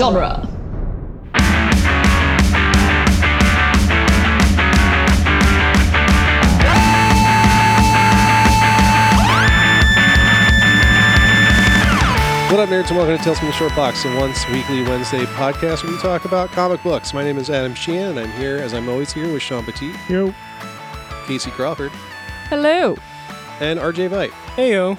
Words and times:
genre. 0.00 0.40
What 12.50 12.58
up, 12.58 12.68
nerds, 12.68 12.88
and 12.88 12.96
welcome 12.96 13.16
to 13.16 13.22
Tales 13.22 13.38
from 13.38 13.46
the 13.46 13.52
Short 13.54 13.74
Box, 13.76 14.02
the 14.02 14.12
once 14.16 14.44
weekly 14.48 14.82
Wednesday 14.82 15.24
podcast 15.24 15.84
where 15.84 15.92
we 15.92 15.98
talk 16.00 16.24
about 16.24 16.50
comic 16.50 16.82
books. 16.82 17.14
My 17.14 17.22
name 17.22 17.38
is 17.38 17.48
Adam 17.48 17.74
Sheehan, 17.74 18.18
and 18.18 18.18
I'm 18.18 18.32
here, 18.32 18.56
as 18.56 18.74
I'm 18.74 18.88
always 18.88 19.12
here, 19.12 19.32
with 19.32 19.40
Sean 19.40 19.64
Petit, 19.64 19.92
Yo. 20.08 20.34
Casey 21.26 21.52
Crawford, 21.52 21.92
Hello. 22.48 22.96
and 23.60 23.78
RJ 23.78 24.08
Vite. 24.10 24.32
Hey 24.56 24.72
yo. 24.72 24.96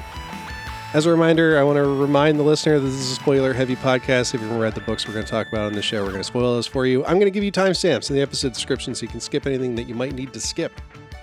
As 0.94 1.06
a 1.06 1.10
reminder, 1.10 1.58
I 1.58 1.64
want 1.64 1.78
to 1.78 1.84
remind 1.86 2.38
the 2.38 2.44
listener 2.44 2.78
that 2.78 2.86
this 2.86 2.96
is 2.96 3.12
a 3.12 3.16
spoiler 3.16 3.54
heavy 3.54 3.78
podcast. 3.78 4.34
If 4.34 4.42
you 4.42 4.48
haven't 4.48 4.60
read 4.60 4.76
the 4.76 4.82
books 4.82 5.08
we're 5.08 5.14
going 5.14 5.24
to 5.24 5.32
talk 5.32 5.48
about 5.48 5.68
on 5.68 5.72
the 5.72 5.82
show, 5.82 6.04
we're 6.04 6.10
going 6.10 6.20
to 6.20 6.26
spoil 6.26 6.54
those 6.54 6.68
for 6.68 6.86
you. 6.86 7.06
I'm 7.06 7.14
going 7.14 7.28
to 7.28 7.32
give 7.32 7.46
you 7.46 7.52
timestamps 7.52 8.10
in 8.10 8.18
the 8.18 8.22
episode 8.22 8.52
description 8.52 8.94
so 8.94 9.04
you 9.04 9.08
can 9.08 9.22
skip 9.22 9.48
anything 9.48 9.76
that 9.76 9.84
you 9.88 9.96
might 9.96 10.14
need 10.14 10.34
to 10.34 10.42
skip. 10.42 10.74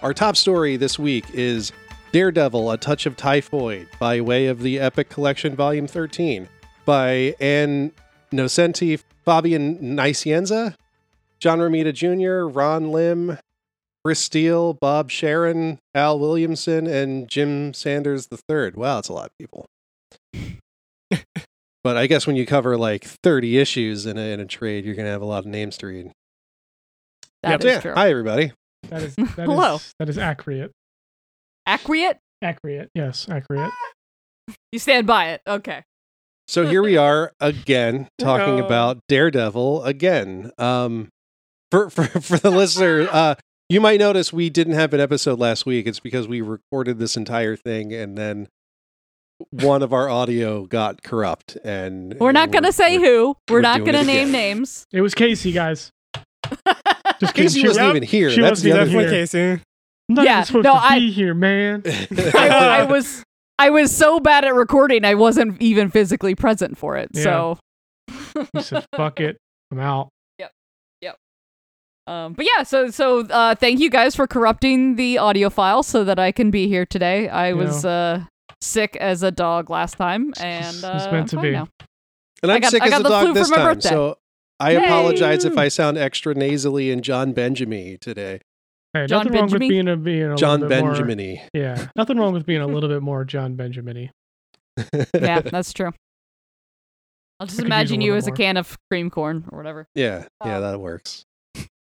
Our 0.01 0.15
top 0.15 0.37
story 0.37 0.79
this 0.79 0.99
week 0.99 1.27
is 1.35 1.71
Daredevil, 2.13 2.71
A 2.71 2.79
Touch 2.79 3.05
of 3.05 3.15
Typhoid, 3.19 3.89
by 3.99 4.23
way 4.23 4.47
of 4.47 4.63
the 4.63 4.81
Epic 4.81 5.11
Collection 5.11 5.55
Volume 5.55 5.87
13, 5.87 6.49
by 6.87 7.35
Ann 7.39 7.93
Nocenti, 8.33 9.03
Fabian 9.27 9.77
Nicieza, 9.81 10.77
John 11.41 11.59
Romita 11.59 11.93
Jr., 11.93 12.51
Ron 12.51 12.91
Lim, 12.91 13.37
Chris 14.05 14.21
Steele, 14.21 14.75
Bob 14.75 15.11
Sharen, 15.11 15.79
Al 15.95 16.19
Williamson, 16.19 16.87
and 16.87 17.29
Jim 17.29 17.75
Sanders 17.75 18.29
III. 18.33 18.71
Wow, 18.75 18.99
it's 18.99 19.09
a 19.09 19.13
lot 19.13 19.27
of 19.31 19.33
people. 19.39 19.67
but 21.85 21.97
I 21.97 22.07
guess 22.07 22.27
when 22.27 22.37
you 22.37 22.47
cover 22.47 22.77
like 22.77 23.05
30 23.05 23.59
issues 23.59 24.07
in 24.07 24.17
a, 24.19 24.33
in 24.33 24.41
a 24.41 24.47
trade, 24.47 24.85
you're 24.85 24.95
going 24.95 25.07
to 25.07 25.13
have 25.13 25.23
a 25.23 25.27
lot 25.27 25.41
of 25.41 25.47
names 25.47 25.77
to 25.79 25.87
read. 25.87 26.13
That 27.43 27.63
is 27.65 27.71
So, 27.71 27.75
yeah, 27.75 27.81
true. 27.81 27.95
Hi, 27.95 28.11
everybody. 28.11 28.53
That 28.89 29.03
is 29.03 29.15
that 29.17 29.25
is 29.29 29.35
Hello. 29.37 29.79
that 29.99 30.09
is 30.09 30.19
accurate. 30.19 30.71
Accurate? 31.67 32.19
Accurate. 32.43 32.89
Yes, 32.95 33.29
accurate. 33.29 33.73
You 34.73 34.79
stand 34.79 35.07
by 35.07 35.31
it. 35.33 35.43
Okay. 35.47 35.83
So 36.47 36.67
here 36.67 36.83
we 36.83 36.97
are 36.97 37.33
again 37.39 38.09
talking 38.19 38.57
No. 38.57 38.65
about 38.65 38.99
Daredevil 39.09 39.85
again. 39.85 40.51
Um, 40.57 41.09
for 41.71 41.91
for 41.91 42.05
for 42.07 42.39
the 42.39 42.51
listener, 42.51 43.07
uh, 43.11 43.35
you 43.69 43.81
might 43.81 43.99
notice 44.01 44.33
we 44.33 44.51
didn't 44.51 44.75
have 44.75 44.93
an 44.95 45.01
episode 45.01 45.39
last 45.39 45.67
week. 45.67 45.87
It's 45.87 46.01
because 46.01 46.27
we 46.29 46.41
recorded 46.41 46.99
this 46.99 47.17
entire 47.17 47.57
thing 47.57 47.93
and 47.93 48.17
then 48.17 48.49
one 49.51 49.83
of 49.83 49.93
our 49.93 50.09
audio 50.09 50.67
got 50.67 51.03
corrupt, 51.05 51.57
and 51.65 52.17
We're 52.19 52.33
not 52.33 52.51
going 52.51 52.65
to 52.65 52.73
say 52.73 52.99
we're- 52.99 53.09
who. 53.09 53.27
We're, 53.49 53.57
we're 53.57 53.61
not 53.61 53.81
going 53.81 53.93
to 53.93 54.03
name 54.05 54.29
again. 54.29 54.33
names. 54.33 54.85
It 54.93 55.01
was 55.01 55.15
Casey, 55.15 55.53
guys. 55.53 55.93
Just. 57.21 57.35
Casey 57.35 57.61
She- 57.61 57.69
wasn't 57.69 57.87
Yep. 57.87 57.97
even 57.97 58.03
here. 58.09 58.31
She 58.31 58.41
That's 58.41 58.51
wasn't 58.63 58.75
the 58.75 58.81
other 58.81 58.91
even 58.91 59.11
Casey. 59.11 59.41
I'm 59.53 59.61
not 60.09 60.25
Yeah, 60.25 60.43
supposed 60.43 60.65
no, 60.65 60.73
to 60.73 60.79
I- 60.81 60.99
be 60.99 61.13
here, 61.13 61.35
man. 61.35 61.83
I, 62.35 62.81
I 62.81 62.83
was 62.85 63.23
I 63.61 63.71
was 63.71 63.95
so 63.95 64.19
bad 64.19 64.45
at 64.45 64.55
recording, 64.55 65.05
I 65.05 65.15
wasn't 65.15 65.61
even 65.63 65.91
physically 65.91 66.35
present 66.35 66.77
for 66.79 66.97
it. 66.97 67.11
Yeah. 67.13 67.23
So, 67.23 67.59
He 68.55 68.63
said, 68.63 68.87
"Fuck 68.97 69.21
it, 69.21 69.37
I'm 69.71 69.79
out." 69.81 70.09
Um, 72.09 72.33
but 72.33 72.47
yeah, 72.47 72.63
so 72.63 72.91
so 72.91 73.21
uh, 73.27 73.55
thank 73.55 73.81
you 73.81 73.91
guys 73.91 74.17
for 74.17 74.27
corrupting 74.27 74.97
the 74.97 75.19
audio 75.19 75.51
file 75.51 75.83
so 75.83 76.05
that 76.05 76.19
I 76.19 76.33
can 76.33 76.51
be 76.51 76.67
here 76.69 76.87
today. 76.87 77.29
I 77.29 77.53
was 77.53 77.85
uh, 77.85 78.25
sick 78.63 78.97
as 78.97 79.23
a 79.23 79.31
dog 79.31 79.69
last 79.71 79.97
time, 79.99 80.33
and 80.41 80.75
It's 80.75 80.83
uh, 80.85 81.09
meant 81.13 81.15
I'm 81.15 81.27
to 81.29 81.37
fine 81.37 81.43
be. 81.43 81.51
now. 81.53 81.69
And 82.43 82.53
I 82.53 82.55
I'm 82.57 82.61
got- 82.63 82.71
sick 82.71 82.83
I 82.83 82.87
as 82.87 83.01
a 83.01 83.03
dog 83.03 83.35
this 83.35 83.51
time, 83.51 83.75
birthday. 83.75 83.89
so 83.91 84.17
I 84.61 84.73
Yay. 84.73 84.85
apologize 84.85 85.45
if 85.45 85.59
I 85.59 85.69
sound 85.69 85.99
extra 85.99 86.35
nasally 86.35 86.91
and 86.91 87.03
Jon 87.05 87.33
Benjamin 87.33 87.99
today. 88.01 88.41
Hey, 88.95 89.07
John 89.07 89.27
nothing 89.27 89.39
wrong 89.41 89.51
with 89.51 89.61
being 89.61 89.89
a 89.89 89.97
being 89.97 90.33
a 90.33 90.37
John 90.37 90.61
little 90.61 90.69
Benjamin. 90.95 91.39
Yeah, 91.53 91.89
nothing 91.95 92.17
wrong 92.17 92.33
with 92.33 92.47
being 92.47 92.63
a 92.63 92.67
little 92.67 92.89
bit 92.89 93.03
more 93.03 93.25
Jon 93.25 93.55
Benjamin. 93.55 94.11
Yeah, 95.15 95.41
that's 95.43 95.73
true. 95.75 95.91
I'll 97.41 97.47
just 97.47 97.61
I 97.61 97.63
could 97.63 97.65
use 97.65 97.65
a 97.65 97.67
imagine 97.67 98.01
you 98.01 98.13
little 98.15 98.19
as 98.19 98.27
a 98.29 98.33
can 98.33 98.57
of 98.57 98.77
cream 98.91 99.11
corn 99.11 99.45
or 99.53 99.59
whatever. 99.59 99.87
yeah, 99.95 100.25
yeah, 100.45 100.57
Oh. 100.59 100.61
that 100.63 100.81
works. 100.81 101.25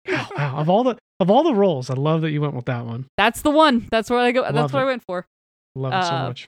Wow, 0.08 0.28
of 0.58 0.70
all 0.70 0.84
the 0.84 0.98
of 1.20 1.30
all 1.30 1.44
the 1.44 1.54
roles, 1.56 1.90
I 1.90 1.94
love 1.96 2.22
that 2.22 2.32
you 2.32 2.42
went 2.42 2.54
with 2.54 2.66
that 2.66 2.86
one. 2.86 3.06
That's 3.18 3.42
the 3.42 3.50
one. 3.52 3.88
That's 3.92 4.10
where 4.10 4.20
I 4.20 4.32
go. 4.32 4.42
Love 4.42 4.54
that's 4.54 4.74
what. 4.74 4.82
I 4.84 4.86
went 4.86 5.04
for. 5.04 5.26
Love 5.76 5.94
it 5.94 6.04
so 6.06 6.14
Uh, 6.14 6.28
much. 6.28 6.48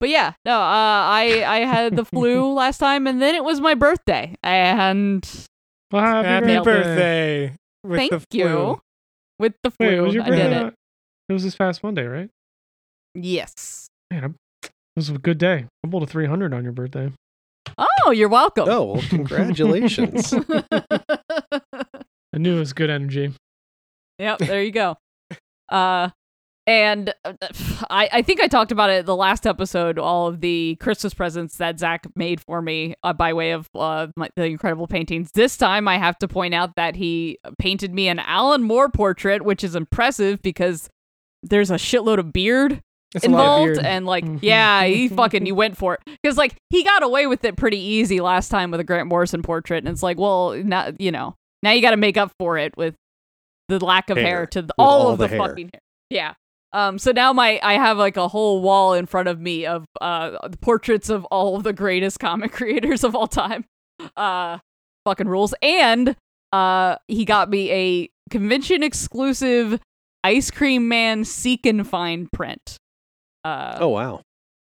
But 0.00 0.10
yeah, 0.10 0.34
no, 0.44 0.52
uh, 0.52 0.60
I 0.60 1.44
I 1.46 1.58
had 1.64 1.96
the 1.96 2.04
flu 2.04 2.52
last 2.54 2.78
time, 2.78 3.06
and 3.06 3.20
then 3.20 3.34
it 3.34 3.42
was 3.42 3.60
my 3.60 3.74
birthday, 3.74 4.34
and 4.44 5.28
Well, 5.90 6.02
happy, 6.02 6.28
Happy 6.28 6.46
Nailed 6.46 6.64
birthday. 6.64 7.54
With 7.84 7.98
thank 7.98 8.10
the 8.12 8.20
flu. 8.20 8.38
you. 8.40 8.80
With 9.40 9.54
the 9.62 9.70
flu, 9.70 9.86
Wait, 9.88 10.00
was 10.00 10.14
your 10.14 10.22
I 10.24 10.30
did 10.30 10.36
birthday? 10.50 10.66
it. 10.68 10.74
It 11.28 11.32
was 11.32 11.42
this 11.44 11.56
past 11.56 11.82
Monday, 11.82 12.04
right? 12.06 12.28
Yes. 13.14 13.88
Man, 14.10 14.24
I'm, 14.24 14.36
it 14.62 14.70
was 14.96 15.10
a 15.10 15.18
good 15.18 15.38
day. 15.38 15.66
I 15.84 15.88
bowled 15.88 16.04
a 16.04 16.06
300 16.06 16.52
on 16.54 16.62
your 16.64 16.72
birthday. 16.72 17.12
Oh, 17.76 18.10
you're 18.10 18.28
welcome. 18.28 18.68
Oh, 18.68 18.94
well, 18.94 19.02
congratulations. 19.08 20.32
I 22.38 22.40
knew 22.40 22.56
it 22.56 22.60
was 22.60 22.72
good 22.72 22.88
energy. 22.90 23.32
yep, 24.18 24.38
there 24.38 24.62
you 24.62 24.70
go. 24.70 24.96
Uh, 25.68 26.10
and 26.68 27.12
uh, 27.24 27.32
I 27.90 28.08
I 28.12 28.22
think 28.22 28.40
I 28.40 28.46
talked 28.46 28.70
about 28.72 28.90
it 28.90 29.06
the 29.06 29.16
last 29.16 29.46
episode. 29.46 29.98
All 29.98 30.28
of 30.28 30.40
the 30.40 30.76
Christmas 30.80 31.14
presents 31.14 31.56
that 31.56 31.78
Zach 31.80 32.06
made 32.14 32.40
for 32.40 32.62
me 32.62 32.94
uh, 33.02 33.12
by 33.12 33.32
way 33.32 33.50
of 33.52 33.68
uh, 33.74 34.06
my, 34.16 34.28
the 34.36 34.44
incredible 34.44 34.86
paintings. 34.86 35.30
This 35.32 35.56
time, 35.56 35.88
I 35.88 35.98
have 35.98 36.16
to 36.18 36.28
point 36.28 36.54
out 36.54 36.76
that 36.76 36.94
he 36.94 37.38
painted 37.58 37.92
me 37.92 38.06
an 38.08 38.18
Alan 38.20 38.62
Moore 38.62 38.88
portrait, 38.88 39.42
which 39.42 39.64
is 39.64 39.74
impressive 39.74 40.40
because 40.42 40.88
there's 41.42 41.70
a 41.70 41.74
shitload 41.76 42.18
of 42.18 42.32
beard 42.32 42.82
It's 43.14 43.24
of 43.24 43.30
involved 43.32 43.74
beard. 43.74 43.86
and 43.86 44.06
like 44.06 44.24
Mhm. 44.24 44.40
yeah 44.42 44.84
he 44.84 45.08
fucking 45.20 45.46
he 45.46 45.52
went 45.52 45.76
for 45.76 45.94
it 45.94 46.00
because 46.22 46.36
like 46.36 46.54
he 46.70 46.82
got 46.84 47.02
away 47.02 47.26
with 47.26 47.44
it 47.44 47.56
pretty 47.56 47.78
easy 47.78 48.20
last 48.20 48.48
time 48.48 48.70
with 48.72 48.80
a 48.80 48.84
grant 48.84 49.08
morrison 49.08 49.40
portrait 49.42 49.78
and 49.78 49.88
it's 49.88 50.02
like 50.02 50.18
well 50.18 50.52
not 50.64 51.00
you 51.00 51.12
know 51.12 51.36
now 51.62 51.70
you 51.70 51.82
got 51.82 51.90
to 51.92 51.96
make 51.96 52.16
up 52.16 52.30
for 52.38 52.58
it 52.58 52.76
with 52.76 52.94
the 53.68 53.84
lack 53.84 54.10
of 54.10 54.16
hair, 54.16 54.26
Hair. 54.26 54.46
to 54.46 54.62
the, 54.62 54.74
all, 54.78 55.02
all 55.02 55.12
of 55.12 55.18
the 55.18 55.28
the, 55.28 55.36
fucking 55.36 55.70
hair 55.72 55.80
yeah 56.10 56.34
um 56.72 56.98
so 56.98 57.12
now 57.12 57.32
my 57.32 57.60
i 57.62 57.74
have 57.74 57.98
like 57.98 58.16
a 58.16 58.28
whole 58.28 58.62
wall 58.62 58.94
in 58.94 59.06
front 59.06 59.28
of 59.28 59.40
me 59.40 59.66
of 59.66 59.84
uh 60.00 60.48
portraits 60.60 61.10
of 61.10 61.24
all 61.26 61.56
of 61.56 61.64
the 61.64 61.72
greatest 61.72 62.18
comic 62.18 62.52
creators 62.58 63.04
of 63.04 63.14
all 63.14 63.26
time 63.26 63.64
uh 64.16 64.58
fucking 65.04 65.28
rules 65.28 65.54
and 65.62 66.16
uh 66.52 66.96
he 67.08 67.24
got 67.24 67.50
me 67.50 67.70
a 67.70 68.10
convention 68.30 68.82
exclusive 68.82 69.78
ice 70.24 70.50
cream 70.50 70.88
man 70.88 71.24
seek 71.24 71.66
and 71.66 71.86
find 71.86 72.30
print 72.32 72.76
uh 73.44 73.76
oh 73.80 73.88
wow. 73.88 74.20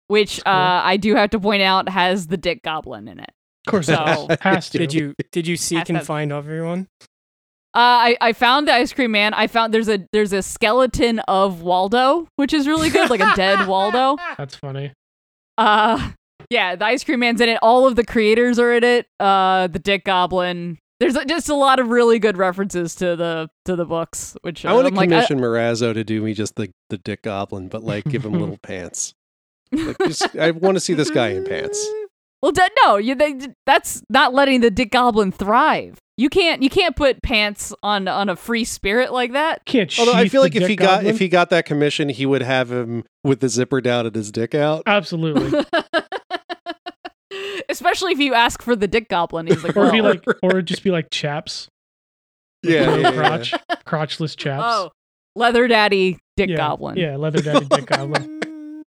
which 0.07 0.43
cool. 0.43 0.53
uh, 0.53 0.81
I 0.83 0.97
do 0.97 1.16
have 1.16 1.31
to 1.31 1.39
point 1.39 1.61
out 1.61 1.89
has 1.89 2.27
the 2.27 2.38
Dick 2.38 2.63
Goblin 2.63 3.07
in 3.07 3.19
it. 3.19 3.31
Of 3.68 3.72
course, 3.72 3.85
So- 3.88 4.28
it 4.29 4.41
has 4.41 4.69
to. 4.72 4.78
Did 4.78 4.94
you 4.94 5.13
did 5.31 5.47
you 5.47 5.56
seek 5.57 5.90
and 5.90 6.01
find 6.06 6.31
everyone? 6.31 6.88
Uh, 7.75 7.79
I 8.13 8.18
I 8.22 8.34
found 8.34 8.68
the 8.68 8.74
ice 8.74 8.94
cream 8.94 9.12
man. 9.12 9.34
I 9.34 9.47
found 9.47 9.74
there's 9.74 9.90
a 9.90 10.06
there's 10.12 10.31
a 10.34 10.44
skeleton 10.44 11.19
of 11.28 11.62
Waldo, 11.62 12.28
which 12.35 12.53
is 12.53 12.68
really 12.68 12.90
good, 12.90 13.09
like 13.09 13.19
a 13.22 13.34
dead 13.35 13.68
Waldo. 13.68 14.18
That's 14.38 14.56
funny. 14.56 14.94
Uh, 15.57 16.12
yeah, 16.50 16.75
the 16.75 16.85
ice 16.85 17.03
cream 17.03 17.19
man's 17.22 17.41
in 17.41 17.50
it. 17.50 17.57
All 17.63 17.88
of 17.88 17.96
the 17.96 18.06
creators 18.06 18.59
are 18.59 18.73
in 18.73 18.84
it. 18.84 19.07
Uh, 19.19 19.68
the 19.68 19.79
Dick 19.79 20.03
Goblin. 20.06 20.78
There's 21.00 21.18
just 21.28 21.50
a 21.50 21.56
lot 21.56 21.79
of 21.79 21.88
really 21.90 22.19
good 22.19 22.38
references 22.38 22.94
to 22.96 23.16
the 23.16 23.50
to 23.66 23.75
the 23.75 23.85
books, 23.85 24.38
which 24.44 24.66
I 24.66 24.73
want 24.73 24.85
to 24.85 24.88
I'm 24.90 24.96
like, 24.96 25.09
I- 25.09 25.25
commission 25.25 25.40
Morazzo 25.40 25.94
to 25.96 26.03
do 26.03 26.22
me 26.22 26.34
just 26.35 26.56
the, 26.56 26.69
the 26.91 26.97
Dick 27.00 27.23
Goblin, 27.23 27.69
but 27.69 27.84
like 27.84 28.03
give 28.06 28.23
him 28.23 28.34
little 28.40 28.57
pants. 28.62 29.13
Like, 29.72 29.97
just, 29.97 30.35
I 30.38 30.52
want 30.52 30.75
to 30.75 30.79
see 30.79 30.94
this 30.94 31.09
guy 31.09 31.29
in 31.29 31.44
pants. 31.46 31.84
Well, 32.43 32.51
d- 32.51 32.61
no, 32.84 32.97
you 32.97 33.16
they, 33.16 33.40
that's 33.66 34.03
not 34.09 34.34
letting 34.34 34.59
the 34.59 34.69
Dick 34.69 34.91
Goblin 34.91 35.31
thrive. 35.31 35.97
You 36.17 36.28
can't 36.28 36.61
you 36.61 36.69
can't 36.69 36.93
put 36.93 37.23
pants 37.23 37.73
on 37.81 38.09
on 38.09 38.28
a 38.28 38.35
free 38.35 38.66
spirit 38.66 39.13
like 39.13 39.31
that. 39.31 39.63
Can't 39.63 39.97
Although 39.97 40.13
I 40.13 40.28
feel 40.28 40.41
like 40.41 40.53
if 40.53 40.63
Dick 40.63 40.69
he 40.72 40.75
got 40.75 41.05
if 41.05 41.19
he 41.19 41.29
got 41.29 41.49
that 41.51 41.66
commission, 41.66 42.09
he 42.09 42.25
would 42.25 42.41
have 42.43 42.69
him 42.69 43.05
with 43.23 43.40
the 43.40 43.47
zipper 43.47 43.79
down 43.79 44.05
and 44.07 44.13
his 44.13 44.29
dick 44.29 44.53
out. 44.53 44.84
absolutely, 44.85 45.63
Especially 47.69 48.11
if 48.11 48.19
you 48.19 48.34
ask 48.34 48.61
for 48.61 48.75
the 48.75 48.89
Dick 48.89 49.07
Goblin, 49.07 49.47
he's 49.47 49.63
like, 49.63 49.78
or 49.78 49.89
be 49.89 50.01
like, 50.01 50.22
or 50.43 50.61
just 50.61 50.84
be 50.84 50.91
like 50.91 51.09
chaps, 51.11 51.69
Yeah, 52.61 52.87
no 52.87 52.96
yeah, 52.97 53.09
yeah. 53.09 53.17
crotch, 53.17 53.53
crotchless 53.87 54.35
chaps. 54.35 54.63
oh, 54.67 54.91
leather 55.37 55.69
daddy 55.69 56.19
Dick 56.35 56.49
yeah, 56.49 56.57
Goblin. 56.57 56.97
Yeah, 56.97 57.16
leather 57.16 57.41
daddy 57.41 57.66
Dick 57.67 57.85
Goblin. 57.87 58.84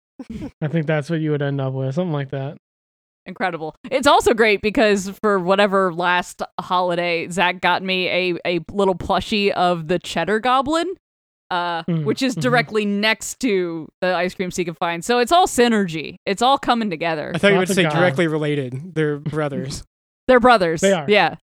I 0.60 0.66
think 0.66 0.86
that's 0.86 1.08
what 1.08 1.20
you 1.20 1.30
would 1.30 1.42
end 1.42 1.60
up 1.60 1.72
with, 1.72 1.94
something 1.94 2.12
like 2.12 2.30
that. 2.30 2.56
Incredible. 3.26 3.74
It's 3.90 4.06
also 4.06 4.34
great 4.34 4.62
because 4.62 5.10
for 5.22 5.38
whatever 5.38 5.92
last 5.92 6.42
holiday, 6.60 7.28
Zach 7.30 7.60
got 7.60 7.82
me 7.82 8.08
a 8.08 8.38
a 8.46 8.60
little 8.72 8.94
plushie 8.94 9.50
of 9.52 9.88
the 9.88 9.98
Cheddar 9.98 10.40
Goblin. 10.40 10.94
uh, 11.50 11.82
Mm, 11.84 12.04
which 12.04 12.22
is 12.22 12.34
mhm. 12.34 12.40
directly 12.40 12.84
next 12.86 13.38
to 13.40 13.86
the 14.00 14.14
ice 14.14 14.34
cream 14.34 14.50
Seek 14.50 14.66
and 14.66 14.76
Find. 14.78 15.04
So 15.04 15.18
it's 15.18 15.30
all 15.30 15.46
synergy. 15.46 16.16
It's 16.26 16.42
all 16.42 16.58
coming 16.58 16.90
together. 16.90 17.30
I 17.34 17.38
thought 17.38 17.52
you 17.52 17.58
would 17.58 17.68
say 17.68 17.82
God. 17.84 17.92
directly 17.92 18.26
related. 18.26 18.94
They're 18.94 19.18
brothers. 19.18 19.84
They're 20.26 20.40
brothers. 20.40 20.80
They 20.80 20.92
are. 20.92 21.04
Yeah. 21.06 21.36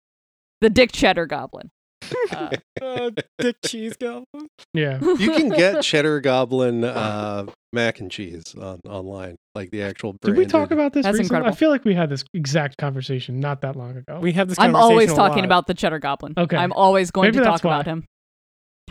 The 0.61 0.69
Dick 0.69 0.91
Cheddar 0.93 1.25
Goblin. 1.27 1.69
Uh, 2.31 2.49
Uh, 2.81 3.11
Dick 3.39 3.57
Cheese 3.65 3.95
Goblin. 3.97 4.47
Yeah. 4.73 4.99
You 5.01 5.31
can 5.31 5.49
get 5.49 5.81
cheddar 5.83 6.21
goblin 6.21 6.83
uh, 6.85 7.45
mac 7.73 7.99
and 7.99 8.09
cheese 8.09 8.55
on 8.59 8.79
online, 8.87 9.35
like 9.55 9.69
the 9.71 9.81
actual. 9.83 10.15
Did 10.21 10.37
we 10.37 10.45
talk 10.45 10.71
about 10.71 10.93
this 10.93 11.03
That's 11.03 11.17
recently? 11.17 11.37
incredible. 11.37 11.51
I 11.51 11.55
feel 11.55 11.69
like 11.69 11.83
we 11.85 11.93
had 11.93 12.09
this 12.09 12.23
exact 12.33 12.77
conversation 12.77 13.39
not 13.39 13.61
that 13.61 13.75
long 13.75 13.97
ago. 13.97 14.19
We 14.21 14.31
have 14.33 14.47
this. 14.49 14.57
I'm 14.59 14.75
always 14.75 15.11
a 15.11 15.15
talking 15.15 15.37
lot. 15.39 15.45
about 15.45 15.67
the 15.67 15.73
Cheddar 15.73 15.99
Goblin. 15.99 16.33
Okay. 16.37 16.55
I'm 16.57 16.71
always 16.73 17.11
going 17.11 17.27
Maybe 17.27 17.39
to 17.39 17.43
that's 17.43 17.61
talk 17.61 17.65
about 17.65 17.85
him. 17.85 18.05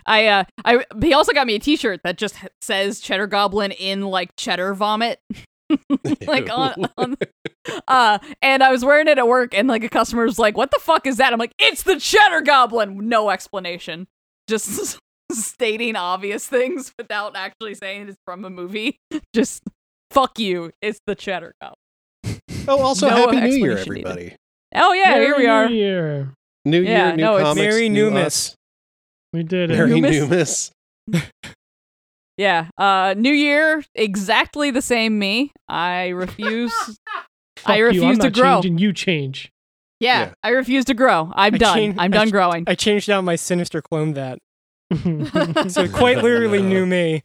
I 0.07 0.27
uh 0.27 0.45
I 0.65 0.85
he 1.03 1.13
also 1.13 1.33
got 1.33 1.47
me 1.47 1.55
a 1.57 1.59
t-shirt 1.59 2.01
that 2.05 2.19
just 2.19 2.37
says 2.61 3.01
Cheddar 3.01 3.27
Goblin 3.27 3.73
in 3.73 4.03
like 4.03 4.31
cheddar 4.37 4.75
vomit. 4.75 5.21
like 6.27 6.51
on, 6.51 6.89
on 6.97 7.17
uh 7.89 8.19
and 8.43 8.63
I 8.63 8.71
was 8.71 8.85
wearing 8.85 9.09
it 9.09 9.19
at 9.19 9.27
work 9.29 9.55
and 9.55 9.69
like 9.69 9.85
a 9.85 9.89
customer 9.89 10.25
was 10.25 10.39
like, 10.39 10.57
"What 10.57 10.71
the 10.71 10.79
fuck 10.81 11.07
is 11.07 11.17
that?" 11.19 11.33
I'm 11.33 11.39
like, 11.39 11.53
"It's 11.59 11.83
the 11.83 11.99
Cheddar 12.01 12.43
Goblin." 12.43 13.09
No 13.09 13.31
explanation. 13.31 14.07
Just 14.49 14.99
stating 15.33 15.95
obvious 15.97 16.47
things 16.47 16.93
without 16.99 17.37
actually 17.37 17.75
saying 17.75 18.09
it's 18.09 18.19
from 18.25 18.45
a 18.45 18.51
movie. 18.51 18.97
Just 19.35 19.63
fuck 20.11 20.39
you. 20.39 20.73
It's 20.81 21.01
the 21.07 21.15
Cheddar 21.15 21.53
Goblin. 21.61 22.41
Oh, 22.67 22.81
also 22.83 23.09
No 23.09 23.17
happy 23.17 23.41
New 23.41 23.57
Year, 23.57 23.73
explanation 23.79 23.95
needed. 23.95 24.07
everybody! 24.09 24.37
Oh 24.75 24.93
yeah, 24.95 25.11
Merry 25.11 25.25
here 25.27 25.37
we 25.39 25.47
are. 25.47 25.69
New. 25.69 25.75
Year. 25.75 26.35
New 26.65 26.83
Yeah, 26.83 27.07
Year, 27.09 27.17
new 27.17 27.23
no, 27.23 27.37
it's 27.37 27.43
comics, 27.45 27.61
Merry 27.63 27.89
new 27.89 28.11
Newmas. 28.11 28.25
us. 28.27 28.55
We 29.33 29.43
did 29.43 29.71
it. 29.71 29.75
Merry 29.77 29.91
Newmas? 30.01 30.71
Newmas. 31.11 31.31
Yeah. 32.39 32.69
Uh 32.79 33.15
New 33.19 33.33
Year, 33.33 33.85
exactly 33.95 34.71
the 34.71 34.81
same 34.83 35.19
me. 35.19 35.53
I 35.69 36.09
refuse 36.25 36.73
Fuck 36.73 36.97
I 37.67 37.77
you, 37.79 37.85
refuse 37.87 38.05
I'm 38.05 38.19
to 38.19 38.23
not 38.25 38.33
grow. 38.33 38.55
changing, 38.63 38.79
you 38.79 38.93
change. 38.93 39.51
yeah, 40.01 40.21
Yeah. 40.21 40.33
I 40.45 40.51
refuse 40.51 40.85
to 40.87 40.95
grow. 40.95 41.31
I'm 41.35 41.55
I 41.55 41.59
done. 41.59 41.77
changed- 41.77 41.99
I'm 41.99 42.15
I 42.15 42.17
done 42.17 42.29
ch- 42.29 42.33
growing. 42.33 42.65
I 42.69 42.75
changed 42.77 43.11
out 43.11 43.25
my 43.25 43.35
sinister 43.37 43.83
clone 43.83 44.15
that. 44.15 44.39
So 45.71 45.87
quite 45.89 46.23
literally 46.23 46.63
No. 46.63 46.69
knew 46.69 46.87
me. 46.87 47.23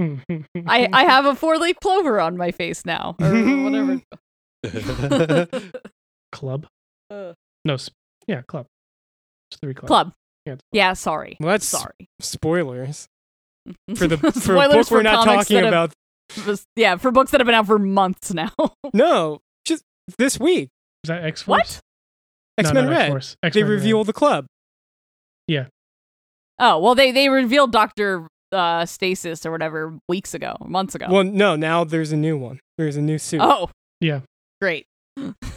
I, 0.00 0.88
I 0.92 1.04
have 1.04 1.26
a 1.26 1.34
four 1.34 1.58
leaf 1.58 1.76
clover 1.80 2.20
on 2.20 2.36
my 2.36 2.50
face 2.50 2.84
now. 2.84 3.14
Or 3.20 3.30
whatever. 3.62 4.00
club. 6.32 6.66
Uh. 7.10 7.34
No, 7.64 7.74
s- 7.74 7.90
yeah, 8.26 8.42
club. 8.42 8.66
It's 9.50 9.60
three 9.60 9.74
club. 9.74 9.86
Club. 9.88 10.12
Yeah, 10.46 10.56
Yeah, 10.72 10.92
sorry. 10.94 11.36
Well, 11.40 11.50
that's 11.50 11.66
Sorry. 11.66 12.08
spoilers 12.20 13.08
for 13.94 14.08
the 14.08 14.18
for 14.18 14.28
a 14.28 14.32
Spoilers 14.32 14.88
book 14.88 14.90
we're 14.90 15.02
not 15.02 15.24
talking 15.24 15.58
have- 15.58 15.66
about. 15.66 15.94
yeah, 16.76 16.96
for 16.96 17.10
books 17.12 17.30
that 17.30 17.40
have 17.40 17.46
been 17.46 17.54
out 17.54 17.66
for 17.66 17.78
months 17.78 18.32
now. 18.34 18.50
No, 18.94 19.40
just 19.64 19.84
this 20.18 20.38
week. 20.40 20.68
Is 21.04 21.08
that 21.08 21.24
X 21.24 21.42
Force? 21.42 21.58
what? 21.58 21.80
X 22.58 22.72
Men 22.72 22.88
Red. 22.88 23.02
X-Force. 23.02 23.36
They 23.42 23.46
X-Men 23.48 23.64
Red. 23.64 23.70
reveal 23.70 24.04
the 24.04 24.12
club. 24.12 24.46
Yeah. 25.46 25.66
Oh, 26.58 26.78
well 26.78 26.94
they 26.94 27.12
they 27.12 27.28
revealed 27.28 27.72
Doctor 27.72 28.26
uh 28.50 28.84
Stasis 28.84 29.46
or 29.46 29.50
whatever 29.52 29.96
weeks 30.08 30.34
ago, 30.34 30.56
months 30.66 30.94
ago. 30.94 31.06
Well, 31.08 31.24
no, 31.24 31.56
now 31.56 31.84
there's 31.84 32.12
a 32.12 32.16
new 32.16 32.36
one. 32.36 32.58
There's 32.78 32.96
a 32.96 33.02
new 33.02 33.18
suit. 33.18 33.40
oh. 33.42 33.70
Yeah. 34.00 34.20
Great. 34.60 34.86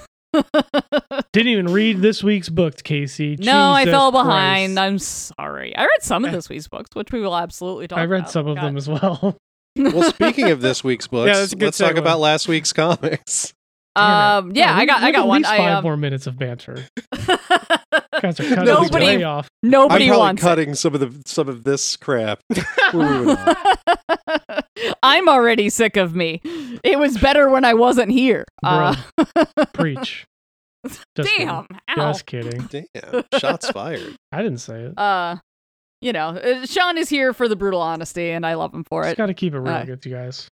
Didn't 1.32 1.52
even 1.52 1.68
read 1.68 2.02
this 2.02 2.24
week's 2.24 2.50
book, 2.50 2.82
Casey. 2.84 3.38
No, 3.40 3.72
I 3.72 3.84
Jesus 3.86 3.94
fell 3.94 4.12
Christ. 4.12 4.26
behind. 4.26 4.80
I'm 4.80 5.00
sorry. 5.00 5.76
I 5.76 5.82
read 5.84 6.02
some 6.02 6.26
of 6.26 6.30
eh. 6.30 6.36
this 6.36 6.50
week's 6.50 6.68
books, 6.68 6.96
which 6.96 7.12
we 7.12 7.22
will 7.22 7.36
absolutely 7.36 7.88
talk 7.88 7.98
about. 7.98 8.04
I 8.04 8.06
read 8.06 8.20
about. 8.22 8.32
some 8.32 8.48
of 8.48 8.56
God. 8.56 8.64
them 8.66 8.78
as 8.78 8.88
well. 8.90 9.38
well, 9.76 10.04
speaking 10.04 10.52
of 10.52 10.62
this 10.62 10.84
week's 10.84 11.08
books, 11.08 11.28
Yeah, 11.34 11.40
that's 11.40 11.54
a 11.54 11.56
good 11.56 11.66
let's 11.66 11.78
talk 11.78 11.96
about 11.96 12.20
last 12.20 12.48
week's 12.48 12.74
comics. 12.74 13.54
Um, 13.96 14.52
yeah, 14.56 14.68
No, 14.68 14.74
I 14.74 14.86
got, 14.86 15.04
I 15.04 15.12
got 15.12 15.28
one. 15.28 15.42
least 15.42 15.52
I, 15.52 15.58
five 15.58 15.78
um, 15.78 15.84
more 15.84 15.98
minutes 15.98 16.28
of 16.28 16.38
banter. 16.38 16.86
Guys 18.22 18.40
are 18.40 18.44
cutting 18.44 18.66
Nobody- 18.66 19.06
way 19.06 19.24
off. 19.24 19.48
nobody 19.64 20.06
I'm 20.06 20.10
probably 20.10 20.18
wants. 20.26 20.42
it. 20.42 20.46
cutting 20.46 20.74
some 20.76 20.94
of 20.96 21.00
the 21.02 21.22
some 21.26 21.48
of 21.50 21.64
this 21.64 21.96
crap. 21.98 22.40
We're 22.94 23.10
moving 23.24 23.38
on. 23.38 23.56
I'm 25.04 25.28
already 25.30 25.70
sick 25.70 25.96
of 25.98 26.16
me. 26.16 26.42
It 26.84 26.98
was 27.00 27.18
better 27.18 27.50
when 27.50 27.66
I 27.66 27.74
wasn't 27.74 28.12
here. 28.12 28.46
Uh, 28.64 28.96
Preach. 29.74 30.26
Just 30.86 31.04
kidding. 31.16 31.48
damn. 31.48 31.68
Ow. 31.90 32.12
Just 32.12 32.26
kidding. 32.26 32.68
Damn, 32.70 33.24
shots 33.40 33.70
fired. 33.72 34.16
I 34.32 34.42
didn't 34.42 34.60
say 34.60 34.82
it. 34.84 34.98
Uh, 34.98 35.38
you 36.02 36.14
know, 36.14 36.30
uh, 36.30 36.66
Sean 36.66 36.98
is 36.98 37.10
here 37.10 37.34
for 37.34 37.48
the 37.48 37.56
brutal 37.56 37.82
honesty, 37.82 38.30
and 38.32 38.46
I 38.46 38.54
love 38.56 38.74
him 38.74 38.84
for 38.84 39.04
Just 39.04 39.14
it. 39.14 39.18
got 39.18 39.26
to 39.28 39.34
keep 39.34 39.54
it 39.54 39.60
real 39.60 39.74
Uh, 39.74 39.86
with 39.88 40.06
you 40.06 40.14
guys. 40.14 40.48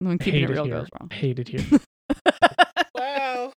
When 0.00 0.18
keeping 0.18 0.40
Hate 0.40 0.50
it 0.50 0.52
real 0.52 0.64
here. 0.64 0.74
goes 0.80 0.88
wrong. 1.00 1.10
Hate 1.10 1.38
it 1.38 1.48
here. 1.48 1.80
Wow. 2.94 3.52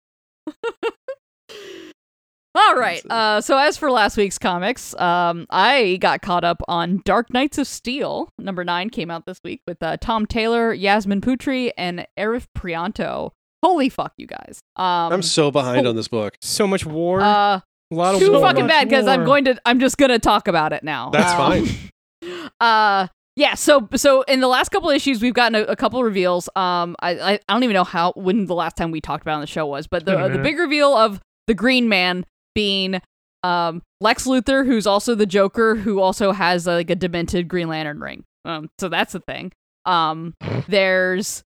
All 2.57 2.75
right. 2.77 3.03
Uh, 3.11 3.41
so 3.41 3.59
as 3.59 3.77
for 3.77 3.91
last 3.91 4.17
week's 4.17 4.39
comics, 4.39 4.95
um, 4.97 5.47
I 5.51 5.99
got 6.01 6.23
caught 6.23 6.43
up 6.43 6.63
on 6.69 7.03
Dark 7.05 7.33
Knights 7.33 7.59
of 7.59 7.67
Steel. 7.67 8.31
Number 8.39 8.65
nine 8.65 8.89
came 8.89 9.11
out 9.11 9.27
this 9.27 9.41
week 9.45 9.61
with 9.67 9.83
uh, 9.83 9.99
Tom 9.99 10.25
Taylor, 10.27 10.73
Yasmine 10.73 11.21
Putri, 11.21 11.71
and 11.77 12.07
Arif 12.19 12.47
Prianto. 12.57 13.33
Holy 13.63 13.89
fuck, 13.89 14.13
you 14.17 14.27
guys! 14.27 14.61
Um, 14.77 15.13
I'm 15.13 15.23
so 15.23 15.51
behind 15.51 15.87
oh. 15.87 15.91
on 15.91 15.97
this 15.97 16.09
book. 16.09 16.37
So 16.41 16.67
much 16.67 16.87
war. 16.87 17.21
uh, 17.21 17.61
a 17.93 17.95
lot 17.95 18.15
of 18.15 18.21
too 18.21 18.33
war. 18.33 18.41
fucking 18.41 18.67
bad 18.67 18.89
because 18.89 19.07
I'm 19.07 19.25
going 19.25 19.45
to. 19.45 19.61
I'm 19.67 19.79
just 19.81 19.99
gonna 19.99 20.19
talk 20.19 20.49
about 20.49 20.73
it 20.73 20.83
now. 20.83 21.11
That's 21.11 21.33
Um, 21.33 21.67
fine. 21.67 22.51
uh 22.61 23.07
yeah 23.37 23.55
so 23.55 23.87
so 23.95 24.23
in 24.23 24.41
the 24.41 24.49
last 24.49 24.71
couple 24.71 24.89
issues 24.89 25.21
we've 25.21 25.35
gotten 25.35 25.55
a, 25.55 25.63
a 25.65 25.77
couple 25.77 26.03
reveals 26.03 26.49
um 26.57 26.97
I, 27.01 27.11
I 27.11 27.33
i 27.35 27.53
don't 27.53 27.63
even 27.63 27.75
know 27.75 27.85
how 27.85 28.13
when 28.17 28.47
the 28.47 28.55
last 28.55 28.77
time 28.77 28.91
we 28.91 29.03
talked 29.03 29.23
about 29.23 29.33
it 29.33 29.35
on 29.35 29.41
the 29.43 29.47
show 29.47 29.67
was 29.67 29.87
but 29.87 30.07
been 30.07 30.19
a 30.19 30.29
the 30.31 30.39
the 30.39 30.43
big 30.43 30.59
reveal 30.59 30.95
of 30.97 31.21
the 31.47 31.53
green 31.55 31.89
man 31.91 32.25
being 32.57 33.01
um 33.45 33.81
lex 34.01 34.25
luthor 34.27 34.67
who's 34.67 34.87
also 34.87 35.15
the 35.15 35.27
joker 35.27 35.77
who 35.77 36.01
also 36.01 36.33
has 36.33 36.67
like 36.67 36.91
a 36.91 36.97
demented 36.97 37.47
green 37.47 37.69
lantern 37.69 38.01
ring 38.01 38.25
um 38.45 38.69
so 38.81 38.89
that's 38.89 39.13
the 39.13 39.21
thing 39.21 39.53
um 39.85 40.35
there's 40.69 41.45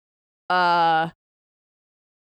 uh 0.49 1.09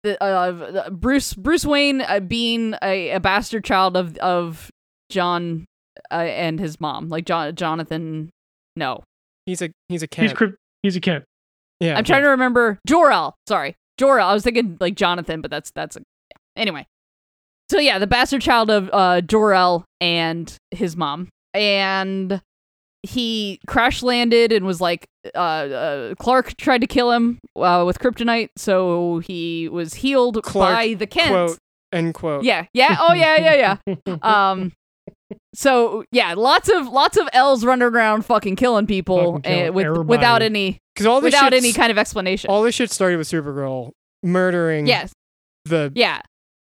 the, 0.05 0.23
uh, 0.23 0.90
Bruce 0.90 1.35
Bruce 1.35 1.64
Wayne 1.67 2.00
uh, 2.02 2.20
being 2.20 2.75
a, 2.82 3.11
a 3.11 3.20
bastard 3.20 3.64
child 3.64 3.96
of 3.96 4.17
of 4.19 4.70
John 5.11 5.67
uh, 6.12 6.14
and 6.14 6.61
his 6.61 6.81
mom, 6.81 7.08
like 7.08 7.25
John 7.26 7.52
Jonathan. 7.56 8.31
No, 8.76 9.02
He's 9.44 9.61
a 9.61 9.70
he's 9.88 10.05
a 10.05 10.08
He's 10.14 10.32
crypt- 10.32 10.56
he's 10.85 10.94
a 10.94 11.00
Kent. 11.00 11.25
yeah. 11.81 11.99
I'm 11.99 12.05
trying 12.05 12.23
to 12.23 12.29
remember 12.29 12.79
Jor 12.87 13.11
El. 13.11 13.35
Sorry, 13.49 13.75
Jor 13.99 14.20
El. 14.20 14.29
I 14.29 14.35
was 14.35 14.44
thinking 14.44 14.76
like 14.79 14.94
Jonathan, 14.94 15.40
but 15.40 15.50
that's 15.50 15.73
that's 15.73 15.97
a, 15.97 16.00
yeah. 16.00 16.37
anyway. 16.62 16.87
So 17.70 17.78
yeah, 17.78 17.98
the 17.98 18.06
bastard 18.06 18.40
child 18.42 18.70
of 18.70 18.88
uh, 18.92 19.20
Jor 19.20 19.52
El 19.52 19.84
and 20.00 20.54
his 20.70 20.96
mom, 20.96 21.28
and 21.54 22.40
he 23.02 23.60
crash 23.66 24.02
landed 24.02 24.52
and 24.52 24.64
was 24.66 24.80
like 24.80 25.06
uh, 25.34 25.38
uh, 25.38 26.14
Clark 26.16 26.56
tried 26.56 26.80
to 26.80 26.87
kill 26.87 27.12
him 27.12 27.38
uh, 27.56 27.84
with 27.87 27.98
kryptonite, 27.98 28.48
so 28.56 29.18
he 29.18 29.68
was 29.68 29.94
healed 29.94 30.42
Clark, 30.42 30.75
by 30.75 30.94
the 30.94 31.06
Kent. 31.06 31.28
quote 31.30 31.58
end 31.92 32.14
quote. 32.14 32.44
Yeah, 32.44 32.66
yeah, 32.72 32.96
oh 33.00 33.12
yeah, 33.12 33.38
yeah, 33.54 33.78
yeah. 33.87 34.16
Um, 34.22 34.72
so 35.54 36.04
yeah, 36.10 36.34
lots 36.34 36.68
of 36.68 36.88
lots 36.88 37.16
of 37.16 37.28
L's 37.32 37.64
running 37.64 37.87
around 37.87 38.25
fucking 38.25 38.56
killing 38.56 38.87
people 38.87 39.34
Fucking 39.34 39.42
killing 39.42 39.68
uh, 39.68 39.72
with 39.72 39.87
everybody. 39.87 40.08
without 40.08 40.42
any 40.42 40.78
Because 40.94 41.06
all 41.06 41.20
this 41.20 41.34
without 41.34 41.52
any 41.52 41.72
kind 41.72 41.90
of 41.90 41.98
explanation. 41.98 42.48
all 42.50 42.62
this 42.62 42.75
shit 42.75 42.90
started 42.90 43.18
with 43.18 43.28
Supergirl 43.28 43.90
murdering 44.22 44.87
yes, 44.87 45.12
the 45.66 45.92
yeah. 45.94 46.20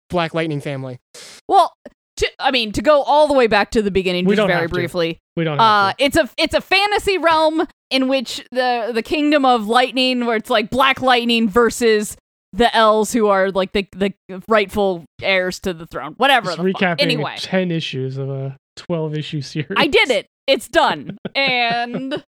Black 0.10 0.34
Lightning 0.34 0.62
family. 0.62 1.00
Well, 1.48 1.74
to, 2.18 2.28
I 2.40 2.52
mean, 2.52 2.72
to 2.74 2.82
go 2.82 3.04
all 3.04 3.28
the 3.28 3.34
way 3.34 3.48
back 3.48 3.72
to 3.72 3.82
the 3.82 3.92
beginning, 3.92 4.26
We 4.26 4.36
just 4.36 4.48
very 4.48 4.68
briefly. 4.68 5.20
we 5.36 5.44
don't 5.44 5.60
Uh, 5.60 5.94
it's 6.00 6.18
a 6.18 6.30
it's 6.38 6.54
a 6.54 6.62
fantasy 6.62 7.18
realm 7.18 7.68
in 7.92 8.08
which 8.08 8.44
the 8.52 8.92
the 8.94 9.04
kingdom 9.04 9.46
of 9.46 9.68
lightning, 9.68 10.26
where 10.26 10.36
it's 10.36 10.50
like 10.50 10.70
Black 10.70 11.02
Lightning 11.02 11.48
versus 11.48 12.18
the 12.54 12.76
elves 12.76 13.14
who 13.14 13.28
are 13.28 13.52
like 13.52 13.72
the 13.74 13.88
the 13.92 14.14
rightful 14.48 15.06
heirs 15.22 15.60
to 15.60 15.74
the 15.74 15.86
throne. 15.86 16.14
Whatever. 16.18 16.48
Just 16.48 16.60
recapping 16.60 17.02
Anyway, 17.02 17.36
10 17.38 17.72
issues 17.72 18.18
of 18.18 18.30
a 18.30 18.58
12 18.78 19.16
issue 19.16 19.42
series. 19.42 19.74
I 19.76 19.88
did 19.88 20.10
it. 20.10 20.28
It's 20.48 20.68
done. 20.68 21.18
and 21.36 22.24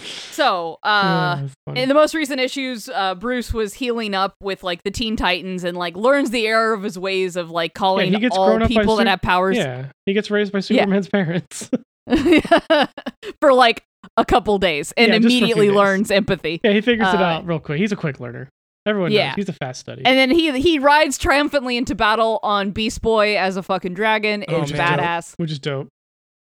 so, 0.00 0.78
uh, 0.82 1.46
Yeah, 1.68 1.74
in 1.82 1.88
the 1.88 1.94
most 1.94 2.14
recent 2.14 2.40
issues, 2.40 2.88
uh, 2.88 3.14
Bruce 3.14 3.52
was 3.52 3.74
healing 3.74 4.14
up 4.14 4.34
with 4.40 4.62
like 4.62 4.82
the 4.84 4.90
Teen 4.90 5.16
Titans 5.16 5.64
and 5.64 5.76
like 5.76 5.96
learns 5.96 6.30
the 6.30 6.46
error 6.46 6.72
of 6.72 6.82
his 6.82 6.98
ways 6.98 7.36
of 7.36 7.50
like 7.50 7.74
calling 7.74 8.12
he 8.12 8.18
gets 8.20 8.36
all 8.36 8.46
grown 8.48 8.62
up 8.62 8.68
by 8.70 8.80
people 8.80 8.96
that 8.96 9.04
Su- 9.04 9.10
have 9.10 9.20
powers 9.22 9.56
yeah, 9.56 9.86
he 10.06 10.12
gets 10.14 10.30
raised 10.30 10.52
by 10.52 10.60
Superman's 10.60 11.08
parents. 11.08 11.70
for 13.40 13.52
like 13.52 13.84
a 14.16 14.24
couple 14.24 14.58
days 14.58 14.92
and 14.96 15.12
Yeah, 15.12 15.18
just 15.18 15.22
for 15.22 15.26
a 15.26 15.30
few 15.30 15.38
immediately 15.38 15.66
days. 15.68 15.76
learns 15.76 16.10
empathy. 16.10 16.60
yeah, 16.64 16.72
he 16.72 16.80
figures 16.80 17.08
it 17.12 17.20
Uh, 17.20 17.24
out 17.24 17.46
real 17.46 17.60
quick. 17.60 17.78
He's 17.78 17.92
a 17.92 17.96
quick 17.96 18.18
learner. 18.20 18.48
Everyone 18.84 19.12
Yeah. 19.12 19.28
knows. 19.28 19.36
He's 19.36 19.48
a 19.48 19.52
fast 19.52 19.78
study. 19.80 20.02
And 20.04 20.18
then 20.18 20.30
he 20.30 20.58
he 20.60 20.78
rides 20.80 21.16
triumphantly 21.18 21.76
into 21.76 21.94
battle 21.94 22.40
on 22.42 22.72
Beast 22.72 23.00
Boy 23.02 23.36
as 23.38 23.56
a 23.56 23.62
fucking 23.62 23.94
dragon. 23.94 24.44
Oh, 24.48 24.62
It's 24.62 24.72
badass. 24.72 25.34
which 25.36 25.52
is 25.52 25.58
dope. 25.60 25.88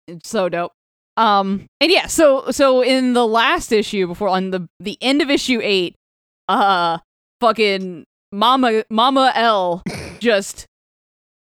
It's 0.06 0.28
so 0.28 0.48
dope. 0.50 0.72
Um 1.16 1.66
and 1.80 1.90
yeah, 1.90 2.06
so 2.06 2.50
so 2.50 2.82
in 2.82 3.12
the 3.14 3.26
last 3.26 3.72
issue 3.72 4.06
before 4.06 4.28
on 4.28 4.50
the 4.50 4.68
the 4.80 4.98
end 5.00 5.22
of 5.22 5.30
issue 5.30 5.60
8, 5.62 5.94
uh 6.48 6.98
fucking 7.40 8.04
Mama 8.32 8.84
Mama 8.90 9.32
L 9.34 9.82
just 10.20 10.66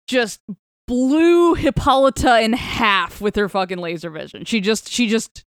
just 0.07 0.39
blew 0.87 1.55
Hippolyta 1.55 2.41
in 2.41 2.53
half 2.53 3.19
with 3.19 3.35
her 3.35 3.49
fucking 3.49 3.79
laser 3.79 4.09
vision. 4.09 4.45
She 4.45 4.61
just 4.61 4.89
she 4.89 5.07
just 5.07 5.43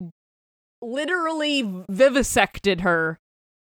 literally 0.83 1.85
vivisected 1.89 2.83
her 2.83 3.19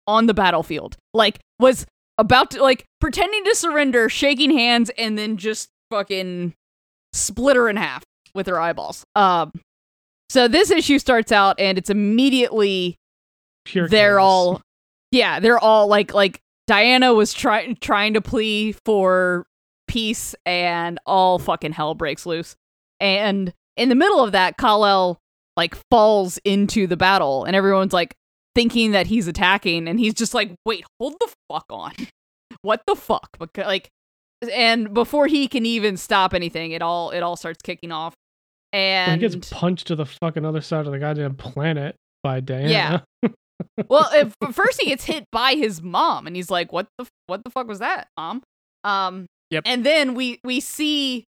on 0.07 0.27
the 0.27 0.35
battlefield. 0.35 0.97
Like 1.15 1.39
was 1.59 1.87
about 2.19 2.51
to 2.53 2.63
like 2.63 2.85
pretending 3.01 3.45
to 3.45 3.55
surrender, 3.55 4.09
shaking 4.09 4.51
hands 4.51 4.91
and 4.99 5.17
then 5.17 5.37
just 5.37 5.69
fucking 5.91 6.55
split 7.13 7.57
her 7.57 7.69
in 7.69 7.77
half 7.77 8.05
with 8.35 8.47
her 8.47 8.61
eyeballs. 8.61 9.05
Um 9.15 9.53
so 10.31 10.47
this 10.47 10.71
issue 10.71 11.01
starts 11.01 11.33
out 11.33 11.59
and 11.59 11.77
it's 11.77 11.91
immediately 11.91 12.97
Pure 13.65 13.89
they're 13.89 14.19
chaos. 14.19 14.23
all 14.23 14.63
yeah 15.11 15.41
they're 15.41 15.59
all 15.59 15.89
like 15.89 16.15
like 16.15 16.41
diana 16.69 17.13
was 17.13 17.35
trying 17.35 17.77
trying 17.81 18.15
to 18.15 18.21
plea 18.21 18.71
for 18.85 19.45
peace 19.89 20.37
and 20.47 21.01
all 21.05 21.41
fucking 21.41 21.73
hell 21.73 21.97
breaks 21.97 22.25
loose. 22.25 22.55
And 23.01 23.53
in 23.77 23.89
the 23.89 23.97
middle 23.97 24.23
of 24.23 24.31
that 24.33 24.57
kal 24.57 25.19
like 25.57 25.75
falls 25.91 26.39
into 26.45 26.87
the 26.87 26.97
battle 26.97 27.45
and 27.45 27.57
everyone's 27.57 27.93
like 27.93 28.15
thinking 28.55 28.93
that 28.93 29.09
he's 29.09 29.27
attacking 29.27 29.89
and 29.89 29.99
he's 29.99 30.15
just 30.15 30.33
like 30.33 30.55
wait 30.65 30.85
hold 31.01 31.15
the 31.19 31.33
fuck 31.51 31.67
on. 31.71 31.93
What 32.63 32.83
the 32.87 32.95
fuck? 32.95 33.39
Because 33.39 33.65
like 33.67 33.89
and 34.53 34.93
before 34.93 35.27
he 35.27 35.49
can 35.49 35.65
even 35.65 35.97
stop 35.97 36.35
anything 36.35 36.73
it 36.73 36.83
all 36.83 37.11
it 37.11 37.21
all 37.21 37.37
starts 37.37 37.63
kicking 37.63 37.91
off 37.91 38.15
And 38.73 39.21
he 39.21 39.29
gets 39.29 39.51
punched 39.51 39.89
to 39.89 39.97
the 39.97 40.07
fucking 40.07 40.45
other 40.45 40.61
side 40.61 40.87
of 40.87 40.93
the 40.93 40.99
goddamn 40.99 41.35
planet 41.35 41.97
by 42.23 42.41
Diana. 42.41 43.05
Yeah. 43.23 43.29
well, 43.89 44.09
if, 44.13 44.35
first 44.55 44.81
he 44.81 44.89
gets 44.89 45.05
hit 45.05 45.25
by 45.33 45.55
his 45.55 45.83
mom, 45.83 46.27
and 46.27 46.37
he's 46.37 46.51
like, 46.51 46.73
"What 46.73 46.87
the 46.99 47.07
what 47.27 47.43
the 47.45 47.51
fuck 47.51 47.67
was 47.67 47.81
that, 47.81 48.09
mom?" 48.17 48.43
Um, 48.85 49.27
Yep. 49.51 49.65
And 49.67 49.85
then 49.85 50.15
we 50.15 50.41
we 50.45 50.61
see 50.61 51.25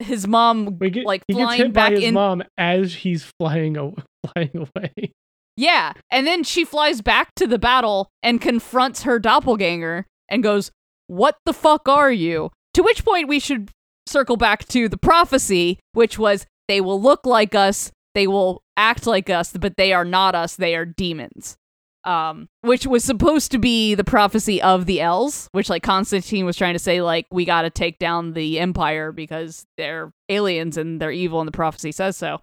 his 0.00 0.26
mom 0.26 0.76
get, 0.78 1.04
like 1.06 1.22
he 1.28 1.34
gets 1.34 1.44
flying 1.44 1.60
hit 1.62 1.72
back 1.72 1.90
by 1.90 1.94
his 1.96 2.04
in. 2.04 2.14
mom 2.14 2.42
as 2.56 2.94
he's 2.94 3.30
flying, 3.38 3.76
aw- 3.78 3.94
flying 4.34 4.50
away. 4.54 5.12
Yeah, 5.56 5.92
and 6.10 6.26
then 6.26 6.44
she 6.44 6.64
flies 6.64 7.00
back 7.00 7.34
to 7.36 7.46
the 7.46 7.58
battle 7.58 8.08
and 8.22 8.40
confronts 8.40 9.02
her 9.02 9.18
doppelganger 9.18 10.06
and 10.28 10.42
goes, 10.42 10.70
"What 11.06 11.36
the 11.46 11.52
fuck 11.52 11.88
are 11.88 12.12
you?" 12.12 12.50
To 12.74 12.82
which 12.82 13.04
point 13.04 13.28
we 13.28 13.40
should 13.40 13.70
circle 14.08 14.36
back 14.36 14.66
to 14.68 14.88
the 14.88 14.96
prophecy, 14.96 15.78
which 15.92 16.18
was 16.18 16.46
they 16.66 16.80
will 16.80 17.00
look 17.00 17.26
like 17.26 17.54
us, 17.54 17.90
they 18.14 18.26
will 18.26 18.62
act 18.76 19.06
like 19.06 19.30
us, 19.30 19.52
but 19.52 19.76
they 19.76 19.92
are 19.92 20.04
not 20.04 20.34
us, 20.34 20.56
they 20.56 20.74
are 20.74 20.84
demons. 20.84 21.56
Um, 22.04 22.48
which 22.62 22.86
was 22.86 23.04
supposed 23.04 23.50
to 23.52 23.58
be 23.58 23.94
the 23.94 24.04
prophecy 24.04 24.62
of 24.62 24.86
the 24.86 25.00
elves, 25.00 25.48
which 25.52 25.68
like 25.68 25.82
Constantine 25.82 26.46
was 26.46 26.56
trying 26.56 26.74
to 26.74 26.78
say, 26.78 27.02
like, 27.02 27.26
we 27.30 27.44
gotta 27.44 27.70
take 27.70 27.98
down 27.98 28.32
the 28.32 28.58
Empire 28.60 29.12
because 29.12 29.66
they're 29.76 30.12
aliens 30.28 30.76
and 30.76 31.00
they're 31.00 31.10
evil 31.10 31.40
and 31.40 31.48
the 31.48 31.52
prophecy 31.52 31.92
says 31.92 32.16
so. 32.16 32.40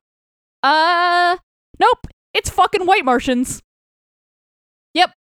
Uh 0.61 1.37
nope. 1.79 2.07
It's 2.33 2.49
fucking 2.49 2.85
white 2.85 3.05
Martians. 3.05 3.61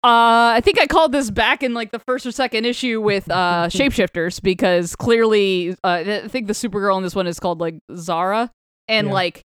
Uh, 0.03 0.53
I 0.55 0.61
think 0.63 0.79
I 0.79 0.85
called 0.87 1.11
this 1.11 1.29
back 1.31 1.63
in 1.63 1.73
like 1.73 1.91
the 1.91 1.99
first 1.99 2.25
or 2.25 2.31
second 2.31 2.65
issue 2.65 3.01
with 3.01 3.29
uh, 3.29 3.67
shapeshifters 3.69 4.41
because 4.41 4.95
clearly, 4.95 5.71
uh, 5.83 6.03
I 6.23 6.27
think 6.27 6.47
the 6.47 6.53
Supergirl 6.53 6.97
in 6.97 7.03
this 7.03 7.15
one 7.15 7.27
is 7.27 7.39
called 7.39 7.59
like 7.59 7.79
Zara, 7.95 8.51
and 8.87 9.07
Yeah. 9.07 9.13
like 9.13 9.41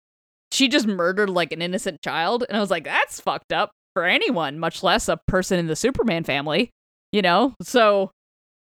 she 0.52 0.68
just 0.68 0.86
murdered 0.86 1.30
like 1.30 1.52
an 1.52 1.62
innocent 1.62 2.02
child, 2.02 2.44
and 2.48 2.56
I 2.56 2.60
was 2.60 2.70
like, 2.70 2.84
that's 2.84 3.20
fucked 3.20 3.52
up 3.52 3.70
for 3.94 4.04
anyone, 4.04 4.58
much 4.58 4.82
less 4.82 5.08
a 5.08 5.18
person 5.28 5.58
in 5.58 5.66
the 5.68 5.76
Superman 5.76 6.24
family, 6.24 6.70
you 7.12 7.22
know. 7.22 7.54
So 7.62 8.10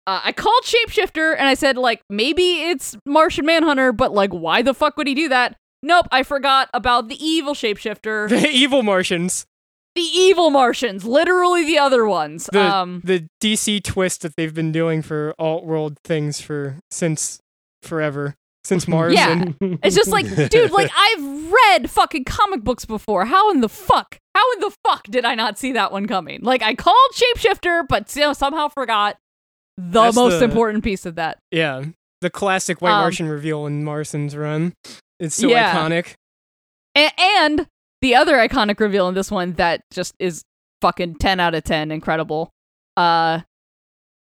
uh, 0.07 0.21
I 0.25 0.33
called 0.33 0.62
shapeshifter 0.64 1.35
and 1.38 1.49
I 1.49 1.54
said 1.54 1.76
like 1.78 2.02
maybe 2.11 2.42
it's 2.71 2.97
Martian 3.07 3.47
Manhunter, 3.47 3.92
but 3.92 4.12
like 4.12 4.30
why 4.30 4.61
the 4.62 4.75
fuck 4.75 4.97
would 4.99 5.07
he 5.07 5.14
do 5.14 5.28
that? 5.30 5.57
Nope, 5.83 6.07
I 6.12 6.23
forgot 6.23 6.68
about 6.75 7.09
the 7.09 7.16
evil 7.25 7.54
shapeshifter. 7.54 8.28
The 8.42 8.49
evil 8.49 8.83
Martians. 8.83 9.47
The 9.98 10.04
evil 10.04 10.50
Martians, 10.50 11.04
literally 11.04 11.64
the 11.64 11.78
other 11.78 12.06
ones. 12.06 12.48
The 12.52 12.60
um, 12.62 13.00
the 13.02 13.26
DC 13.42 13.82
twist 13.82 14.22
that 14.22 14.36
they've 14.36 14.54
been 14.54 14.70
doing 14.70 15.02
for 15.02 15.34
alt 15.40 15.64
world 15.64 15.98
things 16.04 16.40
for 16.40 16.78
since 16.88 17.40
forever. 17.82 18.36
Since 18.62 18.86
Mars 18.94 19.14
Yeah. 19.14 19.32
and 19.32 19.56
it's 19.82 19.96
just 19.96 20.10
like, 20.10 20.26
dude, 20.50 20.70
like 20.70 20.88
I've 20.96 21.50
read 21.52 21.90
fucking 21.90 22.24
comic 22.26 22.62
books 22.62 22.84
before. 22.84 23.24
How 23.24 23.50
in 23.50 23.60
the 23.60 23.68
fuck? 23.68 24.18
How 24.36 24.52
in 24.52 24.60
the 24.60 24.72
fuck 24.84 25.02
did 25.08 25.24
I 25.24 25.34
not 25.34 25.58
see 25.58 25.72
that 25.72 25.90
one 25.90 26.06
coming? 26.06 26.42
Like 26.42 26.62
I 26.62 26.76
called 26.76 26.96
shapeshifter, 27.14 27.82
but 27.88 28.14
you 28.14 28.22
know, 28.22 28.34
somehow 28.34 28.68
forgot 28.68 29.16
the 29.76 30.02
That's 30.02 30.14
most 30.14 30.38
the- 30.38 30.44
important 30.44 30.84
piece 30.84 31.06
of 31.06 31.16
that. 31.16 31.38
yeah, 31.50 31.82
the 32.20 32.30
classic 32.30 32.80
White 32.80 32.92
Um, 32.92 33.00
Martian 33.00 33.28
reveal 33.28 33.66
in 33.66 33.82
Morrison's 33.82 34.36
run. 34.36 34.74
It's 35.18 35.34
so 35.34 35.48
Yeah. 35.48 35.74
iconic. 35.74 36.12
A- 36.96 37.10
and 37.20 37.66
the 38.00 38.14
other 38.14 38.36
iconic 38.36 38.78
reveal 38.80 39.08
in 39.08 39.14
this 39.14 39.30
one 39.30 39.52
that 39.54 39.82
just 39.92 40.14
is 40.18 40.42
fucking 40.80 41.16
10 41.16 41.40
out 41.40 41.54
of 41.54 41.64
10 41.64 41.90
incredible 41.90 42.50
uh 42.96 43.40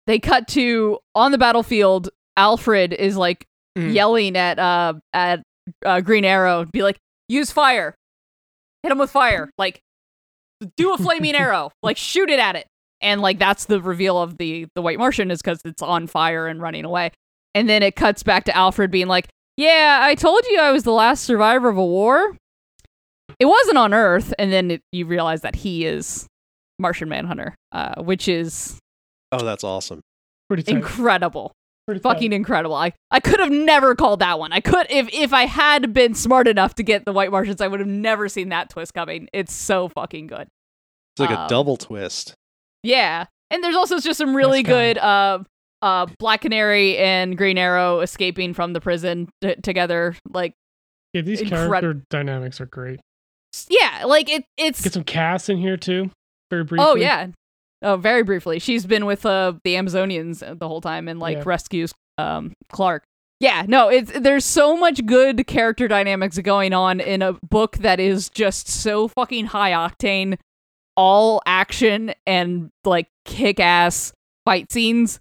they 0.06 0.18
cut 0.18 0.48
to 0.48 0.98
on 1.14 1.32
the 1.32 1.38
battlefield 1.38 2.08
alfred 2.36 2.92
is 2.92 3.16
like 3.16 3.44
Mm. 3.76 3.92
yelling 3.92 4.36
at 4.38 4.58
uh 4.58 4.94
at 5.12 5.42
uh, 5.84 6.00
green 6.00 6.24
arrow 6.24 6.64
be 6.64 6.82
like 6.82 6.96
use 7.28 7.50
fire. 7.52 7.94
Hit 8.82 8.90
him 8.90 8.96
with 8.96 9.10
fire. 9.10 9.50
Like 9.58 9.80
do 10.78 10.94
a 10.94 10.96
flaming 10.96 11.34
arrow. 11.44 11.72
Like 11.82 11.98
shoot 11.98 12.30
it 12.30 12.38
at 12.38 12.56
it. 12.56 12.66
And 13.02 13.20
like 13.20 13.38
that's 13.38 13.66
the 13.66 13.82
reveal 13.82 14.16
of 14.22 14.38
the 14.38 14.66
the 14.74 14.80
white 14.80 14.98
martian 14.98 15.30
is 15.30 15.42
because 15.42 15.60
it's 15.66 15.82
on 15.82 16.06
fire 16.06 16.46
and 16.46 16.62
running 16.62 16.86
away. 16.86 17.10
And 17.54 17.68
then 17.68 17.82
it 17.82 17.96
cuts 17.96 18.22
back 18.22 18.44
to 18.44 18.56
alfred 18.56 18.90
being 18.90 19.08
like 19.08 19.28
yeah 19.58 19.98
i 20.02 20.14
told 20.14 20.40
you 20.48 20.58
i 20.58 20.72
was 20.72 20.84
the 20.84 20.92
last 20.92 21.24
survivor 21.24 21.68
of 21.68 21.76
a 21.76 21.84
war 21.84 22.34
it 23.38 23.44
wasn't 23.46 23.76
on 23.78 23.92
earth 23.94 24.32
and 24.38 24.52
then 24.52 24.70
it, 24.72 24.80
you 24.92 25.06
realize 25.06 25.42
that 25.42 25.54
he 25.56 25.84
is 25.84 26.26
martian 26.78 27.08
manhunter 27.08 27.54
uh, 27.72 28.00
which 28.02 28.28
is 28.28 28.78
Oh, 29.32 29.44
that's 29.44 29.64
awesome. 29.64 30.00
Pretty 30.48 30.62
tight. 30.62 30.76
incredible 30.76 31.52
Pretty 31.86 32.00
tight. 32.00 32.12
fucking 32.14 32.32
incredible. 32.32 32.76
I, 32.76 32.92
I 33.10 33.18
could 33.20 33.40
have 33.40 33.50
never 33.50 33.94
called 33.96 34.20
that 34.20 34.38
one. 34.38 34.52
I 34.52 34.60
could 34.60 34.86
if 34.88 35.08
if 35.12 35.32
I 35.32 35.46
had 35.46 35.92
been 35.92 36.14
smart 36.14 36.46
enough 36.48 36.74
to 36.76 36.82
get 36.84 37.04
the 37.04 37.12
White 37.12 37.30
Martians, 37.32 37.60
I 37.60 37.66
would 37.68 37.80
have 37.80 37.88
never 37.88 38.28
seen 38.28 38.48
that 38.50 38.70
twist 38.70 38.94
coming. 38.94 39.28
It's 39.32 39.52
so 39.52 39.88
fucking 39.88 40.28
good. 40.28 40.42
It's 41.14 41.20
like 41.20 41.30
a 41.30 41.40
Um, 41.40 41.48
double 41.48 41.76
twist. 41.76 42.34
Yeah. 42.84 43.26
And 43.50 43.62
there's 43.64 43.74
also 43.76 43.98
just 43.98 44.18
some 44.18 44.34
really 44.34 44.62
That's 44.62 44.74
good 44.74 44.98
uh 44.98 45.38
uh 45.82 46.06
Black 46.18 46.42
Canary 46.42 46.96
and 46.98 47.36
Green 47.36 47.58
Arrow 47.58 48.00
escaping 48.00 48.54
from 48.54 48.72
the 48.72 48.80
prison 48.80 49.28
t- 49.42 49.56
together. 49.56 50.14
Like 50.32 50.52
Yeah, 51.12 51.22
these 51.22 51.40
incredi- 51.40 51.68
character 51.68 52.02
dynamics 52.10 52.60
are 52.60 52.66
great. 52.66 53.00
Yeah, 53.68 54.04
like 54.04 54.28
it 54.30 54.44
it's 54.56 54.82
Get 54.82 54.92
some 54.92 55.04
Cass 55.04 55.48
in 55.48 55.58
here 55.58 55.76
too. 55.76 56.10
Very 56.50 56.64
briefly. 56.64 56.86
Oh 56.88 56.94
yeah. 56.94 57.28
Oh, 57.82 57.96
very 57.96 58.22
briefly. 58.22 58.58
She's 58.58 58.86
been 58.86 59.04
with 59.06 59.24
uh, 59.26 59.54
the 59.62 59.74
Amazonians 59.74 60.58
the 60.58 60.66
whole 60.68 60.80
time 60.80 61.08
and 61.08 61.20
like 61.20 61.38
Yeah. 61.38 61.42
rescues 61.46 61.92
um 62.18 62.52
Clark. 62.70 63.04
Yeah, 63.38 63.64
no, 63.68 63.88
it's 63.88 64.10
there's 64.18 64.44
so 64.46 64.76
much 64.76 65.04
good 65.04 65.46
character 65.46 65.88
dynamics 65.88 66.38
going 66.38 66.72
on 66.72 67.00
in 67.00 67.20
a 67.20 67.34
book 67.48 67.76
that 67.78 68.00
is 68.00 68.30
just 68.30 68.66
so 68.68 69.08
fucking 69.08 69.46
high 69.46 69.72
octane, 69.72 70.38
all 70.96 71.42
action 71.44 72.14
and 72.26 72.70
like 72.84 73.08
kick 73.26 73.60
ass 73.60 74.12
fight 74.46 74.72
scenes, 74.72 75.20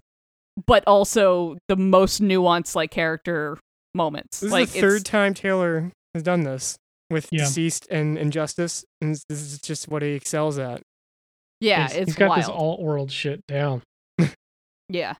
but 0.66 0.82
also 0.86 1.58
the 1.68 1.76
most 1.76 2.22
nuanced 2.22 2.74
like 2.74 2.90
character 2.90 3.58
moments. 3.94 4.40
This 4.40 4.50
like 4.50 4.68
is 4.68 4.72
the 4.72 4.80
third 4.80 5.04
time 5.04 5.34
Taylor 5.34 5.92
has 6.14 6.22
done 6.22 6.42
this 6.44 6.78
with 7.10 7.28
Yeah. 7.30 7.44
DCeased 7.44 7.86
and 7.90 8.18
Injustice, 8.18 8.84
and 9.00 9.14
this 9.28 9.40
is 9.40 9.58
just 9.60 9.88
what 9.88 10.02
he 10.02 10.10
excels 10.10 10.58
at. 10.58 10.82
yeah, 11.60 11.88
He's- 11.88 11.94
it's 11.94 12.06
he's 12.10 12.16
got 12.16 12.28
wild. 12.30 12.40
this 12.42 12.48
alt 12.48 12.80
world 12.80 13.10
shit 13.10 13.40
down. 13.46 13.82
Yeah. 14.88 15.14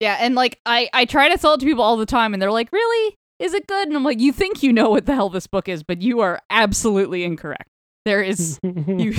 Yeah, 0.00 0.16
and 0.20 0.34
like 0.34 0.58
I 0.64 0.88
I 0.92 1.04
try 1.04 1.28
to 1.28 1.38
sell 1.38 1.54
it 1.54 1.60
to 1.60 1.66
people 1.66 1.84
all 1.84 1.96
the 1.96 2.06
time 2.06 2.32
and 2.32 2.40
they're 2.42 2.50
like, 2.50 2.72
"Really? 2.72 3.14
Is 3.38 3.52
it 3.54 3.66
good?" 3.66 3.86
And 3.86 3.96
I'm 3.96 4.02
like, 4.04 4.18
"You 4.18 4.32
think 4.32 4.62
you 4.62 4.72
know 4.72 4.88
what 4.90 5.04
the 5.06 5.14
hell 5.14 5.28
this 5.28 5.46
book 5.46 5.68
is, 5.68 5.82
but 5.82 6.00
you 6.02 6.20
are 6.20 6.40
absolutely 6.48 7.22
incorrect. 7.22 7.68
There 8.06 8.22
is 8.22 8.58
you 8.64 9.12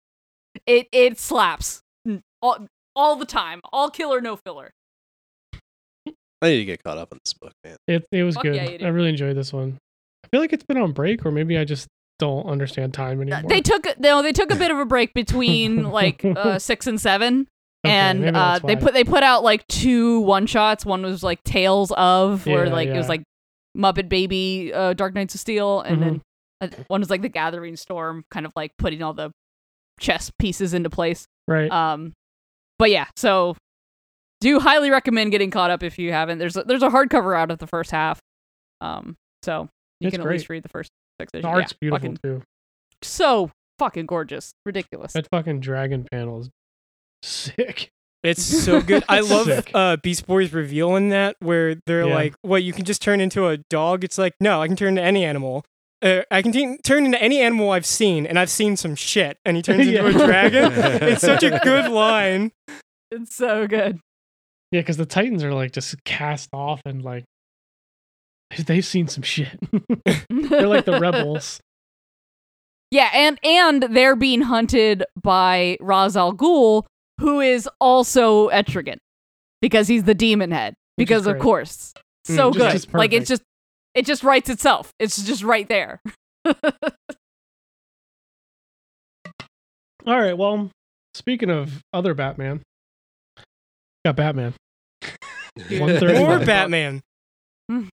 it 0.66 0.86
it 0.92 1.18
slaps 1.18 1.80
all, 2.40 2.66
all 2.94 3.16
the 3.16 3.26
time. 3.26 3.60
All 3.72 3.90
killer 3.90 4.20
no 4.20 4.36
filler. 4.36 4.70
I 6.40 6.48
need 6.50 6.58
to 6.58 6.64
get 6.64 6.82
caught 6.82 6.98
up 6.98 7.08
on 7.12 7.18
this 7.24 7.34
book, 7.34 7.52
man. 7.64 7.76
It 7.88 8.04
it 8.12 8.22
was 8.22 8.34
Fuck 8.36 8.44
good. 8.44 8.54
yeah. 8.80 8.86
I 8.86 8.90
really 8.90 9.08
enjoyed 9.10 9.36
this 9.36 9.52
one. 9.52 9.78
Feel 10.32 10.40
like 10.40 10.52
it's 10.52 10.64
been 10.64 10.78
on 10.78 10.92
break, 10.92 11.24
or 11.26 11.30
maybe 11.30 11.58
I 11.58 11.64
just 11.64 11.86
don't 12.18 12.46
understand 12.46 12.94
time 12.94 13.20
anymore. 13.20 13.42
They 13.48 13.60
took 13.60 13.86
no, 13.98 14.22
they 14.22 14.32
took 14.32 14.50
a 14.50 14.56
bit 14.56 14.70
of 14.70 14.78
a 14.78 14.84
break 14.84 15.14
between 15.14 15.84
like 15.90 16.24
uh 16.24 16.58
6 16.58 16.86
and 16.86 17.00
7 17.00 17.46
Okay, 17.84 17.92
and 17.94 18.36
uh, 18.36 18.60
they 18.60 18.76
put 18.76 18.94
they 18.94 19.02
put 19.02 19.24
out 19.24 19.42
like 19.42 19.66
two 19.66 20.20
one 20.20 20.46
shots. 20.46 20.86
One 20.86 21.02
was 21.02 21.22
like 21.24 21.42
Tales 21.42 21.90
of, 21.92 22.46
where 22.46 22.66
Yeah, 22.66 22.72
like 22.72 22.88
it 22.88 22.96
was 22.96 23.08
like 23.08 23.24
Muppet 23.76 24.08
Baby, 24.08 24.72
uh, 24.72 24.92
Dark 24.92 25.14
Knights 25.14 25.34
of 25.34 25.40
Steel, 25.40 25.80
and 25.80 25.96
Mhm. 25.96 26.00
then 26.00 26.22
uh, 26.60 26.84
one 26.86 27.00
was 27.00 27.10
like 27.10 27.22
the 27.22 27.28
Gathering 27.28 27.74
Storm, 27.74 28.24
kind 28.30 28.46
of 28.46 28.52
like 28.54 28.70
putting 28.78 29.02
all 29.02 29.14
the 29.14 29.32
chess 29.98 30.30
pieces 30.38 30.74
into 30.74 30.90
place. 30.90 31.26
right. 31.48 31.70
Um, 31.72 32.12
but 32.78 32.90
yeah, 32.90 33.06
so 33.16 33.56
do 34.40 34.60
highly 34.60 34.90
recommend 34.90 35.32
getting 35.32 35.50
caught 35.50 35.70
up 35.70 35.82
if 35.82 35.98
you 35.98 36.12
haven't. 36.12 36.38
There's 36.38 36.56
a, 36.56 36.62
there's 36.62 36.82
a 36.84 36.88
hardcover 36.88 37.36
out 37.36 37.50
of 37.50 37.58
the 37.58 37.66
first 37.66 37.90
half, 37.90 38.20
um, 38.80 39.16
so 39.42 39.68
you 40.02 40.08
It's 40.08 40.16
can 40.16 40.26
at 40.26 40.30
least 40.30 40.46
great. 40.46 40.56
read 40.56 40.62
the 40.64 40.68
first 40.68 40.90
six 41.20 41.30
issues. 41.34 41.42
The 41.42 41.48
art's 41.48 41.72
Yeah, 41.72 41.76
beautiful 41.80 41.98
fucking- 42.00 42.18
too. 42.22 42.42
so 43.02 43.50
fucking 43.78 44.06
gorgeous, 44.06 44.52
ridiculous. 44.66 45.12
That 45.14 45.28
fucking 45.30 45.60
dragon 45.60 46.06
panel 46.10 46.40
is 46.40 46.50
sick. 47.22 47.88
It's 48.22 48.42
so 48.64 48.80
good. 48.80 49.04
I 49.08 49.20
love 49.20 49.64
uh, 49.74 49.96
Beast 49.96 50.26
Boy's 50.26 50.52
reveal 50.52 50.94
in 50.96 51.08
that, 51.08 51.36
where 51.40 51.76
they're 51.86 52.06
Yeah. 52.06 52.14
like, 52.14 52.34
"What? 52.42 52.62
You 52.62 52.72
can 52.72 52.84
just 52.84 53.02
turn 53.02 53.20
into 53.20 53.48
a 53.48 53.58
dog?" 53.70 54.04
It's 54.04 54.18
like, 54.18 54.34
no, 54.40 54.62
I 54.62 54.68
can 54.68 54.76
turn 54.76 54.90
into 54.90 55.02
any 55.02 55.24
animal. 55.24 55.64
Uh, 56.02 56.22
I 56.30 56.42
can 56.42 56.50
t- 56.52 56.78
turn 56.84 57.04
into 57.04 57.20
any 57.22 57.40
animal 57.40 57.70
I've 57.70 57.86
seen, 57.86 58.26
and 58.26 58.38
I've 58.38 58.50
seen 58.50 58.76
some 58.76 58.94
shit. 58.94 59.38
And 59.44 59.56
he 59.56 59.62
turns 59.64 59.86
into 59.86 60.06
a 60.06 60.12
dragon. 60.12 60.72
it's 60.72 61.20
such 61.32 61.42
a 61.42 61.58
good 61.64 61.90
line. 61.90 62.52
It's 63.10 63.34
so 63.34 63.66
good. 63.66 63.98
Yeah, 64.70 64.80
because 64.80 64.96
the 64.96 65.06
Titans 65.06 65.42
are 65.44 65.52
like 65.52 65.72
just 65.72 66.02
cast 66.04 66.48
off 66.52 66.80
and 66.86 67.02
like 67.02 67.24
they've 68.66 68.84
seen 68.84 69.08
some 69.08 69.22
shit. 69.22 69.58
They're 70.30 70.68
like 70.68 70.84
the 70.84 70.98
rebels. 71.00 71.60
Yeah, 72.90 73.08
and 73.14 73.38
and 73.42 73.82
they're 73.84 74.14
being 74.16 74.42
hunted 74.42 75.02
by 75.22 75.78
Ra's 75.80 76.14
al 76.14 76.34
Ghul, 76.34 76.84
who 77.20 77.40
is 77.40 77.66
also 77.80 78.50
Etrigan, 78.50 78.98
because 79.62 79.88
he's 79.88 80.04
the 80.04 80.12
demon 80.12 80.50
head. 80.50 80.74
Which 80.96 81.08
Because 81.08 81.26
of 81.26 81.32
great. 81.36 81.42
course, 81.42 81.94
Mm, 82.28 82.36
so 82.36 82.50
just- 82.50 82.58
good. 82.58 82.72
just 82.72 82.92
like 82.94 83.14
it's 83.14 83.30
just, 83.30 83.40
it 83.94 84.04
just 84.04 84.22
writes 84.22 84.50
itself. 84.50 84.90
It's 84.98 85.22
just 85.24 85.42
right 85.42 85.66
there. 85.70 86.02
All 90.06 90.20
right. 90.20 90.36
Well, 90.36 90.70
speaking 91.14 91.48
of 91.50 91.82
other 91.92 92.12
Batman, 92.14 92.60
got 94.04 94.16
Batman. 94.16 94.54
One 95.78 95.98
thirty. 95.98 96.18
Or 96.22 96.44
Batman. 96.44 97.00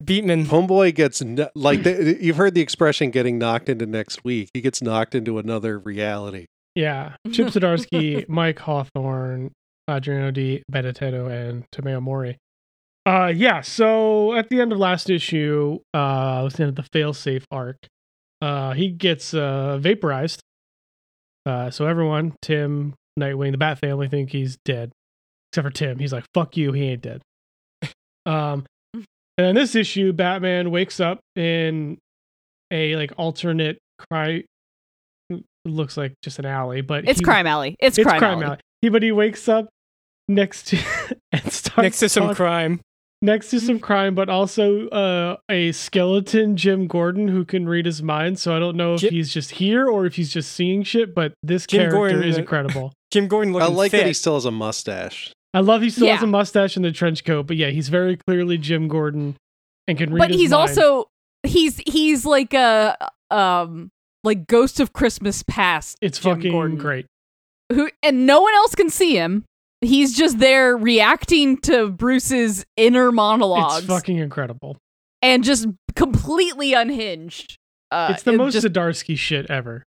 Beatman. 0.03 0.47
Homeboy 0.47 0.95
gets 0.95 1.21
kn- 1.21 1.49
like 1.55 1.83
the, 1.83 2.17
you've 2.21 2.37
heard 2.37 2.55
the 2.55 2.61
expression 2.61 3.11
"getting 3.11 3.39
knocked 3.39 3.69
into 3.69 3.87
next 3.87 4.25
week." 4.25 4.51
He 4.55 4.61
gets 4.61 4.83
knocked 4.83 5.15
into 5.15 5.39
another 5.39 5.79
reality. 5.79 6.47
Yeah, 6.75 7.17
Chip 7.33 7.49
Zdarsky, 7.49 8.29
Mike 8.29 8.59
Hawthorne, 8.61 9.53
Adriano 9.89 10.31
Di 10.31 10.63
Benedetto, 10.69 11.27
and 11.27 11.65
Tomeu 11.75 12.01
Morey. 12.01 12.39
Uh, 13.07 13.33
yeah. 13.35 13.63
So 13.63 14.35
at 14.35 14.51
the 14.51 14.61
end 14.61 14.73
of 14.73 14.79
last 14.79 15.09
issue, 15.09 15.79
uh, 15.95 16.39
it 16.41 16.45
was 16.45 16.55
the 16.55 16.65
end 16.65 16.79
of 16.79 16.85
the 16.85 16.99
failsafe 16.99 17.45
arc. 17.51 17.79
Uh, 18.43 18.73
he 18.75 18.91
gets 18.91 19.35
uh 19.35 19.79
vaporized. 19.79 20.41
Uh, 21.47 21.71
so 21.71 21.87
everyone, 21.87 22.35
Tim, 22.43 22.95
Nightwing, 23.19 23.53
the 23.53 23.59
Bat 23.59 23.79
family 23.79 24.09
think 24.09 24.31
he's 24.31 24.59
dead, 24.65 24.93
except 25.51 25.67
for 25.67 25.71
Tim. 25.71 25.99
He's 25.99 26.13
like, 26.13 26.25
"Fuck 26.35 26.57
you, 26.57 26.73
he 26.73 26.89
ain't 26.91 27.03
dead." 27.03 27.23
um, 28.27 28.67
and 29.38 29.47
in 29.47 29.54
this 29.54 29.75
issue, 29.75 30.12
Batman 30.12 30.71
wakes 30.71 31.00
up 31.00 31.21
in 31.37 31.97
a 32.71 32.95
like 32.97 33.12
alternate 33.16 33.78
crime. 34.11 34.42
Looks 35.64 35.97
like 35.97 36.14
just 36.23 36.38
an 36.38 36.47
alley, 36.47 36.80
but 36.80 37.07
It's 37.09 37.18
he- 37.21 37.25
Crime 37.25 37.47
Alley. 37.47 37.76
It's, 37.80 37.99
it's 37.99 38.07
Crime, 38.07 38.18
crime, 38.18 38.35
Alley. 38.38 38.45
alley. 38.47 38.59
He, 38.80 38.88
but 38.88 39.02
he 39.02 39.12
wakes 39.12 39.49
up 39.49 39.68
next 40.28 40.68
to 40.68 40.78
and 41.33 41.52
starts 41.52 41.76
Next 41.76 41.99
to 42.00 42.09
some 42.09 42.28
talk- 42.28 42.37
crime. 42.37 42.80
next 43.21 43.50
to 43.50 43.61
some 43.61 43.78
crime, 43.78 44.14
but 44.14 44.28
also 44.30 44.88
uh, 44.88 45.37
a 45.50 45.73
skeleton 45.73 46.57
Jim 46.57 46.87
Gordon 46.87 47.28
who 47.28 47.45
can 47.45 47.68
read 47.68 47.85
his 47.85 48.02
mind. 48.02 48.38
So 48.38 48.57
I 48.57 48.59
don't 48.59 48.76
know 48.76 48.95
if 48.95 49.00
Jim- 49.02 49.12
he's 49.12 49.30
just 49.33 49.50
here 49.52 49.87
or 49.88 50.07
if 50.07 50.14
he's 50.14 50.30
just 50.33 50.52
seeing 50.52 50.83
shit. 50.85 51.14
But 51.14 51.35
this 51.42 51.66
Jim 51.66 51.80
character 51.80 51.97
Gordon, 51.97 52.23
is 52.25 52.37
uh, 52.37 52.40
incredible. 52.40 52.92
Jim 53.11 53.28
Gordon 53.28 53.54
I 53.57 53.66
like 53.66 53.90
fit. 53.90 53.99
that 53.99 54.07
he 54.07 54.12
still 54.14 54.35
has 54.35 54.45
a 54.47 54.50
mustache. 54.50 55.33
I 55.55 55.61
love 55.61 55.83
he 55.83 55.90
still 55.90 56.09
has 56.09 56.23
a 56.23 56.26
mustache 56.26 56.76
and 56.76 56.85
the 56.85 56.93
trench 56.93 57.25
coat, 57.25 57.47
but 57.47 57.57
yeah, 57.57 57.69
he's 57.71 57.88
very 57.88 58.17
clearly 58.17 58.59
Jim 58.59 58.87
Gordon 58.88 59.37
and 59.87 59.96
can 59.96 60.12
read. 60.12 60.18
But 60.18 60.31
his 60.31 60.40
he's 60.40 60.51
mind. 60.51 60.61
also 60.70 61.07
he's 61.42 61.81
he's 61.87 62.27
like 62.27 62.53
a 62.55 62.96
um 63.31 63.90
like 64.25 64.46
Ghost 64.46 64.79
of 64.81 64.92
Christmas 64.92 65.42
Past. 65.42 65.96
it's 66.03 66.18
Jim 66.18 66.37
fucking 66.37 66.53
Gordon. 66.53 66.77
great. 66.77 67.07
who 67.73 67.88
and 68.03 68.27
no 68.27 68.40
one 68.42 68.55
else 68.55 68.75
can 68.75 68.90
see 68.90 69.14
him. 69.16 69.44
He's 69.81 70.16
just 70.16 70.38
there 70.40 70.77
reacting 70.77 71.57
to 71.62 71.88
Bruce's 71.90 72.66
inner 72.77 73.12
monologues 73.12 73.79
It's 73.79 73.87
fucking 73.87 74.18
incredible. 74.18 74.77
and 75.23 75.44
just 75.44 75.66
completely 75.94 76.75
unhinged. 76.75 77.57
Uh, 77.90 78.09
it's 78.12 78.23
the 78.25 78.33
it 78.33 78.37
most 78.37 78.53
just, 78.55 78.66
Zdarsky 78.66 79.16
shit 79.16 79.49
ever. 79.51 79.83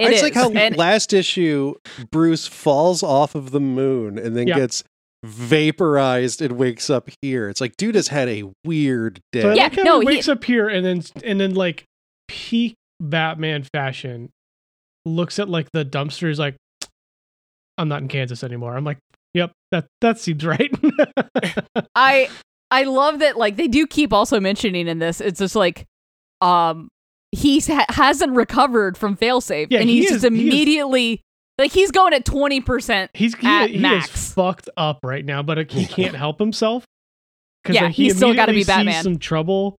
I 0.00 0.04
it 0.04 0.10
just 0.12 0.22
like 0.22 0.34
how 0.34 0.50
And- 0.50 0.76
last 0.76 1.12
issue 1.12 1.74
Bruce 2.10 2.46
falls 2.46 3.02
off 3.02 3.34
of 3.34 3.50
the 3.50 3.60
moon 3.60 4.18
and 4.18 4.34
then 4.36 4.46
Yeah. 4.46 4.56
gets 4.56 4.84
vaporized 5.24 6.42
and 6.42 6.52
wakes 6.58 6.90
up 6.90 7.08
here. 7.20 7.48
It's 7.48 7.60
like 7.60 7.76
dude 7.76 7.94
has 7.94 8.08
had 8.08 8.28
a 8.28 8.44
weird 8.64 9.20
day. 9.32 9.42
So 9.42 9.50
I 9.50 9.54
Yeah, 9.54 9.62
like 9.64 9.76
no, 9.84 10.00
he 10.00 10.06
he- 10.08 10.16
wakes 10.16 10.28
up 10.28 10.42
here 10.44 10.68
and 10.68 10.84
then 10.84 11.02
and 11.24 11.40
then 11.40 11.54
like 11.54 11.84
peak 12.28 12.74
Batman 13.00 13.64
fashion 13.72 14.30
looks 15.04 15.38
at 15.38 15.48
like 15.48 15.68
the 15.72 15.84
dumpster 15.84 16.30
is 16.30 16.38
like 16.38 16.56
I'm 17.78 17.88
not 17.88 18.02
in 18.02 18.08
Kansas 18.08 18.44
anymore. 18.44 18.76
I'm 18.76 18.84
like, 18.84 18.98
yep, 19.34 19.52
that 19.70 19.86
that 20.00 20.18
seems 20.18 20.44
right. 20.44 20.70
I 21.94 22.28
I 22.70 22.84
love 22.84 23.18
that 23.20 23.36
like 23.36 23.56
they 23.56 23.68
do 23.68 23.86
keep 23.86 24.12
also 24.12 24.40
mentioning 24.40 24.88
in 24.88 24.98
this. 24.98 25.20
It's 25.20 25.38
just 25.38 25.56
like 25.56 25.84
um 26.40 26.88
he 27.32 27.60
ha- 27.60 27.86
hasn't 27.88 28.32
recovered 28.34 28.98
from 28.98 29.16
failsafe 29.16 29.68
Yeah, 29.70 29.80
and 29.80 29.88
he 29.88 30.00
he's 30.00 30.10
is- 30.10 30.22
just 30.22 30.34
he 30.34 30.40
immediately 30.48 31.20
like 31.62 31.72
he's 31.72 31.90
going 31.90 32.12
at 32.12 32.24
20%. 32.24 33.08
he's 33.14 33.34
he, 33.36 33.46
At 33.46 33.70
he 33.70 33.76
is 33.76 33.80
max. 33.82 34.32
fucked 34.32 34.68
up 34.76 34.98
right 35.02 35.24
now, 35.24 35.42
but 35.42 35.58
uh, 35.58 35.64
he 35.68 35.86
can't 35.86 36.14
help 36.16 36.38
himself. 36.38 36.84
'Cause, 37.64 37.76
Yeah, 37.76 37.84
like, 37.84 37.94
he 37.94 38.04
he's 38.04 38.16
still 38.16 38.34
gotta 38.34 38.52
be 38.52 38.56
immediately 38.58 38.64
sees 38.64 38.86
Batman. 38.86 39.02
Some 39.04 39.18
trouble 39.18 39.76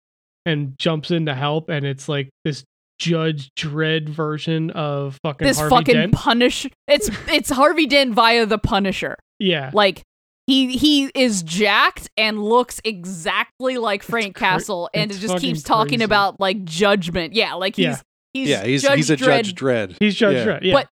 and 0.46 0.74
jumps 0.78 1.10
in 1.10 1.26
to 1.26 1.34
help, 1.34 1.68
and 1.68 1.84
it's 1.84 2.08
like 2.08 2.28
this 2.44 2.64
Judge 2.98 3.50
Dredd 3.58 4.08
version 4.08 4.70
of 4.70 5.18
fucking 5.24 5.46
This 5.46 5.58
Harvey 5.58 5.74
fucking 5.74 5.94
Dent. 5.94 6.12
punish 6.12 6.66
it's 6.86 7.10
it's 7.28 7.50
Harvey 7.50 7.86
Dent 7.86 8.14
via 8.14 8.46
the 8.46 8.58
Punisher. 8.58 9.16
yeah, 9.40 9.70
Like 9.74 10.02
he 10.46 10.76
he 10.76 11.10
is 11.14 11.42
jacked 11.42 12.08
and 12.16 12.40
looks 12.42 12.80
exactly 12.84 13.78
like 13.78 14.02
Frank 14.04 14.36
cra- 14.36 14.46
Castle 14.48 14.88
and 14.94 15.10
it 15.10 15.14
just 15.14 15.34
fucking 15.34 15.40
keeps 15.54 15.62
talking 15.64 15.90
crazy. 15.98 16.04
about 16.04 16.38
like 16.38 16.62
judgment. 16.64 17.32
Yeah, 17.32 17.54
like 17.54 17.74
he's 17.76 17.84
Yeah. 17.86 18.00
he's 18.32 18.48
yeah, 18.48 18.64
he's 18.64 18.82
Judge 18.82 18.96
he's 18.96 19.10
a 19.10 19.16
Dredd, 19.16 19.24
Judge 19.44 19.54
Dredd. 19.56 19.96
he's 19.98 20.14
Judge 20.14 20.36
Yeah. 20.36 20.46
Dredd. 20.46 20.62
Yeah, 20.62 20.72
But 20.74 20.88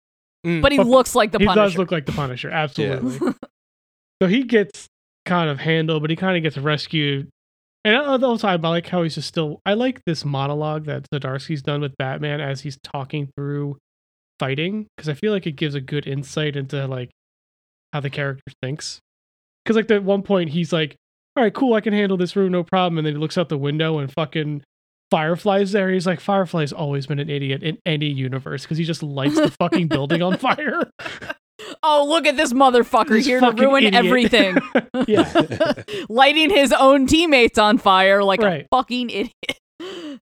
Mm. 0.48 0.62
but 0.62 0.72
he 0.72 0.78
But 0.78 0.88
looks 0.88 1.14
like 1.16 1.32
the 1.32 1.40
Punisher. 1.40 1.52
he 1.52 1.56
Punisher. 1.56 1.70
does 1.74 1.78
look 1.78 1.92
like 1.92 2.06
the 2.06 2.12
Punisher, 2.14 2.50
absolutely. 2.50 3.34
so 4.22 4.28
he 4.28 4.44
gets 4.44 4.88
kind 5.26 5.50
of 5.50 5.60
handled, 5.60 6.02
but 6.04 6.10
he 6.10 6.16
kind 6.16 6.38
of 6.38 6.44
gets 6.44 6.58
rescued. 6.58 7.30
And 7.84 7.96
at 7.96 8.20
the 8.20 8.28
whole 8.28 8.38
time, 8.38 8.66
I 8.66 8.70
like 8.70 8.88
how 8.88 9.04
he's 9.04 9.16
just 9.16 9.28
still. 9.28 9.62
I 9.66 9.74
like 9.74 10.02
this 10.06 10.26
monologue 10.26 10.86
that 10.86 11.06
Zdarsky's 11.14 11.62
done 11.62 11.82
with 11.82 11.96
Batman 11.98 12.42
as 12.42 12.62
he's 12.62 12.78
talking 12.84 13.30
through 13.36 13.78
fighting 14.40 14.88
because 14.96 15.10
I 15.10 15.14
feel 15.14 15.32
like 15.32 15.48
it 15.48 15.54
gives 15.54 15.74
a 15.76 15.82
good 15.82 16.06
insight 16.06 16.56
into 16.56 16.86
like 16.88 17.10
how 17.94 18.00
the 18.02 18.10
character 18.10 18.44
thinks. 18.62 19.00
Because 19.64 19.76
like 19.78 19.90
at 19.92 20.04
one 20.04 20.22
point 20.22 20.50
he's 20.50 20.74
like, 20.74 20.96
"All 21.36 21.44
right, 21.44 21.54
cool, 21.54 21.74
I 21.76 21.82
can 21.82 21.94
handle 21.94 22.18
this 22.18 22.36
room, 22.36 22.52
no 22.52 22.64
problem," 22.64 22.98
and 22.98 23.08
then 23.08 23.14
he 23.14 23.20
looks 23.20 23.38
out 23.38 23.50
the 23.50 23.58
window 23.58 24.00
and 24.00 24.12
fucking 24.12 24.64
Firefly's 25.12 25.72
there. 25.72 25.90
He's 25.90 26.06
like, 26.08 26.20
"Firefly's 26.20 26.74
always 26.74 27.08
been 27.08 27.20
an 27.20 27.30
idiot 27.30 27.64
in 27.64 27.78
any 27.86 28.08
universe 28.08 28.64
because 28.64 28.78
he 28.78 28.84
just 28.84 29.02
lights 29.04 29.36
the 29.36 29.52
fucking 29.52 29.88
building 29.90 30.22
on 30.22 30.38
fire." 30.38 30.84
oh, 31.84 32.06
look 32.08 32.26
at 32.28 32.38
this 32.38 32.54
motherfucker 32.54 33.10
This 33.10 33.26
here 33.26 33.40
to 33.40 33.52
ruin 33.52 33.84
idiot. 33.86 34.06
everything. 34.06 34.58
yeah. 35.08 35.74
Lighting 36.10 36.50
his 36.50 36.72
own 36.74 37.08
teammates 37.08 37.58
on 37.58 37.78
fire 37.78 38.24
like 38.24 38.42
Right. 38.42 38.66
a 38.72 38.76
fucking 38.76 39.10
idiot. 39.10 40.20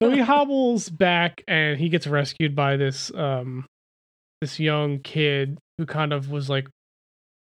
so 0.00 0.10
he 0.10 0.18
hobbles 0.20 0.88
back 0.88 1.42
and 1.46 1.78
he 1.78 1.88
gets 1.88 2.06
rescued 2.06 2.54
by 2.56 2.76
this 2.76 3.12
um 3.14 3.64
this 4.40 4.58
young 4.58 4.98
kid 4.98 5.56
who 5.78 5.86
kind 5.86 6.12
of 6.12 6.30
was 6.30 6.50
like 6.50 6.66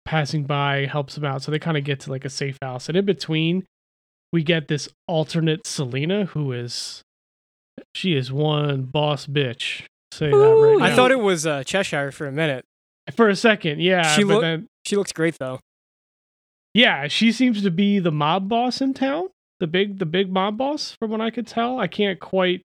passing 0.06 0.44
by 0.44 0.86
helps 0.86 1.18
him 1.18 1.26
out 1.26 1.42
so 1.42 1.52
they 1.52 1.58
kind 1.60 1.78
of 1.78 1.84
get 1.84 2.00
to 2.02 2.12
like 2.12 2.26
a 2.26 2.30
safe 2.30 2.58
house 2.62 2.88
and 2.90 2.98
in 2.98 3.06
between 3.06 3.64
we 4.34 4.44
get 4.44 4.68
this 4.68 4.90
alternate 5.08 5.66
selina 5.68 6.26
who 6.26 6.52
is 6.52 7.02
she 7.94 8.16
is 8.16 8.32
one 8.32 8.84
boss 8.84 9.26
bitch 9.28 9.84
say 10.12 10.30
that 10.30 10.36
Ooh, 10.36 10.80
right 10.80 10.92
I 10.92 10.96
thought 10.96 11.12
it 11.12 11.20
was 11.20 11.46
uh, 11.46 11.64
Cheshire 11.64 12.12
for 12.12 12.28
a 12.28 12.32
minute. 12.32 12.64
for 13.16 13.30
a 13.30 13.36
second 13.36 13.82
yeah 13.82 14.04
She 14.16 14.24
but 14.24 14.34
look- 14.36 14.42
then 14.42 14.68
She 14.86 14.96
looks 14.96 15.12
great 15.12 15.38
though. 15.40 15.60
yeah 16.74 17.08
she 17.08 17.32
seems 17.32 17.62
to 17.62 17.72
be 17.72 18.00
the 18.00 18.12
mob 18.12 18.50
boss 18.50 18.82
in 18.82 18.94
town 18.94 19.28
the 19.60 19.68
big 19.68 20.00
the 20.00 20.06
big 20.06 20.32
mob 20.32 20.58
boss 20.58 20.96
from 21.00 21.12
what 21.12 21.22
i 21.22 21.30
could 21.30 21.48
tell 21.48 21.80
i 21.80 21.88
can't 21.88 22.20
quite 22.20 22.62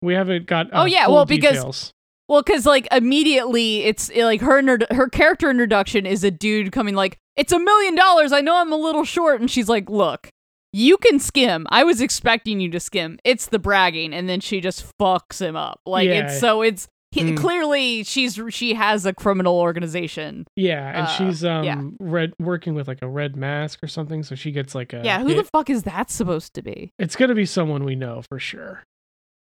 we 0.00 0.14
haven't 0.14 0.46
got 0.46 0.66
uh, 0.72 0.82
Oh, 0.82 0.84
yeah, 0.84 1.04
full 1.04 1.14
well, 1.14 1.24
because- 1.26 1.52
details. 1.56 1.92
Well, 2.28 2.42
because 2.42 2.66
like 2.66 2.88
immediately 2.90 3.84
it's 3.84 4.10
like 4.16 4.40
her 4.40 4.58
inter- 4.58 4.86
her 4.90 5.08
character 5.08 5.48
introduction 5.50 6.06
is 6.06 6.24
a 6.24 6.30
dude 6.30 6.72
coming 6.72 6.94
like 6.96 7.18
it's 7.36 7.52
a 7.52 7.58
million 7.58 7.94
dollars. 7.94 8.32
I 8.32 8.40
know 8.40 8.56
I'm 8.56 8.72
a 8.72 8.76
little 8.76 9.04
short, 9.04 9.40
and 9.40 9.50
she's 9.50 9.68
like, 9.68 9.90
"Look, 9.90 10.28
you 10.72 10.96
can 10.98 11.18
skim. 11.18 11.66
I 11.70 11.84
was 11.84 12.00
expecting 12.00 12.60
you 12.60 12.70
to 12.70 12.80
skim. 12.80 13.18
It's 13.24 13.46
the 13.46 13.58
bragging," 13.58 14.12
and 14.14 14.28
then 14.28 14.40
she 14.40 14.60
just 14.60 14.84
fucks 14.98 15.40
him 15.40 15.56
up. 15.56 15.80
Like 15.86 16.08
Yeah. 16.08 16.26
it's 16.30 16.40
so 16.40 16.62
it's 16.62 16.88
he, 17.10 17.20
Mm. 17.24 17.36
clearly 17.36 18.04
she's 18.04 18.40
she 18.48 18.72
has 18.72 19.04
a 19.04 19.12
criminal 19.12 19.60
organization. 19.60 20.46
Yeah, 20.56 20.88
and 20.88 21.06
Uh, 21.06 21.10
she's 21.10 21.44
um 21.44 21.64
yeah. 21.64 21.82
red 22.00 22.32
working 22.40 22.74
with 22.74 22.88
like 22.88 23.02
a 23.02 23.08
red 23.08 23.36
mask 23.36 23.82
or 23.82 23.86
something, 23.86 24.22
so 24.22 24.34
she 24.34 24.50
gets 24.50 24.74
like 24.74 24.94
a 24.94 25.02
yeah, 25.04 25.20
who 25.20 25.26
hit. 25.28 25.36
the 25.36 25.44
fuck 25.44 25.68
is 25.68 25.82
that 25.82 26.10
supposed 26.10 26.54
to 26.54 26.62
be? 26.62 26.92
It's 26.98 27.14
gonna 27.16 27.34
be 27.34 27.44
someone 27.44 27.84
we 27.84 27.96
know 27.96 28.22
for 28.30 28.38
sure. 28.38 28.84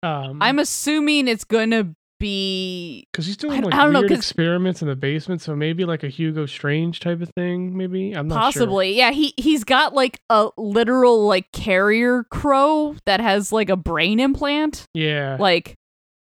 Um, 0.02 0.42
I'm 0.42 0.60
assuming 0.60 1.28
it's 1.28 1.44
gonna 1.44 1.94
be 2.20 3.08
because 3.12 3.26
he's 3.26 3.38
doing 3.38 3.62
like 3.62 3.74
I 3.74 3.84
don't 3.84 3.94
know, 3.94 4.02
experiments 4.02 4.82
in 4.82 4.88
the 4.88 4.96
basement, 4.96 5.42
so 5.42 5.56
maybe 5.56 5.86
like 5.86 6.04
a 6.04 6.08
Hugo 6.10 6.46
Strange 6.46 7.00
type 7.00 7.22
of 7.22 7.30
thing. 7.30 7.76
Maybe 7.78 8.12
I'm 8.14 8.28
not 8.28 8.36
sure. 8.54 8.62
possibly. 8.62 8.96
Yeah, 8.98 9.12
he 9.12 9.34
he's 9.38 9.64
got 9.64 9.94
like 9.94 10.20
a 10.30 10.50
literal 10.58 11.26
like 11.26 11.52
carrier 11.52 12.24
crow 12.26 12.96
that 13.06 13.20
has 13.20 13.52
like 13.52 13.70
a 13.70 13.76
brain 13.76 14.20
implant. 14.20 14.86
Yeah, 14.94 15.38
Like 15.40 15.76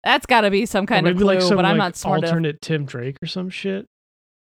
that's 0.04 0.26
got 0.26 0.40
to 0.40 0.50
be 0.50 0.66
some 0.66 0.84
Or 0.84 0.86
kind 0.86 1.06
of 1.06 1.14
maybe 1.14 1.24
clue, 1.24 1.34
like 1.34 1.42
some 1.42 1.56
but 1.56 1.64
I'm 1.64 1.78
like, 1.78 1.84
not 1.84 1.96
smart 1.96 2.18
enough. 2.18 2.30
alternate 2.30 2.60
Tim 2.60 2.84
Drake 2.84 3.18
or 3.22 3.26
some 3.26 3.50
shit. 3.50 3.86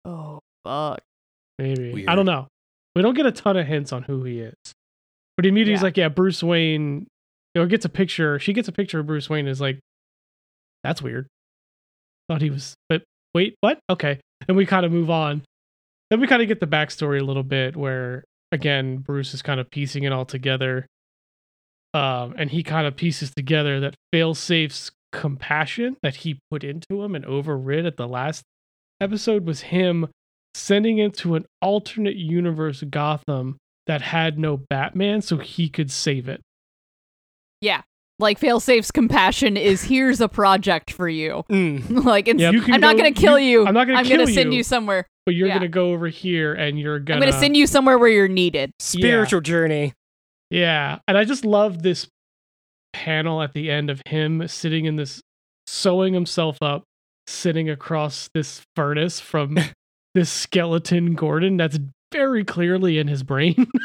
Oh 0.04 0.40
fuck. 0.64 1.00
Maybe 1.58 1.92
Weird. 1.92 2.08
I 2.08 2.14
don't 2.14 2.26
know. 2.26 2.46
We 2.94 3.02
don't 3.02 3.14
get 3.14 3.26
a 3.26 3.32
ton 3.32 3.56
of 3.56 3.66
hints 3.66 3.92
on 3.92 4.04
who 4.04 4.22
he 4.24 4.40
is, 4.40 4.54
but 5.36 5.46
immediately 5.46 5.72
he's 5.72 5.82
like, 5.82 5.96
"Yeah, 5.96 6.08
Bruce 6.08 6.42
Wayne." 6.42 7.06
You 7.54 7.62
know, 7.62 7.66
gets 7.66 7.84
a 7.84 7.88
picture. 7.88 8.38
She 8.38 8.52
gets 8.52 8.68
a 8.68 8.72
picture 8.72 9.00
of 9.00 9.06
Bruce 9.06 9.28
Wayne. 9.30 9.48
Is 9.48 9.60
like, 9.60 9.80
that's 10.84 11.00
weird. 11.02 11.26
Thought 12.28 12.42
he 12.42 12.50
was, 12.50 12.74
but 12.88 13.02
wait, 13.34 13.56
what? 13.60 13.78
Okay, 13.90 14.20
and 14.46 14.56
we 14.56 14.66
kind 14.66 14.84
of 14.84 14.92
move 14.92 15.10
on. 15.10 15.42
Then 16.10 16.20
we 16.20 16.26
kind 16.26 16.42
of 16.42 16.48
get 16.48 16.60
the 16.60 16.66
backstory 16.66 17.20
a 17.20 17.24
little 17.24 17.42
bit, 17.42 17.76
where 17.76 18.24
again 18.52 18.98
Bruce 18.98 19.34
is 19.34 19.42
kind 19.42 19.60
of 19.60 19.70
piecing 19.70 20.04
it 20.04 20.12
all 20.12 20.24
together, 20.24 20.86
um, 21.94 22.34
and 22.36 22.50
he 22.50 22.62
kind 22.62 22.86
of 22.86 22.96
pieces 22.96 23.32
together 23.34 23.80
that 23.80 23.94
Failsafe's 24.14 24.90
compassion 25.12 25.96
that 26.02 26.16
he 26.16 26.38
put 26.50 26.64
into 26.64 27.02
him 27.02 27.14
and 27.14 27.24
overrid 27.24 27.86
at 27.86 27.96
the 27.96 28.06
last 28.06 28.42
episode 29.00 29.46
was 29.46 29.62
him 29.62 30.08
sending 30.54 30.98
into 30.98 31.34
an 31.34 31.46
alternate 31.62 32.16
universe 32.16 32.82
Gotham 32.82 33.56
that 33.86 34.02
had 34.02 34.38
no 34.38 34.56
Batman 34.56 35.22
so 35.22 35.38
he 35.38 35.68
could 35.68 35.90
save 35.90 36.28
it. 36.28 36.42
Yeah. 37.60 37.82
Like 38.20 38.40
Failsafe's 38.40 38.90
compassion 38.90 39.56
is 39.56 39.82
here's 39.82 40.20
a 40.20 40.28
project 40.28 40.90
for 40.90 41.08
you. 41.08 41.44
Mm. 41.50 42.04
like 42.04 42.26
it's, 42.28 42.40
Yep. 42.40 42.52
You 42.54 42.62
I'm 42.68 42.80
not 42.80 42.96
gonna 42.96 43.12
kill 43.12 43.38
you- 43.38 43.60
you. 43.62 43.66
I'm 43.66 43.74
not 43.74 43.86
gonna 43.86 43.98
I'm 44.00 44.04
kill 44.04 44.18
gonna 44.18 44.32
send 44.32 44.52
you. 44.52 44.58
you 44.58 44.62
somewhere. 44.64 45.06
But 45.24 45.34
you're 45.36 45.48
Yeah. 45.48 45.54
gonna 45.54 45.68
go 45.68 45.92
over 45.92 46.08
here 46.08 46.52
and 46.54 46.80
you're 46.80 46.98
gonna 46.98 47.20
I'm 47.24 47.28
gonna 47.30 47.40
send 47.40 47.56
you 47.56 47.66
somewhere 47.66 47.96
where 47.98 48.08
you're 48.08 48.26
needed. 48.28 48.72
Spiritual 48.80 49.40
journey. 49.40 49.92
Yeah. 50.50 50.98
And 51.06 51.16
I 51.16 51.24
just 51.24 51.44
love 51.44 51.82
this 51.82 52.08
panel 52.92 53.42
at 53.42 53.52
the 53.52 53.70
end 53.70 53.90
of 53.90 54.02
him 54.06 54.48
sitting 54.48 54.86
in 54.86 54.96
this 54.96 55.20
sewing 55.66 56.14
himself 56.14 56.56
up, 56.62 56.84
sitting 57.26 57.68
across 57.70 58.30
this 58.34 58.62
furnace 58.74 59.20
from 59.20 59.58
this 60.14 60.30
skeleton 60.30 61.14
Gordon 61.14 61.56
that's 61.58 61.78
very 62.12 62.44
clearly 62.44 62.98
in 62.98 63.08
his 63.08 63.22
brain. 63.22 63.66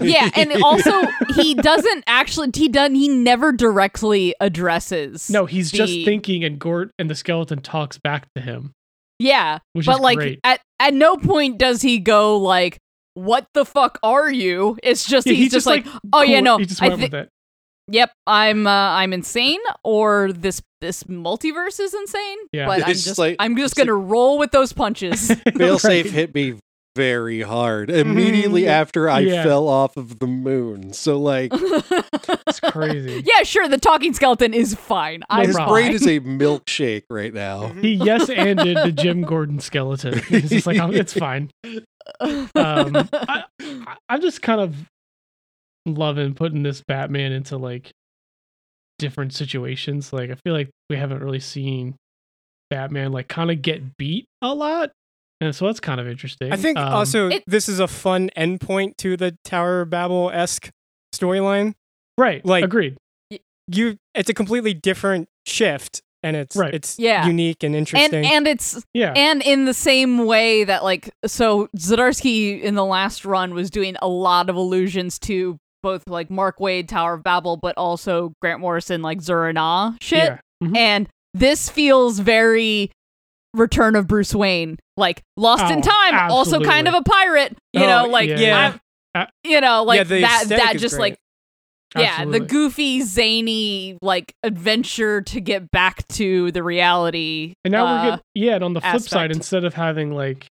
Yeah, 0.00 0.30
and 0.36 0.52
also 0.62 0.92
he 1.34 1.54
doesn't 1.54 2.04
actually 2.06 2.50
he 2.54 2.68
doesn't 2.68 2.94
he 2.94 3.08
never 3.08 3.52
directly 3.52 4.34
addresses. 4.40 5.28
no, 5.30 5.46
he's 5.46 5.72
just 5.72 5.92
thinking 6.04 6.44
and 6.44 6.58
Gort 6.58 6.90
and 6.98 7.10
the 7.10 7.14
skeleton 7.14 7.60
talks 7.62 7.98
back 7.98 8.26
to 8.36 8.40
him. 8.42 8.72
Yeah, 9.18 9.58
Which 9.72 9.86
but 9.86 9.96
is 9.96 10.00
like 10.00 10.18
great. 10.18 10.40
at 10.44 10.60
at 10.78 10.94
no 10.94 11.16
point 11.16 11.58
does 11.58 11.82
he 11.82 11.98
go 11.98 12.36
like, 12.38 12.78
"What 13.14 13.46
the 13.54 13.64
fuck 13.64 13.98
are 14.02 14.30
you?" 14.30 14.78
It's 14.82 15.04
just 15.06 15.26
Yeah, 15.26 15.32
he's, 15.34 15.52
just, 15.52 15.66
like, 15.66 15.86
"Oh 16.12 16.22
yeah, 16.22 16.40
no, 16.40 16.58
He 16.58 16.66
just 16.66 16.82
I 16.82 16.88
went 16.88 16.98
thi- 17.00 17.04
with 17.06 17.14
it. 17.14 17.28
Yep, 17.88 18.10
I'm 18.26 18.66
uh, 18.66 18.70
I'm 18.70 19.12
insane, 19.12 19.60
or 19.84 20.32
this 20.32 20.60
this 20.80 21.04
multiverse 21.04 21.80
is 21.80 21.94
insane. 21.94 22.38
Yeah. 22.52 22.66
but 22.66 22.84
I'm 22.84 22.90
It's 22.90 23.04
just 23.04 23.18
like- 23.18 23.36
I'm 23.38 23.56
just 23.56 23.74
gonna 23.76 23.94
roll 23.94 24.38
with 24.38 24.50
those 24.52 24.72
punches. 24.72 25.28
Failsafe 25.48 25.84
Right. 26.04 26.06
hit 26.06 26.34
me 26.34 26.54
very 26.94 27.40
hard 27.42 27.90
immediately 27.90 28.68
after 28.68 29.08
I 29.08 29.20
Yeah. 29.20 29.42
fell 29.42 29.68
off 29.68 29.96
of 29.96 30.18
the 30.18 30.26
moon. 30.26 30.92
So 30.92 31.18
like 31.18 31.52
It's 32.46 32.60
crazy. 32.60 33.22
yeah, 33.36 33.42
sure, 33.44 33.66
the 33.68 33.78
talking 33.78 34.12
skeleton 34.14 34.52
is 34.54 34.74
fine. 34.74 35.20
No 35.20 35.26
I'm 35.30 35.46
his 35.46 35.56
problem. 35.56 35.74
brain 35.74 35.92
is 35.92 36.06
a 36.06 36.20
milkshake 36.20 37.04
right 37.10 37.32
now. 37.32 37.68
He 37.68 37.94
yes 37.94 38.28
ended 38.28 38.76
the 38.76 38.92
Jim 38.92 39.22
Gordon 39.22 39.58
skeleton. 39.60 40.18
He's 40.28 40.50
just 40.50 40.66
like, 40.66 40.78
"Oh, 40.78 40.90
it's 40.90 41.12
fine. 41.14 41.50
Um, 42.20 42.96
I, 43.12 43.44
I- 43.68 43.96
I'm 44.08 44.20
just 44.20 44.42
kind 44.42 44.60
of 44.60 44.74
loving 45.86 46.34
putting 46.34 46.62
this 46.62 46.82
Batman 46.86 47.32
into 47.32 47.56
like 47.56 47.90
different 48.98 49.32
situations. 49.34 50.12
Like, 50.12 50.30
I 50.30 50.34
feel 50.44 50.52
like 50.52 50.68
we 50.90 50.96
haven't 50.96 51.22
really 51.22 51.40
seen 51.40 51.96
Batman 52.70 53.12
like 53.12 53.28
kind 53.28 53.50
of 53.50 53.62
get 53.62 53.96
beat 53.96 54.26
a 54.42 54.54
lot, 54.54 54.90
and 55.42 55.54
so 55.54 55.66
that's 55.66 55.80
kind 55.80 56.00
of 56.00 56.08
interesting. 56.08 56.52
I 56.52 56.56
think 56.56 56.78
Um, 56.78 56.92
also 56.92 57.28
It- 57.28 57.44
this 57.46 57.68
is 57.68 57.80
a 57.80 57.88
fun 57.88 58.30
endpoint 58.36 58.96
to 58.98 59.16
the 59.16 59.36
Tower 59.44 59.82
of 59.82 59.90
Babel 59.90 60.30
esque 60.32 60.70
storyline. 61.14 61.74
right, 62.18 62.44
like- 62.44 62.64
agreed. 62.64 62.96
You, 63.68 63.96
it's 64.14 64.28
a 64.28 64.34
completely 64.34 64.74
different 64.74 65.28
shift, 65.46 66.02
and 66.22 66.36
it's 66.36 66.56
Right. 66.56 66.74
it's 66.74 66.98
Yeah. 66.98 67.26
unique 67.26 67.62
and 67.62 67.74
and 67.74 67.80
interesting. 67.80 68.24
and 68.26 68.46
it's 68.46 68.84
Yeah, 68.92 69.12
and 69.16 69.40
in 69.42 69.64
the 69.66 69.74
same 69.74 70.26
way 70.26 70.64
that 70.64 70.82
like 70.84 71.10
so 71.26 71.68
Zdarsky 71.76 72.60
in 72.60 72.74
the 72.74 72.84
last 72.84 73.24
run 73.24 73.54
was 73.54 73.70
doing 73.70 73.96
a 74.02 74.08
lot 74.08 74.50
of 74.50 74.56
allusions 74.56 75.18
to 75.20 75.58
both 75.82 76.02
like 76.08 76.28
Mark 76.30 76.58
Waid 76.58 76.88
Tower 76.88 77.14
of 77.14 77.22
Babel 77.24 77.56
but 77.56 77.76
also 77.78 78.32
Grant 78.42 78.60
Morrison 78.60 79.00
like 79.02 79.20
Zur-En-Arrh 79.20 79.96
shit 80.00 80.18
yeah. 80.18 80.38
Mhm. 80.62 80.76
and 80.76 81.08
this 81.34 81.68
feels 81.68 82.18
very 82.20 82.90
Return 83.54 83.96
of 83.96 84.06
Bruce 84.06 84.34
Wayne 84.34 84.78
like 84.96 85.22
lost 85.36 85.70
in 85.72 85.78
Oh, 85.78 85.82
time 85.82 86.30
also 86.30 86.60
kind 86.60 86.86
of 86.88 86.94
a 86.94 87.02
pirate 87.02 87.56
you 87.72 87.82
Oh, 87.82 87.86
know 87.86 88.06
like 88.08 88.28
yeah. 88.28 88.78
I'm- 89.14 89.28
you 89.44 89.60
know 89.60 89.84
like 89.84 89.98
Yeah, 89.98 90.04
the 90.04 90.20
that 90.22 90.42
aesthetic 90.42 90.64
that 90.64 90.74
is 90.76 90.80
just 90.82 90.94
great. 90.96 91.10
like 91.12 91.18
yeah, 91.94 92.14
Absolutely. 92.20 92.38
the 92.38 92.44
goofy, 92.46 93.00
zany, 93.02 93.98
like 94.00 94.32
adventure 94.42 95.20
to 95.20 95.40
get 95.42 95.70
back 95.70 96.08
to 96.08 96.50
the 96.52 96.62
reality. 96.62 97.52
And 97.66 97.72
now 97.72 97.86
uh, 97.86 97.92
we're 97.92 98.04
getting 98.12 98.24
yeah, 98.34 98.54
and 98.54 98.64
on 98.64 98.72
the 98.72 98.80
flip 98.80 99.02
side, 99.02 99.30
instead 99.30 99.64
of 99.66 99.74
having 99.74 100.10
like 100.14 100.46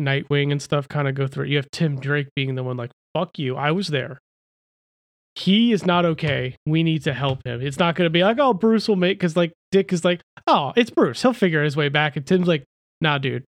Nightwing 0.00 0.52
and 0.52 0.62
stuff 0.62 0.86
kind 0.88 1.08
of 1.08 1.16
go 1.16 1.26
through 1.26 1.46
it, 1.46 1.48
you 1.50 1.56
have 1.56 1.68
Tim 1.72 1.98
Drake 1.98 2.28
being 2.36 2.54
the 2.54 2.62
one 2.62 2.76
like, 2.76 2.92
fuck 3.12 3.38
you, 3.40 3.56
I 3.56 3.72
was 3.72 3.88
there. 3.88 4.18
He 5.34 5.72
is 5.72 5.84
not 5.84 6.04
okay. 6.04 6.54
We 6.64 6.82
need 6.84 7.02
to 7.04 7.12
help 7.12 7.44
him. 7.44 7.60
It's 7.60 7.78
not 7.78 7.94
going 7.96 8.06
to 8.06 8.10
be 8.10 8.22
like, 8.22 8.38
oh, 8.38 8.54
Bruce 8.54 8.86
will 8.88 8.94
make, 8.96 9.18
because 9.18 9.36
like 9.36 9.52
Dick 9.72 9.92
is 9.92 10.04
like, 10.04 10.20
oh, 10.46 10.72
it's 10.76 10.90
Bruce. 10.90 11.22
He'll 11.22 11.32
figure 11.32 11.64
his 11.64 11.76
way 11.76 11.88
back. 11.88 12.16
And 12.16 12.24
Tim's 12.26 12.46
like, 12.46 12.64
nah, 13.00 13.18
dude. 13.18 13.44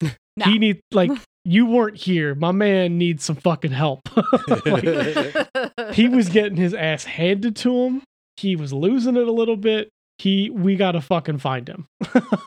Nah. 0.34 0.46
He 0.46 0.58
need 0.58 0.80
like, 0.92 1.10
you 1.44 1.66
weren't 1.66 1.98
here. 1.98 2.34
My 2.34 2.52
man 2.52 2.96
needs 2.96 3.22
some 3.22 3.36
fucking 3.36 3.72
help. 3.72 4.00
Like, 4.66 5.94
he 5.94 6.08
was 6.08 6.30
getting 6.30 6.56
his 6.56 6.72
ass 6.72 7.04
handed 7.04 7.54
to 7.56 7.74
him. 7.84 8.02
He 8.38 8.56
was 8.56 8.72
losing 8.72 9.16
it 9.16 9.28
a 9.28 9.32
little 9.32 9.56
bit. 9.58 9.90
He, 10.16 10.48
we 10.48 10.76
got 10.76 10.92
to 10.92 11.02
fucking 11.02 11.36
find 11.38 11.68
him. 11.68 11.86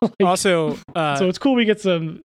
Like, 0.02 0.12
also, 0.22 0.78
uh, 0.96 1.16
so 1.18 1.30
it's 1.30 1.38
cool 1.38 1.54
we 1.54 1.66
get 1.66 1.80
some. 1.80 2.22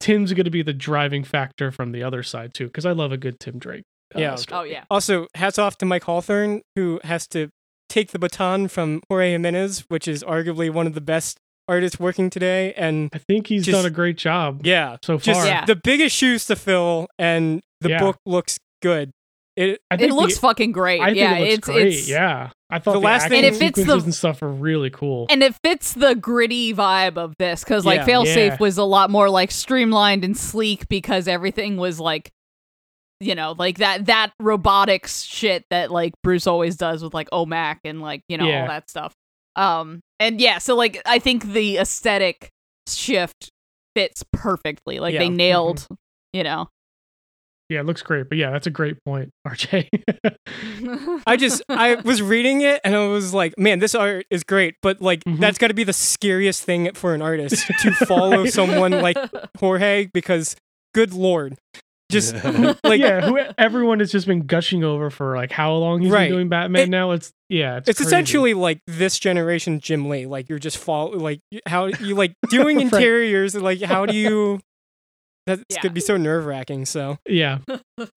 Tim's 0.00 0.32
going 0.32 0.44
to 0.44 0.50
be 0.50 0.62
the 0.62 0.72
driving 0.72 1.24
factor 1.24 1.70
from 1.70 1.92
the 1.92 2.02
other 2.02 2.22
side 2.22 2.54
too, 2.54 2.66
because 2.68 2.86
I 2.86 2.92
love 2.92 3.12
a 3.12 3.18
good 3.18 3.38
Tim 3.38 3.58
Drake. 3.58 3.82
uh, 4.14 4.18
Yeah. 4.20 4.36
story. 4.36 4.58
oh 4.60 4.62
yeah. 4.64 4.84
also 4.90 5.26
hats 5.34 5.58
off 5.58 5.76
to 5.78 5.84
Mike 5.86 6.04
Hawthorne 6.04 6.62
who 6.76 7.00
has 7.04 7.26
to 7.28 7.48
take 7.90 8.12
the 8.12 8.18
baton 8.18 8.68
from 8.68 9.02
Jorge 9.10 9.32
Jimenez, 9.32 9.84
which 9.88 10.08
is 10.08 10.24
arguably 10.24 10.70
one 10.72 10.86
of 10.86 10.94
the 10.94 11.00
best 11.02 11.36
artists 11.72 11.98
working 11.98 12.30
today. 12.30 12.72
And 12.74 13.08
I 13.12 13.18
think 13.18 13.46
he's 13.48 13.64
Just- 13.64 13.76
done 13.76 13.86
a 13.86 13.90
great 13.90 14.16
job 14.18 14.60
yeah, 14.64 14.96
so 15.04 15.18
just 15.18 15.40
far. 15.40 15.46
Yeah. 15.48 15.64
the 15.64 15.76
biggest 15.76 16.14
shoes 16.16 16.46
to 16.46 16.56
fill, 16.56 17.08
and 17.18 17.60
the 17.80 17.90
Yeah. 17.90 17.98
book 18.00 18.16
looks 18.26 18.58
good. 18.82 19.10
It 19.56 19.80
I 19.90 19.96
It 19.96 20.12
looks 20.12 20.34
the, 20.36 20.40
fucking 20.40 20.72
great. 20.72 21.00
I 21.02 21.06
think 21.06 21.18
yeah, 21.18 21.34
it 21.36 21.40
looks 21.40 21.52
it's 21.54 21.66
great. 21.66 21.86
it's 21.88 22.08
yeah, 22.08 22.50
I 22.70 22.78
thought 22.78 22.92
The 22.94 23.00
the, 23.00 23.04
last 23.04 23.28
thing- 23.28 23.44
And 23.44 23.54
it 23.54 23.58
fits 23.58 23.84
the- 23.84 23.98
and 23.98 24.14
stuff 24.14 24.40
are 24.42 24.48
really 24.48 24.88
cool. 24.88 25.26
and 25.28 25.42
it 25.42 25.54
fits 25.62 25.92
the 25.92 26.14
gritty 26.14 26.72
vibe 26.72 27.18
of 27.18 27.34
this 27.38 27.62
because 27.62 27.84
like 27.84 27.98
Yeah. 28.00 28.06
Failsafe 28.06 28.46
Yeah. 28.52 28.56
was 28.58 28.78
a 28.78 28.84
lot 28.84 29.10
more 29.10 29.28
like 29.28 29.50
streamlined 29.50 30.24
and 30.24 30.34
sleek 30.36 30.88
because 30.88 31.28
everything 31.28 31.76
was 31.76 32.00
like 32.00 32.30
you 33.20 33.34
know 33.34 33.54
like 33.58 33.76
that 33.78 34.06
that 34.06 34.32
robotics 34.40 35.22
shit 35.22 35.64
that 35.70 35.90
like 35.90 36.12
Bruce 36.24 36.46
always 36.46 36.76
does 36.76 37.04
with 37.04 37.12
like 37.14 37.28
OMAC 37.30 37.76
and 37.84 38.00
like 38.00 38.22
you 38.28 38.38
know 38.38 38.48
Yeah. 38.48 38.62
all 38.62 38.68
that 38.68 38.88
stuff. 38.88 39.12
Um 39.54 40.00
and 40.26 40.40
yeah, 40.40 40.58
so 40.58 40.74
like 40.76 41.00
I 41.06 41.18
think 41.18 41.44
the 41.52 41.78
aesthetic 41.78 42.50
shift 42.88 43.50
fits 43.94 44.24
perfectly. 44.32 44.98
Like 45.00 45.12
Yeah. 45.14 45.20
they 45.20 45.26
Mm-hmm. 45.26 45.36
nailed, 45.36 45.86
you 46.32 46.42
know. 46.44 46.68
yeah, 47.68 47.80
it 47.80 47.86
looks 47.86 48.02
great. 48.02 48.28
But 48.28 48.38
yeah, 48.38 48.50
that's 48.50 48.66
a 48.66 48.70
great 48.70 48.96
point, 49.04 49.30
RJ. 49.46 49.88
I 51.26 51.36
just 51.36 51.62
I 51.68 51.94
was 51.96 52.20
reading 52.22 52.60
it 52.62 52.80
and 52.84 52.94
I 52.94 53.06
was 53.06 53.32
like, 53.32 53.56
man, 53.58 53.78
this 53.78 53.94
art 53.94 54.26
is 54.30 54.44
great, 54.44 54.74
but 54.82 55.00
like 55.00 55.22
Mhm. 55.24 55.38
that's 55.40 55.58
got 55.58 55.68
to 55.68 55.74
be 55.74 55.84
the 55.84 55.92
scariest 55.92 56.64
thing 56.64 56.92
for 56.94 57.14
an 57.14 57.22
artist 57.22 57.66
to 57.80 57.92
follow 58.06 58.42
Right. 58.42 58.52
someone 58.60 58.92
like 58.92 59.16
Jorge 59.58 60.08
because 60.12 60.56
good 60.94 61.12
lord. 61.14 61.56
Just 62.12 62.34
like 62.84 63.00
yeah, 63.00 63.20
who 63.22 63.38
everyone 63.58 63.98
has 64.00 64.12
just 64.12 64.26
been 64.26 64.46
gushing 64.46 64.84
over 64.84 65.10
for 65.10 65.34
like 65.36 65.50
how 65.50 65.72
long 65.74 66.00
he's 66.02 66.10
Right. 66.12 66.28
been 66.28 66.32
doing 66.36 66.48
Batman 66.48 66.82
It- 66.84 66.90
now. 66.90 67.10
It's 67.12 67.32
yeah, 67.48 67.78
it's, 67.78 67.88
it's 67.88 68.00
essentially 68.00 68.54
like 68.54 68.80
this 68.86 69.18
generation 69.18 69.80
Jim 69.80 70.08
Lee. 70.08 70.26
Like 70.26 70.48
you're 70.48 70.58
just 70.60 70.78
fall 70.78 71.16
like 71.18 71.40
how 71.66 71.86
you 71.86 72.14
like 72.14 72.34
doing 72.50 72.80
interiors. 72.86 73.54
Like 73.54 73.82
how 73.82 74.06
do 74.06 74.14
you? 74.16 74.60
That's 75.46 75.62
Yeah. 75.68 75.80
could 75.80 75.92
be 75.94 76.00
so 76.00 76.16
nerve 76.16 76.46
wracking. 76.46 76.84
So 76.86 77.18
yeah, 77.28 77.58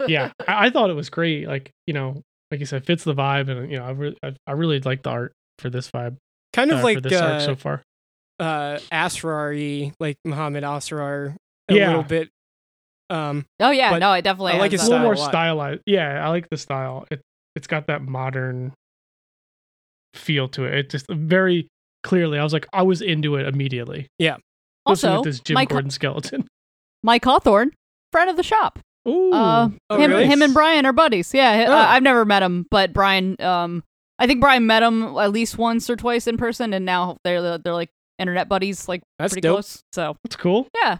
yeah. 0.08 0.32
I, 0.48 0.68
I 0.68 0.70
thought 0.70 0.92
it 0.92 0.96
was 0.96 1.10
great. 1.10 1.48
Like 1.48 1.72
you 1.88 1.94
know, 1.96 2.22
like 2.52 2.60
you 2.60 2.68
said, 2.68 2.86
fits 2.86 3.04
the 3.04 3.16
vibe, 3.16 3.50
and 3.50 3.72
you 3.72 3.80
know, 3.80 3.86
I 3.86 3.92
really, 3.92 4.18
I, 4.22 4.36
I 4.46 4.52
really 4.52 4.80
like 4.82 5.02
the 5.02 5.10
art 5.10 5.34
for 5.58 5.72
this 5.72 5.90
vibe, 5.90 6.18
kind 6.54 6.72
uh, 6.72 6.76
of 6.76 6.84
like 6.84 6.98
for 6.98 7.02
this 7.10 7.20
arc 7.20 7.32
uh, 7.34 7.40
so 7.40 7.56
far. 7.56 7.82
uh 8.40 8.78
Asrar, 8.92 9.92
like 10.00 10.18
Muhammad 10.24 10.64
Asrar, 10.64 11.36
a 11.70 11.74
Yeah. 11.74 11.88
little 11.88 12.04
bit. 12.04 12.30
Um, 13.10 13.46
Oh 13.60 13.72
yeah, 13.72 13.98
no, 13.98 14.13
it 14.13 14.24
definitely. 14.24 14.54
I 14.54 14.58
like 14.58 14.72
his 14.72 14.82
It's 14.82 14.88
a 14.88 14.91
little 14.91 15.04
more 15.06 15.13
a 15.13 15.18
stylized. 15.18 15.82
Yeah, 15.86 16.26
I 16.26 16.30
like 16.30 16.50
the 16.50 16.58
style. 16.58 17.06
It 17.12 17.22
it's 17.56 17.68
got 17.68 17.88
that 17.88 18.02
modern 18.02 18.74
feel 20.13 20.48
to 20.50 20.65
it. 20.65 20.74
It 20.74 20.89
just 20.89 21.06
very 21.10 21.68
clearly. 22.04 22.39
I 22.39 22.44
was 22.44 22.54
like, 22.54 22.68
I 22.74 22.82
was 22.84 23.02
into 23.02 23.36
it 23.36 23.48
immediately. 23.48 24.08
Especially 24.20 24.41
Also, 24.86 25.15
with 25.18 25.24
this 25.26 25.39
Jim 25.39 25.56
Mike, 25.56 25.70
Gordon 25.70 25.89
skeleton. 25.91 26.48
Mike 27.04 27.24
Hawthorne, 27.26 27.72
friend 28.12 28.30
of 28.30 28.38
the 28.38 28.44
shop. 28.44 28.80
Ooh, 29.08 29.32
Uh, 29.32 29.70
Oh, 29.89 30.00
him, 30.00 30.12
really? 30.12 30.26
him 30.26 30.41
and 30.41 30.54
Brian 30.54 30.86
are 30.86 30.94
buddies. 30.94 31.34
Yeah, 31.34 31.65
Oh. 31.68 31.74
uh, 31.74 31.86
I've 31.89 32.04
never 32.04 32.26
met 32.26 32.41
him, 32.41 32.65
but 32.72 32.94
Brian, 32.94 33.39
um, 33.39 33.84
I 34.18 34.26
think 34.28 34.41
Brian 34.41 34.65
met 34.65 34.82
him 34.82 35.04
at 35.18 35.32
least 35.32 35.58
once 35.58 35.89
or 35.89 35.96
twice 35.96 36.26
in 36.28 36.38
person, 36.38 36.74
and 36.74 36.86
now 36.86 37.18
they're 37.24 37.58
they're 37.60 37.74
like 37.74 37.89
internet 38.18 38.48
buddies, 38.50 38.88
like 38.88 39.02
That's 39.20 39.34
pretty 39.34 39.41
dope. 39.48 39.56
close. 39.58 39.82
So 39.94 40.15
that's 40.24 40.36
cool. 40.38 40.68
yeah, 40.82 40.98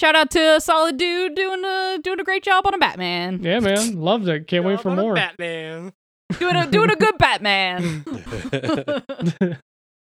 shout 0.00 0.16
out 0.16 0.30
to 0.30 0.56
a 0.56 0.60
solid 0.60 0.96
dude 0.96 1.34
doing 1.34 1.62
a 1.64 1.98
doing 2.02 2.18
a 2.20 2.24
great 2.24 2.42
job 2.42 2.66
on 2.66 2.74
a 2.74 2.78
Batman. 2.78 3.42
Yeah, 3.42 3.60
man, 3.60 4.00
loved 4.00 4.26
it. 4.28 4.46
Can't 4.46 4.64
wait 4.64 4.80
for 4.80 4.90
more. 4.90 5.14
Batman. 5.14 5.92
doing 6.38 6.56
a 6.56 6.66
doing 6.70 6.90
a 6.90 6.96
good 6.96 7.18
Batman. 7.18 8.04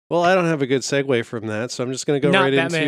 well, 0.09 0.23
I 0.23 0.35
don't 0.35 0.45
have 0.45 0.61
a 0.61 0.67
good 0.67 0.81
segue 0.81 1.25
from 1.25 1.47
that, 1.47 1.71
so 1.71 1.83
I'm 1.83 1.91
just 1.91 2.05
going 2.07 2.19
to 2.21 2.25
go 2.27 2.31
Not 2.31 2.43
right 2.43 2.55
Batman. 2.55 2.83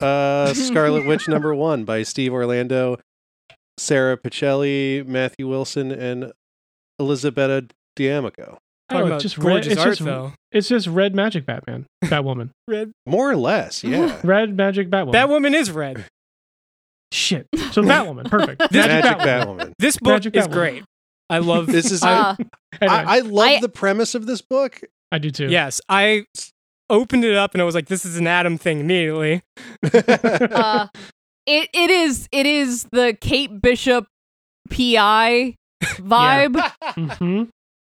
into 0.00 0.06
uh, 0.06 0.52
Scarlet 0.54 1.06
Witch 1.06 1.28
number 1.28 1.54
one 1.54 1.84
by 1.84 2.02
Steve 2.02 2.32
Orlando, 2.32 2.98
Sara 3.78 4.16
Pichelli, 4.16 5.06
Matthew 5.06 5.48
Wilson, 5.48 5.90
and 5.90 6.32
Elisabetta 7.00 7.68
D'Amico. 7.96 8.58
Oh, 8.90 8.94
Talking 8.94 9.06
about 9.08 9.20
just 9.20 9.36
red. 9.38 9.44
gorgeous 9.44 9.72
It's 9.74 9.80
art 9.80 9.88
just 9.90 10.04
though. 10.04 10.32
it's 10.50 10.68
just 10.68 10.86
red 10.86 11.14
magic 11.14 11.44
Batman, 11.44 11.86
Batwoman, 12.04 12.50
Red 12.66 12.92
More 13.06 13.30
or 13.30 13.36
less, 13.36 13.84
yeah. 13.84 14.18
red 14.24 14.56
magic 14.56 14.88
Batwoman. 14.88 15.12
Batwoman 15.12 15.54
is 15.54 15.70
red. 15.70 16.06
Shit. 17.12 17.46
So 17.72 17.82
Batwoman, 17.82 18.28
perfect. 18.30 18.60
This- 18.70 18.86
Magic 18.86 19.18
Batwoman. 19.18 19.72
This 19.78 19.96
book 19.98 20.12
Magic 20.14 20.36
is 20.36 20.46
Batwoman. 20.46 20.52
great. 20.52 20.84
I 21.30 21.38
love 21.38 21.66
This 21.66 21.90
is. 21.90 22.02
Uh, 22.04 22.34
Anyway, 22.80 22.94
I, 22.96 23.16
I 23.16 23.20
love 23.20 23.46
I- 23.48 23.60
the 23.60 23.68
premise 23.68 24.14
of 24.14 24.26
this 24.26 24.40
book. 24.42 24.80
I 25.10 25.18
do 25.18 25.30
too. 25.30 25.48
Yes, 25.48 25.80
I 25.88 26.26
opened 26.90 27.24
it 27.24 27.34
up 27.34 27.54
and 27.54 27.62
I 27.62 27.64
was 27.64 27.74
like, 27.74 27.86
"This 27.88 28.04
is 28.04 28.18
an 28.18 28.26
Adam 28.26 28.58
thing." 28.58 28.80
Immediately, 28.80 29.42
uh, 29.92 30.86
it 31.46 31.68
it 31.72 31.90
is 31.90 32.28
it 32.30 32.44
is 32.46 32.84
the 32.92 33.16
Kate 33.20 33.60
Bishop 33.62 34.06
PI 34.70 35.56
vibe. 35.82 36.72
hmm 37.16 37.44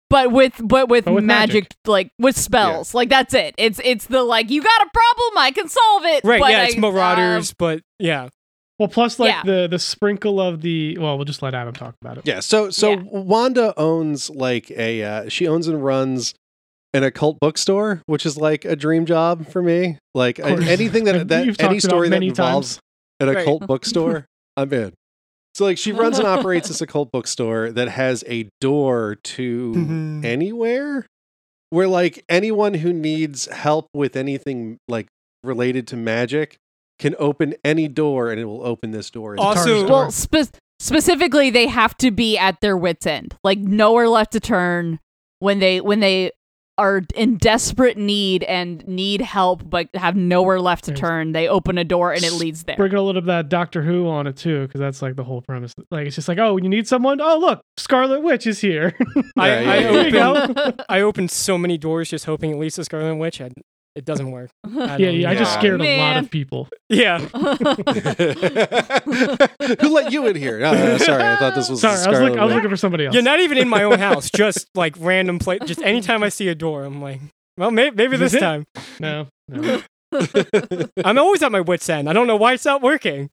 but 0.10 0.32
with 0.32 0.54
but 0.62 0.90
with, 0.90 1.06
But 1.06 1.14
with 1.16 1.24
magic, 1.24 1.64
magic. 1.64 1.78
like 1.88 2.12
with 2.20 2.38
spells 2.38 2.94
like 2.94 3.10
that's 3.10 3.34
it 3.34 3.56
it's 3.58 3.80
it's 3.84 4.06
the 4.08 4.22
like 4.22 4.52
you 4.52 4.62
got 4.62 4.82
a 4.82 4.90
problem 4.94 5.38
i 5.38 5.50
can 5.50 5.68
solve 5.68 6.04
it 6.06 6.24
right? 6.24 6.40
but 6.40 6.52
yeah, 6.52 6.64
it's 6.66 6.78
Marauders, 6.78 7.50
um, 7.52 7.56
but 7.58 7.82
yeah, 8.00 8.30
Well, 8.80 8.90
plus 8.90 9.20
like 9.20 9.30
Yeah. 9.32 9.44
the 9.44 9.68
the 9.68 9.80
sprinkle 9.80 10.42
of 10.42 10.62
the. 10.62 10.98
Well, 10.98 11.16
we'll 11.18 11.26
just 11.26 11.42
let 11.42 11.54
Adam 11.54 11.74
talk 11.74 11.96
about 12.02 12.18
it. 12.18 12.26
Yeah. 12.28 12.40
So 12.40 12.70
so 12.72 12.92
Yeah. 12.92 13.02
Wanda 13.06 13.74
owns 13.78 14.30
like 14.30 14.72
a 14.72 15.04
uh, 15.04 15.30
she 15.30 15.48
owns 15.48 15.68
and 15.68 15.84
runs 15.84 16.34
an 16.94 17.04
occult 17.04 17.40
bookstore, 17.40 18.02
which 18.08 18.26
is 18.26 18.38
like 18.38 18.66
a 18.66 18.76
dream 18.76 19.06
job 19.06 19.48
for 19.48 19.62
me. 19.62 19.98
Like 20.16 20.40
Of 20.40 20.46
course. 20.58 20.68
anything 20.68 21.04
that 21.06 21.28
that 21.28 21.46
you've 21.46 21.56
any 21.60 21.76
talked 21.80 21.84
about 21.86 21.90
story 21.90 22.10
that 22.10 22.24
involves 22.24 22.76
times. 22.76 22.80
an 23.20 23.28
Right. 23.30 23.38
occult 23.42 23.68
bookstore, 23.68 24.26
I'm 24.58 24.74
in. 24.74 24.94
So 25.56 25.66
like 25.66 25.78
she 25.78 25.92
runs 25.92 26.18
and 26.18 26.28
operates 26.28 26.68
this 26.68 26.82
occult 26.86 27.12
bookstore 27.12 27.72
that 27.72 27.90
has 27.90 28.24
a 28.28 28.50
door 28.60 29.18
to 29.24 29.74
Mhm. 29.76 30.26
anywhere 30.26 31.06
where 31.70 31.88
like 31.88 32.24
anyone 32.28 32.74
who 32.76 32.92
needs 32.92 33.46
help 33.48 33.88
with 33.94 34.16
anything 34.16 34.78
like 34.88 35.08
related 35.44 35.88
to 35.90 35.96
magic 35.96 36.58
can 37.04 37.16
open 37.20 37.54
any 37.64 37.88
door 37.88 38.32
and 38.32 38.40
it 38.40 38.46
will 38.46 38.66
open 38.66 38.90
this 38.92 39.12
door. 39.12 39.36
Also- 39.38 39.84
Guitar 39.84 39.90
well 40.02 40.12
spe- 40.12 40.58
specifically 40.80 41.50
they 41.52 41.68
have 41.68 41.96
to 41.98 42.10
be 42.12 42.38
at 42.38 42.60
their 42.62 42.76
wits 42.76 43.06
end 43.06 43.36
like 43.44 43.60
nowhere 43.60 44.10
left 44.10 44.32
to 44.34 44.40
turn 44.40 45.00
when 45.40 45.60
they 45.60 45.80
when 45.80 46.00
they 46.00 46.32
are 46.80 47.04
in 47.16 47.38
desperate 47.38 47.98
need 47.98 48.42
and 48.46 48.86
need 48.88 49.22
help 49.22 49.62
but 49.70 49.88
have 49.94 50.16
nowhere 50.16 50.60
left 50.60 50.84
to 50.86 50.92
Yes. 50.92 51.00
turn 51.00 51.32
they 51.32 51.48
open 51.48 51.78
a 51.78 51.84
door 51.84 52.12
and 52.12 52.24
it 52.24 52.34
leads 52.34 52.64
there 52.64 52.76
Bring 52.76 52.94
a 52.96 53.02
little 53.02 53.14
bit 53.14 53.18
of 53.20 53.26
that 53.28 53.48
Doctor 53.50 53.84
Who 53.84 54.08
on 54.10 54.26
it 54.26 54.36
too, 54.36 54.64
because 54.66 54.80
that's 54.80 55.02
like 55.02 55.16
the 55.16 55.24
whole 55.24 55.42
premise. 55.44 55.72
Like 55.92 56.08
it's 56.08 56.16
just 56.16 56.28
like, 56.28 56.40
oh, 56.40 56.58
you 56.58 56.68
need 56.68 56.88
someone. 56.88 57.22
Oh, 57.22 57.38
look, 57.38 57.62
Scarlet 57.78 58.22
Witch 58.22 58.48
is 58.48 58.60
here. 58.60 58.94
I, 59.38 59.48
Yeah, 59.48 59.54
I 59.72 59.78
yeah, 59.78 59.92
Here 59.92 60.08
you 60.08 60.20
opened. 60.20 60.84
I 60.90 61.02
opened 61.02 61.30
so 61.32 61.58
many 61.60 61.78
doors 61.78 62.10
just 62.10 62.26
hoping 62.26 62.52
at 62.52 62.58
least 62.58 62.80
a 62.80 62.84
Scarlet 62.84 63.16
Witch. 63.18 63.40
I, 63.40 63.52
it 63.96 64.06
doesn't 64.06 64.32
work. 64.32 64.50
Yeah, 64.74 64.98
yeah. 64.98 65.30
I 65.30 65.36
just 65.36 65.54
Yeah. 65.54 65.60
scared 65.60 65.82
a 65.82 65.98
lot 65.98 66.18
of 66.18 66.30
people. 66.32 66.68
Yeah, 66.90 67.20
Who 69.82 69.90
let 69.90 70.12
you 70.12 70.28
in 70.28 70.36
here? 70.36 70.64
Oh, 70.64 70.74
no, 70.74 70.98
sorry, 70.98 71.24
I 71.24 71.36
thought 71.38 71.56
this 71.56 71.70
was 71.70 71.82
Sorry, 71.82 72.00
I 72.00 72.10
was, 72.10 72.20
look, 72.20 72.38
I 72.38 72.46
was 72.46 72.54
looking 72.54 72.70
for 72.70 72.78
somebody 72.78 73.06
else. 73.06 73.14
You're 73.14 73.24
Not 73.24 73.40
even 73.40 73.58
in 73.58 73.68
my 73.68 73.84
own 73.84 73.98
house, 74.00 74.30
just 74.36 74.68
like 74.76 74.96
random 75.00 75.40
place. 75.40 75.62
Just 75.66 75.82
anytime 75.82 76.24
I 76.24 76.30
see 76.30 76.48
a 76.50 76.56
door, 76.56 76.84
I'm 76.84 77.02
like, 77.02 77.20
well, 77.58 77.72
may- 77.72 77.90
maybe 77.92 78.14
Is 78.16 78.20
this 78.20 78.32
this 78.34 78.42
it? 78.42 78.46
time. 78.46 78.66
no, 79.00 79.28
no. 79.48 79.82
I'm 81.04 81.18
always 81.18 81.42
at 81.42 81.52
my 81.52 81.62
wits 81.62 81.90
end. 81.90 82.08
I 82.10 82.14
don't 82.14 82.28
know 82.28 82.36
why 82.36 82.54
it's 82.54 82.66
not 82.66 82.82
working. 82.84 83.30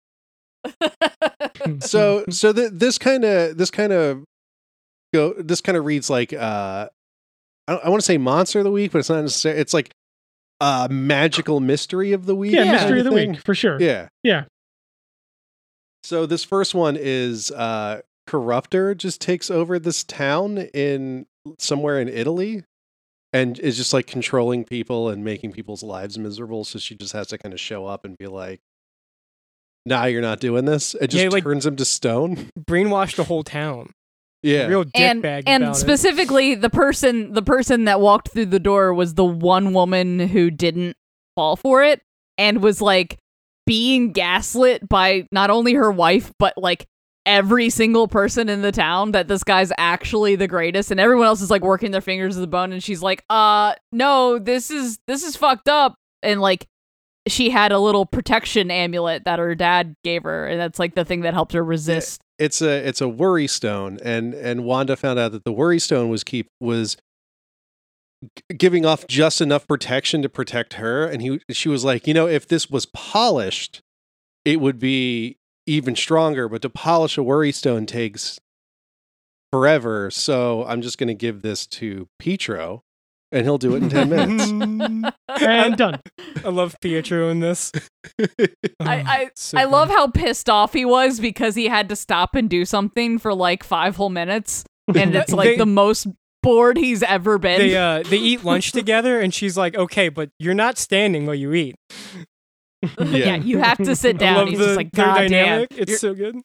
so 1.81 2.25
so 2.31 2.53
th- 2.53 2.71
this 2.73 2.99
kind 2.99 3.25
of 3.25 3.57
this 3.59 3.71
kind 3.71 3.93
of 3.93 4.25
go 5.15 5.35
this 5.39 5.61
kind 5.61 5.77
of 5.77 5.85
reads 5.87 6.09
like 6.11 6.33
uh 6.35 6.89
I, 7.69 7.75
I 7.75 7.89
want 7.89 8.01
to 8.01 8.05
say 8.05 8.19
monster 8.19 8.59
of 8.61 8.65
the 8.65 8.71
week, 8.71 8.93
but 8.93 8.99
it's 8.99 9.09
not 9.11 9.21
necessarily. 9.23 9.61
It's 9.61 9.73
like 9.75 9.91
uh 10.61 10.89
magical 10.91 11.61
mystery 11.61 12.13
of 12.13 12.27
the 12.27 12.35
week. 12.35 12.53
yeah, 12.53 12.65
Yeah. 12.65 12.73
mystery 12.73 12.99
of 13.01 13.05
the 13.05 13.11
thing. 13.13 13.33
week 13.33 13.41
for 13.41 13.55
sure. 13.55 13.81
Yeah. 13.81 14.09
Yeah. 14.23 14.45
So 16.05 16.27
this 16.27 16.45
first 16.45 16.75
one 16.75 16.97
is 16.99 17.51
uh 17.51 18.01
Corruptor 18.29 18.97
just 18.97 19.21
takes 19.21 19.51
over 19.51 19.79
this 19.79 20.05
town 20.05 20.59
in 20.73 21.27
somewhere 21.59 22.01
in 22.01 22.09
Italy 22.09 22.63
and 23.33 23.59
is 23.59 23.77
just 23.77 23.93
like 23.93 24.07
controlling 24.07 24.65
people 24.65 25.09
and 25.09 25.25
making 25.25 25.53
people's 25.53 25.83
lives 25.83 26.19
miserable. 26.19 26.65
So 26.65 26.79
she 26.79 26.95
just 26.95 27.13
has 27.13 27.29
to 27.29 27.39
kind 27.39 27.53
of 27.53 27.61
show 27.61 27.87
up 27.87 28.05
and 28.05 28.17
be 28.19 28.27
like, 28.27 28.61
Nah, 29.87 30.05
you're 30.05 30.21
not 30.23 30.41
doing 30.41 30.67
this. 30.67 30.95
It 30.95 31.09
just 31.09 31.23
Yeah, 31.25 31.31
like- 31.31 31.43
turns 31.45 31.65
him 31.67 31.77
to 31.77 31.85
stone. 31.85 32.51
Brainwashed 32.59 33.17
the 33.17 33.25
whole 33.25 33.43
town. 33.43 33.93
Yeah. 34.43 34.67
Real 34.67 34.85
dick 34.85 34.93
and 34.97 35.23
bag 35.23 35.45
and 35.47 35.65
about 35.65 35.77
it. 35.77 35.79
specifically 35.79 36.55
the 36.55 36.71
person 36.71 37.33
the 37.33 37.43
person 37.43 37.85
that 37.85 38.01
walked 38.01 38.31
through 38.33 38.47
the 38.47 38.61
door 38.61 38.95
was 38.95 39.15
the 39.15 39.25
one 39.25 39.75
woman 39.75 40.19
who 40.19 40.51
didn't 40.51 40.97
fall 41.35 41.57
for 41.57 41.83
it 41.83 42.01
and 42.39 42.63
was 42.63 42.81
like 42.81 43.19
being 43.67 44.13
gaslit 44.13 44.89
by 44.89 45.27
not 45.31 45.51
only 45.51 45.75
her 45.75 45.93
wife 45.93 46.33
but 46.39 46.55
like 46.57 46.87
every 47.27 47.71
single 47.71 48.09
person 48.09 48.49
in 48.49 48.63
the 48.63 48.73
town 48.73 49.13
that 49.13 49.29
this 49.29 49.45
guy's 49.45 49.71
actually 49.79 50.37
the 50.37 50.49
greatest. 50.49 50.91
And 50.91 50.99
everyone 50.99 51.27
else 51.27 51.43
is 51.43 51.51
like 51.51 51.63
working 51.63 51.91
their 51.91 52.01
fingers 52.01 52.35
to 52.35 52.41
the 52.41 52.47
bone. 52.47 52.73
And 52.73 52.83
she's 52.83 53.03
like 53.03 53.25
uh 53.29 53.75
no 53.93 54.39
this 54.39 54.71
is 54.71 54.99
this 55.07 55.23
is 55.23 55.37
fucked 55.37 55.69
up. 55.69 55.97
And 56.23 56.41
like 56.41 56.67
she 57.29 57.51
had 57.51 57.73
a 57.73 57.79
little 57.79 58.07
protection 58.07 58.71
amulet 58.71 59.25
that 59.25 59.39
her 59.39 59.55
dad 59.55 59.95
gave 60.03 60.23
her. 60.23 60.47
And 60.47 60.59
that's 60.59 60.79
like 60.79 60.95
the 60.95 61.05
thing 61.05 61.21
that 61.21 61.35
helped 61.35 61.53
her 61.53 61.63
resist 61.63 62.23
it's 62.41 62.63
a 62.63 62.89
it's 62.89 63.03
a 63.03 63.09
worry 63.09 63.47
stone 63.47 63.99
and 64.03 64.35
and 64.35 64.65
Wanda 64.65 64.97
found 64.97 65.19
out 65.19 65.33
that 65.33 65.45
the 65.45 65.53
worry 65.53 65.79
stone 65.79 66.09
was 66.09 66.25
keep 66.25 66.49
was 66.59 66.97
giving 68.57 68.85
off 68.85 69.07
just 69.07 69.41
enough 69.41 69.69
protection 69.69 70.23
to 70.23 70.29
protect 70.29 70.75
her 70.75 71.07
and 71.07 71.23
he 71.23 71.41
she 71.51 71.69
was 71.69 71.85
like 71.85 72.07
you 72.07 72.15
know 72.15 72.27
if 72.27 72.49
this 72.49 72.69
was 72.71 72.87
polished 72.87 73.83
it 74.45 74.61
would 74.61 74.79
be 74.79 75.37
even 75.67 75.95
stronger 75.95 76.49
but 76.49 76.63
to 76.63 76.71
polish 76.71 77.17
a 77.19 77.23
worry 77.23 77.53
stone 77.53 77.87
takes 77.87 78.41
forever 79.53 80.11
so 80.11 80.65
i'm 80.67 80.83
just 80.83 80.99
going 80.99 81.09
to 81.09 81.15
give 81.15 81.43
this 81.43 81.67
to 81.67 82.09
Pietro 82.19 82.83
and 83.33 83.45
he'll 83.45 83.59
do 83.59 83.75
it 83.77 83.83
in 83.83 83.89
10 83.89 84.09
minutes 84.09 85.17
And 85.41 85.77
done. 85.77 86.01
I 86.45 86.49
love 86.49 86.77
Pietro 86.81 87.29
in 87.29 87.41
this. 87.41 87.71
I- 88.81 89.31
So 89.37 89.59
I 89.59 89.65
love 89.65 89.89
how 89.89 90.09
pissed 90.09 90.49
off 90.51 90.73
he 90.73 90.85
was 90.85 91.21
because 91.21 91.55
he 91.55 91.67
had 91.69 91.89
to 91.91 91.97
stop 91.97 92.35
and 92.35 92.49
do 92.51 92.65
something 92.65 93.19
for 93.19 93.33
like 93.35 93.63
five 93.65 93.97
whole 93.97 94.11
minutes, 94.11 94.65
and 94.95 95.15
it's 95.15 95.33
like 95.33 95.51
They- 95.51 95.57
the 95.57 95.67
most 95.67 96.07
bored 96.43 96.79
he's 96.79 97.03
ever 97.03 97.37
been. 97.39 97.59
they 97.61 97.77
uh 97.77 98.03
they 98.07 98.17
eat 98.17 98.43
lunch 98.45 98.73
together 98.73 99.21
and 99.21 99.35
she's 99.35 99.59
like 99.59 99.77
okay 99.77 100.09
but 100.09 100.31
you're 100.39 100.55
not 100.55 100.79
standing 100.79 101.27
while 101.27 101.35
you 101.35 101.53
eat 101.53 101.75
yeah. 102.99 103.37
you 103.37 103.59
have 103.59 103.77
to 103.77 103.95
sit 103.95 104.17
I 104.17 104.19
down. 104.19 104.37
love 104.37 104.49
He's 104.49 104.59
the, 104.59 104.65
just 104.65 104.77
like, 104.79 104.91
God 104.93 105.15
dynamic. 105.17 105.69
damn. 105.69 105.79
It's 105.81 106.01
so 106.01 106.15
good. 106.15 106.37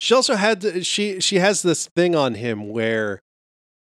She 0.00 0.12
also 0.14 0.34
had 0.34 0.60
to- 0.62 0.82
she 0.84 1.20
she 1.20 1.36
has 1.36 1.62
this 1.62 1.88
thing 1.96 2.14
on 2.16 2.34
him 2.34 2.68
where 2.68 3.20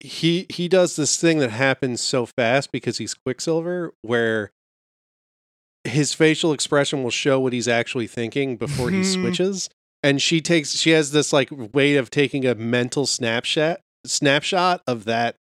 he 0.01 0.47
he 0.49 0.67
does 0.69 0.97
this 0.97 1.21
thing 1.21 1.39
that 1.39 1.51
happens 1.51 2.01
so 2.01 2.27
fast 2.27 2.73
because 2.73 2.99
he's 2.99 3.15
Quicksilver 3.15 3.93
where 4.03 4.51
his 5.85 6.13
facial 6.15 6.53
expression 6.53 7.03
will 7.03 7.11
show 7.11 7.41
what 7.41 7.53
he's 7.53 7.69
actually 7.69 8.07
thinking 8.07 8.57
before 8.57 8.91
he 8.91 9.01
Mhm. 9.01 9.13
switches 9.15 9.69
and 10.03 10.21
she 10.21 10.41
takes 10.41 10.73
she 10.77 10.91
has 10.91 11.13
this 11.13 11.33
like 11.33 11.49
way 11.51 11.97
of 11.97 12.11
taking 12.11 12.47
a 12.47 12.55
mental 12.55 13.07
snapshot 13.07 13.81
snapshot 14.07 14.83
of 14.87 15.05
that 15.05 15.37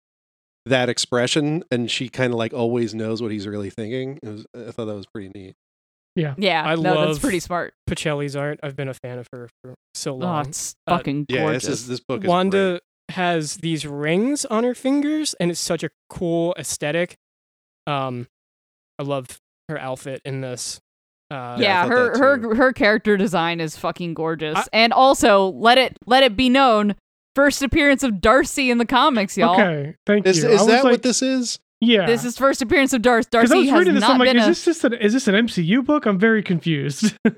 that 0.66 0.88
expression 0.88 1.64
and 1.70 1.90
she 1.90 2.08
kind 2.08 2.32
of 2.32 2.38
like 2.38 2.52
always 2.52 2.94
knows 2.94 3.20
what 3.22 3.30
he's 3.32 3.46
really 3.46 3.70
thinking 3.70 4.18
it 4.22 4.28
was, 4.28 4.46
i 4.54 4.70
thought 4.70 4.84
that 4.86 4.94
was 4.94 5.06
pretty 5.06 5.28
neat 5.34 5.54
yeah, 6.16 6.34
Yeah. 6.36 6.64
I 6.66 6.74
no, 6.74 7.06
that's 7.06 7.20
pretty 7.20 7.38
smart. 7.38 7.74
Pichelli's 7.88 8.34
art. 8.34 8.58
I've 8.60 8.74
been 8.74 8.88
a 8.88 8.94
fan 8.94 9.20
of 9.20 9.28
her 9.32 9.48
for 9.62 9.74
so 9.94 10.14
Oh, 10.14 10.16
long. 10.16 10.48
it's 10.48 10.74
Uh, 10.84 10.96
fucking 10.96 11.26
yeah 11.28 11.52
this 11.52 11.68
is 11.68 11.86
this 11.86 12.00
book 12.00 12.24
is 12.24 12.28
Wanda 12.28 12.80
has 13.10 13.56
these 13.58 13.86
rings 13.86 14.44
on 14.44 14.64
her 14.64 14.74
fingers, 14.74 15.34
and 15.40 15.50
it's 15.50 15.60
such 15.60 15.82
a 15.82 15.90
cool 16.08 16.54
aesthetic. 16.58 17.16
Um, 17.86 18.26
I 18.98 19.02
love 19.04 19.38
her 19.68 19.78
outfit 19.78 20.20
in 20.24 20.40
this. 20.40 20.80
Uh, 21.30 21.34
Yeah, 21.34 21.42
I 21.58 21.58
yeah, 21.60 21.82
thought 21.82 21.90
her 21.90 22.18
her 22.18 22.54
her 22.56 22.72
character 22.72 23.16
design 23.16 23.60
is 23.60 23.76
fucking 23.76 24.14
gorgeous. 24.14 24.56
I- 24.56 24.64
and 24.72 24.92
also, 24.92 25.48
let 25.50 25.78
it 25.78 25.96
let 26.06 26.22
it 26.22 26.36
be 26.36 26.48
known, 26.48 26.94
first 27.36 27.62
appearance 27.62 28.02
of 28.02 28.20
Darcy 28.20 28.70
in 28.70 28.78
the 28.78 28.86
comics, 28.86 29.36
y'all. 29.36 29.54
Okay, 29.60 29.94
thank 30.06 30.26
is, 30.26 30.42
you. 30.42 30.48
I 30.48 30.52
is 30.52 30.58
was 30.60 30.66
that 30.68 30.84
like, 30.84 30.92
what 30.92 31.02
this 31.02 31.20
is 31.22 31.58
Yeah, 31.80 32.06
This 32.06 32.24
is 32.24 32.36
first 32.38 32.60
appearance 32.62 32.92
of 32.92 33.02
Darcy. 33.02 33.28
because 33.30 33.50
Darcy 33.50 33.56
I 33.56 33.60
was 33.60 33.70
has 33.70 33.78
reading 33.78 33.94
this. 33.94 34.00
not 34.02 34.10
I'm 34.12 34.18
like, 34.18 34.28
been 34.28 34.36
is 34.38 34.44
a, 34.44 34.48
this 34.48 34.64
just 34.64 34.84
an 34.84 34.94
is 34.94 35.12
this 35.12 35.28
an 35.28 35.34
MCU 35.34 35.84
book? 35.84 36.06
I'm 36.06 36.18
very 36.18 36.42
confused 36.42 37.14
no. 37.24 37.32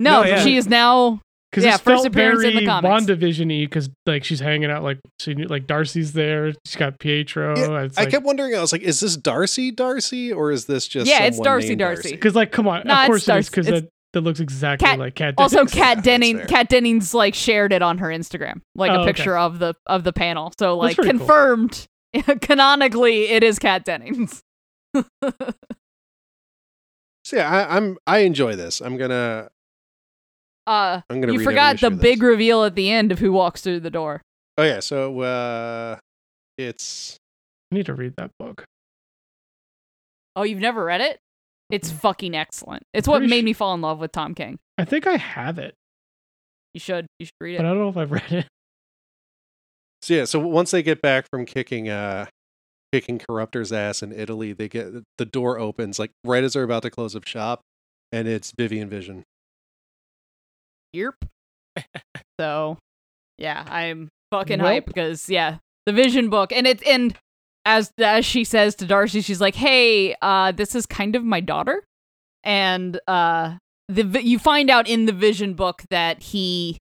No, 0.00 0.24
yeah. 0.24 0.40
She 0.44 0.56
is 0.56 0.66
now. 0.68 1.20
Because 1.50 1.64
Yeah, 1.64 1.70
this 1.72 1.80
first 1.80 2.02
felt 2.02 2.06
appearance 2.06 2.42
very 2.42 2.54
in 2.58 2.60
the 2.64 2.66
comics. 2.66 3.06
WandaVision-y 3.06 3.64
because 3.64 3.88
like 4.04 4.22
she's 4.22 4.40
hanging 4.40 4.70
out 4.70 4.82
like 4.82 4.98
she 5.18 5.34
like 5.34 5.66
Darcy's 5.66 6.12
there. 6.12 6.52
She's 6.66 6.76
got 6.76 6.98
Pietro. 6.98 7.56
Yeah, 7.56 7.82
it's 7.84 7.96
I 7.96 8.02
like, 8.02 8.10
kept 8.10 8.24
wondering. 8.26 8.54
I 8.54 8.60
was 8.60 8.70
like, 8.72 8.82
"Is 8.82 9.00
this 9.00 9.16
Darcy, 9.16 9.70
Darcy, 9.70 10.30
or 10.32 10.50
is 10.50 10.66
this 10.66 10.86
just 10.86 11.06
Yeah, 11.08 11.24
it's 11.24 11.40
Darcy, 11.40 11.74
Darcy. 11.74 12.10
because 12.10 12.34
like 12.34 12.52
come 12.52 12.68
on, 12.68 12.82
Nah, 12.86 13.02
of 13.02 13.06
course 13.06 13.20
it 13.20 13.22
is 13.22 13.48
Darcy. 13.48 13.50
because 13.50 13.66
that 13.66 13.88
that 14.12 14.20
looks 14.22 14.40
exactly 14.40 14.86
Cat- 14.88 14.98
like 14.98 15.14
Cat. 15.14 15.34
Also, 15.38 15.64
Dennings. 15.64 15.74
Yeah, 15.76 15.94
Denning. 16.02 16.36
fair. 16.38 16.46
Kat 16.46 16.68
Dennings 16.68 17.14
like 17.14 17.34
shared 17.34 17.72
it 17.72 17.80
on 17.82 17.96
her 17.98 18.08
Instagram, 18.08 18.60
like 18.74 18.90
Oh, 18.90 18.96
a 18.96 18.98
okay. 19.00 19.12
picture 19.12 19.36
of 19.38 19.58
the 19.58 19.74
of 19.86 20.04
the 20.04 20.12
panel. 20.12 20.52
So 20.58 20.76
like 20.76 20.96
pretty 20.96 21.12
cool. 21.12 21.18
confirmed, 21.20 21.86
canonically, 22.42 23.28
it 23.28 23.42
is 23.42 23.58
Kat 23.58 23.84
Dennings. 23.86 24.42
So 27.24 27.36
yeah, 27.36 27.50
I, 27.50 27.76
I'm 27.76 27.98
I 28.06 28.18
enjoy 28.20 28.56
this. 28.56 28.80
I'm 28.80 28.96
gonna 28.96 29.50
Uh, 30.68 31.00
I'm 31.08 31.20
gonna. 31.20 31.32
you 31.32 31.42
forgot 31.42 31.80
the 31.80 31.86
of 31.88 32.00
big 32.00 32.22
reveal 32.22 32.62
at 32.64 32.74
the 32.74 32.90
end 32.90 33.10
of 33.10 33.18
who 33.18 33.32
walks 33.32 33.62
through 33.62 33.80
the 33.80 33.90
door. 33.90 34.20
Oh 34.58 34.62
yeah, 34.64 34.80
so 34.80 35.20
uh, 35.20 35.96
it's 36.58 37.16
I 37.72 37.76
need 37.76 37.86
to 37.86 37.94
read 37.94 38.14
that 38.18 38.30
book. 38.38 38.64
Oh, 40.36 40.42
you've 40.42 40.60
never 40.60 40.84
read 40.84 41.00
it? 41.00 41.18
It's 41.70 41.90
fucking 41.90 42.34
excellent. 42.34 42.82
It's 42.92 43.08
I'm 43.08 43.12
what 43.12 43.22
made 43.22 43.40
su- 43.40 43.44
me 43.46 43.52
fall 43.52 43.74
in 43.74 43.80
love 43.80 43.98
with 43.98 44.12
Tom 44.12 44.34
King. 44.34 44.58
I 44.78 44.84
think 44.84 45.06
I 45.06 45.16
have 45.16 45.58
it, 45.58 45.74
You 46.74 46.80
should. 46.80 47.06
You 47.18 47.26
should 47.26 47.32
read 47.40 47.54
it. 47.54 47.58
but. 47.58 47.66
I 47.66 47.68
don't 47.70 47.78
know 47.78 47.88
if 47.88 47.96
I've 47.96 48.10
read 48.12 48.30
it. 48.32 48.46
so 50.02 50.14
yeah. 50.14 50.24
So 50.24 50.38
once 50.38 50.70
they 50.70 50.82
get 50.82 51.00
back 51.02 51.26
from 51.30 51.44
kicking 51.46 51.88
uh, 51.88 52.26
kicking 52.92 53.18
corruptor's 53.18 53.72
ass 53.72 54.02
in 54.02 54.12
Italy, 54.12 54.52
they 54.52 54.68
get 54.68 54.92
the 55.18 55.24
door 55.24 55.58
opens 55.58 55.98
like 55.98 56.10
right 56.24 56.44
as 56.44 56.52
they're 56.52 56.62
about 56.62 56.82
to 56.82 56.90
close 56.90 57.16
up 57.16 57.26
shop, 57.26 57.60
and 58.12 58.28
it's 58.28 58.52
Vivian 58.56 58.88
Vision. 58.88 59.24
Yerp. 60.94 61.14
so, 62.40 62.78
yeah, 63.38 63.64
I'm 63.68 64.08
fucking 64.30 64.58
hyped 64.58 64.86
because 64.86 65.28
yeah, 65.28 65.58
the 65.86 65.92
Vision 65.92 66.30
book, 66.30 66.52
and 66.52 66.66
it's 66.66 66.82
and 66.82 67.16
as 67.64 67.92
as 67.98 68.24
she 68.24 68.44
says 68.44 68.74
to 68.76 68.86
Darcy, 68.86 69.20
she's 69.20 69.40
like, 69.40 69.54
"Hey, 69.54 70.14
uh, 70.22 70.52
this 70.52 70.74
is 70.74 70.86
kind 70.86 71.16
of 71.16 71.24
my 71.24 71.40
daughter," 71.40 71.84
and 72.44 72.98
uh, 73.06 73.56
the 73.88 74.22
you 74.22 74.38
find 74.38 74.70
out 74.70 74.88
in 74.88 75.06
the 75.06 75.12
Vision 75.12 75.54
book 75.54 75.82
that 75.90 76.22
he 76.22 76.78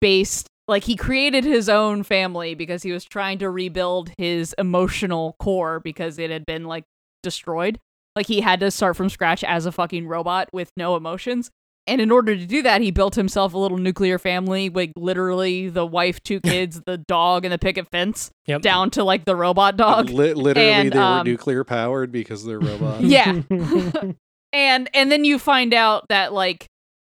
based 0.00 0.48
like 0.66 0.84
he 0.84 0.96
created 0.96 1.44
his 1.44 1.68
own 1.68 2.02
family 2.02 2.54
because 2.54 2.82
he 2.82 2.92
was 2.92 3.04
trying 3.04 3.38
to 3.38 3.50
rebuild 3.50 4.10
his 4.16 4.54
emotional 4.58 5.36
core 5.38 5.80
because 5.80 6.18
it 6.18 6.30
had 6.30 6.46
been 6.46 6.64
like 6.64 6.84
destroyed. 7.22 7.78
Like 8.16 8.26
he 8.26 8.40
had 8.40 8.60
to 8.60 8.70
start 8.70 8.96
from 8.96 9.08
scratch 9.10 9.44
as 9.44 9.66
a 9.66 9.72
fucking 9.72 10.06
robot 10.06 10.48
with 10.52 10.70
no 10.76 10.96
emotions. 10.96 11.50
And 11.86 12.00
in 12.00 12.10
order 12.10 12.34
to 12.34 12.46
do 12.46 12.62
that, 12.62 12.80
he 12.80 12.90
built 12.90 13.14
himself 13.14 13.52
a 13.52 13.58
little 13.58 13.76
nuclear 13.76 14.18
family, 14.18 14.70
like 14.70 14.92
literally 14.96 15.68
the 15.68 15.84
wife, 15.84 16.22
two 16.22 16.40
kids, 16.40 16.80
the 16.86 16.96
dog, 16.96 17.44
and 17.44 17.52
the 17.52 17.58
picket 17.58 17.88
fence, 17.90 18.30
Yep. 18.46 18.62
down 18.62 18.90
to 18.92 19.04
like 19.04 19.24
the 19.26 19.36
robot 19.36 19.76
dog. 19.76 20.08
Li- 20.10 20.32
literally, 20.34 20.70
And, 20.70 20.92
they 20.92 20.96
were 20.98 21.02
um, 21.04 21.26
nuclear 21.26 21.62
powered 21.64 22.10
because 22.10 22.44
they're 22.44 22.58
robots. 22.60 23.02
Yeah. 23.04 23.42
and 24.52 24.88
and 24.94 25.12
then 25.12 25.24
you 25.24 25.38
find 25.38 25.74
out 25.74 26.06
that 26.08 26.32
like 26.32 26.66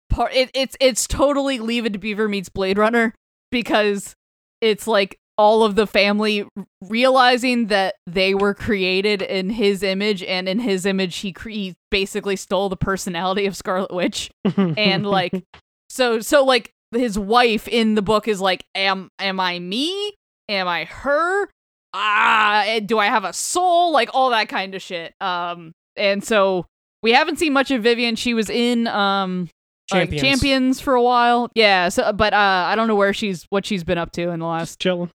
part 0.09 0.33
it, 0.33 0.49
it's 0.53 0.75
it's 0.79 1.05
totally 1.07 1.59
Leave 1.59 1.85
It 1.85 1.93
to 1.93 1.99
Beaver 1.99 2.27
meets 2.29 2.49
Blade 2.49 2.77
Runner 2.77 3.13
because 3.51 4.15
it's 4.61 4.87
like 4.87 5.17
all 5.37 5.63
of 5.63 5.75
the 5.75 5.85
family 5.85 6.45
realizing 6.81 7.67
that 7.67 7.95
they 8.07 8.33
were 8.33 8.53
created 8.53 9.21
in 9.21 9.49
his 9.49 9.83
image 9.83 10.23
and 10.23 10.47
in 10.47 10.59
his 10.59 10.85
image 10.85 11.17
he, 11.17 11.33
cre- 11.33 11.49
he 11.49 11.75
basically 11.91 12.35
stole 12.35 12.69
the 12.69 12.77
personality 12.77 13.45
of 13.45 13.55
Scarlet 13.55 13.93
Witch. 13.93 14.31
And 14.57 15.05
like 15.05 15.43
so 15.89 16.19
so 16.19 16.43
like 16.45 16.71
his 16.91 17.19
wife 17.19 17.67
in 17.67 17.95
the 17.95 18.01
book 18.01 18.27
is 18.27 18.39
like 18.39 18.63
am 18.75 19.09
am 19.19 19.39
i 19.39 19.59
me? 19.59 20.13
Am 20.47 20.67
i 20.67 20.85
her? 20.85 21.49
Ah 21.93 22.63
eh, 22.65 22.79
do 22.79 22.97
i 22.99 23.07
have 23.07 23.23
a 23.25 23.33
soul? 23.33 23.91
Like 23.91 24.09
all 24.13 24.29
that 24.29 24.47
kind 24.49 24.73
of 24.75 24.81
shit. 24.81 25.13
Um 25.19 25.73
and 25.97 26.23
so 26.23 26.65
we 27.03 27.11
haven't 27.11 27.39
seen 27.39 27.51
much 27.53 27.71
of 27.71 27.83
vivian. 27.83 28.15
She 28.15 28.33
was 28.33 28.49
in 28.49 28.87
um 28.87 29.49
uh, 29.91 29.97
Champions. 29.97 30.21
champions 30.21 30.79
for 30.79 30.93
a 30.95 31.01
while. 31.01 31.49
Yeah 31.55 31.89
so 31.89 32.13
but 32.13 32.33
uh 32.33 32.65
i 32.69 32.75
don't 32.75 32.87
know 32.87 32.95
where 32.95 33.13
she's 33.13 33.45
what 33.49 33.65
she's 33.65 33.83
been 33.83 33.97
up 33.97 34.11
to 34.13 34.29
in 34.29 34.39
the 34.39 34.45
last 34.47 34.79
chilling. 34.79 35.11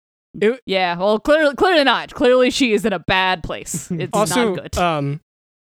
Yeah 0.65 0.97
well 0.97 1.19
clearly 1.19 1.55
clearly 1.55 1.83
not 1.83 2.13
clearly 2.13 2.49
she 2.49 2.73
is 2.73 2.85
in 2.85 2.93
a 2.93 2.99
bad 2.99 3.43
place 3.43 3.89
it's 3.91 4.13
also, 4.13 4.53
not 4.53 4.61
good 4.63 4.77
um, 4.77 5.21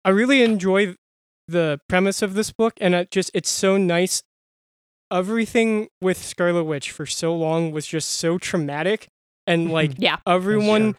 I 0.04 0.10
really 0.10 0.42
enjoy 0.42 0.94
the 1.48 1.80
premise 1.88 2.22
of 2.22 2.34
this 2.34 2.52
book, 2.52 2.74
and 2.80 2.94
it 2.94 3.10
just 3.10 3.30
it's 3.34 3.50
so 3.50 3.76
nice. 3.76 4.22
Everything 5.12 5.88
with 6.00 6.16
Scarlet 6.18 6.64
Witch 6.64 6.92
for 6.92 7.04
so 7.04 7.34
long 7.34 7.72
was 7.72 7.86
just 7.86 8.10
so 8.10 8.38
traumatic, 8.38 9.08
and 9.46 9.70
like 9.72 9.92
yeah 9.98 10.16
everyone 10.26 10.86
Yeah. 10.86 10.92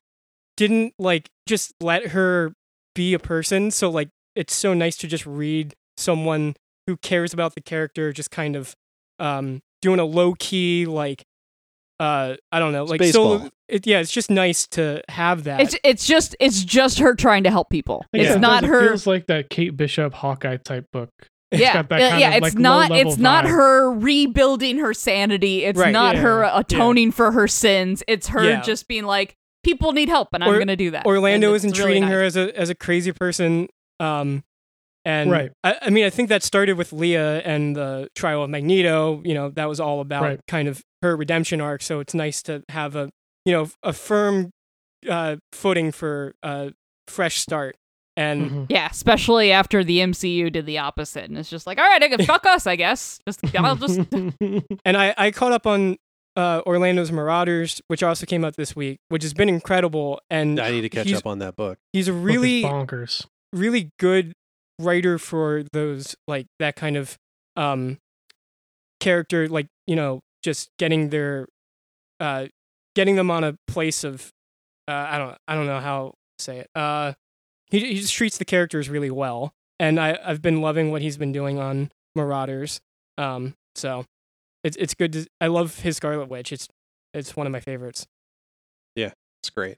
didn't 0.58 0.94
like 1.00 1.30
just 1.48 1.74
let 1.80 2.08
her 2.10 2.54
be 2.94 3.14
a 3.14 3.20
person. 3.20 3.72
So 3.72 3.90
like 3.90 4.10
it's 4.36 4.54
so 4.54 4.74
nice 4.74 4.98
to 4.98 5.08
just 5.08 5.26
read 5.26 5.74
someone 5.98 6.56
who 6.88 6.98
cares 6.98 7.34
about 7.34 7.56
the 7.56 7.62
character, 7.62 8.12
just 8.12 8.32
kind 8.32 8.56
of 8.56 8.76
um 9.18 9.62
doing 9.82 10.00
a 10.00 10.06
low 10.06 10.34
key 10.38 10.86
like 10.86 11.24
uh 12.02 12.36
I 12.52 12.60
don't 12.60 12.72
know 12.74 12.84
like 12.86 13.00
baseball. 13.00 13.40
so 13.40 13.50
it, 13.70 13.86
yeah 13.86 14.00
it's 14.00 14.12
just 14.12 14.30
nice 14.32 14.68
to 14.70 15.02
have 15.10 15.44
that. 15.46 15.62
it's 15.62 15.76
it's 15.84 16.06
just 16.08 16.36
it's 16.40 16.64
just 16.64 17.00
her 17.00 17.14
trying 17.16 17.44
to 17.44 17.52
help 17.52 17.70
people 17.70 18.04
Like, 18.12 18.24
it's 18.24 18.32
sometimes 18.32 18.42
not 18.42 18.64
it 18.64 18.68
her 18.68 18.88
Feels 18.90 19.06
like 19.08 19.28
that 19.28 19.50
Kate 19.50 19.78
Bishop 19.78 20.14
Hawkeye 20.16 20.58
type 20.58 20.86
book. 20.92 21.10
It's 21.52 21.62
yeah, 21.62 21.74
got 21.74 21.90
that 21.90 22.02
uh, 22.02 22.10
kind 22.10 22.22
yeah. 22.22 22.30
of, 22.30 22.36
It's 22.36 22.56
like, 22.56 22.58
not. 22.62 22.90
low-level 22.92 23.12
It's 23.12 23.20
not 23.20 23.46
her 23.46 23.92
rebuilding 23.92 24.78
her 24.80 24.94
sanity. 24.94 25.66
It's 25.66 25.78
Right, 25.78 25.92
not 25.92 26.16
yeah, 26.16 26.22
her 26.22 26.44
yeah. 26.44 26.60
atoning 26.60 27.12
for 27.12 27.32
her 27.34 27.46
sins. 27.48 28.04
It's 28.08 28.30
her 28.30 28.44
Yeah. 28.44 28.62
just 28.62 28.88
being 28.88 29.04
like, 29.04 29.36
people 29.64 29.92
need 29.92 30.08
help, 30.08 30.30
and 30.34 30.44
I'm 30.46 30.58
gonna 30.58 30.78
do 30.78 30.92
that. 30.92 31.06
Orlando 31.06 31.48
And 31.50 31.56
isn't 31.58 31.70
it's 31.72 31.80
really 31.80 31.92
treating 32.00 32.04
nice. 32.04 32.12
her 32.14 32.24
as 32.24 32.36
a 32.38 32.58
as 32.58 32.70
a 32.70 32.76
crazy 32.76 33.12
person. 33.12 33.68
Um, 34.00 34.44
and 35.04 35.30
Right. 35.30 35.52
I, 35.64 35.76
I 35.84 35.90
mean, 35.90 36.06
I 36.06 36.10
think 36.10 36.30
that 36.30 36.42
started 36.42 36.78
with 36.78 36.94
Leah 36.94 37.40
and 37.40 37.76
the 37.76 38.08
trial 38.16 38.44
of 38.44 38.50
Magneto. 38.50 39.22
You 39.26 39.34
know, 39.34 39.50
that 39.50 39.68
was 39.68 39.80
all 39.82 40.00
about 40.00 40.24
Right. 40.24 40.40
kind 40.48 40.68
of 40.70 40.82
her 41.02 41.16
redemption 41.16 41.62
arc. 41.62 41.82
So 41.82 42.00
it's 42.00 42.14
nice 42.14 42.42
to 42.44 42.64
have 42.70 42.96
a 42.96 43.10
you 43.46 43.54
know 43.54 43.70
a 43.84 43.94
firm 43.94 44.52
uh, 45.10 45.38
footing 45.52 45.92
for 45.92 46.34
a 46.44 46.74
fresh 47.08 47.40
start. 47.40 47.76
And 48.18 48.52
Mhm. 48.52 48.66
Yeah, 48.70 48.90
especially 48.92 49.52
after 49.54 49.84
the 49.84 50.00
MCU 50.00 50.52
did 50.52 50.66
the 50.66 50.78
opposite, 50.80 51.26
and 51.30 51.38
it's 51.38 51.50
just 51.50 51.66
like, 51.66 51.78
all 51.80 51.86
right, 51.86 52.04
I 52.04 52.10
can 52.10 52.26
fuck 52.26 52.46
us, 52.46 52.68
I 52.68 52.76
guess. 52.76 53.20
Just 53.28 53.40
I'll 53.56 53.76
just 53.78 54.00
and 54.12 54.98
I 54.98 55.14
I 55.18 55.32
caught 55.32 55.54
up 55.54 55.66
on 55.66 55.98
uh, 56.36 56.62
Orlando's 56.66 57.12
Marauders, 57.12 57.82
which 57.88 58.04
also 58.04 58.26
came 58.26 58.44
out 58.46 58.56
this 58.58 58.76
week, 58.76 59.00
which 59.10 59.24
has 59.24 59.34
been 59.34 59.50
incredible. 59.50 60.20
And 60.30 60.60
I 60.60 60.72
need 60.72 60.82
to 60.82 60.90
catch 60.90 61.12
up 61.14 61.26
on 61.26 61.40
that 61.40 61.56
book. 61.56 61.78
He's 61.94 62.08
a 62.10 62.14
really 62.14 62.64
bonkers. 62.64 63.26
really 63.54 63.90
good 63.98 64.34
writer 64.80 65.18
for 65.18 65.64
those 65.74 66.16
like 66.28 66.48
that 66.60 66.76
kind 66.76 66.98
of 66.98 67.18
um 67.56 67.98
character 69.00 69.48
like 69.48 69.68
you 69.88 69.96
know 69.96 70.22
just 70.42 70.70
getting 70.78 71.10
their 71.10 71.48
uh 72.20 72.48
getting 72.96 73.16
them 73.16 73.32
on 73.32 73.44
a 73.44 73.56
place 73.68 74.04
of 74.04 74.32
uh 74.88 75.08
i 75.10 75.18
don't 75.18 75.38
i 75.48 75.56
don't 75.56 75.68
know 75.68 75.80
how 75.80 76.14
to 76.38 76.44
say 76.44 76.60
it 76.60 76.70
uh 76.76 77.14
he, 77.68 77.80
he 77.80 77.96
just 77.96 78.14
treats 78.14 78.38
the 78.38 78.46
characters 78.46 78.90
really 78.90 79.12
well 79.12 79.54
and 79.82 80.00
I 80.00 80.18
I've 80.24 80.42
been 80.44 80.62
loving 80.62 80.92
what 80.92 81.02
he's 81.02 81.18
been 81.18 81.32
doing 81.32 81.58
on 81.58 81.92
Marauders. 82.16 82.80
Um, 83.18 83.56
so 83.76 84.06
it's 84.64 84.78
it's 84.78 84.94
good. 84.94 85.14
To, 85.14 85.26
I 85.42 85.48
love 85.48 85.80
his 85.80 85.98
Scarlet 85.98 86.30
Witch. 86.30 86.54
It's 86.54 86.68
it's 87.14 87.36
one 87.36 87.48
of 87.48 87.52
my 87.52 87.60
favorites. 87.60 88.06
Yeah, 88.96 89.12
it's 89.42 89.50
great. 89.50 89.78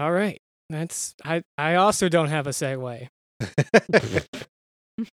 All 0.00 0.10
right, 0.10 0.40
that's 0.70 1.14
I 1.24 1.42
I 1.58 1.74
also 1.74 2.08
don't 2.08 2.28
have 2.28 2.46
a 2.46 2.50
segue. 2.50 3.08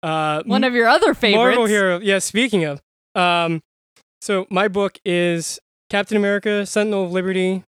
Uh, 0.04 0.44
One 0.46 0.64
of 0.64 0.74
your 0.74 0.88
other 0.88 1.14
favorites. 1.14 1.56
Marvel 1.56 1.66
hero. 1.66 2.00
Yeah, 2.00 2.20
speaking 2.20 2.64
of, 2.66 2.82
um, 3.16 3.62
so 4.22 4.46
my 4.50 4.68
book 4.68 5.00
is 5.06 5.60
Captain 5.90 6.18
America: 6.18 6.66
Sentinel 6.66 7.06
of 7.06 7.12
Liberty, 7.12 7.64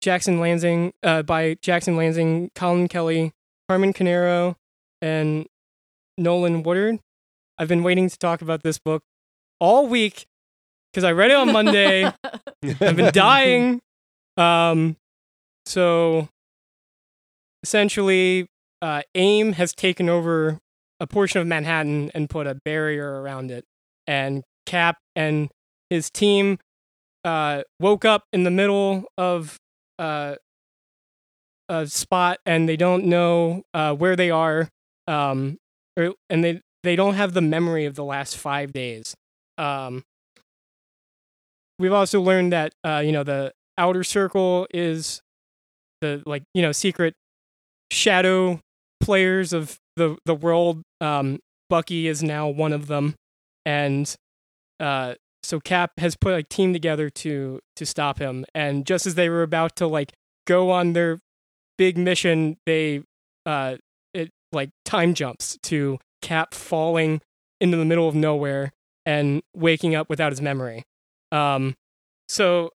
Jackson 0.00 0.40
Lansing, 0.40 0.92
uh, 1.02 1.22
by 1.22 1.56
Jackson 1.62 1.96
Lansing, 1.96 2.50
Colin 2.54 2.88
Kelly, 2.88 3.32
Carmen 3.68 3.92
Carnero, 3.92 4.56
and 5.02 5.46
Nolan 6.18 6.62
Woodard. 6.62 6.98
I've 7.58 7.68
been 7.68 7.82
waiting 7.82 8.08
to 8.08 8.18
talk 8.18 8.42
about 8.42 8.62
this 8.62 8.78
book 8.78 9.02
all 9.60 9.86
week 9.86 10.26
because 10.92 11.04
I 11.04 11.12
read 11.12 11.30
it 11.30 11.36
on 11.36 11.52
Monday. 11.52 12.04
I've 12.80 12.96
been 12.96 13.12
dying. 13.12 13.80
Um, 14.36 14.96
so 15.64 16.28
essentially, 17.62 18.46
uh, 18.82 19.02
AIM 19.14 19.54
has 19.54 19.72
taken 19.72 20.08
over 20.08 20.58
a 21.00 21.06
portion 21.06 21.40
of 21.40 21.46
Manhattan 21.46 22.10
and 22.14 22.28
put 22.28 22.46
a 22.46 22.54
barrier 22.64 23.20
around 23.22 23.50
it. 23.50 23.64
And 24.06 24.42
Cap 24.64 24.98
and 25.14 25.50
his 25.90 26.10
team 26.10 26.58
uh, 27.24 27.62
woke 27.80 28.04
up 28.04 28.24
in 28.32 28.44
the 28.44 28.50
middle 28.50 29.04
of 29.18 29.56
uh, 29.98 30.36
a 31.68 31.86
spot 31.86 32.38
and 32.46 32.68
they 32.68 32.76
don't 32.76 33.04
know 33.04 33.62
uh, 33.74 33.94
where 33.94 34.16
they 34.16 34.30
are. 34.30 34.68
Um, 35.08 35.58
or, 35.98 36.14
and 36.30 36.42
they, 36.42 36.60
they 36.82 36.96
don't 36.96 37.14
have 37.14 37.32
the 37.34 37.40
memory 37.40 37.84
of 37.84 37.94
the 37.94 38.04
last 38.04 38.36
five 38.36 38.72
days. 38.72 39.14
Um, 39.58 40.02
we've 41.78 41.92
also 41.92 42.20
learned 42.20 42.52
that, 42.52 42.72
uh, 42.84 43.02
you 43.04 43.12
know, 43.12 43.22
the 43.24 43.52
outer 43.78 44.04
circle 44.04 44.66
is 44.72 45.20
the, 46.00 46.22
like, 46.26 46.42
you 46.54 46.62
know, 46.62 46.72
secret 46.72 47.14
shadow 47.90 48.60
players 49.00 49.52
of 49.52 49.78
the 49.96 50.16
the 50.24 50.34
world. 50.34 50.82
Um, 51.00 51.40
Bucky 51.68 52.06
is 52.06 52.22
now 52.22 52.48
one 52.48 52.72
of 52.72 52.86
them, 52.86 53.14
and 53.64 54.14
uh, 54.78 55.14
so 55.42 55.60
Cap 55.60 55.92
has 55.98 56.16
put 56.16 56.34
a 56.34 56.42
team 56.42 56.72
together 56.72 57.10
to 57.10 57.60
to 57.76 57.86
stop 57.86 58.18
him. 58.18 58.44
And 58.54 58.86
just 58.86 59.06
as 59.06 59.14
they 59.14 59.28
were 59.28 59.42
about 59.42 59.76
to 59.76 59.86
like 59.86 60.12
go 60.46 60.70
on 60.70 60.92
their 60.92 61.18
big 61.78 61.98
mission, 61.98 62.56
they 62.66 63.02
uh, 63.44 63.76
it 64.14 64.30
like 64.52 64.70
time 64.84 65.14
jumps 65.14 65.58
to 65.64 65.98
Cap 66.22 66.54
falling 66.54 67.20
into 67.60 67.76
the 67.76 67.84
middle 67.84 68.08
of 68.08 68.14
nowhere 68.14 68.72
and 69.04 69.42
waking 69.54 69.94
up 69.94 70.08
without 70.10 70.32
his 70.32 70.40
memory. 70.40 70.84
Um, 71.32 71.74
so 72.28 72.70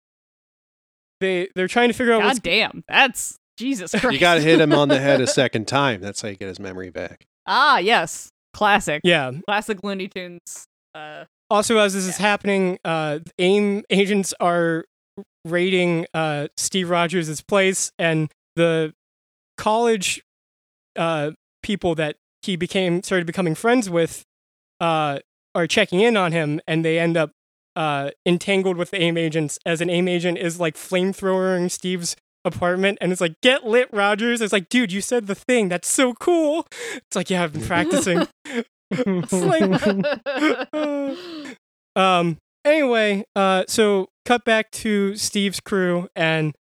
they 1.19 1.49
they're 1.55 1.67
trying 1.67 1.89
to 1.89 1.93
figure 1.93 2.13
out 2.13 2.21
what's 2.23 2.39
God 2.39 2.43
damn, 2.43 2.83
that's 2.87 3.37
Jesus 3.59 3.91
Christ. 3.91 4.13
you 4.13 4.19
got 4.19 4.35
to 4.35 4.41
hit 4.41 4.59
him 4.59 4.73
on 4.73 4.87
the 4.87 4.99
head 4.99 5.21
a 5.21 5.27
second 5.41 5.67
time. 5.67 6.01
That's 6.01 6.21
how 6.21 6.29
you 6.29 6.35
get 6.35 6.47
his 6.47 6.59
memory 6.59 6.89
back. 6.89 7.27
ah, 7.45 7.77
yes, 7.77 8.29
classic, 8.53 9.01
yeah 9.03 9.31
classic 9.47 9.83
Looney 9.83 10.07
Tunes. 10.07 10.65
Uh, 10.95 11.25
Also, 11.51 11.77
as 11.77 11.93
this 11.93 12.05
is 12.07 12.17
happening, 12.17 12.79
uh, 12.85 13.19
AIM 13.37 13.83
agents 13.89 14.33
are 14.39 14.85
raiding 15.45 16.05
uh, 16.13 16.47
Steve 16.57 16.89
Rogers' 16.89 17.41
place, 17.41 17.91
and 17.99 18.31
the 18.55 18.93
college 19.57 20.21
uh, 20.95 21.31
people 21.61 21.95
that 21.95 22.15
he 22.41 22.55
became 22.55 23.03
started 23.03 23.25
becoming 23.27 23.55
friends 23.55 23.89
with 23.89 24.23
uh, 24.79 25.19
are 25.53 25.67
checking 25.67 25.99
in 25.99 26.15
on 26.17 26.31
him, 26.31 26.61
and 26.67 26.85
they 26.85 26.97
end 26.99 27.17
up 27.17 27.31
uh, 27.75 28.11
entangled 28.25 28.77
with 28.77 28.91
the 28.91 29.01
AIM 29.01 29.17
agents. 29.17 29.59
As 29.65 29.81
an 29.81 29.89
AIM 29.89 30.07
agent 30.07 30.37
is 30.37 30.59
like 30.59 30.75
flamethrowering 30.75 31.69
Steve's 31.69 32.15
apartment, 32.45 32.97
and 33.01 33.11
it's 33.11 33.21
like, 33.21 33.39
"Get 33.41 33.65
lit, 33.65 33.89
Rogers!" 33.91 34.41
It's 34.41 34.53
like, 34.53 34.69
"Dude, 34.69 34.91
you 34.91 35.01
said 35.01 35.27
the 35.27 35.35
thing. 35.35 35.69
That's 35.69 35.89
so 35.89 36.13
cool." 36.13 36.67
It's 36.95 37.15
like, 37.15 37.29
"Yeah, 37.29 37.43
I've 37.43 37.53
been 37.53 37.65
practicing." 37.65 38.27
it's 38.91 39.33
like 39.33 39.63
um 41.95 42.37
anyway 42.65 43.23
uh 43.35 43.63
so 43.67 44.07
cut 44.25 44.43
back 44.45 44.71
to 44.71 45.15
steve's 45.15 45.59
crew 45.59 46.07
and 46.15 46.55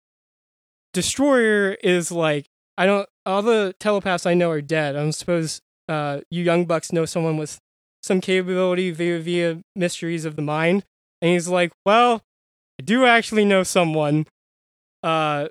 destroyer 0.93 1.77
is 1.83 2.13
like 2.13 2.47
i 2.77 2.85
don't 2.87 3.09
all 3.25 3.43
the 3.43 3.75
telepaths 3.81 4.27
i 4.27 4.35
know 4.35 4.51
are 4.51 4.61
dead 4.61 4.95
i 4.97 4.99
don't 4.99 5.13
suppose 5.13 5.61
uh 5.89 6.21
you 6.31 6.43
young 6.43 6.67
bucks 6.67 6.93
know 6.93 7.05
someone 7.05 7.37
with 7.37 7.59
some 8.03 8.21
capability 8.21 8.91
via 8.91 9.19
via 9.19 9.61
mysteries 9.75 10.25
of 10.25 10.37
the 10.37 10.43
mind 10.43 10.85
and 11.23 11.31
he's 11.33 11.49
like 11.49 11.73
well 11.85 12.23
i 12.79 12.83
do 12.85 13.07
actually 13.07 13.45
know 13.45 13.63
someone 13.63 14.27
uh 15.03 15.49